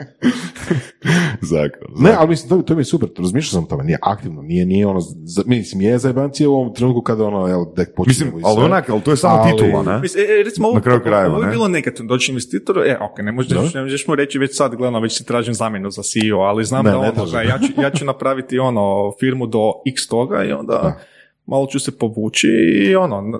Zakon. 1.41 1.87
Ne, 1.95 2.11
ali 2.17 2.29
mislim, 2.29 2.49
to, 2.49 2.61
to 2.61 2.75
mi 2.75 2.81
je 2.81 2.85
super, 2.85 3.09
razmišljao 3.17 3.49
sam 3.51 3.63
o 3.63 3.67
tome, 3.67 3.83
nije 3.83 3.97
aktivno, 4.01 4.41
nije, 4.41 4.65
nije 4.65 4.87
ono, 4.87 4.99
za, 5.23 5.43
mislim, 5.45 5.81
je 5.81 5.97
zajebancija 5.97 6.49
u 6.49 6.53
ovom 6.53 6.73
trenutku 6.73 7.01
kada 7.01 7.23
ono, 7.25 7.47
jel, 7.47 7.65
tek 7.75 7.95
počinjemo 7.95 8.35
Mislim, 8.37 8.45
ali 8.45 8.65
onak, 8.65 8.89
ali 8.89 9.01
to 9.01 9.11
je 9.11 9.17
samo 9.17 9.35
Ali- 9.35 9.51
titula, 9.51 9.83
ne? 9.83 9.99
Mislim, 9.99 10.23
e, 10.23 10.39
e, 10.39 10.43
recimo, 10.43 10.67
ovo, 10.67 10.75
Na 10.75 10.81
kraju 10.81 10.99
krajeva, 11.01 11.33
ovo 11.33 11.41
je 11.43 11.45
ne? 11.45 11.51
bilo 11.51 11.67
negativno, 11.67 12.09
doći 12.09 12.31
investitoru, 12.31 12.81
e, 12.81 12.97
ok, 13.01 13.19
ne 13.19 13.31
možeš, 13.31 13.73
ne 13.73 13.81
možeš 13.81 14.07
mu 14.07 14.15
reći 14.15 14.39
već 14.39 14.57
sad, 14.57 14.75
gledano, 14.75 14.99
već 14.99 15.17
si 15.17 15.25
tražim 15.25 15.53
zamjenu 15.53 15.89
za 15.91 16.01
CEO, 16.03 16.37
ali 16.39 16.65
znam 16.65 16.85
Ne, 16.85 16.91
da 16.91 17.01
ne 17.01 17.09
ono, 17.09 17.25
da 17.25 17.41
ja, 17.41 17.57
ću, 17.59 17.81
ja 17.81 17.89
ću 17.89 18.05
napraviti 18.05 18.59
ono, 18.59 19.11
firmu 19.19 19.47
do 19.47 19.71
x 19.87 20.07
toga 20.07 20.43
i 20.43 20.51
onda 20.51 20.73
Da. 20.73 20.99
malo 21.45 21.65
ću 21.65 21.79
se 21.79 21.97
povući 21.97 22.47
i 22.89 22.95
ono, 22.95 23.39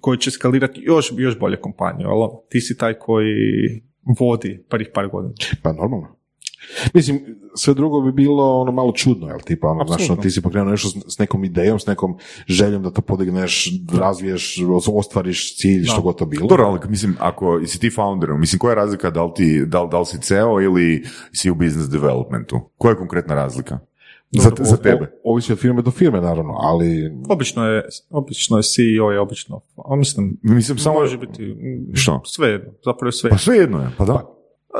koji 0.00 0.18
će 0.18 0.30
skalirati 0.30 0.80
još, 0.84 1.12
još 1.16 1.38
bolje 1.38 1.60
kompaniju, 1.60 2.08
ali 2.08 2.22
ono, 2.22 2.40
ti 2.48 2.60
si 2.60 2.76
taj 2.76 2.94
koji 2.94 3.34
vodi 4.18 4.64
prvih 4.68 4.88
par 4.94 5.08
godina. 5.08 5.34
Pa 5.62 5.72
normalno. 5.72 6.18
Mislim, 6.94 7.20
sve 7.54 7.74
drugo 7.74 8.00
bi 8.00 8.12
bilo 8.12 8.60
ono 8.60 8.72
malo 8.72 8.92
čudno, 8.92 9.28
jel, 9.28 9.38
tipa, 9.44 9.68
ono, 9.68 9.84
znaš, 9.86 10.10
ono, 10.10 10.22
ti 10.22 10.30
si 10.30 10.42
pokrenuo 10.42 10.70
nešto 10.70 10.88
s, 10.88 11.14
s 11.14 11.18
nekom 11.18 11.44
idejom, 11.44 11.78
s 11.78 11.86
nekom 11.86 12.18
željom 12.46 12.82
da 12.82 12.90
to 12.90 13.02
podigneš, 13.02 13.70
razviješ, 13.98 14.58
ostvariš 14.94 15.56
cilj, 15.56 15.84
što 15.84 16.02
god 16.02 16.18
to 16.18 16.26
bilo. 16.26 16.46
Dobro, 16.46 16.64
ali 16.64 16.78
mislim, 16.88 17.16
ako 17.20 17.60
si 17.66 17.80
ti 17.80 17.90
founder, 17.90 18.30
mislim, 18.32 18.58
koja 18.58 18.70
je 18.70 18.76
razlika 18.76 19.10
da 19.10 19.24
li, 19.24 19.30
ti, 19.36 19.64
da 19.66 19.82
li, 19.82 19.88
da 19.90 19.98
li 19.98 20.06
si 20.06 20.20
CEO 20.20 20.60
ili 20.60 21.04
si 21.32 21.50
u 21.50 21.54
business 21.54 21.90
developmentu? 21.90 22.60
Koja 22.76 22.90
je 22.90 22.96
konkretna 22.96 23.34
razlika? 23.34 23.78
Za, 24.32 24.50
za 24.58 24.74
o- 24.74 24.76
tebe. 24.78 25.12
ovisi 25.24 25.52
od 25.52 25.58
firme 25.58 25.82
do 25.82 25.90
firme, 25.90 26.20
naravno, 26.20 26.54
ali 26.54 27.12
Obično 27.28 27.66
je, 27.66 27.84
obično 28.10 28.56
je 28.56 28.62
CEO 28.64 29.10
je 29.10 29.20
obično, 29.20 29.60
a 29.84 29.96
mislim, 29.96 30.38
Mislim, 30.42 30.78
samo... 30.78 31.00
može 31.00 31.18
biti 31.18 31.42
mm, 31.44 31.94
Što? 31.94 32.20
sve 32.24 32.48
jedno, 32.48 32.72
zapravo 32.84 33.12
sve. 33.12 33.30
Pa 33.30 33.38
sve 33.38 33.56
jedno 33.56 33.78
je, 33.78 33.88
pa 33.98 34.04
da. 34.04 34.12
E, 34.12 34.78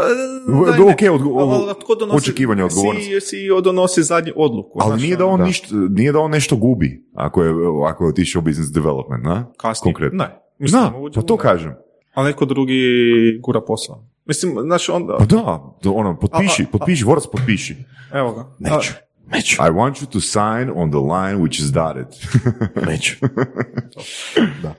Do- 0.48 0.64
da, 0.66 0.84
ne. 0.84 0.92
ok, 0.92 1.00
odgo- 1.00 1.74
očekivanje 2.12 2.64
odgovornosti. 2.64 3.10
CEO 3.10 3.20
CEO 3.20 3.60
donosi 3.60 4.02
zadnju 4.02 4.32
odluku. 4.36 4.78
Ali 4.82 4.90
znaš, 4.90 5.02
nije 5.02 5.16
da, 5.16 5.26
on 5.26 5.38
da. 5.38 5.44
ništa, 5.46 5.66
nije 5.90 6.12
da 6.12 6.18
on 6.18 6.30
nešto 6.30 6.56
gubi 6.56 7.04
ako 7.14 7.42
je, 7.42 7.54
ako 7.86 8.04
je 8.04 8.08
otišao 8.08 8.40
u 8.40 8.44
business 8.44 8.72
development, 8.72 9.24
na? 9.24 9.46
kasnije. 9.56 9.82
Konkretno. 9.84 10.18
Ne. 10.18 10.40
Mislim, 10.58 10.82
Da, 10.82 10.98
uđe 10.98 11.14
pa 11.14 11.22
to 11.22 11.36
kažem. 11.36 11.74
A 12.14 12.24
neko 12.24 12.44
drugi 12.44 12.82
gura 13.40 13.60
posao. 13.60 14.04
Mislim, 14.26 14.56
znaš, 14.60 14.88
onda... 14.88 15.16
Pa 15.18 15.24
da, 15.26 15.42
da, 15.82 15.90
ono, 15.90 16.18
potpiši, 16.18 16.62
A, 16.62 16.64
a, 16.64 16.68
a- 16.68 16.72
potpiši, 16.72 17.04
Vorac 17.04 17.24
potpiši. 17.26 17.76
Evo 18.12 18.32
ga. 18.32 18.46
neću, 18.60 18.92
neću, 19.32 19.56
I 19.62 19.70
want 19.70 19.92
you 19.94 20.06
to 20.06 20.20
sign 20.20 20.70
on 20.74 20.90
the 20.90 20.98
line 21.00 21.36
which 21.42 21.60
is 21.60 21.70
dotted. 21.72 22.06
neću. 22.90 23.14
da. 24.62 24.74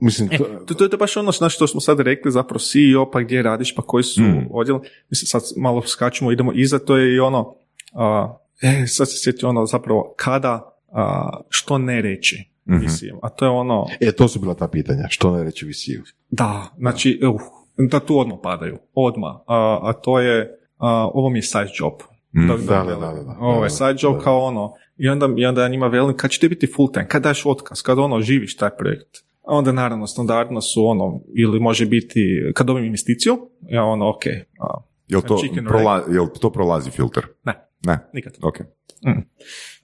Mislim, 0.00 0.28
to, 0.28 0.36
To, 0.66 0.74
to, 0.74 0.88
to 0.88 0.94
je 0.94 0.98
baš 0.98 1.16
ono 1.16 1.32
znaš, 1.32 1.54
što 1.54 1.66
smo 1.66 1.80
sad 1.80 2.00
rekli, 2.00 2.32
zapravo 2.32 2.58
CEO, 2.58 3.10
pa 3.10 3.20
gdje 3.20 3.42
radiš, 3.42 3.74
pa 3.74 3.82
koji 3.82 4.04
su 4.04 4.22
Mm. 4.22 4.46
odjel. 4.50 4.78
Mislim, 5.10 5.26
sad 5.26 5.42
malo 5.56 5.82
skačemo, 5.82 6.32
idemo 6.32 6.52
iza, 6.54 6.78
to 6.78 6.96
je 6.96 7.14
i 7.14 7.20
ono, 7.20 7.54
a, 7.92 8.36
e, 8.62 8.86
sad 8.86 9.08
se 9.10 9.14
sjetio 9.18 9.48
ono 9.48 9.66
zapravo, 9.66 10.14
kada, 10.16 10.74
a, 10.92 11.30
što 11.48 11.78
ne 11.78 12.02
reći, 12.02 12.50
Mhm. 12.68 12.78
mislim, 12.80 13.16
a 13.22 13.28
to 13.28 13.44
je 13.44 13.50
ono, 13.50 13.86
e, 14.00 14.12
to 14.12 14.28
su 14.28 14.40
bila 14.40 14.54
ta 14.54 14.68
pitanja, 14.68 15.04
što 15.08 15.36
ne 15.36 15.44
reći 15.44 15.66
visiju. 15.66 16.02
Da, 16.30 16.66
znači, 16.78 17.20
uh, 17.24 17.40
da 17.78 18.00
tu 18.00 18.18
odmah 18.18 18.38
padaju, 18.42 18.78
odmah, 18.94 19.34
a, 19.46 19.78
a 19.82 19.92
to 19.92 20.20
je, 20.20 20.58
a, 20.78 21.08
ovo 21.14 21.30
mi 21.30 21.38
je 21.38 21.42
side 21.42 21.70
job. 21.74 21.92
Mm. 22.36 22.46
Da, 22.48 22.56
Da, 22.56 22.84
da, 22.84 23.22
da. 23.22 23.36
Ovo 23.40 23.64
je 23.64 23.70
side 23.70 23.96
job 23.98 24.16
da. 24.16 24.22
kao 24.22 24.38
ono, 24.38 24.72
i 24.96 25.08
onda, 25.08 25.28
i 25.36 25.46
onda 25.46 25.62
ja 25.62 25.68
njima 25.68 25.86
velim, 25.86 26.16
kad 26.16 26.30
će 26.30 26.40
ti 26.40 26.48
biti 26.48 26.72
full 26.76 26.92
time, 26.92 27.08
kad 27.08 27.22
daš 27.22 27.46
otkaz, 27.46 27.82
kad 27.82 27.98
ono, 27.98 28.20
živiš 28.20 28.56
taj 28.56 28.70
projekt. 28.78 29.16
A 29.42 29.54
onda 29.54 29.72
naravno, 29.72 30.06
standardno 30.06 30.60
su 30.60 30.86
ono, 30.86 31.20
ili 31.36 31.60
može 31.60 31.86
biti, 31.86 32.20
kad 32.54 32.66
dobijem 32.66 32.86
investiciju, 32.86 33.36
ja 33.68 33.84
ono, 33.84 34.08
ok, 34.08 34.22
a, 34.60 34.80
Jel 35.08 35.20
to, 35.22 35.38
prola, 35.68 36.04
jel 36.10 36.26
to 36.40 36.50
prolazi 36.50 36.90
filter? 36.90 37.26
ne, 37.44 37.65
Ne, 37.84 37.98
nikad. 38.12 38.32
ok. 38.42 38.56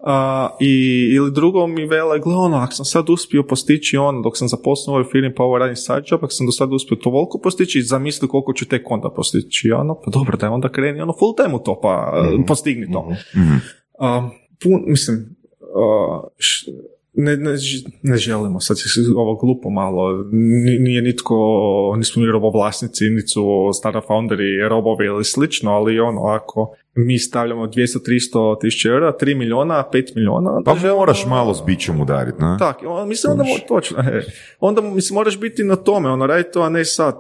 A, 0.00 0.48
i, 0.60 0.74
ili 1.12 1.32
drugo 1.32 1.66
mi 1.66 1.86
vele, 1.86 2.18
gle 2.18 2.34
ono, 2.36 2.56
ako 2.56 2.72
sam 2.72 2.84
sad 2.84 3.10
uspio 3.10 3.42
postići 3.42 3.96
ono, 3.96 4.20
dok 4.20 4.38
sam 4.38 4.48
zaposlio 4.48 4.92
u 4.92 4.96
ovoj 4.96 5.10
firmi 5.12 5.34
pa 5.34 5.42
ovo 5.42 5.58
radim 5.58 5.76
side 5.76 6.02
job, 6.06 6.20
ako 6.22 6.32
sam 6.32 6.46
do 6.46 6.52
sada 6.52 6.74
uspio 6.74 6.96
toliko 6.96 7.40
postići, 7.42 7.82
zamisli 7.82 8.28
koliko 8.28 8.52
ću 8.52 8.68
tek 8.68 8.90
onda 8.90 9.10
postići. 9.10 9.70
Ono, 9.72 9.94
pa 9.94 10.10
dobro, 10.10 10.36
da 10.36 10.46
je 10.46 10.50
onda 10.50 10.68
kreni 10.68 11.00
ono 11.00 11.12
full 11.12 11.34
time 11.36 11.54
u 11.54 11.58
to, 11.58 11.80
pa 11.82 12.12
Mhm. 12.32 12.42
postigni 12.42 12.92
to. 12.92 13.08
Mhm. 13.36 13.54
A, 13.98 14.28
pun, 14.62 14.82
mislim, 14.86 15.16
a, 15.76 16.20
š- 16.38 16.66
ne, 17.14 17.36
ne, 17.36 17.50
ne 18.02 18.16
želimo, 18.16 18.60
sad 18.60 18.76
je 18.76 18.82
ovo 19.16 19.34
glupo 19.36 19.70
malo, 19.70 20.24
Ni- 20.32 20.78
nije 20.78 21.02
nitko, 21.02 21.36
nismo 21.96 22.22
mi 22.22 22.28
robovlasnici, 22.28 23.04
niti 23.04 23.28
su 23.28 23.42
stara 23.74 24.00
founderi, 24.00 24.68
robovi 24.68 25.06
ili 25.06 25.24
slično, 25.24 25.70
ali 25.70 26.00
ono, 26.00 26.20
ako 26.22 26.74
mi 26.96 27.18
stavljamo 27.18 27.66
200-300 27.66 27.98
tisuća 28.60 28.88
eura, 28.88 29.12
3 29.14 29.34
miliona, 29.34 29.84
5 29.84 30.16
miliona, 30.16 30.60
Pa 30.64 30.74
želimo- 30.74 30.96
moraš 30.96 31.26
malo 31.26 31.54
s 31.54 31.62
bićem 31.62 32.00
udarit, 32.00 32.34
ne? 32.38 32.56
tak, 32.58 32.76
on- 32.86 33.08
mislim 33.08 33.32
onda 33.32 33.44
mo- 33.44 33.68
točno, 33.68 33.98
e. 34.00 34.22
onda 34.60 34.80
mislim 34.82 35.14
moraš 35.14 35.40
biti 35.40 35.64
na 35.64 35.76
tome, 35.76 36.10
ono 36.10 36.26
raditi 36.26 36.52
to, 36.52 36.62
a 36.62 36.68
ne 36.68 36.84
sad 36.84 37.14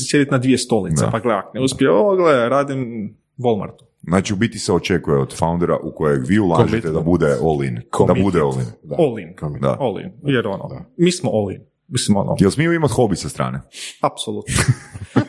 sjediti 0.00 0.30
na 0.30 0.38
dvije 0.38 0.58
stolice, 0.58 1.04
Da. 1.04 1.10
pa 1.10 1.18
gledaj, 1.18 1.38
ako 1.38 1.50
ne 1.54 1.60
uspije 1.60 1.90
ovo, 1.90 2.16
gledaj, 2.16 2.48
radim 2.48 3.14
Walmartu. 3.38 3.84
Znači, 4.02 4.32
u 4.32 4.36
biti 4.36 4.58
se 4.58 4.72
očekuje 4.72 5.18
od 5.18 5.34
foundera 5.34 5.76
u 5.76 5.92
kojeg 5.92 6.20
vi 6.26 6.38
ulažete 6.38 6.66
Commitment. 6.70 6.94
da 6.94 7.00
bude 7.02 7.26
all 7.42 7.64
in. 7.64 7.74
Da 8.06 8.14
bude 8.14 8.40
all 8.40 8.54
in. 8.54 8.66
Da. 8.82 8.96
All 8.98 9.18
in. 9.18 9.60
Da. 9.60 9.76
All 9.80 10.00
in, 10.00 10.12
jer 10.24 10.46
ono, 10.46 10.68
Da. 10.68 10.84
mi 10.96 11.12
smo 11.12 11.30
all 11.30 11.50
in. 11.50 11.60
Mislim, 11.88 12.16
ono, 12.16 12.36
Jel 12.40 12.50
smiju 12.50 12.72
imati 12.72 12.92
hobi 12.92 13.16
sa 13.16 13.28
strane? 13.28 13.60
apsolutno. 14.00 14.54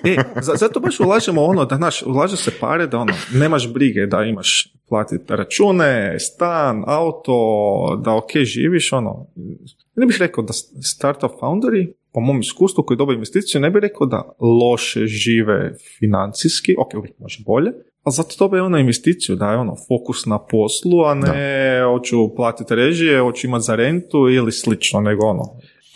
e, 0.04 0.16
za- 0.42 0.56
zato 0.56 0.80
baš 0.80 1.00
ulažemo 1.00 1.44
ono, 1.44 1.66
da 1.66 1.78
naš, 1.78 2.02
ulaže 2.02 2.38
se 2.38 2.52
pare 2.60 2.88
da 2.88 2.98
ono, 2.98 3.14
nemaš 3.34 3.74
brige 3.74 4.06
da 4.06 4.24
imaš 4.24 4.74
platiti 4.90 5.24
račune, 5.36 6.20
stan, 6.20 6.84
auto, 6.88 7.34
da 8.04 8.16
ok 8.16 8.32
živiš, 8.44 8.94
ono, 8.94 9.28
ne 9.96 10.06
bih 10.06 10.18
rekao 10.20 10.44
da 10.44 10.54
startup 10.84 11.32
founderi, 11.40 11.94
po 12.14 12.20
mom 12.20 12.40
iskustvu 12.40 12.84
koji 12.84 12.98
dobiju 12.98 13.14
investiciju, 13.16 13.62
ne 13.62 13.70
bih 13.70 13.82
rekao 13.82 14.08
da 14.08 14.36
loše 14.40 15.06
žive 15.06 15.74
financijski, 16.00 16.76
ok, 16.80 16.94
uvijek 16.98 17.20
može 17.20 17.44
bolje, 17.46 17.72
ali 18.04 18.14
zato 18.14 18.36
dobije 18.40 18.62
ono 18.62 18.78
investiciju, 18.78 19.36
da 19.36 19.52
je 19.52 19.58
ono 19.58 19.76
fokus 19.88 20.26
na 20.26 20.40
poslu, 20.40 21.04
a 21.06 21.14
ne 21.14 21.82
hoću 21.92 22.36
platiti 22.36 22.76
režije, 22.76 23.20
hoću 23.22 23.48
imati 23.48 23.64
za 23.66 23.76
rentu 23.76 24.18
ili 24.30 24.52
slično, 24.52 25.02
nego 25.02 25.26
ono, 25.26 25.44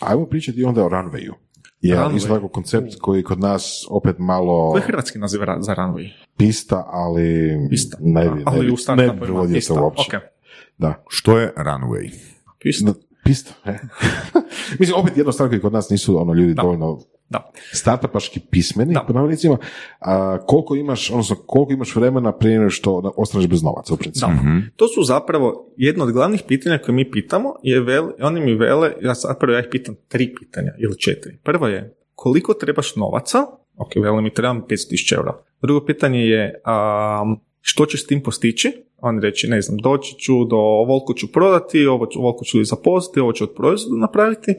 Ajmo 0.06 0.26
pričati 0.26 0.64
onda 0.64 0.84
o 0.84 0.88
runwayu. 0.88 1.32
Je 1.80 1.96
Runway. 1.96 2.16
isto 2.16 2.34
tako 2.34 2.48
koncept 2.48 2.94
koji 3.00 3.22
kod 3.22 3.40
nas 3.40 3.86
opet 3.90 4.16
malo 4.18 4.70
koji 4.70 4.80
je 4.80 4.86
hrvatski 4.86 5.18
naziv 5.18 5.40
za 5.60 5.74
runway? 5.74 6.10
pista, 6.36 6.84
ali 6.86 7.56
Pista. 7.70 7.96
ne 8.00 8.30
ali 8.44 8.66
ne, 8.66 8.68
u 8.68 8.70
ne 8.70 8.76
startupu 8.76 9.10
bi 9.10 9.16
ima 9.16 9.24
prevodio 9.24 9.54
pista. 9.54 9.74
to 9.74 9.82
uopće. 9.82 10.16
Ok, 10.16 10.22
Da. 10.78 11.04
Što 11.08 11.38
je 11.38 11.52
runway? 11.56 12.10
pista. 12.58 12.86
Da, 12.92 12.94
Pista. 13.24 13.52
e. 13.66 13.78
Mislim, 14.78 14.98
opet 14.98 15.16
jedna 15.16 15.32
stvar 15.32 15.48
koji 15.48 15.60
kod 15.60 15.72
nas 15.72 15.90
nisu 15.90 16.20
ono 16.20 16.32
ljudi 16.34 16.54
Da. 16.54 16.62
dovoljno 16.62 16.98
Da. 17.28 17.50
startupaški 17.72 18.40
pismeni, 18.40 18.94
Da. 18.94 19.00
po 19.00 19.12
navodnicima, 19.12 19.56
a, 20.00 20.38
koliko 20.46 20.74
imaš, 20.76 21.10
odnosno 21.10 21.36
koliko 21.46 21.72
imaš 21.72 21.96
vremena 21.96 22.32
prije 22.32 22.58
nego 22.58 22.70
što 22.70 23.12
ostaneš 23.16 23.46
bez 23.48 23.62
novaca 23.62 23.94
u 23.94 23.96
principu. 23.96 24.26
Da. 24.26 24.38
To 24.76 24.88
su 24.88 25.02
zapravo 25.02 25.72
jedno 25.76 26.04
od 26.04 26.12
glavnih 26.12 26.42
pitanja 26.48 26.78
koje 26.78 26.94
mi 26.94 27.10
pitamo, 27.10 27.54
je 27.62 27.80
vel, 27.80 28.10
oni 28.20 28.40
mi 28.40 28.54
vele, 28.54 28.92
ja 29.00 29.14
zapravo 29.14 29.52
ja 29.52 29.60
ih 29.60 29.66
pitam 29.70 29.94
tri 30.08 30.34
pitanja 30.34 30.72
ili 30.78 30.98
četiri. 30.98 31.38
Prvo 31.42 31.68
je, 31.68 31.94
koliko 32.14 32.54
trebaš 32.54 32.96
novaca? 32.96 33.38
Ok, 33.76 33.90
vele 33.96 34.22
mi 34.22 34.34
trebam 34.34 34.62
500.000 34.62 35.14
eura. 35.16 35.32
Drugo 35.62 35.86
pitanje 35.86 36.20
je, 36.20 36.60
a, 36.64 37.34
što 37.62 37.86
ćeš 37.86 38.02
s 38.02 38.06
tim 38.06 38.22
postići? 38.22 38.72
On 38.98 39.20
reći, 39.22 39.48
ne 39.48 39.60
znam, 39.62 39.78
doći 39.78 40.14
ću 40.18 40.44
do, 40.44 40.56
ovoliko 40.56 41.14
ću 41.14 41.32
prodati, 41.32 41.86
ovo 41.86 42.06
ću, 42.06 42.18
ovoliko 42.18 42.44
ću 42.44 42.64
zaposliti, 42.64 43.20
ovo 43.20 43.32
ću 43.32 43.44
od 43.44 43.54
proizvoda 43.56 44.00
napraviti. 44.00 44.54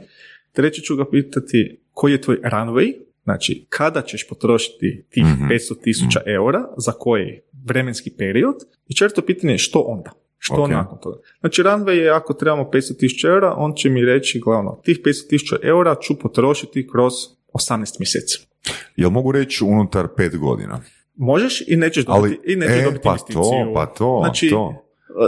Treće 0.51 0.81
ću 0.81 0.95
ga 0.95 1.05
pitati, 1.09 1.79
koji 1.91 2.11
je 2.11 2.21
tvoj 2.21 2.37
runway? 2.43 2.93
Znači, 3.23 3.65
kada 3.69 4.01
ćeš 4.01 4.27
potrošiti 4.27 5.05
tih 5.09 5.23
Mhm. 5.23 5.47
500 5.47 5.81
tisuća 5.83 6.21
eura, 6.25 6.65
za 6.77 6.91
koji 6.91 7.41
vremenski 7.65 8.11
period? 8.17 8.55
I 8.87 8.95
četvrto 8.95 9.21
pitanje 9.21 9.53
je 9.53 9.57
što 9.57 9.79
onda? 9.79 10.11
Što 10.37 10.63
Ok. 10.63 10.69
nakon 10.69 10.97
toga? 11.01 11.17
Znači, 11.39 11.61
runway 11.63 11.91
je 11.91 12.09
ako 12.09 12.33
trebamo 12.33 12.63
500 12.73 12.97
tisuća 12.97 13.27
eura, 13.27 13.53
on 13.57 13.73
će 13.75 13.89
mi 13.89 14.05
reći, 14.05 14.39
glavno, 14.39 14.81
tih 14.83 14.99
500 15.05 15.29
tisuća 15.29 15.55
eura 15.63 15.95
ću 16.01 16.19
potrošiti 16.19 16.87
kroz 16.91 17.13
18 17.53 17.99
mjeseci. 17.99 18.47
Jel 18.95 19.09
mogu 19.09 19.31
reći 19.31 19.63
unutar 19.63 20.07
pet 20.17 20.37
godina? 20.37 20.81
Možeš 21.15 21.63
i 21.67 21.75
nećeš 21.75 22.05
Ali, 22.07 22.29
dobiti, 22.29 22.53
i 22.53 22.55
nećeš 22.55 22.75
e, 22.75 22.83
dobiti 22.83 23.03
pa 23.03 23.09
investiciju. 23.09 23.43
to, 23.43 23.71
pa 23.73 23.85
to, 23.85 24.21
znači, 24.23 24.49
to. 24.49 24.79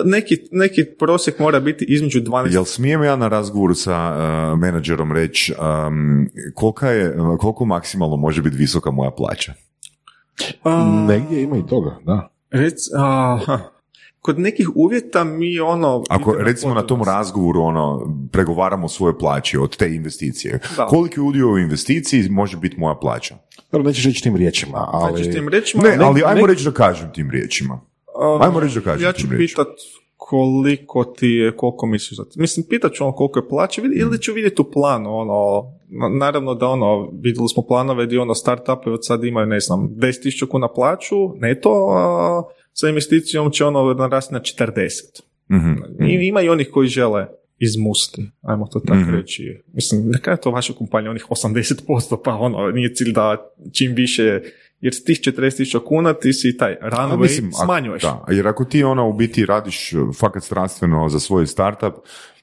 Neki, 0.06 0.38
neki 0.52 0.86
prosjek 1.00 1.40
mora 1.40 1.60
biti 1.60 1.86
između 1.88 2.22
12 2.22 2.54
Jel 2.54 2.64
smijem 2.64 3.04
ja 3.04 3.16
na 3.16 3.28
razgovoru 3.28 3.76
sa 3.76 4.16
uh, 4.54 4.60
menadžerom 4.60 5.12
reći 5.12 5.54
um, 5.88 6.30
kolika 6.54 6.90
je, 6.90 7.16
koliko 7.40 7.66
maksimalno 7.66 8.16
može 8.16 8.42
biti 8.42 8.58
visoka 8.58 8.92
moja 8.92 9.12
plaća? 9.12 9.54
A, 10.64 11.06
Negdje 11.08 11.44
ima 11.44 11.58
i 11.58 11.68
toga, 11.70 11.98
da. 12.06 12.30
Rec, 12.52 12.74
aha. 12.98 13.60
Kod 14.26 14.40
nekih 14.40 14.70
uvjeta 14.76 15.24
mi 15.24 15.60
ono... 15.60 16.04
Ako 16.10 16.34
recimo 16.34 16.74
na 16.74 16.82
tom 16.82 17.04
razgovoru 17.04 17.62
ono, 17.62 18.02
pregovaramo 18.32 18.88
svoje 18.88 19.18
plaće 19.18 19.60
od 19.60 19.78
te 19.78 19.96
investicije, 19.96 20.60
Da. 20.78 20.86
koliki 20.86 21.20
udio 21.20 21.50
u 21.50 21.58
investiciji 21.58 22.30
može 22.30 22.58
biti 22.58 22.80
moja 22.80 22.96
plaća? 22.96 23.36
Dobro, 23.72 23.88
nećeš 23.88 24.06
reći 24.06 24.24
tim 24.24 24.36
riječima, 24.36 24.88
ali... 24.88 25.18
Znači, 25.18 25.32
tim 25.32 25.48
rečima, 25.50 25.84
Ne, 25.84 25.98
ali 26.02 26.22
ajmo 26.26 26.42
ne- 26.42 26.54
reći 26.54 26.66
da 26.66 26.72
kažem 26.72 27.14
tim 27.14 27.32
riječima. 27.32 27.80
a, 28.16 28.38
ajmo 28.42 28.60
reći 28.60 28.76
da 28.76 28.82
kažem 28.82 29.04
Ja 29.04 29.12
ću 29.12 29.22
tim 29.22 29.38
riječima. 29.38 29.64
pitat 29.64 29.76
koliko 30.18 31.04
ti 31.06 31.28
je, 31.28 31.56
koliko 31.58 31.86
misliš 31.86 32.18
da 32.18 32.26
ti- 32.26 32.40
Mislim, 32.40 32.66
pitat 32.70 32.92
ću 32.94 33.04
ono 33.04 33.14
koliko 33.14 33.40
je 33.40 33.50
plaća 33.50 33.82
vidi- 33.82 33.96
ili 33.96 34.20
ću 34.20 34.34
vidjeti 34.34 34.62
u 34.62 34.66
planu, 34.66 35.16
ono, 35.16 35.62
na- 35.90 36.18
naravno 36.18 36.54
da 36.56 36.68
ono, 36.68 37.10
vidjeli 37.14 37.50
smo 37.50 37.64
planove 37.64 38.06
gdje 38.06 38.20
ono 38.20 38.34
startupe 38.36 38.90
od 38.90 39.00
sad 39.02 39.24
imaju, 39.24 39.48
ne 39.48 39.60
znam, 39.60 39.90
10.000 39.92 40.48
kuna 40.48 40.68
plaću 40.68 41.16
neto, 41.36 41.70
a 41.92 42.44
sa 42.78 42.90
investicijom 42.90 43.52
će 43.52 43.66
ono 43.66 43.94
narasti 43.94 44.34
na 44.34 44.40
40. 44.40 45.22
Mhm. 45.52 46.04
I 46.04 46.28
ima 46.28 46.42
i 46.42 46.50
onih 46.50 46.70
koji 46.74 46.88
žele 46.88 47.28
izmusti, 47.60 48.32
ajmo 48.42 48.68
to 48.68 48.80
tako 48.80 49.00
Mhm. 49.00 49.16
reći. 49.16 49.64
Mislim, 49.74 50.10
neka 50.10 50.32
je 50.32 50.38
to 50.42 50.52
vaša 50.52 50.74
kompanija, 50.74 51.12
onih 51.12 51.26
80%, 51.30 52.18
pa 52.24 52.34
ono, 52.36 52.72
nije 52.72 52.94
cilj 52.96 53.14
da 53.14 53.52
čim 53.74 53.94
više, 53.96 54.42
jer 54.82 54.94
s 54.94 55.04
tih 55.04 55.20
40.000 55.20 55.80
kuna 55.86 56.14
ti 56.14 56.34
si 56.34 56.58
taj 56.58 56.76
runway 56.82 57.18
mislim, 57.22 57.52
smanjuješ. 57.66 58.02
Da, 58.04 58.26
jer 58.30 58.48
ako 58.48 58.66
ti 58.66 58.84
ono 58.84 59.10
u 59.10 59.14
biti 59.14 59.46
radiš 59.46 59.94
uh, 59.94 60.16
fakat 60.16 60.44
strastveno 60.44 61.10
za 61.10 61.20
svoj 61.20 61.48
startup, 61.48 61.94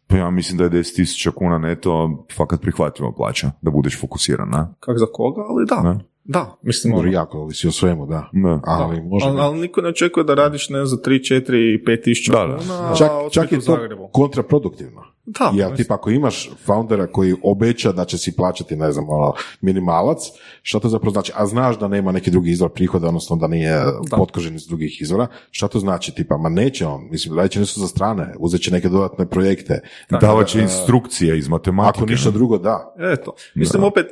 pa 0.07 0.17
ja 0.17 0.31
mislim 0.31 0.59
da 0.59 0.65
je 0.65 0.71
10.000 0.71 1.31
kuna 1.31 1.59
neto 1.59 2.25
fakat 2.37 2.61
prihvatljiva 2.61 3.13
plaća, 3.13 3.51
da 3.63 3.71
budeš 3.71 4.01
fokusiran, 4.01 4.49
na? 4.51 4.75
Kak 4.81 4.99
za 4.99 5.07
koga, 5.13 5.43
ali 5.49 5.67
da. 5.67 5.93
Ne? 5.93 6.05
Da, 6.24 6.57
mislim, 6.62 6.93
Dobro, 6.93 7.09
ono, 7.09 7.12
jako 7.15 7.39
ovisi 7.39 7.69
o 7.69 7.73
svemu, 7.73 8.07
da. 8.07 8.28
Da. 8.32 8.61
Ali 8.65 9.03
može 9.03 9.27
ali, 9.27 9.40
ali 9.40 9.61
niko 9.61 9.81
ne 9.81 9.89
očekuje 9.89 10.24
da 10.24 10.35
radiš 10.35 10.69
ne 10.69 10.86
za 10.86 10.97
3, 10.97 11.03
4 11.35 11.74
i 11.74 11.85
5 11.85 12.05
tisuća 12.05 12.32
Da, 12.32 12.47
da. 12.47 12.57
kuna, 12.59 12.94
Čak, 12.94 13.11
a 13.11 13.28
čak 13.31 13.53
je 13.53 13.59
to 13.59 13.73
Zagrebu. 13.73 14.09
kontraproduktivno. 14.09 15.03
Da, 15.27 15.44
Jer 15.47 15.70
mislim, 15.70 15.77
tipa 15.77 15.94
ako 15.94 16.11
imaš 16.11 16.51
foundera 16.59 17.07
koji 17.07 17.35
obeća 17.43 17.93
da 17.93 18.05
će 18.05 18.19
si 18.19 18.36
plaćati, 18.36 18.77
ne 18.77 18.93
znam, 18.93 19.05
ono, 19.09 19.32
minimalac, 19.61 20.19
što 20.62 20.81
to 20.81 20.89
zapravo 20.89 21.12
znači? 21.12 21.32
A 21.35 21.47
znaš 21.47 21.78
da 21.78 21.89
nema 21.89 22.12
neki 22.12 22.31
drugi 22.31 22.51
izvor 22.51 22.70
prihoda, 22.70 23.09
odnosno 23.09 23.36
da 23.36 23.47
nije 23.47 23.73
Da. 24.11 24.16
potkožen 24.16 24.55
iz 24.55 24.66
drugih 24.66 25.03
izvora, 25.03 25.27
što 25.51 25.69
to 25.69 25.78
znači? 25.78 26.15
Tipa, 26.15 26.36
ma 26.36 26.49
neće 26.49 26.86
on, 26.86 27.09
mislim, 27.11 27.36
radit 27.36 27.53
će 27.53 27.61
nešto 27.61 27.81
za 27.81 27.86
strane, 27.89 28.35
uzet 28.39 28.61
će 28.61 28.70
neke 28.70 28.89
dodatne 28.89 29.27
projekte. 29.27 29.81
Davat 30.11 30.47
će 30.47 30.61
instrukcije 30.61 31.39
iz 31.39 31.49
matematike. 31.49 31.99
Ako 31.99 32.07
ništa 32.07 32.31
drugo, 32.31 32.59
da. 32.59 32.94
Eto, 33.12 33.35
mislim 33.55 33.81
Da. 33.81 33.86
opet 33.86 34.07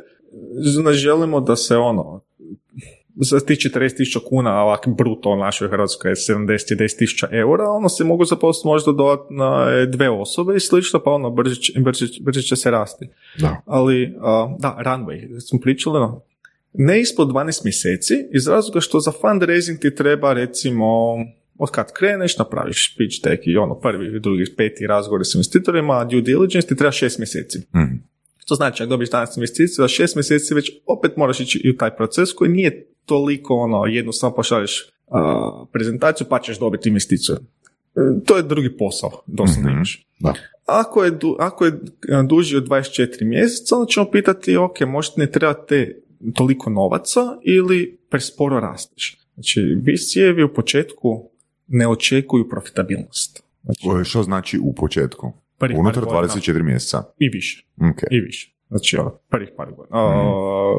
ne 0.84 0.92
želimo 0.92 1.40
da 1.40 1.56
se 1.56 1.76
ono 1.76 2.20
za 3.16 3.40
tih 3.40 3.58
40.000 3.58 4.18
kuna, 4.28 4.62
ovak 4.62 4.88
bruto 4.88 5.30
u 5.30 5.36
našoj 5.36 5.68
Hrvatskoj 5.68 6.10
je 6.10 6.14
70 6.14 6.76
10.000 6.76 7.28
eura, 7.32 7.70
ono 7.70 7.88
se 7.88 8.04
mogu 8.04 8.24
zaposliti 8.24 8.68
možda 8.68 8.92
dodatno 8.92 9.68
e, 9.70 9.86
dve 9.86 10.10
osobe 10.10 10.56
i 10.56 10.60
slično, 10.60 11.00
pa 11.04 11.10
ono 11.10 11.30
brže, 11.30 11.72
brže, 11.80 12.06
brže 12.20 12.42
će 12.42 12.56
se 12.56 12.70
rasti. 12.70 13.08
Da. 13.38 13.62
Ali, 13.66 14.14
a, 14.20 14.56
da, 14.58 14.78
runway, 14.84 15.40
smo 15.40 15.58
pričali, 15.60 16.00
no, 16.00 16.22
ne 16.72 17.00
ispod 17.00 17.28
12 17.28 17.64
mjeseci, 17.64 18.14
iz 18.30 18.48
razloga 18.48 18.80
što 18.80 19.00
za 19.00 19.12
fundraising 19.20 19.78
ti 19.78 19.94
treba 19.94 20.32
recimo 20.32 21.16
od 21.58 21.70
kad 21.70 21.92
kreneš, 21.92 22.38
napraviš 22.38 22.96
pitch 22.96 23.24
deck 23.24 23.42
i 23.46 23.56
ono 23.56 23.74
prvi, 23.74 24.20
drugi, 24.20 24.44
peti 24.56 24.86
razgovor 24.86 25.20
s 25.24 25.34
investitorima, 25.34 26.04
due 26.04 26.20
diligence 26.20 26.68
ti 26.68 26.76
treba 26.76 26.92
6 26.92 27.18
mjeseci. 27.18 27.58
Mhm. 27.58 27.94
To 28.50 28.54
znači, 28.54 28.82
ako 28.82 28.90
dobiješ 28.90 29.10
danas 29.10 29.36
investiciju, 29.36 29.74
za 29.82 29.88
šest 29.88 30.16
mjeseci 30.16 30.54
već 30.54 30.70
opet 30.86 31.16
moraš 31.16 31.40
ići 31.40 31.70
u 31.74 31.78
taj 31.78 31.96
proces 31.96 32.32
koji 32.32 32.50
nije 32.50 32.86
toliko 33.04 33.54
ono, 33.54 33.86
jedno 33.86 34.12
samo 34.12 34.34
pošalješ 34.34 34.88
a, 35.10 35.64
prezentaciju 35.72 36.26
pa 36.30 36.38
ćeš 36.40 36.58
dobiti 36.58 36.88
investiciju. 36.88 37.36
E, 37.36 38.00
To 38.26 38.36
je 38.36 38.42
drugi 38.42 38.76
posao, 38.76 39.10
doslovno 39.26 39.68
Mhm. 39.68 39.76
imaš. 39.76 40.06
Da. 40.20 40.34
Ako 40.66 41.04
je, 41.04 41.10
du, 41.10 41.36
ako 41.38 41.64
je 41.64 41.72
duži 42.28 42.56
od 42.56 42.68
24 42.68 43.24
mjeseca, 43.24 43.76
onda 43.76 43.86
ćemo 43.90 44.10
pitati, 44.10 44.56
ok, 44.56 44.80
možete 44.80 45.20
ne 45.20 45.30
trebate 45.30 46.00
toliko 46.34 46.70
novaca 46.70 47.20
ili 47.42 47.98
presporo 48.10 48.60
rasteš. 48.60 49.18
Znači, 49.34 49.60
VC-evi 49.60 50.42
u 50.44 50.54
početku 50.54 51.30
ne 51.68 51.88
očekuju 51.88 52.48
profitabilnost. 52.48 53.42
Znači, 53.64 54.10
Što 54.10 54.22
znači 54.22 54.58
u 54.62 54.72
početku? 54.74 55.32
Prvih 55.60 55.74
par 55.76 55.80
Unutar 55.80 56.04
godina 56.04 56.34
24 56.34 56.62
mjeseca. 56.62 57.02
I 57.18 57.28
više. 57.28 57.66
Ok. 57.90 58.02
I 58.10 58.20
više. 58.20 58.54
Znači, 58.68 58.96
ono, 58.96 59.10
prvih 59.28 59.48
par 59.56 59.70
godina. 59.76 59.98
A, 59.98 60.74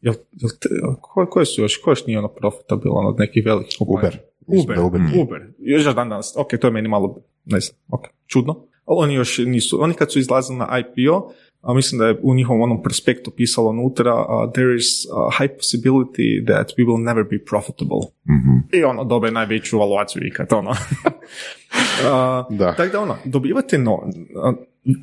jel, 0.00 0.14
jel 0.32 0.50
te, 0.60 0.68
ko, 1.00 1.26
koje 1.30 1.46
su 1.46 1.62
još, 1.62 1.76
ko 1.76 1.90
još 1.90 2.06
nije 2.06 2.18
ono 2.18 2.28
profitabilan 2.28 3.06
od 3.06 3.18
nekih 3.18 3.42
velikih 3.46 3.76
kompanija? 3.78 4.10
Uber. 4.46 4.62
Uber, 4.62 4.78
Uber. 4.80 5.00
Mm. 5.00 5.20
Uber. 5.20 5.40
Još 5.58 5.84
dan 5.84 6.08
danas, 6.08 6.34
ok, 6.36 6.48
to 6.60 6.66
je 6.66 6.70
meni 6.70 6.88
malo, 6.88 7.22
ne 7.44 7.60
znam, 7.60 7.78
ok, 7.88 8.04
čudno. 8.26 8.66
Ali 8.84 8.98
oni 9.04 9.14
još 9.14 9.38
nisu, 9.38 9.82
oni 9.82 9.94
kad 9.94 10.12
su 10.12 10.18
izlazili 10.18 10.58
na 10.58 10.78
IPO, 10.78 11.32
a 11.66 11.74
mislim 11.74 11.98
da 11.98 12.06
je 12.06 12.18
u 12.22 12.34
njihovom 12.34 12.62
onom 12.62 12.82
prospektu 12.82 13.30
pisalo 13.30 13.70
unutra, 13.70 14.14
uh, 14.14 14.52
there 14.52 14.74
is 14.74 14.86
a 15.16 15.30
high 15.38 15.54
possibility 15.54 16.46
that 16.46 16.70
we 16.78 16.84
will 16.86 17.04
never 17.04 17.24
be 17.24 17.44
profitable. 17.50 18.00
Mhm. 18.28 18.58
I 18.72 18.84
ono, 18.84 19.04
dobe 19.04 19.30
najveću 19.30 19.78
valuaciju 19.78 20.26
ikad, 20.26 20.52
ono. 20.52 20.70
A, 22.06 22.44
Da. 22.50 22.74
Tako 22.74 22.92
da 22.92 23.00
ono, 23.00 23.16
dobivate 23.24 23.78
no, 23.78 24.10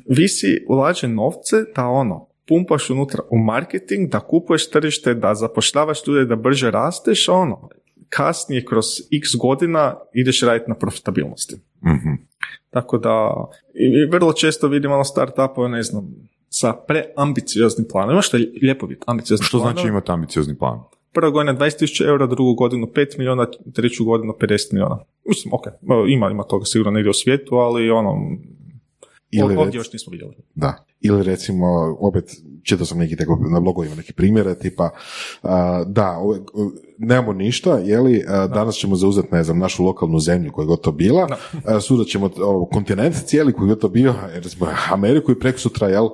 vi 0.08 0.28
si 0.28 0.64
ulaže 0.68 1.08
novce 1.08 1.56
da 1.76 1.86
ono, 1.86 2.26
pumpaš 2.48 2.90
unutra 2.90 3.22
u 3.30 3.38
marketing, 3.38 4.10
da 4.10 4.20
kupuješ 4.20 4.70
tržište, 4.70 5.14
da 5.14 5.34
zapošljavaš 5.34 6.06
ljude, 6.06 6.24
da 6.24 6.36
brže 6.36 6.70
rasteš, 6.70 7.28
ono, 7.28 7.68
kasnije 8.08 8.64
kroz 8.64 8.84
x 9.12 9.28
godina 9.40 9.96
ideš 10.14 10.42
raditi 10.42 10.70
na 10.70 10.74
profitabilnosti. 10.74 11.56
Mhm. 11.86 12.14
Tako 12.70 12.98
da, 12.98 13.46
i, 13.74 14.10
vrlo 14.10 14.32
često 14.32 14.68
vidimo 14.68 14.94
ono 14.94 15.04
startupove, 15.04 15.68
ne 15.68 15.82
znam, 15.82 16.14
sa 16.60 16.72
preambicioznim 16.88 17.86
planovima, 17.92 18.22
što 18.22 18.36
je 18.36 18.52
lijepo 18.62 18.86
biti 18.86 19.02
ambiciozni 19.06 19.46
Što 19.46 19.58
planovi. 19.58 19.74
znači 19.74 19.88
imati 19.88 20.12
ambiciozni 20.12 20.58
plan? 20.58 20.78
Prva 21.12 21.30
godina 21.30 21.58
20.000 21.58 22.06
eura, 22.08 22.26
drugu 22.26 22.54
godinu 22.54 22.86
5 22.86 23.18
milijuna, 23.18 23.46
treću 23.74 24.04
godinu 24.04 24.32
50 24.40 24.72
milijuna. 24.72 24.98
Mislim, 25.28 25.54
ok, 25.54 25.64
ima, 26.08 26.30
ima 26.30 26.42
toga 26.42 26.64
sigurno 26.64 26.90
negdje 26.92 27.10
u 27.10 27.14
svijetu, 27.14 27.54
ali 27.54 27.90
ono, 27.90 28.12
Ili 29.30 29.56
ovdje 29.56 29.72
rec- 29.72 29.74
još 29.76 29.92
nismo 29.92 30.10
vidjeli. 30.10 30.34
Da. 30.54 30.86
Ili 31.06 31.22
recimo, 31.22 31.96
opet, 32.00 32.24
čitao 32.62 32.86
sam 32.86 32.98
neki 32.98 33.16
tako 33.16 33.38
na 33.50 33.60
blogovima 33.60 33.94
neki 33.94 34.12
primjere, 34.12 34.54
tipa, 34.54 34.90
a, 35.42 35.84
da, 35.86 36.18
ove- 36.18 36.38
nemamo 36.98 37.32
ništa, 37.32 37.78
jeli, 37.78 38.24
a, 38.28 38.46
danas 38.46 38.74
ćemo 38.74 38.96
zauzeti, 38.96 39.28
ne 39.32 39.44
znam, 39.44 39.58
našu 39.58 39.84
lokalnu 39.84 40.18
zemlju 40.18 40.52
koja 40.52 40.62
je 40.62 40.66
god 40.66 40.80
to 40.80 40.92
bila, 40.92 41.28
sutra 41.80 42.04
ćemo 42.04 42.30
o, 42.40 42.68
kontinent 42.72 43.16
cijeli 43.26 43.52
koji 43.52 43.66
je 43.66 43.68
god 43.68 43.80
to 43.80 43.88
bio, 43.88 44.14
recimo 44.34 44.66
Ameriku 44.90 45.32
i 45.32 45.38
preko 45.40 45.58
sutra, 45.58 45.88
jel, 45.88 46.08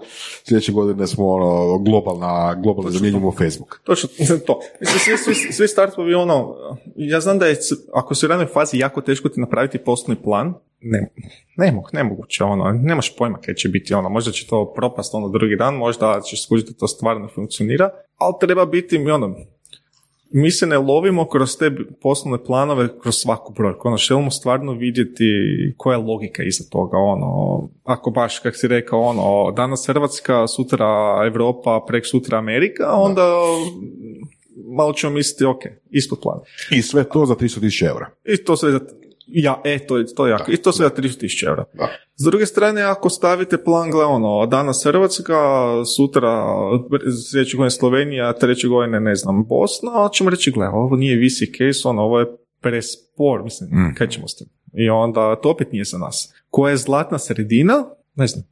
sljedeće 0.48 0.72
godine 0.72 1.06
smo 1.06 1.28
ono, 1.28 1.78
globalna, 1.78 2.54
globalno 2.62 2.90
zamjenjujemo 2.90 3.32
Facebook. 3.32 3.80
Točno, 3.84 4.08
to. 4.46 4.60
Mislim, 4.80 5.16
svi, 5.18 5.34
svi, 5.34 5.52
svi 5.52 5.68
startupovi, 5.68 6.14
ono, 6.14 6.54
ja 6.96 7.20
znam 7.20 7.38
da 7.38 7.46
je, 7.46 7.56
ako 7.94 8.14
si 8.14 8.26
u 8.26 8.28
ranoj 8.28 8.46
fazi, 8.46 8.78
jako 8.78 9.00
teško 9.00 9.28
ti 9.28 9.40
napraviti 9.40 9.78
poslovni 9.78 10.22
plan, 10.22 10.54
ne, 10.82 11.08
ne 11.56 11.72
mogu, 11.72 11.88
nemoguće, 11.92 12.44
ono, 12.44 12.72
nemaš 12.72 13.16
pojma 13.16 13.38
kaj 13.38 13.54
će 13.54 13.68
biti, 13.68 13.94
ono, 13.94 14.08
možda 14.08 14.32
će 14.32 14.46
to 14.46 14.72
propast 14.80 15.14
ono 15.14 15.28
drugi 15.28 15.56
dan, 15.56 15.74
možda 15.74 16.20
ćeš 16.24 16.44
skužiti 16.44 16.72
da 16.72 16.78
to 16.78 16.88
stvarno 16.88 17.28
funkcionira, 17.34 17.90
ali 18.16 18.34
treba 18.40 18.66
biti, 18.66 18.98
mi 18.98 19.10
ono, 19.10 19.36
mi 20.32 20.50
se 20.50 20.66
ne 20.66 20.78
lovimo 20.78 21.28
kroz 21.28 21.56
te 21.58 21.70
poslovne 22.02 22.44
planove, 22.44 22.88
kroz 23.02 23.14
svaku 23.14 23.52
brojku. 23.52 23.88
Ono, 23.88 23.96
želimo 23.96 24.30
stvarno 24.30 24.72
vidjeti 24.72 25.24
koja 25.76 25.96
je 25.96 26.04
logika 26.04 26.42
iza 26.42 26.64
toga. 26.70 26.96
Ono, 26.96 27.62
ako 27.84 28.10
baš, 28.10 28.38
kak 28.38 28.56
si 28.56 28.68
rekao, 28.68 29.00
ono, 29.00 29.52
danas 29.52 29.86
Hrvatska, 29.86 30.46
sutra 30.46 30.86
Europa, 31.26 31.84
prek 31.88 32.06
sutra 32.06 32.38
Amerika, 32.38 32.92
onda 32.92 33.22
malo 34.76 34.92
ćemo 34.92 35.12
misliti, 35.12 35.44
ok, 35.44 35.62
ispod 35.90 36.18
plana. 36.22 36.40
I 36.70 36.82
sve 36.82 37.04
to 37.04 37.26
za 37.26 37.34
300.000 37.34 37.88
eura. 37.88 38.10
I 38.24 38.44
to 38.44 38.56
sve 38.56 38.72
za, 38.72 38.80
ja, 39.32 39.60
e, 39.64 39.78
to 39.86 39.96
je, 39.98 40.14
to 40.14 40.26
je 40.26 40.30
jako. 40.30 40.52
I 40.52 40.56
to 40.56 40.72
sve 40.72 40.88
za 40.88 40.94
300.000 41.02 41.48
eura. 41.48 41.64
Da. 41.74 41.88
S 42.16 42.24
druge 42.24 42.46
strane, 42.46 42.82
ako 42.82 43.10
stavite 43.10 43.64
plan, 43.64 43.90
gle, 43.90 44.04
ono, 44.04 44.46
danas 44.46 44.84
Hrvatska, 44.84 45.34
sutra 45.96 46.44
sljedeće 47.30 47.56
godine 47.56 47.70
Slovenija, 47.70 48.32
treće 48.32 48.68
godine, 48.68 49.00
ne 49.00 49.14
znam, 49.14 49.44
Bosna, 49.44 50.08
ćemo 50.12 50.30
reći, 50.30 50.50
gle, 50.50 50.68
ovo 50.68 50.96
nije 50.96 51.16
VC 51.18 51.38
case, 51.58 51.88
ono, 51.88 52.02
ovo 52.02 52.20
je 52.20 52.26
prespor, 52.60 53.42
mislim, 53.44 53.70
Mm. 53.70 53.94
kaj 53.94 54.08
ćemo 54.08 54.28
s 54.28 54.36
tim? 54.36 54.46
I 54.74 54.90
onda 54.90 55.36
to 55.36 55.50
opet 55.50 55.72
nije 55.72 55.84
za 55.84 55.98
nas. 55.98 56.34
Koja 56.50 56.70
je 56.70 56.76
zlatna 56.76 57.18
sredina? 57.18 57.84
Ne 58.14 58.26
znam. 58.26 58.44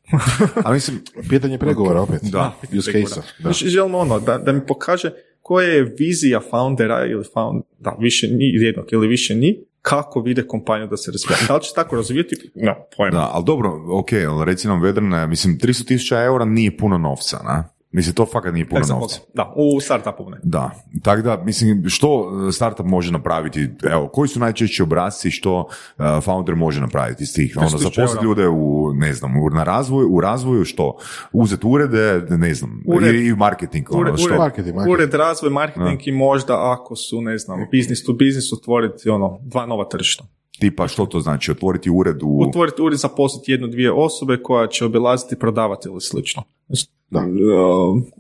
A 0.65 0.73
mislim, 0.73 1.01
Pitanje 1.29 1.59
pregovora 1.59 2.01
opet. 2.03 2.21
Da. 2.23 2.53
Use 2.79 2.93
case-a. 2.93 3.21
Da. 3.21 3.43
Znači, 3.43 3.69
želimo 3.69 3.99
ono, 3.99 4.21
da, 4.21 4.39
da 4.39 4.53
mi 4.53 4.67
pokaže 4.67 5.13
koja 5.43 5.69
je 5.69 5.95
vizija 5.99 6.41
foundera 6.51 7.07
ili 7.07 7.25
found, 7.35 7.63
da, 7.79 7.97
više 8.01 8.29
ni 8.29 8.45
jednog 8.45 8.87
ili 8.93 9.07
više 9.09 9.35
ni, 9.35 9.65
kako 9.83 10.21
vide 10.21 10.47
kompaniju 10.47 10.87
da 10.87 10.97
se 10.97 11.11
razvija. 11.11 11.39
Da 11.49 11.57
li 11.57 11.63
će 11.63 11.69
se 11.69 11.75
tako 11.75 11.97
razvijati? 11.97 12.37
No, 12.55 12.75
pojma. 12.97 13.19
da, 13.19 13.31
ali 13.33 13.45
dobro, 13.45 13.71
ok, 13.99 14.13
ali 14.29 14.45
reci 14.45 14.69
nam 14.69 14.83
Vedrane, 14.83 15.27
mislim, 15.27 15.59
300 15.59 15.87
tisuća 15.87 16.23
eura 16.23 16.45
nije 16.45 16.77
puno 16.77 16.99
novca, 16.99 17.39
na? 17.45 17.78
Mislim, 17.91 18.15
to 18.15 18.27
fakat 18.27 18.55
nije 18.55 18.69
puno 18.69 18.87
novca. 18.89 19.21
Da, 19.35 19.55
u 19.57 19.81
startupu 19.81 20.31
ne. 20.31 20.39
Da, 20.43 20.71
tako 21.03 21.23
da, 21.23 21.43
mislim, 21.45 21.85
što 21.87 22.21
uh, 22.21 22.55
startup 22.55 22.87
može 22.87 23.13
napraviti, 23.13 23.69
evo, 23.83 24.09
koji 24.09 24.29
su 24.29 24.41
najčešći 24.41 24.83
obrazci 24.83 25.31
što 25.31 25.59
uh, 25.59 26.05
founder 26.25 26.55
može 26.55 26.81
napraviti 26.81 27.23
iz 27.23 27.35
tih, 27.35 27.57
ono, 27.57 27.69
300.000 27.69 27.79
zaposliti 27.79 28.25
ljude 28.25 28.49
u, 28.49 28.93
ne 28.95 29.15
znam, 29.15 29.37
u, 29.37 29.51
na 29.51 29.65
razvoju, 29.65 30.09
u 30.11 30.21
razvoju 30.21 30.65
što, 30.65 30.97
uzeti 31.33 31.67
urede, 31.67 32.27
ne 32.31 32.55
znam, 32.55 32.83
Ured- 32.87 33.15
i, 33.15 33.27
i 33.27 33.35
marketing, 33.35 33.93
ono, 33.93 34.01
Ured, 34.01 34.15
što, 34.19 34.27
ured, 34.27 34.39
Marketing, 34.39 34.75
marketing. 34.75 34.95
ured 34.95 35.15
razvoj, 35.15 35.51
marketing 35.51 36.01
i 36.07 36.13
možda 36.13 36.73
ako 36.73 36.97
su, 36.97 37.21
ne 37.21 37.39
znam, 37.39 37.59
business 37.73 38.05
to 38.05 38.13
business 38.13 38.53
otvoriti 38.53 39.09
ono, 39.09 39.39
dva 39.43 39.67
nova 39.67 39.89
tržišta. 39.89 40.25
tipa, 40.59 40.89
što 40.89 41.07
to 41.07 41.21
znači, 41.21 41.51
otvoriti 41.51 41.91
ured 41.91 42.23
u... 42.23 42.43
Otvoriti 42.49 42.83
ured 42.83 42.99
zaposliti 42.99 43.53
jednu, 43.53 43.67
dvije 43.67 43.93
osobe 43.93 44.43
koja 44.43 44.67
će 44.67 44.85
obilaziti, 44.85 45.39
prodavati 45.39 45.89
ili 45.89 46.01
slično. 46.01 46.43
Znači, 46.67 46.87
Da. 47.11 47.21
e, 47.21 47.25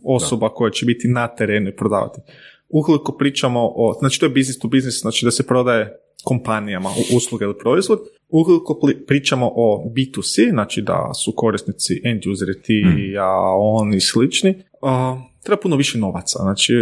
Osoba 0.04 0.48
koja 0.48 0.70
će 0.70 0.86
biti 0.86 1.08
na 1.08 1.28
terenu 1.28 1.68
i 1.68 1.76
prodavati. 1.76 2.20
Ukoliko 2.68 3.12
pričamo 3.12 3.60
o, 3.62 3.94
znači 3.98 4.20
to 4.20 4.26
je 4.26 4.30
business 4.30 4.58
to 4.58 4.68
business, 4.68 5.00
znači 5.00 5.24
da 5.24 5.30
se 5.30 5.46
prodaje 5.46 5.98
kompanijama 6.24 6.90
usluge 7.16 7.44
ili 7.44 7.58
proizvod. 7.58 7.98
Ukoliko 8.28 8.80
pričamo 9.06 9.50
o 9.54 9.84
B2C, 9.96 10.50
znači 10.50 10.82
da 10.82 11.10
su 11.24 11.32
korisnici 11.36 12.00
end 12.04 12.26
useri 12.26 12.62
ti, 12.62 12.84
a 13.20 13.56
oni 13.58 14.00
slični, 14.00 14.62
treba 15.48 15.60
puno 15.60 15.76
više 15.76 15.98
novaca. 15.98 16.38
Znači, 16.42 16.74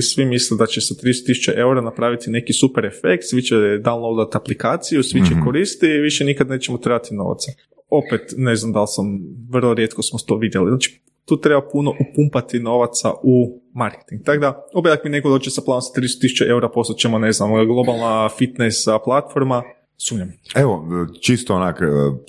svi 0.00 0.24
misle 0.24 0.56
da 0.56 0.66
će 0.66 0.80
sa 0.80 0.94
30.000 0.94 1.58
eura 1.58 1.80
napraviti 1.80 2.30
neki 2.30 2.52
super 2.52 2.84
efekt, 2.84 3.24
svi 3.30 3.42
će 3.42 3.54
downloadati 3.54 4.36
aplikaciju, 4.36 5.02
svi 5.02 5.20
će 5.20 5.34
koristiti 5.44 5.86
i 5.86 6.00
više 6.00 6.24
nikad 6.24 6.48
nećemo 6.48 6.78
trebati 6.78 7.14
novaca. 7.14 7.52
Opet, 7.90 8.34
ne 8.36 8.56
znam 8.56 8.72
da 8.72 8.80
li 8.80 8.86
sam, 8.90 9.06
vrlo 9.50 9.74
rijetko 9.74 10.02
smo 10.02 10.18
to 10.26 10.36
vidjeli. 10.36 10.70
Znači, 10.70 11.00
tu 11.24 11.40
treba 11.40 11.68
puno 11.72 11.90
upumpati 11.90 12.60
novaca 12.60 13.12
u 13.22 13.62
marketing. 13.74 14.24
Tako 14.24 14.40
da, 14.40 14.66
opet 14.74 14.92
ako 14.92 15.02
mi 15.04 15.10
neko 15.10 15.30
dođe 15.30 15.50
sa 15.50 15.62
planom 15.64 15.82
sa 15.82 16.00
30.000 16.00 16.50
eura, 16.50 16.68
poslat 16.68 16.98
ćemo, 16.98 17.18
ne 17.18 17.32
znam, 17.32 17.66
globalna 17.66 18.28
fitness 18.38 18.84
platforma, 19.04 19.62
sumnjam. 19.96 20.32
Evo, 20.56 20.86
čisto 21.20 21.54
onak, 21.54 21.80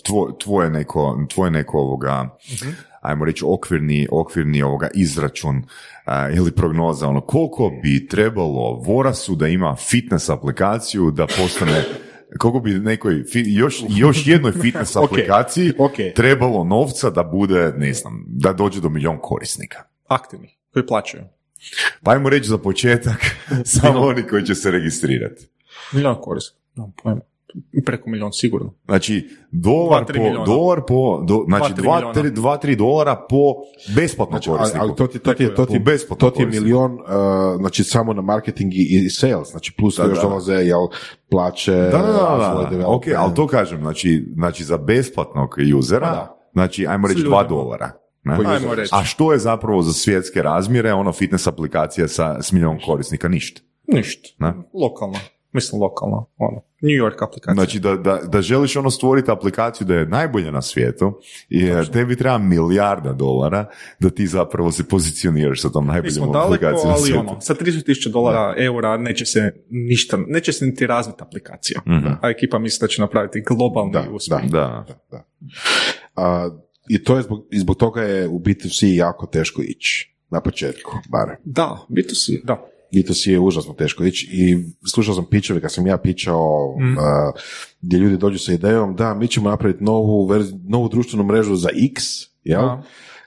tvo, 0.03 0.37
tvoje 0.43 0.69
neko, 0.69 1.27
tvoje 1.33 1.51
neko 1.51 1.77
ovoga, 1.77 2.37
ajmo 3.07 3.25
reći, 3.25 3.43
okvirni, 3.47 4.07
okvirni 4.11 4.61
ovoga 4.61 4.87
izračun 4.93 5.63
a, 6.05 6.29
ili 6.29 6.51
prognoza, 6.51 7.07
ono, 7.07 7.21
koliko 7.21 7.71
bi 7.83 8.07
trebalo 8.07 8.81
Vorasu 8.85 9.35
da 9.35 9.47
ima 9.47 9.75
fitness 9.75 10.29
aplikaciju 10.29 11.11
da 11.11 11.27
postane 11.27 11.83
koliko 12.39 12.59
bi 12.59 12.71
nekoj, 12.71 13.23
još, 13.45 13.83
još 13.89 14.27
jednoj 14.27 14.51
fitness 14.51 14.95
aplikaciji 15.05 15.73
ok. 15.77 15.93
trebalo 16.15 16.63
novca 16.63 17.09
da 17.09 17.23
bude, 17.23 17.73
ne 17.77 17.93
znam, 17.93 18.25
da 18.27 18.53
dođe 18.53 18.81
do 18.81 18.89
milion 18.89 19.17
korisnika. 19.21 19.83
Aktivni, 20.07 20.57
koji 20.73 20.85
plaćaju. 20.85 21.23
Pa 22.03 22.11
ajmo 22.11 22.29
reći 22.29 22.49
za 22.49 22.57
početak, 22.57 23.19
samo 23.79 23.99
oni 23.99 24.23
koji 24.23 24.45
će 24.45 24.55
se 24.55 24.71
registrirati. 24.71 25.45
Milion 25.93 26.21
korisnika. 26.21 26.61
No, 26.75 26.91
pojma. 27.03 27.21
Preko 27.85 28.09
milion 28.09 28.33
sigurno. 28.33 28.73
Znači, 28.85 29.29
dolar 29.51 29.99
Dva, 29.99 30.05
tri 30.05 30.19
po, 30.19 30.45
dolar 30.45 30.81
po, 30.87 31.21
do, 31.21 31.43
znači, 31.47 31.73
tri 31.73 31.83
dva, 31.83 31.95
milijuna. 31.95 32.13
tri, 32.13 32.31
dva, 32.31 32.57
tri 32.57 32.75
dolara 32.75 33.15
po 33.29 33.37
besplatnom 33.95 34.33
Znači, 34.33 34.49
ali, 34.49 34.57
korisniku. 34.57 34.85
ali 34.85 34.95
to 34.95 35.07
ti, 35.07 35.19
to 35.19 35.33
ti, 35.33 35.43
je- 35.43 35.55
to 35.55 35.65
ti, 35.65 35.81
to 36.19 36.29
ti 36.29 36.41
je 36.41 36.47
milion, 36.47 36.93
uh, 36.93 36.99
znači 37.57 37.83
samo 37.83 38.13
na 38.13 38.21
marketing 38.21 38.73
i, 38.73 39.01
i 39.05 39.09
sales, 39.09 39.47
znači 39.47 39.73
plus 39.73 39.97
Da, 39.97 40.03
još 40.03 40.15
da. 40.15 40.21
dolaze, 40.21 40.53
jel, 40.53 40.87
plaće, 41.29 41.71
Da, 41.73 41.89
da, 41.89 42.67
da, 42.69 42.77
da, 42.77 42.87
ok, 42.87 43.03
ali 43.17 43.35
to 43.35 43.47
kažem, 43.47 43.79
znači, 43.79 44.25
znači 44.33 44.63
za 44.63 44.77
besplatnog 44.77 45.49
usera, 45.71 46.07
da. 46.07 46.49
znači, 46.53 46.87
ajmo 46.87 47.07
reći 47.07 47.19
S 47.19 47.23
dva 47.23 47.41
ljudima. 47.41 47.57
dolara. 47.57 47.91
ne? 48.23 48.35
Po 48.37 48.43
Ajmo 48.45 48.75
reći. 48.75 48.89
A 48.93 49.03
što 49.03 49.33
je 49.33 49.39
zapravo 49.39 49.81
za 49.81 49.93
svjetske 49.93 50.41
razmjere, 50.41 50.93
ono 50.93 51.11
fitness 51.13 51.47
aplikacija 51.47 52.07
sa, 52.07 52.41
s 52.41 52.51
milijon 52.51 52.77
korisnika? 52.85 53.27
Ništa. 53.27 53.61
Ništa. 53.87 54.29
Ne? 54.39 54.53
Lokalno. 54.73 55.15
Mislim 55.51 55.81
lokalno. 55.81 56.29
Ono. 56.37 56.61
New 56.81 57.05
York 57.05 57.23
aplikacija. 57.23 57.53
Znači 57.53 57.79
da, 57.79 57.95
da, 57.95 58.19
da 58.23 58.41
želiš 58.41 58.75
ono 58.75 58.89
stvoriti 58.89 59.31
aplikaciju 59.31 59.87
da 59.87 59.95
je 59.95 60.05
najbolja 60.05 60.51
na 60.51 60.61
svijetu 60.61 61.19
i 61.49 61.61
tebi 61.93 62.15
treba 62.15 62.37
milijarda 62.37 63.13
dolara 63.13 63.65
da 63.99 64.09
ti 64.09 64.27
zapravo 64.27 64.71
se 64.71 64.83
pozicioniraš 64.83 65.61
sa 65.61 65.69
tom 65.69 65.87
najboljom 65.87 66.35
aplikacijom 66.35 66.87
na 66.87 66.93
ali 66.93 67.01
svijetu. 67.01 67.19
ono, 67.19 67.41
sa 67.41 67.55
30.000 67.55 68.11
dolara, 68.11 68.55
eura 68.57 68.97
neće 68.97 69.25
se 69.25 69.51
ništa, 69.69 70.17
neće 70.27 70.53
se 70.53 70.65
niti 70.65 70.87
razviti 70.87 71.17
aplikacija. 71.21 71.81
Mhm. 71.87 72.07
A 72.21 72.29
ekipa 72.29 72.59
misli 72.59 72.77
da 72.81 72.87
će 72.87 73.01
napraviti 73.01 73.41
globalni 73.41 73.91
Da, 73.91 74.05
uspjeh. 74.11 74.41
da. 74.43 74.85
Da. 74.87 74.95
Da. 75.11 75.23
A, 76.15 76.49
I 76.89 77.03
to 77.03 77.15
je 77.15 77.21
zbog, 77.21 77.45
i 77.51 77.59
zbog 77.59 77.75
toga 77.77 78.01
je 78.01 78.27
u 78.27 78.39
B2C 78.39 78.85
jako 78.95 79.25
teško 79.25 79.61
ići. 79.61 80.13
Na 80.29 80.41
početku, 80.41 80.91
barem. 81.09 81.35
Da, 81.45 81.77
B2C, 81.89 82.45
da. 82.45 82.65
B2C 82.93 83.29
je 83.31 83.39
užasno 83.39 83.73
teško 83.73 84.03
ići 84.03 84.27
i 84.31 84.57
slušao 84.89 85.15
sam 85.15 85.25
pičeve 85.25 85.61
kad 85.61 85.73
sam 85.73 85.87
ja 85.87 85.97
pričao 85.97 86.75
Mm. 86.79 86.97
a, 86.99 87.31
gdje 87.81 87.97
ljudi 87.97 88.17
dođu 88.17 88.39
sa 88.39 88.53
idejom 88.53 88.95
da 88.95 89.13
mi 89.13 89.27
ćemo 89.27 89.49
napraviti 89.49 89.83
novu, 89.83 90.27
verz- 90.27 90.59
novu 90.69 90.89
društvenu 90.89 91.23
mrežu 91.23 91.55
za 91.55 91.69
X, 91.91 92.03
jel? 92.43 92.69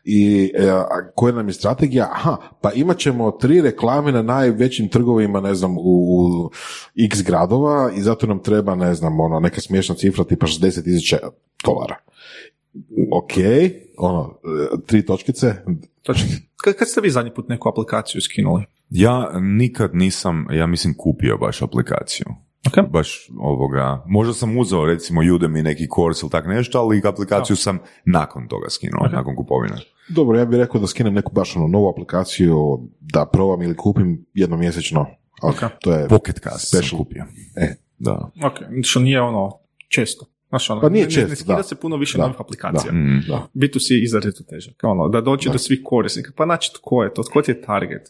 I 0.05 0.51
a 0.69 1.11
koja 1.15 1.35
nam 1.35 1.49
je 1.49 1.53
strategija? 1.53 2.09
Aha, 2.12 2.37
pa 2.61 2.73
imat 2.73 2.99
ćemo 2.99 3.31
tri 3.31 3.61
reklame 3.61 4.12
na 4.12 4.23
najvećim 4.23 4.89
trgovima, 4.89 5.41
ne 5.41 5.55
znam, 5.55 5.78
u, 5.78 5.81
u 5.82 6.51
X 7.11 7.23
gradova 7.23 7.91
i 7.97 8.03
zato 8.03 8.27
nam 8.27 8.43
treba, 8.43 8.74
ne 8.74 8.95
znam, 8.95 9.20
ono, 9.20 9.41
neka 9.41 9.61
smiješna 9.61 9.95
cifra 9.95 10.24
tipa 10.24 10.47
60 10.47 10.85
tisuća 10.85 11.19
dolara. 11.65 11.97
Ok, 13.12 13.32
ono, 13.99 14.39
e, 14.74 14.87
tri 14.87 15.07
točkice. 15.07 15.55
Kad, 16.57 16.74
kad 16.77 16.89
ste 16.89 17.01
vi 17.01 17.11
zadnji 17.11 17.35
put 17.35 17.49
neku 17.49 17.69
aplikaciju 17.69 18.20
skinuli? 18.20 18.62
Ja 18.91 19.31
nikad 19.41 19.91
nisam, 19.95 20.47
ja 20.51 20.67
mislim, 20.67 20.95
kupio 20.95 21.37
baš 21.39 21.62
aplikaciju. 21.62 22.27
Ok. 22.69 22.91
Baš 22.91 23.29
ovoga, 23.39 24.03
možda 24.07 24.33
sam 24.35 24.59
uzeo 24.59 24.87
recimo 24.87 25.21
Udemy 25.23 25.62
neki 25.62 25.89
kurs 25.89 26.23
ili 26.23 26.31
tak 26.31 26.47
nešto, 26.47 26.79
ali 26.79 27.03
aplikaciju 27.05 27.57
sam 27.57 27.79
nakon 28.05 28.49
toga 28.49 28.69
skinuo, 28.71 29.09
nakon 29.09 29.37
kupovine. 29.37 29.77
Dobro, 30.09 30.39
ja 30.39 30.45
bih 30.45 30.59
rekao 30.59 30.81
da 30.81 30.87
skinem 30.87 31.15
neku 31.15 31.33
baš 31.33 31.57
ono 31.57 31.69
novu 31.69 31.89
aplikaciju, 31.89 32.57
da 33.03 33.27
probam 33.27 33.62
ili 33.62 33.77
kupim 33.77 34.27
jednomjesečno. 34.35 35.07
Ali 35.43 35.55
Ok. 35.55 35.71
to 35.81 35.93
je 35.93 36.09
Pocket 36.09 36.39
Cast 36.39 36.69
sam 36.71 36.99
kupio. 36.99 37.25
E. 37.57 37.75
Da. 37.99 38.31
Ok, 38.45 38.55
što 38.83 39.01
nije 39.01 39.21
ono 39.21 39.59
često. 39.89 40.27
Znaš, 40.49 40.71
ono, 40.71 40.81
Pa 40.81 40.89
nije 40.89 41.05
ne- 41.05 41.11
često, 41.11 41.29
Ne 41.29 41.37
skida 41.37 41.55
da. 41.55 41.62
se 41.62 41.75
puno 41.75 41.97
više 41.97 42.19
Da, 42.19 42.25
novih 42.25 42.41
aplikacija. 42.41 42.93
Mm. 42.93 43.25
Da. 43.29 43.47
B2C 43.55 43.93
je 43.93 44.03
izrazito 44.03 44.43
težak. 44.45 44.75
Ono, 44.83 45.09
da 45.09 45.21
dođe 45.21 45.51
do 45.51 45.59
svih 45.59 45.81
korisnika. 45.85 46.33
Pa 46.37 46.45
znači 46.45 46.71
tko 46.75 47.03
je 47.03 47.15
to? 47.15 47.23
Tko 47.23 47.43
ti 47.43 47.51
je 47.51 47.62
target? 47.62 48.03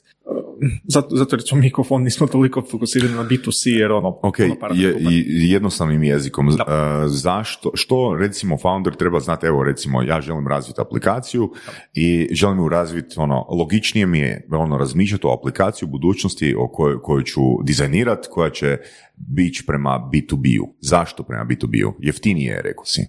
Zato, 0.85 1.17
zato 1.17 1.37
recimo 1.37 1.61
mikrofon 1.61 2.03
nismo 2.03 2.27
toliko 2.27 2.63
fokusirani 2.71 3.15
na 3.15 3.25
B2C 3.25 3.69
jer 3.69 3.93
ono... 3.93 4.19
Ok, 4.23 4.37
para 4.61 4.75
je, 4.75 4.95
jednostavnim 5.27 6.03
jezikom. 6.03 6.49
Da. 6.57 6.65
E, 7.05 7.09
zašto, 7.09 7.71
što 7.75 8.17
recimo 8.21 8.59
founder 8.59 8.95
treba 8.95 9.21
znati, 9.21 9.47
evo 9.47 9.65
recimo 9.65 10.03
ja 10.03 10.21
želim 10.21 10.49
razviti 10.49 10.81
aplikaciju 10.81 11.51
i 11.95 12.29
želim 12.33 12.59
ju 12.59 12.69
razviti, 12.69 13.15
ono, 13.19 13.47
logičnije 13.51 14.07
mi 14.07 14.19
je 14.19 14.47
ono, 14.53 14.79
razmišljati 14.79 15.27
o 15.27 15.35
aplikaciji 15.35 15.87
u 15.87 15.91
budućnosti 15.91 16.55
o 16.59 16.69
kojoj, 16.69 17.01
koju 17.03 17.23
ću 17.23 17.41
dizajnirati, 17.63 18.29
koja 18.31 18.51
će 18.51 18.79
bići 19.17 19.65
prema 19.67 20.11
B2B-u. 20.13 20.75
Zašto 20.81 21.23
prema 21.23 21.45
B2B-u? 21.45 21.95
Jeftinije 21.99 22.53
je, 22.53 22.63
rekao 22.63 22.85
si. 22.85 23.07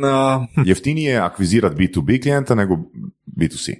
Na, 0.00 0.46
Jeftinije 0.64 1.10
je 1.10 1.18
akvizirati 1.18 1.76
B2B 1.76 2.22
klijenta 2.22 2.54
nego 2.54 2.76
B2C. 3.36 3.74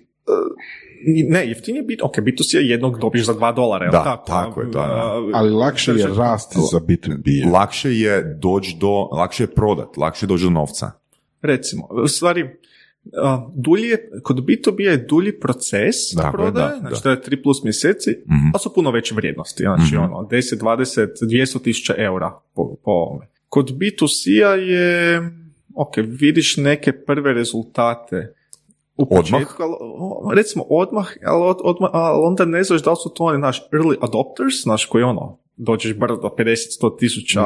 Ne, 1.07 1.49
jeftinije 1.49 1.83
biti, 1.83 2.03
ok, 2.03 2.15
B2C 2.17 2.57
je 2.57 2.69
jednog 2.69 2.99
dobiješ 2.99 3.27
za 3.27 3.33
dva 3.33 3.53
dolara, 3.53 3.85
jel 3.85 3.93
Da, 3.93 4.03
tako? 4.05 4.27
tako 4.27 4.61
je, 4.61 4.67
da, 4.67 4.73
da. 4.73 4.85
A, 4.85 5.23
Ali 5.35 5.51
lakše 5.51 5.91
je 5.91 5.97
tržište- 5.97 6.19
rasti 6.19 6.59
za 6.73 6.79
B2B. 6.79 7.53
Lakše 7.53 7.93
je 7.93 8.37
doći 8.37 8.77
do, 8.81 8.89
lakše 9.13 9.43
je 9.43 9.49
prodat, 9.49 9.97
lakše 9.97 10.25
je 10.25 10.29
doći 10.29 10.45
do 10.45 10.51
novca. 10.51 10.91
Recimo, 11.43 11.89
u 11.95 12.09
stvari, 12.09 12.49
a, 13.15 13.47
dulji 13.55 13.83
je, 13.85 14.11
kod 14.23 14.37
B2B 14.39 14.81
je 14.81 14.97
dulji 14.99 15.33
proces 15.33 15.95
je, 16.13 16.31
prodaje, 16.33 16.71
da, 16.71 16.79
znači 16.81 16.95
da. 16.95 17.01
to 17.01 17.11
je 17.11 17.21
3 17.23 17.43
plus 17.43 17.63
mjeseci, 17.63 18.11
Mhm. 18.11 18.47
ali 18.47 18.61
su 18.61 18.75
puno 18.75 18.91
veće 18.91 19.15
vrijednosti, 19.15 19.63
znači 19.63 19.95
Mhm. 19.95 20.05
ono, 20.05 20.23
10, 20.23 20.57
20, 20.57 21.09
200 21.23 21.59
tisuća 21.59 21.95
eura 21.99 22.33
po, 22.55 22.75
po 22.77 22.91
ovome. 22.91 23.27
Kod 23.49 23.71
B2C-a 23.71 24.55
je, 24.55 25.21
ok, 25.75 25.93
vidiš 25.99 26.57
neke 26.57 26.93
prve 26.95 27.33
rezultate 27.33 28.35
u 28.99 29.03
Odmah? 29.03 29.19
početku, 29.23 29.63
ali, 29.63 29.75
o, 29.81 30.33
recimo 30.35 30.65
odmah, 30.65 31.07
ali, 31.25 31.43
od- 31.43 31.61
odmah, 31.65 31.91
ali 31.93 32.21
onda 32.23 32.45
ne 32.45 32.63
znaš 32.63 32.83
da 32.83 32.91
li 32.91 32.97
su 32.97 33.09
to 33.09 33.25
oni 33.25 33.39
naš 33.39 33.63
early 33.63 33.97
adopters, 34.01 34.63
znaš 34.63 34.85
koji 34.85 35.05
ono, 35.05 35.39
dođeš 35.57 35.95
brzo 35.95 36.17
do 36.17 36.29
50-100 36.29 36.99
tisuća 36.99 37.45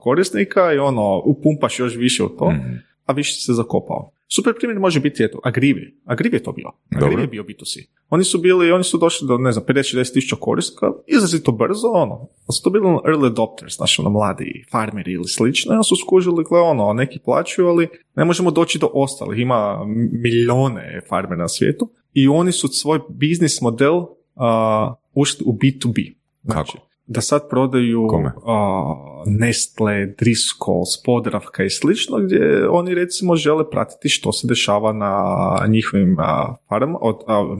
korisnika 0.00 0.72
i 0.72 0.78
ono, 0.78 1.22
upumpaš 1.26 1.78
još 1.78 1.96
više 1.96 2.24
u 2.24 2.28
to, 2.28 2.50
Mhm. 2.50 2.72
A 3.04 3.12
više 3.12 3.40
se 3.40 3.52
zakopao. 3.52 4.10
Super 4.28 4.54
primjer 4.58 4.78
može 4.78 5.00
biti 5.00 5.24
eto, 5.24 5.40
Agrivi. 5.44 6.00
Agrivi 6.04 6.36
je 6.36 6.42
to 6.42 6.52
bio. 6.52 6.70
Agrivi 6.96 7.22
je 7.22 7.26
bio 7.26 7.42
B2C. 7.42 7.86
Oni 8.10 8.24
su 8.24 8.38
bili, 8.38 8.72
oni 8.72 8.84
su 8.84 8.98
došli 8.98 9.28
do, 9.28 9.38
ne 9.38 9.52
znam, 9.52 9.64
50-60 9.68 10.12
tisuća 10.12 10.36
korisnika, 10.40 10.86
izrazito 11.06 11.52
brzo, 11.52 11.88
ono, 11.88 12.28
su 12.52 12.62
to 12.62 12.70
bili 12.70 12.86
ono 12.86 13.02
early 13.04 13.26
adopters, 13.26 13.76
znači 13.76 14.00
ono, 14.00 14.10
mladi 14.10 14.64
farmeri 14.70 15.12
ili 15.12 15.28
slično, 15.28 15.74
i 15.74 15.84
su 15.84 15.96
skužili, 15.96 16.44
gle, 16.48 16.60
ono, 16.60 16.92
neki 16.92 17.18
plaćaju, 17.24 17.68
ali 17.68 17.88
ne 18.16 18.24
možemo 18.24 18.50
doći 18.50 18.78
do 18.78 18.90
ostalih, 18.94 19.40
ima 19.40 19.84
milijone 20.12 21.00
farmera 21.08 21.42
na 21.42 21.48
svijetu, 21.48 21.90
i 22.12 22.28
oni 22.28 22.52
su 22.52 22.68
svoj 22.68 23.00
biznis 23.08 23.60
model 23.60 24.06
a, 24.36 24.94
ušli 25.14 25.44
u 25.46 25.52
B2B. 25.52 26.14
Znači, 26.42 26.72
Kako? 26.72 26.93
Da 27.06 27.20
sad 27.20 27.48
prodaju 27.50 28.06
Kome? 28.08 28.32
a, 28.46 28.94
Nestle, 29.28 30.06
Driscoll, 30.08 30.84
Spodravka 30.86 31.64
i 31.64 31.70
slično, 31.70 32.18
gdje 32.18 32.38
oni 32.68 32.94
recimo 32.94 33.36
žele 33.36 33.70
pratiti 33.70 34.08
što 34.08 34.32
se 34.32 34.46
dešava 34.46 34.92
na 34.92 35.34
njihovim 35.68 36.16
a, 36.18 36.54
farmama, 36.68 36.98
od, 37.00 37.16
a, 37.26 37.56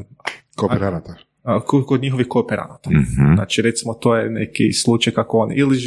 Kooperanata. 0.56 1.14
a, 1.42 1.60
kod, 1.60 1.86
kod 1.86 2.02
njihovih 2.02 2.26
kooperanata. 2.28 2.90
Mhm. 2.90 3.34
Znači 3.34 3.62
recimo 3.62 3.94
to 3.94 4.16
je 4.16 4.30
neki 4.30 4.72
slučaj 4.72 5.12
kako 5.12 5.38
oni 5.38 5.54
ili 5.54 5.78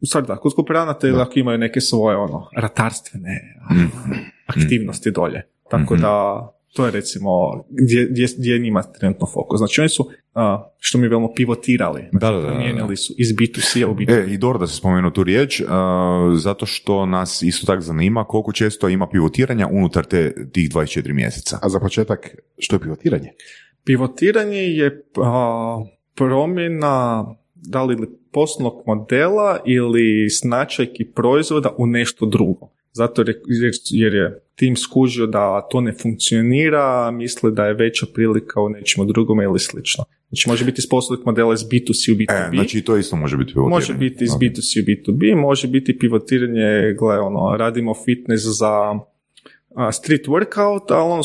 u 0.00 0.06
stvari 0.06 0.26
da, 0.26 0.36
kod 0.36 0.54
kooperanata 0.54 1.08
ili 1.08 1.20
ako 1.20 1.32
imaju 1.34 1.58
neke 1.58 1.80
svoje 1.80 2.16
ono, 2.16 2.46
ratarstvene 2.56 3.56
a, 3.62 3.74
Mhm. 3.74 4.12
aktivnosti 4.48 5.10
dolje. 5.10 5.42
Tako 5.70 5.94
Mhm. 5.94 6.02
da 6.02 6.46
to 6.74 6.86
je 6.86 6.90
recimo 6.90 7.30
gdje, 7.70 8.06
gdje, 8.10 8.26
gdje 8.38 8.52
je 8.52 8.58
njima 8.58 8.82
trenutno 8.82 9.26
fokus. 9.26 9.58
Znači 9.58 9.80
oni 9.80 9.88
su, 9.88 10.10
a, 10.34 10.72
što 10.78 10.98
mi 10.98 11.08
velimo, 11.08 11.34
pivotirali. 11.34 12.00
Znači, 12.00 12.20
Da, 12.20 12.30
da, 12.30 12.36
da, 12.36 12.42
da. 12.42 12.48
Promijenili 12.48 12.96
su 12.96 13.14
iz 13.18 13.28
B2C-a 13.28 13.88
u 13.88 13.94
B2B. 13.94 14.12
E, 14.12 14.34
i 14.34 14.38
dobro 14.38 14.58
da 14.58 14.66
se 14.66 14.76
spomenuo 14.76 15.10
tu 15.10 15.24
riječ, 15.24 15.60
uh, 15.60 15.66
zato 16.36 16.66
što 16.66 17.06
nas 17.06 17.42
isto 17.42 17.66
tako 17.66 17.80
zanima 17.80 18.24
koliko 18.24 18.52
često 18.52 18.88
ima 18.88 19.08
pivotiranja 19.08 19.68
unutar 19.72 20.04
te, 20.04 20.50
tih 20.52 20.70
24 20.70 21.12
mjeseca. 21.12 21.58
A 21.62 21.68
za 21.68 21.80
početak, 21.80 22.36
što 22.58 22.76
je 22.76 22.80
pivotiranje? 22.80 23.32
Pivotiranje 23.84 24.60
je 24.60 25.04
a, 25.16 25.84
promjena 26.14 27.24
da 27.54 27.82
li 27.82 27.96
poslovnog 28.32 28.82
modela 28.86 29.58
ili 29.66 30.28
značajki 30.28 31.04
proizvoda 31.04 31.74
u 31.78 31.86
nešto 31.86 32.26
drugo. 32.26 32.70
Zato 32.92 33.22
jer 33.22 33.28
je, 33.28 33.70
jer 33.90 34.14
je 34.14 34.42
tim 34.60 34.76
skužio 34.76 35.26
da 35.26 35.66
to 35.70 35.80
ne 35.80 35.92
funkcionira, 36.02 37.10
misle 37.10 37.50
da 37.50 37.64
je 37.66 37.74
veća 37.74 38.06
prilika 38.14 38.60
u 38.60 38.68
nečemu 38.68 39.04
drugome 39.06 39.44
ili 39.44 39.58
slično. 39.58 40.04
Znači 40.28 40.48
može 40.48 40.64
biti 40.64 40.78
iz 40.78 40.88
poslovnog 40.88 41.26
modela 41.26 41.54
iz 41.54 41.60
B2C 41.60 42.12
u 42.12 42.16
B2B. 42.16 42.46
E, 42.48 42.50
znači 42.54 42.82
to 42.82 42.96
isto 42.96 43.16
može 43.16 43.36
biti 43.36 43.52
pivotiranje. 43.52 43.76
Može 43.76 43.94
biti 43.94 44.24
iz 44.24 44.30
Ok. 44.34 44.40
B2C 44.40 44.82
u 44.82 44.86
B2B, 44.86 45.40
može 45.40 45.68
biti 45.68 45.98
pivotiranje, 45.98 46.94
gle, 46.98 47.18
ono, 47.18 47.56
radimo 47.56 47.94
fitness 48.04 48.44
za 48.44 48.94
street 49.92 50.26
workout, 50.26 50.80
ali 50.88 51.12
ono, 51.12 51.22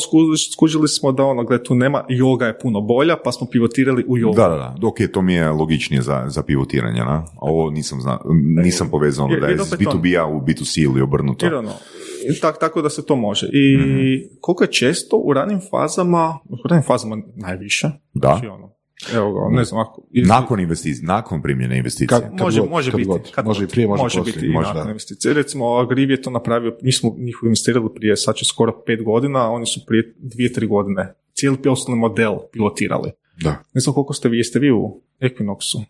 skužili, 0.52 0.88
smo 0.88 1.12
da 1.12 1.22
ono, 1.24 1.44
gle, 1.44 1.62
tu 1.62 1.74
nema, 1.74 2.04
yoga 2.10 2.44
je 2.44 2.58
puno 2.58 2.80
bolja, 2.80 3.16
pa 3.24 3.32
smo 3.32 3.46
pivotirali 3.46 4.04
u 4.08 4.16
yoga. 4.16 4.36
Da, 4.36 4.48
da, 4.48 4.76
da. 4.80 4.86
Ok, 4.86 4.96
to 5.12 5.22
mi 5.22 5.34
je 5.34 5.50
logičnije 5.50 6.02
za, 6.02 6.24
za 6.26 6.42
pivotiranje, 6.42 7.00
na? 7.00 7.24
Ovo 7.36 7.70
nisam 7.70 8.00
zna, 8.00 8.18
nisam 8.64 8.88
povezao 8.90 9.24
ono 9.24 9.34
Jer- 9.34 9.40
da 9.40 9.46
je 9.46 9.54
iz 9.54 9.60
opet 9.72 9.86
ono- 9.86 10.00
B2B-a 10.00 10.26
u 10.26 10.40
B2C 10.40 10.82
ili 10.82 11.00
obrnuto. 11.00 11.46
Jer 11.46 11.54
ono, 11.54 11.72
i 12.15 12.15
tak, 12.32 12.60
tako 12.60 12.82
da 12.82 12.90
se 12.90 13.06
to 13.06 13.16
može. 13.16 13.48
I 13.52 13.76
Mhm. 13.76 14.36
koliko 14.40 14.64
je 14.64 14.72
često 14.72 15.16
u 15.16 15.32
ranim 15.32 15.60
fazama, 15.70 16.38
u 16.44 16.68
ranim 16.68 16.84
fazama 16.84 17.16
najviše, 17.36 17.88
Da. 18.14 18.28
znači 18.28 18.46
ono, 18.48 18.72
evo 19.14 19.32
ga, 19.32 19.56
ne 19.56 19.64
znam, 19.64 19.80
ako, 19.80 20.02
iz- 20.10 20.28
Nakon 20.28 20.60
investicije, 20.60 21.04
nakon 21.04 21.42
primljene 21.42 21.78
investicije. 21.78 22.08
Kad- 22.08 22.30
može, 22.34 22.60
god, 22.60 22.70
može 22.70 22.90
kad 22.90 22.98
biti. 22.98 23.08
god. 23.08 23.30
kad 23.30 23.46
Može 23.46 23.64
i 23.64 23.68
prije, 23.68 23.86
može 23.88 24.02
poslije. 24.02 24.22
biti 24.24 24.46
i 24.46 24.48
Može, 24.48 24.68
nakon 24.68 24.88
investicije. 24.88 25.34
Recimo, 25.34 25.74
Agriv 25.74 26.10
je 26.10 26.22
to 26.22 26.30
napravio, 26.30 26.76
mi 26.82 26.92
smo 26.92 27.14
njih 27.18 27.36
investirali 27.42 27.88
prije, 27.94 28.16
sad 28.16 28.34
će 28.34 28.44
skoro 28.44 28.82
pet 28.86 29.02
godina, 29.02 29.50
oni 29.50 29.66
su 29.66 29.80
prije 29.86 30.14
dvije, 30.18 30.52
tri 30.52 30.66
godine 30.66 31.14
cijeli 31.34 31.56
poslovni 31.58 32.00
model 32.00 32.34
pilotirali. 32.52 33.10
Da. 33.42 33.50
Ne 33.74 33.80
znam 33.80 33.94
koliko 33.94 34.12
ste 34.14 34.28
vi, 34.28 34.38
jeste 34.38 34.58
vi 34.58 34.70
u 34.72 35.00
Equinoxu? 35.20 35.84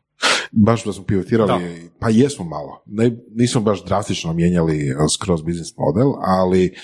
Baš 0.53 0.85
da 0.85 0.93
smo 0.93 1.05
pivotirali, 1.05 1.49
Da. 1.49 1.89
pa 2.01 2.09
jesmo 2.11 2.45
malo. 2.45 2.83
Ne, 2.87 3.17
nismo 3.35 3.61
baš 3.61 3.85
drastično 3.85 4.33
mijenjali 4.33 4.93
uh, 4.95 4.99
skroz 5.15 5.43
biznis 5.43 5.77
model, 5.77 6.13
ali 6.17 6.75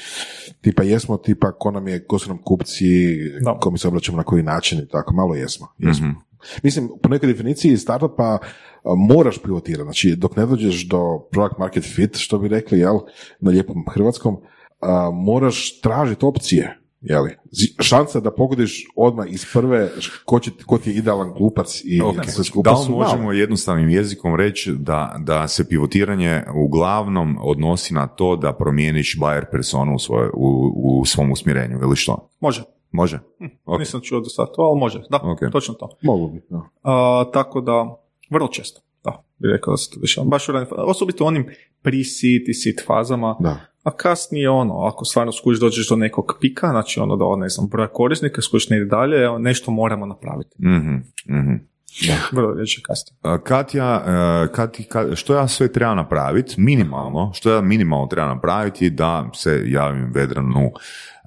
tipa 0.60 0.82
jesmo, 0.82 1.16
tipa 1.16 1.52
ko 1.52 1.70
nam 1.70 1.88
je, 1.88 2.04
ko 2.06 2.18
su 2.18 2.28
nam 2.28 2.38
kupci, 2.42 3.16
Da. 3.44 3.58
ko 3.60 3.70
mi 3.70 3.78
se 3.78 3.88
obraćamo 3.88 4.16
na 4.18 4.24
koji 4.24 4.42
način 4.42 4.78
i 4.78 4.88
tako, 4.88 5.14
malo 5.14 5.34
jesmo. 5.34 5.66
jesmo. 5.78 6.06
Mhm. 6.06 6.16
Mislim, 6.62 6.88
po 7.02 7.08
nekoj 7.08 7.26
definiciji 7.26 7.76
startupa 7.76 8.38
uh, 8.40 8.92
moraš 9.08 9.38
pivotirati, 9.42 9.82
znači 9.82 10.16
dok 10.16 10.36
ne 10.36 10.46
dođeš 10.46 10.88
do 10.88 11.18
product 11.30 11.58
market 11.58 11.84
fit, 11.84 12.16
što 12.16 12.38
bi 12.38 12.48
rekli, 12.48 12.78
jel, 12.78 12.98
na 13.40 13.50
lijepom 13.50 13.84
hrvatskom, 13.90 14.34
uh, 14.34 14.40
moraš 15.14 15.80
tražiti 15.80 16.24
opcije, 16.24 16.78
jeli. 17.02 17.36
Šansa 17.80 18.20
da 18.20 18.30
pogodiš 18.30 18.86
odmah 18.96 19.26
iz 19.32 19.46
prve 19.52 19.90
ko, 20.24 20.40
će, 20.40 20.50
ko 20.66 20.78
ti 20.78 20.90
je 20.90 20.96
idealan 20.96 21.32
glupac 21.38 21.80
i 21.84 22.00
Ok. 22.02 22.24
sve 22.26 22.44
skupa 22.44 22.70
Da 22.70 22.76
li 22.78 22.88
možemo 22.90 23.32
jednostavnim 23.32 23.88
jezikom 23.88 24.34
reći 24.34 24.72
da, 24.78 25.16
da 25.18 25.48
se 25.48 25.68
pivotiranje 25.68 26.42
uglavnom 26.54 27.38
odnosi 27.42 27.94
na 27.94 28.06
to 28.06 28.36
da 28.36 28.52
promijeniš 28.52 29.18
buyer 29.20 29.44
personu 29.50 29.94
u, 29.94 29.98
svoje, 29.98 30.30
u, 30.34 30.72
u 31.00 31.04
svom 31.04 31.30
usmjerenju 31.32 31.78
ili 31.82 31.96
što? 31.96 32.28
Može. 32.40 32.62
Može? 32.90 33.18
Ok. 33.64 33.78
Nisam 33.78 34.00
čuo 34.00 34.20
do 34.20 34.28
sada 34.28 34.52
to, 34.52 34.62
ali 34.62 34.78
može. 34.78 35.02
Da, 35.10 35.16
Ok. 35.22 35.38
točno 35.52 35.74
to. 35.74 35.88
Mogu 36.02 36.28
bi, 36.28 36.42
da. 36.50 36.60
A, 36.82 37.24
tako 37.32 37.60
da, 37.60 37.96
vrlo 38.30 38.48
često. 38.48 38.80
Da, 39.04 39.24
bi 39.38 39.48
rekao 39.48 39.72
da 39.72 39.76
se 39.76 39.90
to 39.90 40.00
dešava. 40.00 40.26
Baš 40.26 40.48
u 40.48 40.52
ranim 40.52 40.68
osobito 40.70 41.24
onim 41.24 41.46
pre-seed 41.82 42.48
i 42.48 42.54
seed 42.54 42.76
fazama, 42.86 43.36
Da. 43.40 43.60
a 43.82 43.90
kasnije 43.96 44.50
ono, 44.50 44.74
ako 44.74 45.04
stvarno 45.04 45.32
skužiš 45.32 45.60
dođeš 45.60 45.88
do 45.88 45.96
nekog 45.96 46.38
pika, 46.40 46.68
znači 46.68 47.00
ono 47.00 47.16
do, 47.16 47.36
ne 47.36 47.48
znam, 47.48 47.68
broja 47.68 47.88
korisnika, 47.88 48.42
skužiš 48.42 48.68
ne 48.70 48.76
ide 48.76 48.86
dalje, 48.86 49.38
nešto 49.38 49.70
moramo 49.70 50.06
napraviti. 50.06 50.56
Mhm, 50.62 50.94
mhm. 51.30 51.54
Vrlo 52.32 52.54
reći 52.54 52.82
kasnije. 52.82 53.18
A, 53.22 53.38
Katja, 53.40 54.04
e, 54.06 54.52
Kati, 54.52 54.82
Ka- 54.82 55.16
što 55.16 55.34
ja 55.34 55.48
sve 55.48 55.72
treba 55.72 55.94
napraviti, 55.94 56.54
minimalno, 56.60 57.30
što 57.34 57.50
ja 57.50 57.60
minimalno 57.60 58.06
treba 58.06 58.28
napraviti 58.34 58.90
da 58.90 59.30
se 59.34 59.62
javim 59.66 60.10
Vedranu 60.14 60.70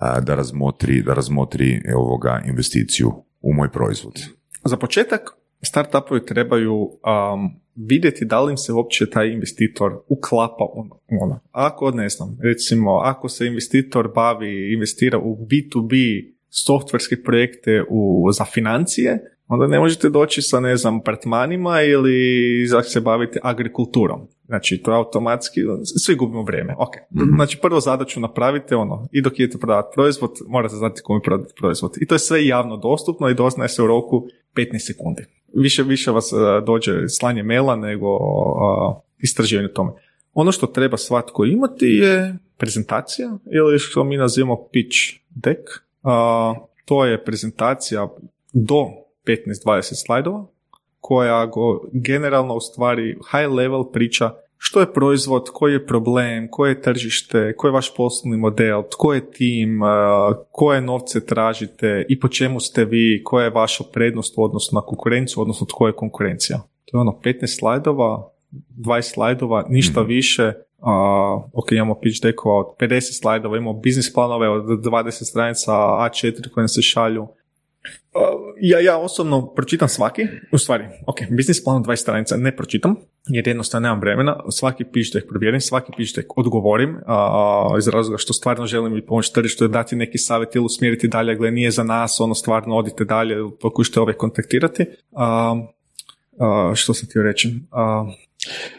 a, 0.01 0.19
da 0.19 0.35
razmotri, 0.35 1.01
da 1.03 1.13
razmotri 1.13 1.81
e, 1.85 1.95
ovoga 1.95 2.41
investiciju 2.47 3.11
u 3.41 3.53
moj 3.53 3.71
proizvod. 3.71 4.13
Za 4.63 4.77
početak, 4.77 5.21
startupovi 5.61 6.25
trebaju 6.25 6.75
um, 6.75 7.59
vidjeti 7.75 8.25
da 8.25 8.41
li 8.41 8.51
im 8.51 8.57
se 8.57 8.73
uopće 8.73 9.09
taj 9.09 9.27
investitor 9.27 9.99
uklapa 10.07 10.63
u 10.63 10.85
ono. 11.21 11.39
Ako, 11.51 11.91
ne 11.91 12.09
znam, 12.09 12.37
recimo, 12.43 12.97
ako 12.97 13.29
se 13.29 13.47
investitor 13.47 14.11
bavi, 14.15 14.73
investira 14.73 15.19
u 15.19 15.47
B2B 15.47 16.25
softverske 16.49 17.23
projekte 17.23 17.83
u, 17.89 18.29
za 18.31 18.45
financije, 18.45 19.31
onda 19.47 19.67
ne 19.67 19.79
možete 19.79 20.09
doći 20.09 20.41
sa, 20.41 20.59
ne 20.59 20.77
znam, 20.77 20.97
apartmanima 20.97 21.81
ili 21.81 22.67
za 22.67 22.81
se 22.81 23.01
baviti 23.01 23.39
agrikulturom. 23.43 24.27
Znači, 24.45 24.81
to 24.83 24.91
je 24.91 24.97
automatski, 24.97 25.61
svi 26.05 26.15
gubimo 26.15 26.43
vrijeme. 26.43 26.75
Ok, 26.77 26.93
znači 27.35 27.57
prvo 27.61 27.79
zadaću 27.79 28.19
napravite 28.19 28.75
ono, 28.75 29.07
i 29.11 29.21
dok 29.21 29.39
idete 29.39 29.57
prodavati 29.57 29.93
proizvod, 29.95 30.31
morate 30.47 30.75
znati 30.75 31.01
kome 31.01 31.21
prodati 31.21 31.53
proizvod. 31.57 31.91
I 32.01 32.05
to 32.05 32.15
je 32.15 32.19
sve 32.19 32.45
javno 32.45 32.77
dostupno 32.77 33.29
i 33.29 33.35
doznaje 33.35 33.69
se 33.69 33.83
u 33.83 33.87
roku 33.87 34.27
15 34.55 34.87
sekundi. 34.87 35.25
Više, 35.55 35.83
više 35.83 36.11
vas 36.11 36.31
uh, 36.33 36.39
dođe 36.65 37.09
slanje 37.09 37.43
maila 37.43 37.75
nego 37.75 38.07
istraživanje 39.19 39.67
tome. 39.67 39.91
Ono 40.33 40.51
što 40.51 40.67
treba 40.67 40.97
svatko 40.97 41.45
imati 41.45 41.85
je 41.85 42.37
prezentacija 42.57 43.37
ili 43.51 43.79
što 43.79 44.03
mi 44.03 44.17
nazivamo 44.17 44.67
pitch 44.71 44.97
deck. 45.29 45.61
To 46.85 47.05
je 47.05 47.23
prezentacija 47.23 48.07
do 48.53 48.87
15-20 49.25 50.05
slajdova 50.05 50.45
koja 50.99 51.45
go 51.45 51.81
generalno 51.91 52.55
u 52.55 52.59
stvari 52.59 53.17
high 53.31 53.51
level 53.51 53.83
priča 53.91 54.31
što 54.57 54.79
je 54.79 54.93
proizvod, 54.93 55.49
koji 55.53 55.73
je 55.73 55.85
problem, 55.85 56.47
koje 56.51 56.71
je 56.71 56.81
tržište, 56.81 57.53
koji 57.57 57.69
je 57.69 57.73
vaš 57.73 57.95
poslovni 57.95 58.37
model, 58.37 58.83
tko 58.91 59.13
je 59.13 59.31
tim, 59.31 59.79
koje 60.51 60.81
novce 60.81 61.25
tražite 61.25 62.05
i 62.09 62.19
po 62.19 62.27
čemu 62.27 62.59
ste 62.59 62.85
vi, 62.85 63.21
koja 63.23 63.43
je 63.43 63.49
vaša 63.49 63.83
prednost 63.93 64.33
u 64.37 64.43
odnosu 64.43 64.75
na 64.75 64.81
konkurenciju, 64.81 65.41
odnosno 65.41 65.67
tko 65.67 65.87
je 65.87 65.93
konkurencija. 65.93 66.57
To 66.85 66.97
je 66.97 67.01
ono 67.01 67.19
15 67.23 67.59
slajdova, 67.59 68.31
20 68.77 69.01
slajdova, 69.01 69.65
ništa 69.69 70.03
mm 70.03 70.07
više. 70.07 70.53
Uh, 70.77 71.43
ok, 71.53 71.71
imamo 71.71 71.99
pitch 71.99 72.21
deckova 72.23 72.59
od 72.59 72.65
50 72.79 73.19
slajdova, 73.19 73.57
imamo 73.57 73.79
biznis 73.79 74.13
planove 74.13 74.49
od 74.49 74.65
20 74.65 75.11
stranica 75.11 75.71
A4 75.71 76.49
koje 76.49 76.61
nam 76.61 76.67
se 76.67 76.81
šalju. 76.81 77.27
Ja, 78.61 78.79
ja 78.79 78.97
osobno 78.97 79.53
pročitam 79.53 79.89
svaki, 79.89 80.21
u 80.51 80.57
stvari, 80.57 80.85
ok, 81.07 81.17
biznis 81.29 81.63
plan 81.63 81.83
20 81.83 81.95
stranica 81.95 82.37
ne 82.37 82.55
pročitam, 82.55 82.95
jer 83.27 83.47
jednostavno 83.47 83.83
nemam 83.87 83.99
vremena, 83.99 84.43
svaki 84.49 84.83
pištek 84.83 85.27
provjerim, 85.29 85.61
svaki 85.61 85.91
pištek 85.97 86.37
odgovorim, 86.37 86.97
a, 87.05 87.75
iz 87.77 87.87
razloga 87.87 88.17
što 88.17 88.33
stvarno 88.33 88.65
želim 88.65 88.97
i 88.97 89.05
pomoći 89.05 89.33
tržištu, 89.33 89.67
dati 89.67 89.95
neki 89.95 90.17
savjet 90.17 90.55
ili 90.55 90.65
usmjeriti 90.65 91.07
dalje, 91.07 91.35
gle, 91.35 91.51
nije 91.51 91.71
za 91.71 91.83
nas, 91.83 92.19
ono 92.19 92.35
stvarno 92.35 92.75
odite 92.75 93.05
dalje, 93.05 93.35
pokušajte 93.61 93.99
ove 93.99 94.13
kontaktirati. 94.13 94.85
A, 95.11 95.55
što 96.75 96.93
sam 96.93 97.09
htio 97.09 97.23
reći? 97.23 97.53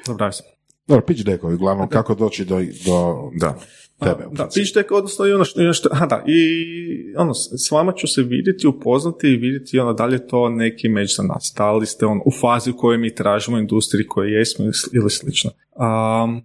Zaboravio 0.06 0.32
sam. 0.32 0.46
Dobro, 0.86 1.06
pitch 1.06 1.24
deckovi, 1.24 1.54
uglavnom, 1.54 1.88
kako 1.88 2.14
doći 2.14 2.44
do, 2.44 2.60
do 2.86 3.30
da 3.34 3.58
tebe. 4.00 4.26
da, 4.32 4.48
pitch 4.54 4.74
deck, 4.74 4.90
odnosno 4.92 5.26
i 5.26 5.32
ono 5.32 5.44
što, 5.44 5.60
ono 5.60 5.72
što 5.72 5.88
aha, 5.92 6.06
da, 6.06 6.24
i 6.26 7.14
ono, 7.16 7.34
s 7.34 7.70
vama 7.70 7.92
ću 7.92 8.06
se 8.06 8.22
vidjeti, 8.22 8.66
upoznati 8.66 9.28
i 9.28 9.36
vidjeti 9.36 9.78
ono, 9.78 9.92
da 9.92 10.06
li 10.06 10.14
je 10.14 10.26
to 10.26 10.48
neki 10.48 10.88
meč 10.88 11.16
za 11.16 11.22
nas, 11.22 11.54
da 11.56 11.72
li 11.72 11.86
ste 11.86 12.06
on, 12.06 12.20
u 12.24 12.30
fazi 12.40 12.70
u 12.70 12.76
kojoj 12.76 12.98
mi 12.98 13.14
tražimo 13.14 13.58
industriji 13.58 14.06
koji 14.06 14.32
jesmo 14.32 14.64
ili 14.92 15.10
slično. 15.10 15.50
Um, 15.76 16.44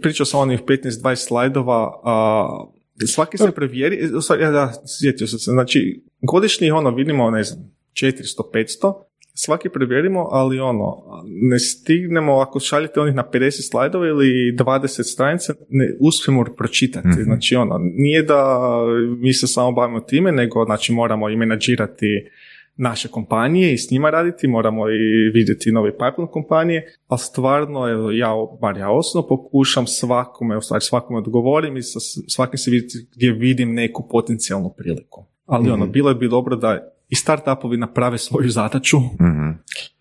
pričao 0.00 0.26
sam 0.26 0.40
onih 0.40 0.62
15-20 0.62 1.14
slajdova, 1.14 2.00
a, 2.04 2.64
svaki 3.06 3.38
se 3.38 3.50
prevjeri, 3.50 4.10
ja, 4.40 4.50
da, 4.50 4.72
sjetio 5.00 5.26
sam 5.26 5.38
se, 5.38 5.50
znači, 5.50 6.02
godišnji 6.20 6.70
ono, 6.70 6.90
vidimo, 6.90 7.30
ne 7.30 7.44
znam, 7.44 7.74
400-500, 7.92 8.94
svaki 9.34 9.68
provjerimo, 9.68 10.28
ali 10.30 10.60
ono, 10.60 11.02
ne 11.26 11.58
stignemo, 11.58 12.32
ako 12.32 12.60
šaljete 12.60 13.00
onih 13.00 13.14
na 13.14 13.24
50 13.32 13.70
slajdova 13.70 14.06
ili 14.06 14.56
20 14.58 15.12
stranica, 15.12 15.54
ne 15.68 15.96
uspijemo 16.00 16.44
pročitati. 16.56 17.08
mm 17.08 17.24
Znači 17.24 17.56
ono, 17.56 17.78
nije 17.78 18.22
da 18.22 18.70
mi 19.18 19.32
se 19.32 19.46
samo 19.46 19.72
bavimo 19.72 20.00
time, 20.00 20.32
nego 20.32 20.64
znači 20.64 20.92
moramo 20.92 21.30
i 21.30 21.36
menadžirati 21.36 22.30
naše 22.76 23.08
kompanije 23.08 23.74
i 23.74 23.78
s 23.78 23.90
njima 23.90 24.10
raditi, 24.10 24.48
moramo 24.48 24.90
i 24.90 25.30
vidjeti 25.34 25.72
nove 25.72 25.90
pipeline 25.90 26.30
kompanije, 26.32 26.94
ali 27.06 27.18
stvarno, 27.18 28.10
ja, 28.12 28.32
bar 28.60 28.76
ja 28.76 28.90
osobno 28.90 29.28
pokušam 29.28 29.86
svakome, 29.86 30.56
u 30.56 30.60
stvari 30.60 30.80
svakome 30.80 31.18
odgovorim 31.18 31.76
i 31.76 31.82
sa 31.82 32.00
svakim 32.28 32.58
se 32.58 32.70
vidjeti 32.70 32.98
gdje 33.16 33.32
vidim 33.32 33.74
neku 33.74 34.08
potencijalnu 34.10 34.74
priliku. 34.76 35.24
Ali 35.46 35.70
ono, 35.70 35.84
mhm. 35.84 35.92
bilo 35.92 36.14
bi 36.14 36.28
dobro 36.28 36.56
da 36.56 36.93
i 37.14 37.16
startupovi 37.16 37.76
naprave 37.76 38.18
svoju 38.18 38.50
zadaću 38.50 38.98
mm 38.98 39.54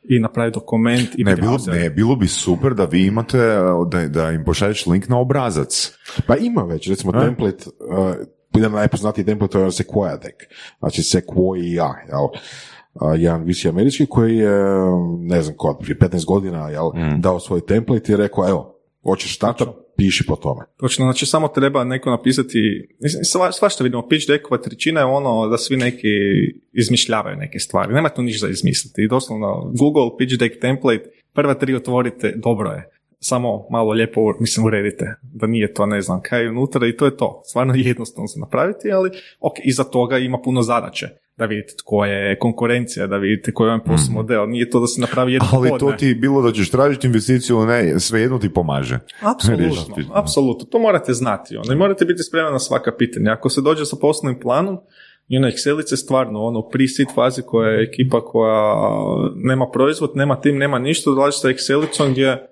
i 0.09 0.19
naprave 0.19 0.49
dokument. 0.49 1.09
I 1.17 1.23
ne, 1.23 1.35
bilo, 1.35 1.57
ne, 1.67 1.89
bilo 1.89 2.15
bi 2.15 2.27
super 2.27 2.73
da 2.73 2.85
vi 2.85 3.05
imate, 3.05 3.37
da, 3.91 4.07
da 4.07 4.31
im 4.31 4.43
pošalješ 4.45 4.85
link 4.85 5.07
na 5.07 5.19
obrazac. 5.19 5.97
Pa 6.27 6.35
ima 6.35 6.63
već, 6.63 6.89
recimo 6.89 7.11
e? 7.15 7.19
template, 7.19 7.65
uh, 7.89 8.15
jedan 8.53 8.71
najpoznatiji 8.71 9.25
template 9.25 9.51
to 9.51 9.59
je 9.59 9.71
Sequoia 9.71 10.17
deck, 10.21 10.35
znači 10.79 11.01
Sequoia, 11.01 11.93
jel? 12.07 12.23
Uh, 12.23 13.21
jedan 13.21 13.43
visi 13.43 13.69
američki 13.69 14.05
koji 14.05 14.37
je, 14.37 14.63
ne 15.19 15.41
znam 15.41 15.55
kod, 15.57 15.77
prije 15.81 15.97
15 15.97 16.25
godina 16.25 16.69
jel, 16.69 16.87
mm. 16.87 17.21
dao 17.21 17.39
svoj 17.39 17.65
template 17.65 18.13
i 18.13 18.17
rekao, 18.17 18.49
evo, 18.49 18.79
hoćeš 19.03 19.35
startup, 19.35 19.69
piši 19.97 20.25
po 20.27 20.35
tome. 20.35 20.65
Točno, 20.77 21.05
znači 21.05 21.25
samo 21.25 21.47
treba 21.47 21.83
neko 21.83 22.09
napisati, 22.09 22.87
sva, 23.23 23.51
svašta 23.51 23.83
vidimo, 23.83 24.07
pitch 24.07 24.27
deckova 24.27 24.61
trećina 24.61 24.99
je 24.99 25.05
ono 25.05 25.47
da 25.47 25.57
svi 25.57 25.77
neki 25.77 26.07
izmišljavaju 26.73 27.37
neke 27.37 27.59
stvari, 27.59 27.93
nema 27.93 28.09
tu 28.09 28.21
ništa 28.21 28.49
izmisliti. 28.49 29.03
I 29.03 29.07
doslovno 29.07 29.71
Google 29.79 30.17
pitch 30.17 30.39
deck 30.39 30.59
template, 30.61 31.09
prva 31.33 31.53
tri 31.53 31.75
otvorite, 31.75 32.33
dobro 32.35 32.71
je. 32.71 32.89
Samo 33.19 33.67
malo 33.71 33.91
lijepo, 33.91 34.33
mislim, 34.39 34.65
uredite, 34.65 35.05
da 35.21 35.47
nije 35.47 35.73
to 35.73 35.85
ne 35.85 36.01
znam 36.01 36.21
kaj 36.21 36.47
unutra 36.47 36.87
i 36.87 36.97
to 36.97 37.05
je 37.05 37.17
to. 37.17 37.41
Stvarno 37.45 37.73
jednostavno 37.75 38.27
se 38.27 38.39
napraviti, 38.39 38.91
ali 38.91 39.09
ok, 39.39 39.53
iza 39.63 39.83
toga 39.83 40.17
ima 40.17 40.37
puno 40.43 40.61
zadaće 40.61 41.22
da 41.37 41.45
vidite 41.45 41.73
tko 41.77 42.05
je 42.05 42.39
konkurencija, 42.39 43.07
da 43.07 43.17
vidite 43.17 43.53
koji 43.53 43.67
je 43.67 43.71
vam 43.71 43.79
poslovni 43.79 44.05
mhm. 44.05 44.13
model. 44.13 44.49
Nije 44.49 44.69
to 44.69 44.79
da 44.79 44.87
se 44.87 45.01
napravi 45.01 45.33
jedno 45.33 45.47
Ali 45.51 45.71
to 45.79 45.91
ti 45.91 46.15
bilo 46.15 46.41
da 46.41 46.51
ćeš 46.51 46.71
tražiti 46.71 47.07
investiciju, 47.07 47.65
ne, 47.65 47.95
jedno 48.13 48.39
ti 48.39 48.53
pomaže. 48.53 48.99
Apsolutno, 49.21 49.95
apsolutno. 50.13 50.65
To 50.65 50.79
morate 50.79 51.13
znati. 51.13 51.57
Ono. 51.57 51.73
I 51.73 51.75
morate 51.75 52.05
biti 52.05 52.23
spremni 52.23 52.51
na 52.51 52.59
svaka 52.59 52.91
pitanja. 52.97 53.31
Ako 53.31 53.49
se 53.49 53.61
dođe 53.61 53.85
sa 53.85 53.95
poslovnim 54.01 54.39
planom, 54.39 54.79
i 55.27 55.39
na 55.39 55.47
Excelice 55.47 55.95
stvarno 55.95 56.43
ono 56.43 56.69
pri 56.69 56.87
sit 56.87 57.07
fazi 57.15 57.41
koja 57.41 57.69
je 57.69 57.83
ekipa 57.83 58.25
koja 58.25 58.75
nema 59.35 59.69
proizvod, 59.73 60.11
nema 60.15 60.41
tim, 60.41 60.57
nema 60.57 60.79
ništa, 60.79 61.11
dolazi 61.11 61.37
sa 61.37 61.47
Excelicom 61.47 62.11
gdje 62.11 62.47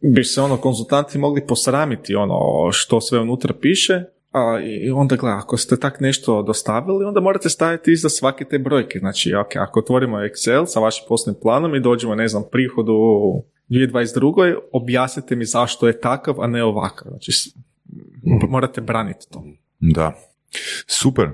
bi 0.00 0.24
se 0.24 0.40
ono 0.40 0.56
konzultanti 0.56 1.18
mogli 1.18 1.46
posramiti 1.46 2.14
ono 2.14 2.68
što 2.72 3.00
sve 3.00 3.18
unutra 3.20 3.54
piše 3.60 4.04
a, 4.32 4.60
I 4.64 4.90
onda 4.90 5.16
gleda, 5.16 5.36
ako 5.36 5.56
ste 5.56 5.76
tak 5.76 6.00
nešto 6.00 6.42
dostavili, 6.42 7.04
onda 7.04 7.20
morate 7.20 7.48
staviti 7.48 7.92
iza 7.92 8.08
svake 8.08 8.44
te 8.44 8.58
brojke. 8.58 8.98
Znači, 8.98 9.30
okay, 9.30 9.62
ako 9.62 9.80
otvorimo 9.80 10.16
Excel 10.16 10.66
sa 10.66 10.80
vašim 10.80 11.04
poslovnim 11.08 11.40
planom 11.42 11.74
i 11.74 11.80
dođemo, 11.80 12.14
ne 12.14 12.28
znam, 12.28 12.44
prihodu 12.52 12.92
u 12.92 13.44
2022. 13.68 14.58
objasnite 14.72 15.36
mi 15.36 15.44
zašto 15.44 15.86
je 15.86 16.00
takav, 16.00 16.40
a 16.40 16.46
ne 16.46 16.64
ovakav. 16.64 17.08
Znači, 17.08 17.32
morate 18.48 18.80
braniti 18.80 19.26
to. 19.30 19.44
Da. 19.78 20.14
Super. 20.86 21.28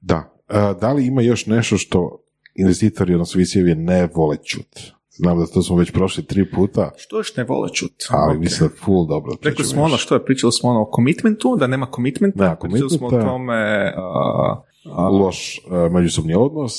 Da. 0.00 0.34
da 0.80 0.92
li 0.92 1.06
ima 1.06 1.22
još 1.22 1.46
nešto 1.46 1.76
što 1.76 2.24
investitori, 2.54 3.14
odnosno 3.14 3.38
visijevi 3.38 3.74
ne 3.74 4.08
vole 4.14 4.36
čuti? 4.44 4.92
Znam 5.18 5.38
da 5.38 5.46
to 5.46 5.62
smo 5.62 5.76
već 5.76 5.90
prošli 5.90 6.24
tri 6.24 6.50
puta. 6.50 6.90
Što 6.96 7.16
još 7.16 7.36
ne 7.36 7.44
vole 7.44 7.68
čut? 7.72 7.92
Ali 8.10 8.36
okay. 8.36 8.40
mislim 8.40 8.70
full 8.84 9.06
dobro. 9.06 9.32
Rekli 9.42 9.64
smo 9.64 9.82
ono 9.82 9.96
što 9.96 10.14
je, 10.14 10.24
pričali 10.24 10.52
smo 10.52 10.70
ono 10.70 10.82
o 10.82 10.90
commitmentu, 10.96 11.56
da 11.56 11.66
nema 11.66 11.86
commitmenta, 11.94 12.44
nema 12.44 12.56
pričali 12.56 12.90
smo 12.90 13.06
o 13.06 13.10
tome... 13.10 13.92
Uh, 13.96 15.20
loš 15.20 15.60
uh, 15.66 15.92
međusobni 15.92 16.34
odnos. 16.34 16.74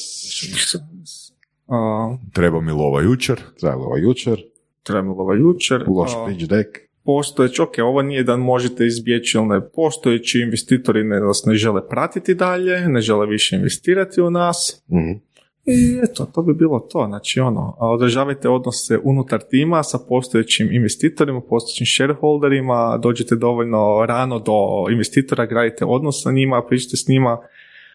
Uh, 1.68 2.20
treba 2.34 2.62
mi 2.62 2.72
lova 2.72 3.02
jučer. 3.02 3.42
Treba 3.60 3.76
lova 3.76 3.98
jučer. 3.98 4.44
Treba 4.84 5.02
mi 5.02 5.10
lova 5.10 5.36
jučer. 5.36 5.86
Loš 5.88 6.12
pitch 6.28 6.50
deck. 6.50 6.70
Postojeći, 7.04 7.62
ok, 7.62 7.74
ovo 7.84 8.02
nije 8.02 8.24
da 8.24 8.38
možete 8.38 8.86
izbjeći, 8.86 9.38
ali 9.38 9.48
ne 9.48 9.70
postojeći 9.70 10.40
investitori 10.40 11.04
ne, 11.04 11.20
nas 11.20 11.46
ne 11.46 11.56
žele 11.56 11.88
pratiti 11.88 12.36
dalje, 12.36 12.80
ne 12.88 13.02
žele 13.02 13.28
više 13.28 13.56
investirati 13.56 14.22
u 14.22 14.30
nas. 14.30 14.84
mm 14.88 15.29
i 15.70 16.00
eto, 16.04 16.26
to 16.26 16.42
bi 16.42 16.54
bilo 16.54 16.80
to. 16.80 17.06
Znači, 17.08 17.40
ono, 17.40 17.76
održavajte 17.80 18.50
odnose 18.50 19.00
unutar 19.04 19.42
tima 19.50 19.84
sa 19.84 20.00
postojećim 20.10 20.72
investitorima, 20.72 21.42
postojećim 21.42 21.86
shareholderima, 21.86 22.98
dođete 22.98 23.36
dovoljno 23.36 24.06
rano 24.08 24.40
do 24.40 24.92
investitora, 24.92 25.46
gradite 25.46 25.86
odnos 25.86 26.24
sa 26.24 26.32
njima, 26.32 26.64
pričajte 26.68 26.98
s 26.98 27.08
njima, 27.08 27.38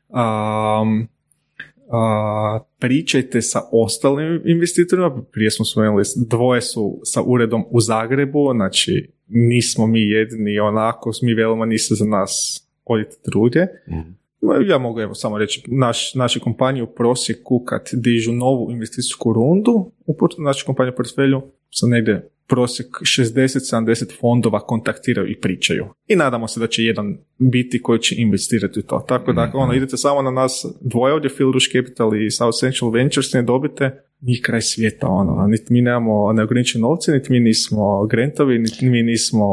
um, 0.08 1.08
pričajte 2.78 3.42
sa 3.42 3.60
ostalim 3.72 4.42
investitorima, 4.44 5.22
prije 5.32 5.50
smo 5.50 5.64
spomenuli, 5.64 6.04
dvoje 6.16 6.60
su 6.60 7.00
sa 7.04 7.22
uredom 7.22 7.64
u 7.70 7.80
Zagrebu, 7.80 8.52
znači 8.54 9.10
nismo 9.28 9.86
mi 9.86 10.00
jedni 10.00 10.58
onako, 10.58 11.10
mi 11.22 11.34
veloma 11.34 11.66
niste 11.66 11.94
za 11.94 12.04
nas, 12.04 12.64
odite 12.84 13.16
drugdje. 13.24 13.68
mm 13.88 14.23
Ja 14.66 14.78
mogu 14.78 15.00
evo 15.00 15.14
samo 15.14 15.38
reći, 15.38 15.62
naš, 15.66 16.14
naše 16.14 16.40
kompanije 16.40 16.82
u 16.82 16.94
prosjeku 16.94 17.64
kad 17.64 17.88
dižu 17.92 18.32
novu 18.32 18.70
investicijsku 18.70 19.32
rundu 19.32 19.92
u 20.06 20.16
našoj 20.38 20.66
kompaniji 20.66 20.92
u 20.92 20.96
portfelju 20.96 21.42
sa 21.70 21.86
negdje 21.86 22.33
prosjek 22.46 22.86
60-70 22.86 24.20
fondova 24.20 24.60
kontaktiraju 24.60 25.30
i 25.30 25.40
pričaju. 25.40 25.86
I 26.08 26.16
nadamo 26.16 26.48
se 26.48 26.60
da 26.60 26.66
će 26.66 26.82
jedan 26.82 27.18
biti 27.38 27.82
koji 27.82 27.98
će 27.98 28.14
investirati 28.18 28.78
u 28.78 28.82
to. 28.82 29.04
Tako 29.08 29.32
da, 29.32 29.46
mm-hmm. 29.46 29.60
ono, 29.60 29.74
idete 29.74 29.96
samo 29.96 30.22
na 30.22 30.30
nas 30.30 30.66
dvoje 30.80 31.14
ovdje, 31.14 31.30
Filrush 31.30 31.66
Capital 31.72 32.16
i 32.16 32.30
South 32.30 32.58
Central 32.60 32.90
Ventures, 32.90 33.32
ne 33.32 33.42
dobite 33.42 34.04
njih 34.26 34.40
kraj 34.44 34.60
svijeta, 34.60 35.08
ono, 35.08 35.46
niti 35.46 35.72
mi 35.72 35.80
nemamo 35.82 36.32
neograničene 36.32 36.82
novce, 36.82 37.12
niti 37.12 37.32
mi 37.32 37.40
nismo 37.40 38.06
grantovi, 38.06 38.58
niti 38.58 38.88
mi 38.88 39.02
nismo, 39.02 39.46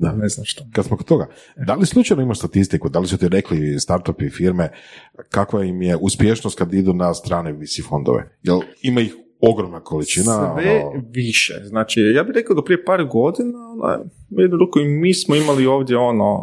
da. 0.00 0.12
ne 0.12 0.28
znam 0.28 0.44
što. 0.44 0.64
Kad 0.72 0.84
smo 0.84 0.96
kod 0.96 1.06
toga, 1.06 1.26
da 1.66 1.74
li 1.74 1.86
slučajno 1.86 2.22
imaš 2.22 2.38
statistiku, 2.38 2.88
da 2.88 2.98
li 2.98 3.06
su 3.06 3.18
ti 3.18 3.28
rekli 3.28 3.80
startupi 3.80 4.30
firme, 4.30 4.70
kakva 5.30 5.64
im 5.64 5.82
je 5.82 5.96
uspješnost 5.96 6.58
kad 6.58 6.74
idu 6.74 6.92
na 6.92 7.14
strane 7.14 7.52
VC 7.52 7.88
fondove? 7.88 8.36
Jel 8.42 8.60
ima 8.82 9.00
ih 9.00 9.14
ogromna 9.40 9.80
količina. 9.80 10.24
Sve 10.24 10.84
ono... 10.84 11.02
više. 11.10 11.54
Znači, 11.64 12.00
ja 12.00 12.22
bih 12.22 12.32
rekao 12.34 12.56
da 12.56 12.64
prije 12.64 12.84
par 12.84 13.04
godina, 13.04 13.58
ono, 13.72 14.04
jednu 14.30 14.56
ruku 14.56 14.80
i 14.80 14.84
mi 14.84 15.14
smo 15.14 15.36
imali 15.36 15.66
ovdje 15.66 15.96
ono, 15.96 16.42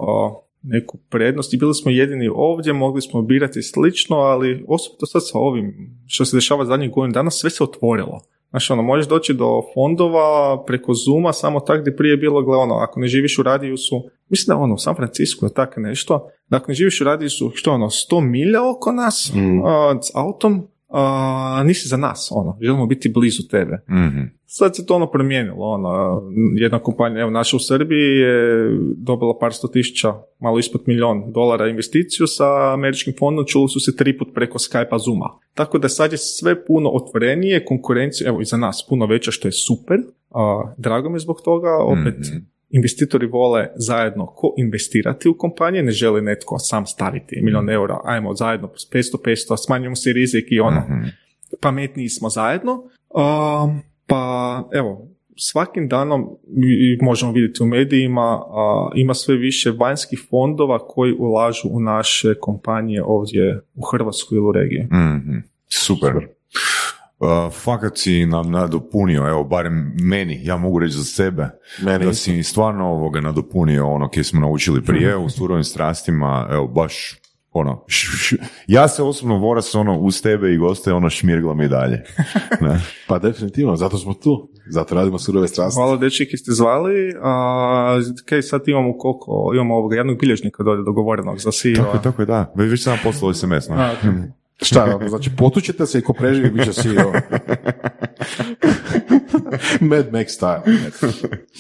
neku 0.64 0.98
prednost 1.10 1.54
i 1.54 1.58
bili 1.58 1.74
smo 1.74 1.92
jedini 1.92 2.30
ovdje, 2.36 2.74
mogli 2.74 3.02
smo 3.02 3.22
birati 3.22 3.62
slično, 3.62 4.16
ali 4.16 4.66
osobito 4.68 5.06
sad 5.06 5.22
sa 5.26 5.38
ovim 5.38 5.74
što 6.08 6.26
se 6.26 6.38
dešava 6.38 6.66
zadnjih 6.66 6.92
godina 6.92 7.14
dana, 7.14 7.32
sve 7.32 7.50
se 7.50 7.64
otvorilo. 7.64 8.22
Znači, 8.50 8.74
ono, 8.74 8.82
možeš 8.82 9.08
doći 9.08 9.34
do 9.34 9.62
fondova 9.74 10.64
preko 10.66 10.94
Zuma 10.94 11.34
samo 11.34 11.60
tak 11.60 11.82
gdje 11.82 11.96
prije 11.96 12.18
bilo, 12.18 12.42
gle, 12.42 12.58
ono, 12.58 12.76
ako 12.76 13.00
ne 13.00 13.08
živiš 13.08 13.40
u 13.40 13.44
radijusu, 13.44 14.04
mislim 14.30 14.56
da 14.56 14.64
ono, 14.64 14.74
u 14.74 14.78
San 14.78 14.96
Francisco 14.96 15.46
je 15.46 15.54
tako 15.54 15.80
nešto, 15.80 16.30
da 16.50 16.58
ako 16.58 16.72
ne 16.72 16.76
živiš 16.76 17.02
u 17.02 17.04
radijusu, 17.04 17.52
što 17.56 17.72
ono, 17.72 17.86
100 17.86 18.22
milja 18.22 18.70
oko 18.70 18.92
nas, 18.92 19.32
mm. 19.36 19.60
s 20.02 20.16
autom, 20.16 20.68
a, 20.92 21.64
nisi 21.66 21.88
za 21.88 21.98
nas, 21.98 22.32
ono, 22.32 22.58
želimo 22.62 22.86
biti 22.86 23.10
blizu 23.10 23.48
tebe. 23.48 23.78
mm 23.90 24.42
Sad 24.54 24.76
se 24.76 24.86
to 24.86 24.96
ono 24.96 25.12
promijenilo, 25.12 25.66
ono, 25.66 26.22
jedna 26.56 26.80
kompanija, 26.80 27.22
evo 27.22 27.32
naša 27.32 27.56
u 27.56 27.60
Srbiji 27.60 28.18
je 28.18 28.70
dobila 28.98 29.38
par 29.40 29.54
sto 29.54 29.68
tisuća, 29.68 30.14
malo 30.40 30.60
ispod 30.60 30.82
milion 30.86 31.32
dolara 31.32 31.68
investiciju 31.68 32.28
sa 32.28 32.74
američkim 32.74 33.14
fondom, 33.20 33.46
čuli 33.46 33.70
su 33.70 33.80
se 33.80 33.96
tri 33.96 34.18
put 34.18 34.28
preko 34.34 34.58
Skype-a 34.58 34.98
Zuma. 35.00 35.30
Tako 35.54 35.78
da 35.78 35.90
sad 35.90 36.12
je 36.12 36.18
sve 36.18 36.66
puno 36.66 36.90
otvorenije, 36.90 37.66
konkurencija, 37.66 38.28
evo 38.28 38.42
i 38.42 38.46
za 38.46 38.58
nas, 38.58 38.86
puno 38.90 39.06
veća, 39.06 39.32
što 39.32 39.48
je 39.48 39.52
super, 39.52 39.98
a, 40.30 40.74
drago 40.78 41.10
mi 41.10 41.16
je 41.16 41.20
zbog 41.20 41.42
toga, 41.46 41.78
opet, 41.78 42.20
mm 42.20 42.51
investitori 42.72 43.28
vole 43.28 43.68
zajedno 43.76 44.26
ko 44.26 44.54
investirati 44.58 45.30
u 45.30 45.38
kompanije, 45.38 45.84
ne 45.84 45.92
želi 45.92 46.22
netko 46.22 46.60
sam 46.60 46.86
staviti 46.86 47.42
milion 47.42 47.70
eura, 47.70 48.00
ajmo 48.04 48.36
zajedno 48.36 48.68
500-500, 48.94 49.66
smanjujemo 49.66 49.96
se 49.96 50.14
rizik 50.14 50.46
i 50.50 50.60
ono, 50.60 50.80
mm 50.80 51.22
pametniji 51.62 52.10
smo 52.10 52.30
zajedno. 52.30 52.74
Um, 52.74 53.82
pa 54.08 54.64
evo, 54.74 55.08
svakim 55.38 55.88
danom 55.88 56.30
možemo 57.02 57.32
vidjeti 57.32 57.64
u 57.64 57.66
medijima 57.66 58.42
ima 58.96 59.14
sve 59.14 59.36
više 59.36 59.72
vanjskih 59.72 60.20
fondova 60.30 60.88
koji 60.88 61.14
ulažu 61.20 61.68
u 61.72 61.80
naše 61.80 62.36
kompanije 62.40 63.04
ovdje 63.04 63.62
u 63.76 63.82
Hrvatskoj 63.92 64.36
ili 64.36 64.46
u 64.46 64.52
regiji. 64.52 64.84
mm 64.84 65.44
Super. 65.68 66.10
Super. 66.10 66.28
Uh, 67.22 67.54
fakat 67.54 67.98
si 67.98 68.26
nam 68.26 68.52
nadopunio, 68.52 69.28
evo, 69.30 69.44
barem 69.44 69.94
meni, 70.04 70.40
ja 70.44 70.58
mogu 70.58 70.80
reći 70.80 70.98
za 70.98 71.04
sebe, 71.04 71.50
meni. 71.84 72.06
da 72.06 72.14
si 72.14 72.44
stvarno 72.44 72.88
ovoga 72.88 73.22
nadopunio 73.22 73.88
ono 73.88 74.10
kje 74.10 74.24
smo 74.24 74.40
naučili 74.40 74.82
prije 74.84 75.18
u 75.18 75.30
surovim 75.30 75.64
strastima, 75.64 76.48
evo, 76.52 76.68
baš 76.68 77.22
ono, 77.52 77.86
ja 78.68 78.88
se 78.88 79.04
osobno 79.04 79.38
voras 79.38 79.76
ono 79.76 80.00
uz 80.00 80.22
tebe 80.22 80.54
i 80.54 80.58
goste 80.58 80.94
ono 80.94 81.10
šmirgla 81.10 81.64
i 81.64 81.68
dalje. 81.68 82.04
Ne? 82.62 82.82
pa 83.08 83.20
definitivno, 83.20 83.76
zato 83.76 83.98
smo 83.98 84.14
tu, 84.14 84.50
zato 84.70 84.96
radimo 84.96 85.20
surove 85.20 85.48
strasti. 85.48 85.78
Hvala 85.78 85.98
dečiki 85.98 86.38
ste 86.38 86.52
zvali, 86.52 87.14
a 87.22 88.00
kaj 88.26 88.42
sad 88.42 88.62
imamo 88.66 88.98
koliko, 88.98 89.52
imamo 89.54 89.76
ovoga 89.76 89.96
jednog 89.96 90.20
bilježnika 90.20 90.64
dolje 90.64 90.84
dogovorenog 90.84 91.40
za 91.40 91.52
CEO. 91.52 91.84
Tako 91.84 91.98
je, 91.98 92.04
tako 92.04 92.22
je, 92.22 92.26
da, 92.26 92.54
već 92.56 92.84
sam 92.84 92.98
poslao 93.04 93.34
SMS. 93.34 93.70
No? 93.70 93.76
A, 93.76 93.94
Šta, 94.62 95.00
znači 95.08 95.30
potućete 95.38 95.86
se 95.86 96.00
i 96.00 96.02
ko 96.02 96.14
preživi 96.14 96.50
bit 96.50 96.66
će 96.66 96.74
CEO. 96.74 97.12
Mad 99.90 100.12
Max 100.12 100.26
style. 100.40 100.62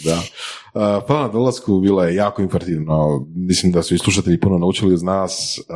Da. 0.05 0.15
Uh, 0.15 1.03
pa 1.07 1.21
na 1.21 1.27
dolasku 1.27 1.79
bilo 1.79 2.03
je 2.03 2.15
jako 2.15 2.41
informativno. 2.41 3.25
Mislim 3.35 3.71
da 3.71 3.83
su 3.83 3.95
i 3.95 3.97
slušatelji 3.97 4.39
puno 4.39 4.57
naučili 4.57 4.93
iz 4.93 5.03
nas. 5.03 5.59
Uh, 5.59 5.75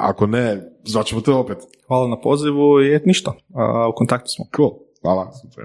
ako 0.00 0.26
ne, 0.26 0.62
zvaćemo 0.84 1.20
te 1.20 1.32
opet. 1.32 1.58
Hvala 1.86 2.08
na 2.08 2.20
pozivu 2.20 2.82
i 2.82 2.94
et 2.94 3.06
ništa. 3.06 3.30
Uh, 3.30 3.34
u 3.90 3.96
kontaktu 3.96 4.28
smo. 4.28 4.44
Cool. 4.56 4.70
Hvala. 5.02 5.32
Super. 5.32 5.64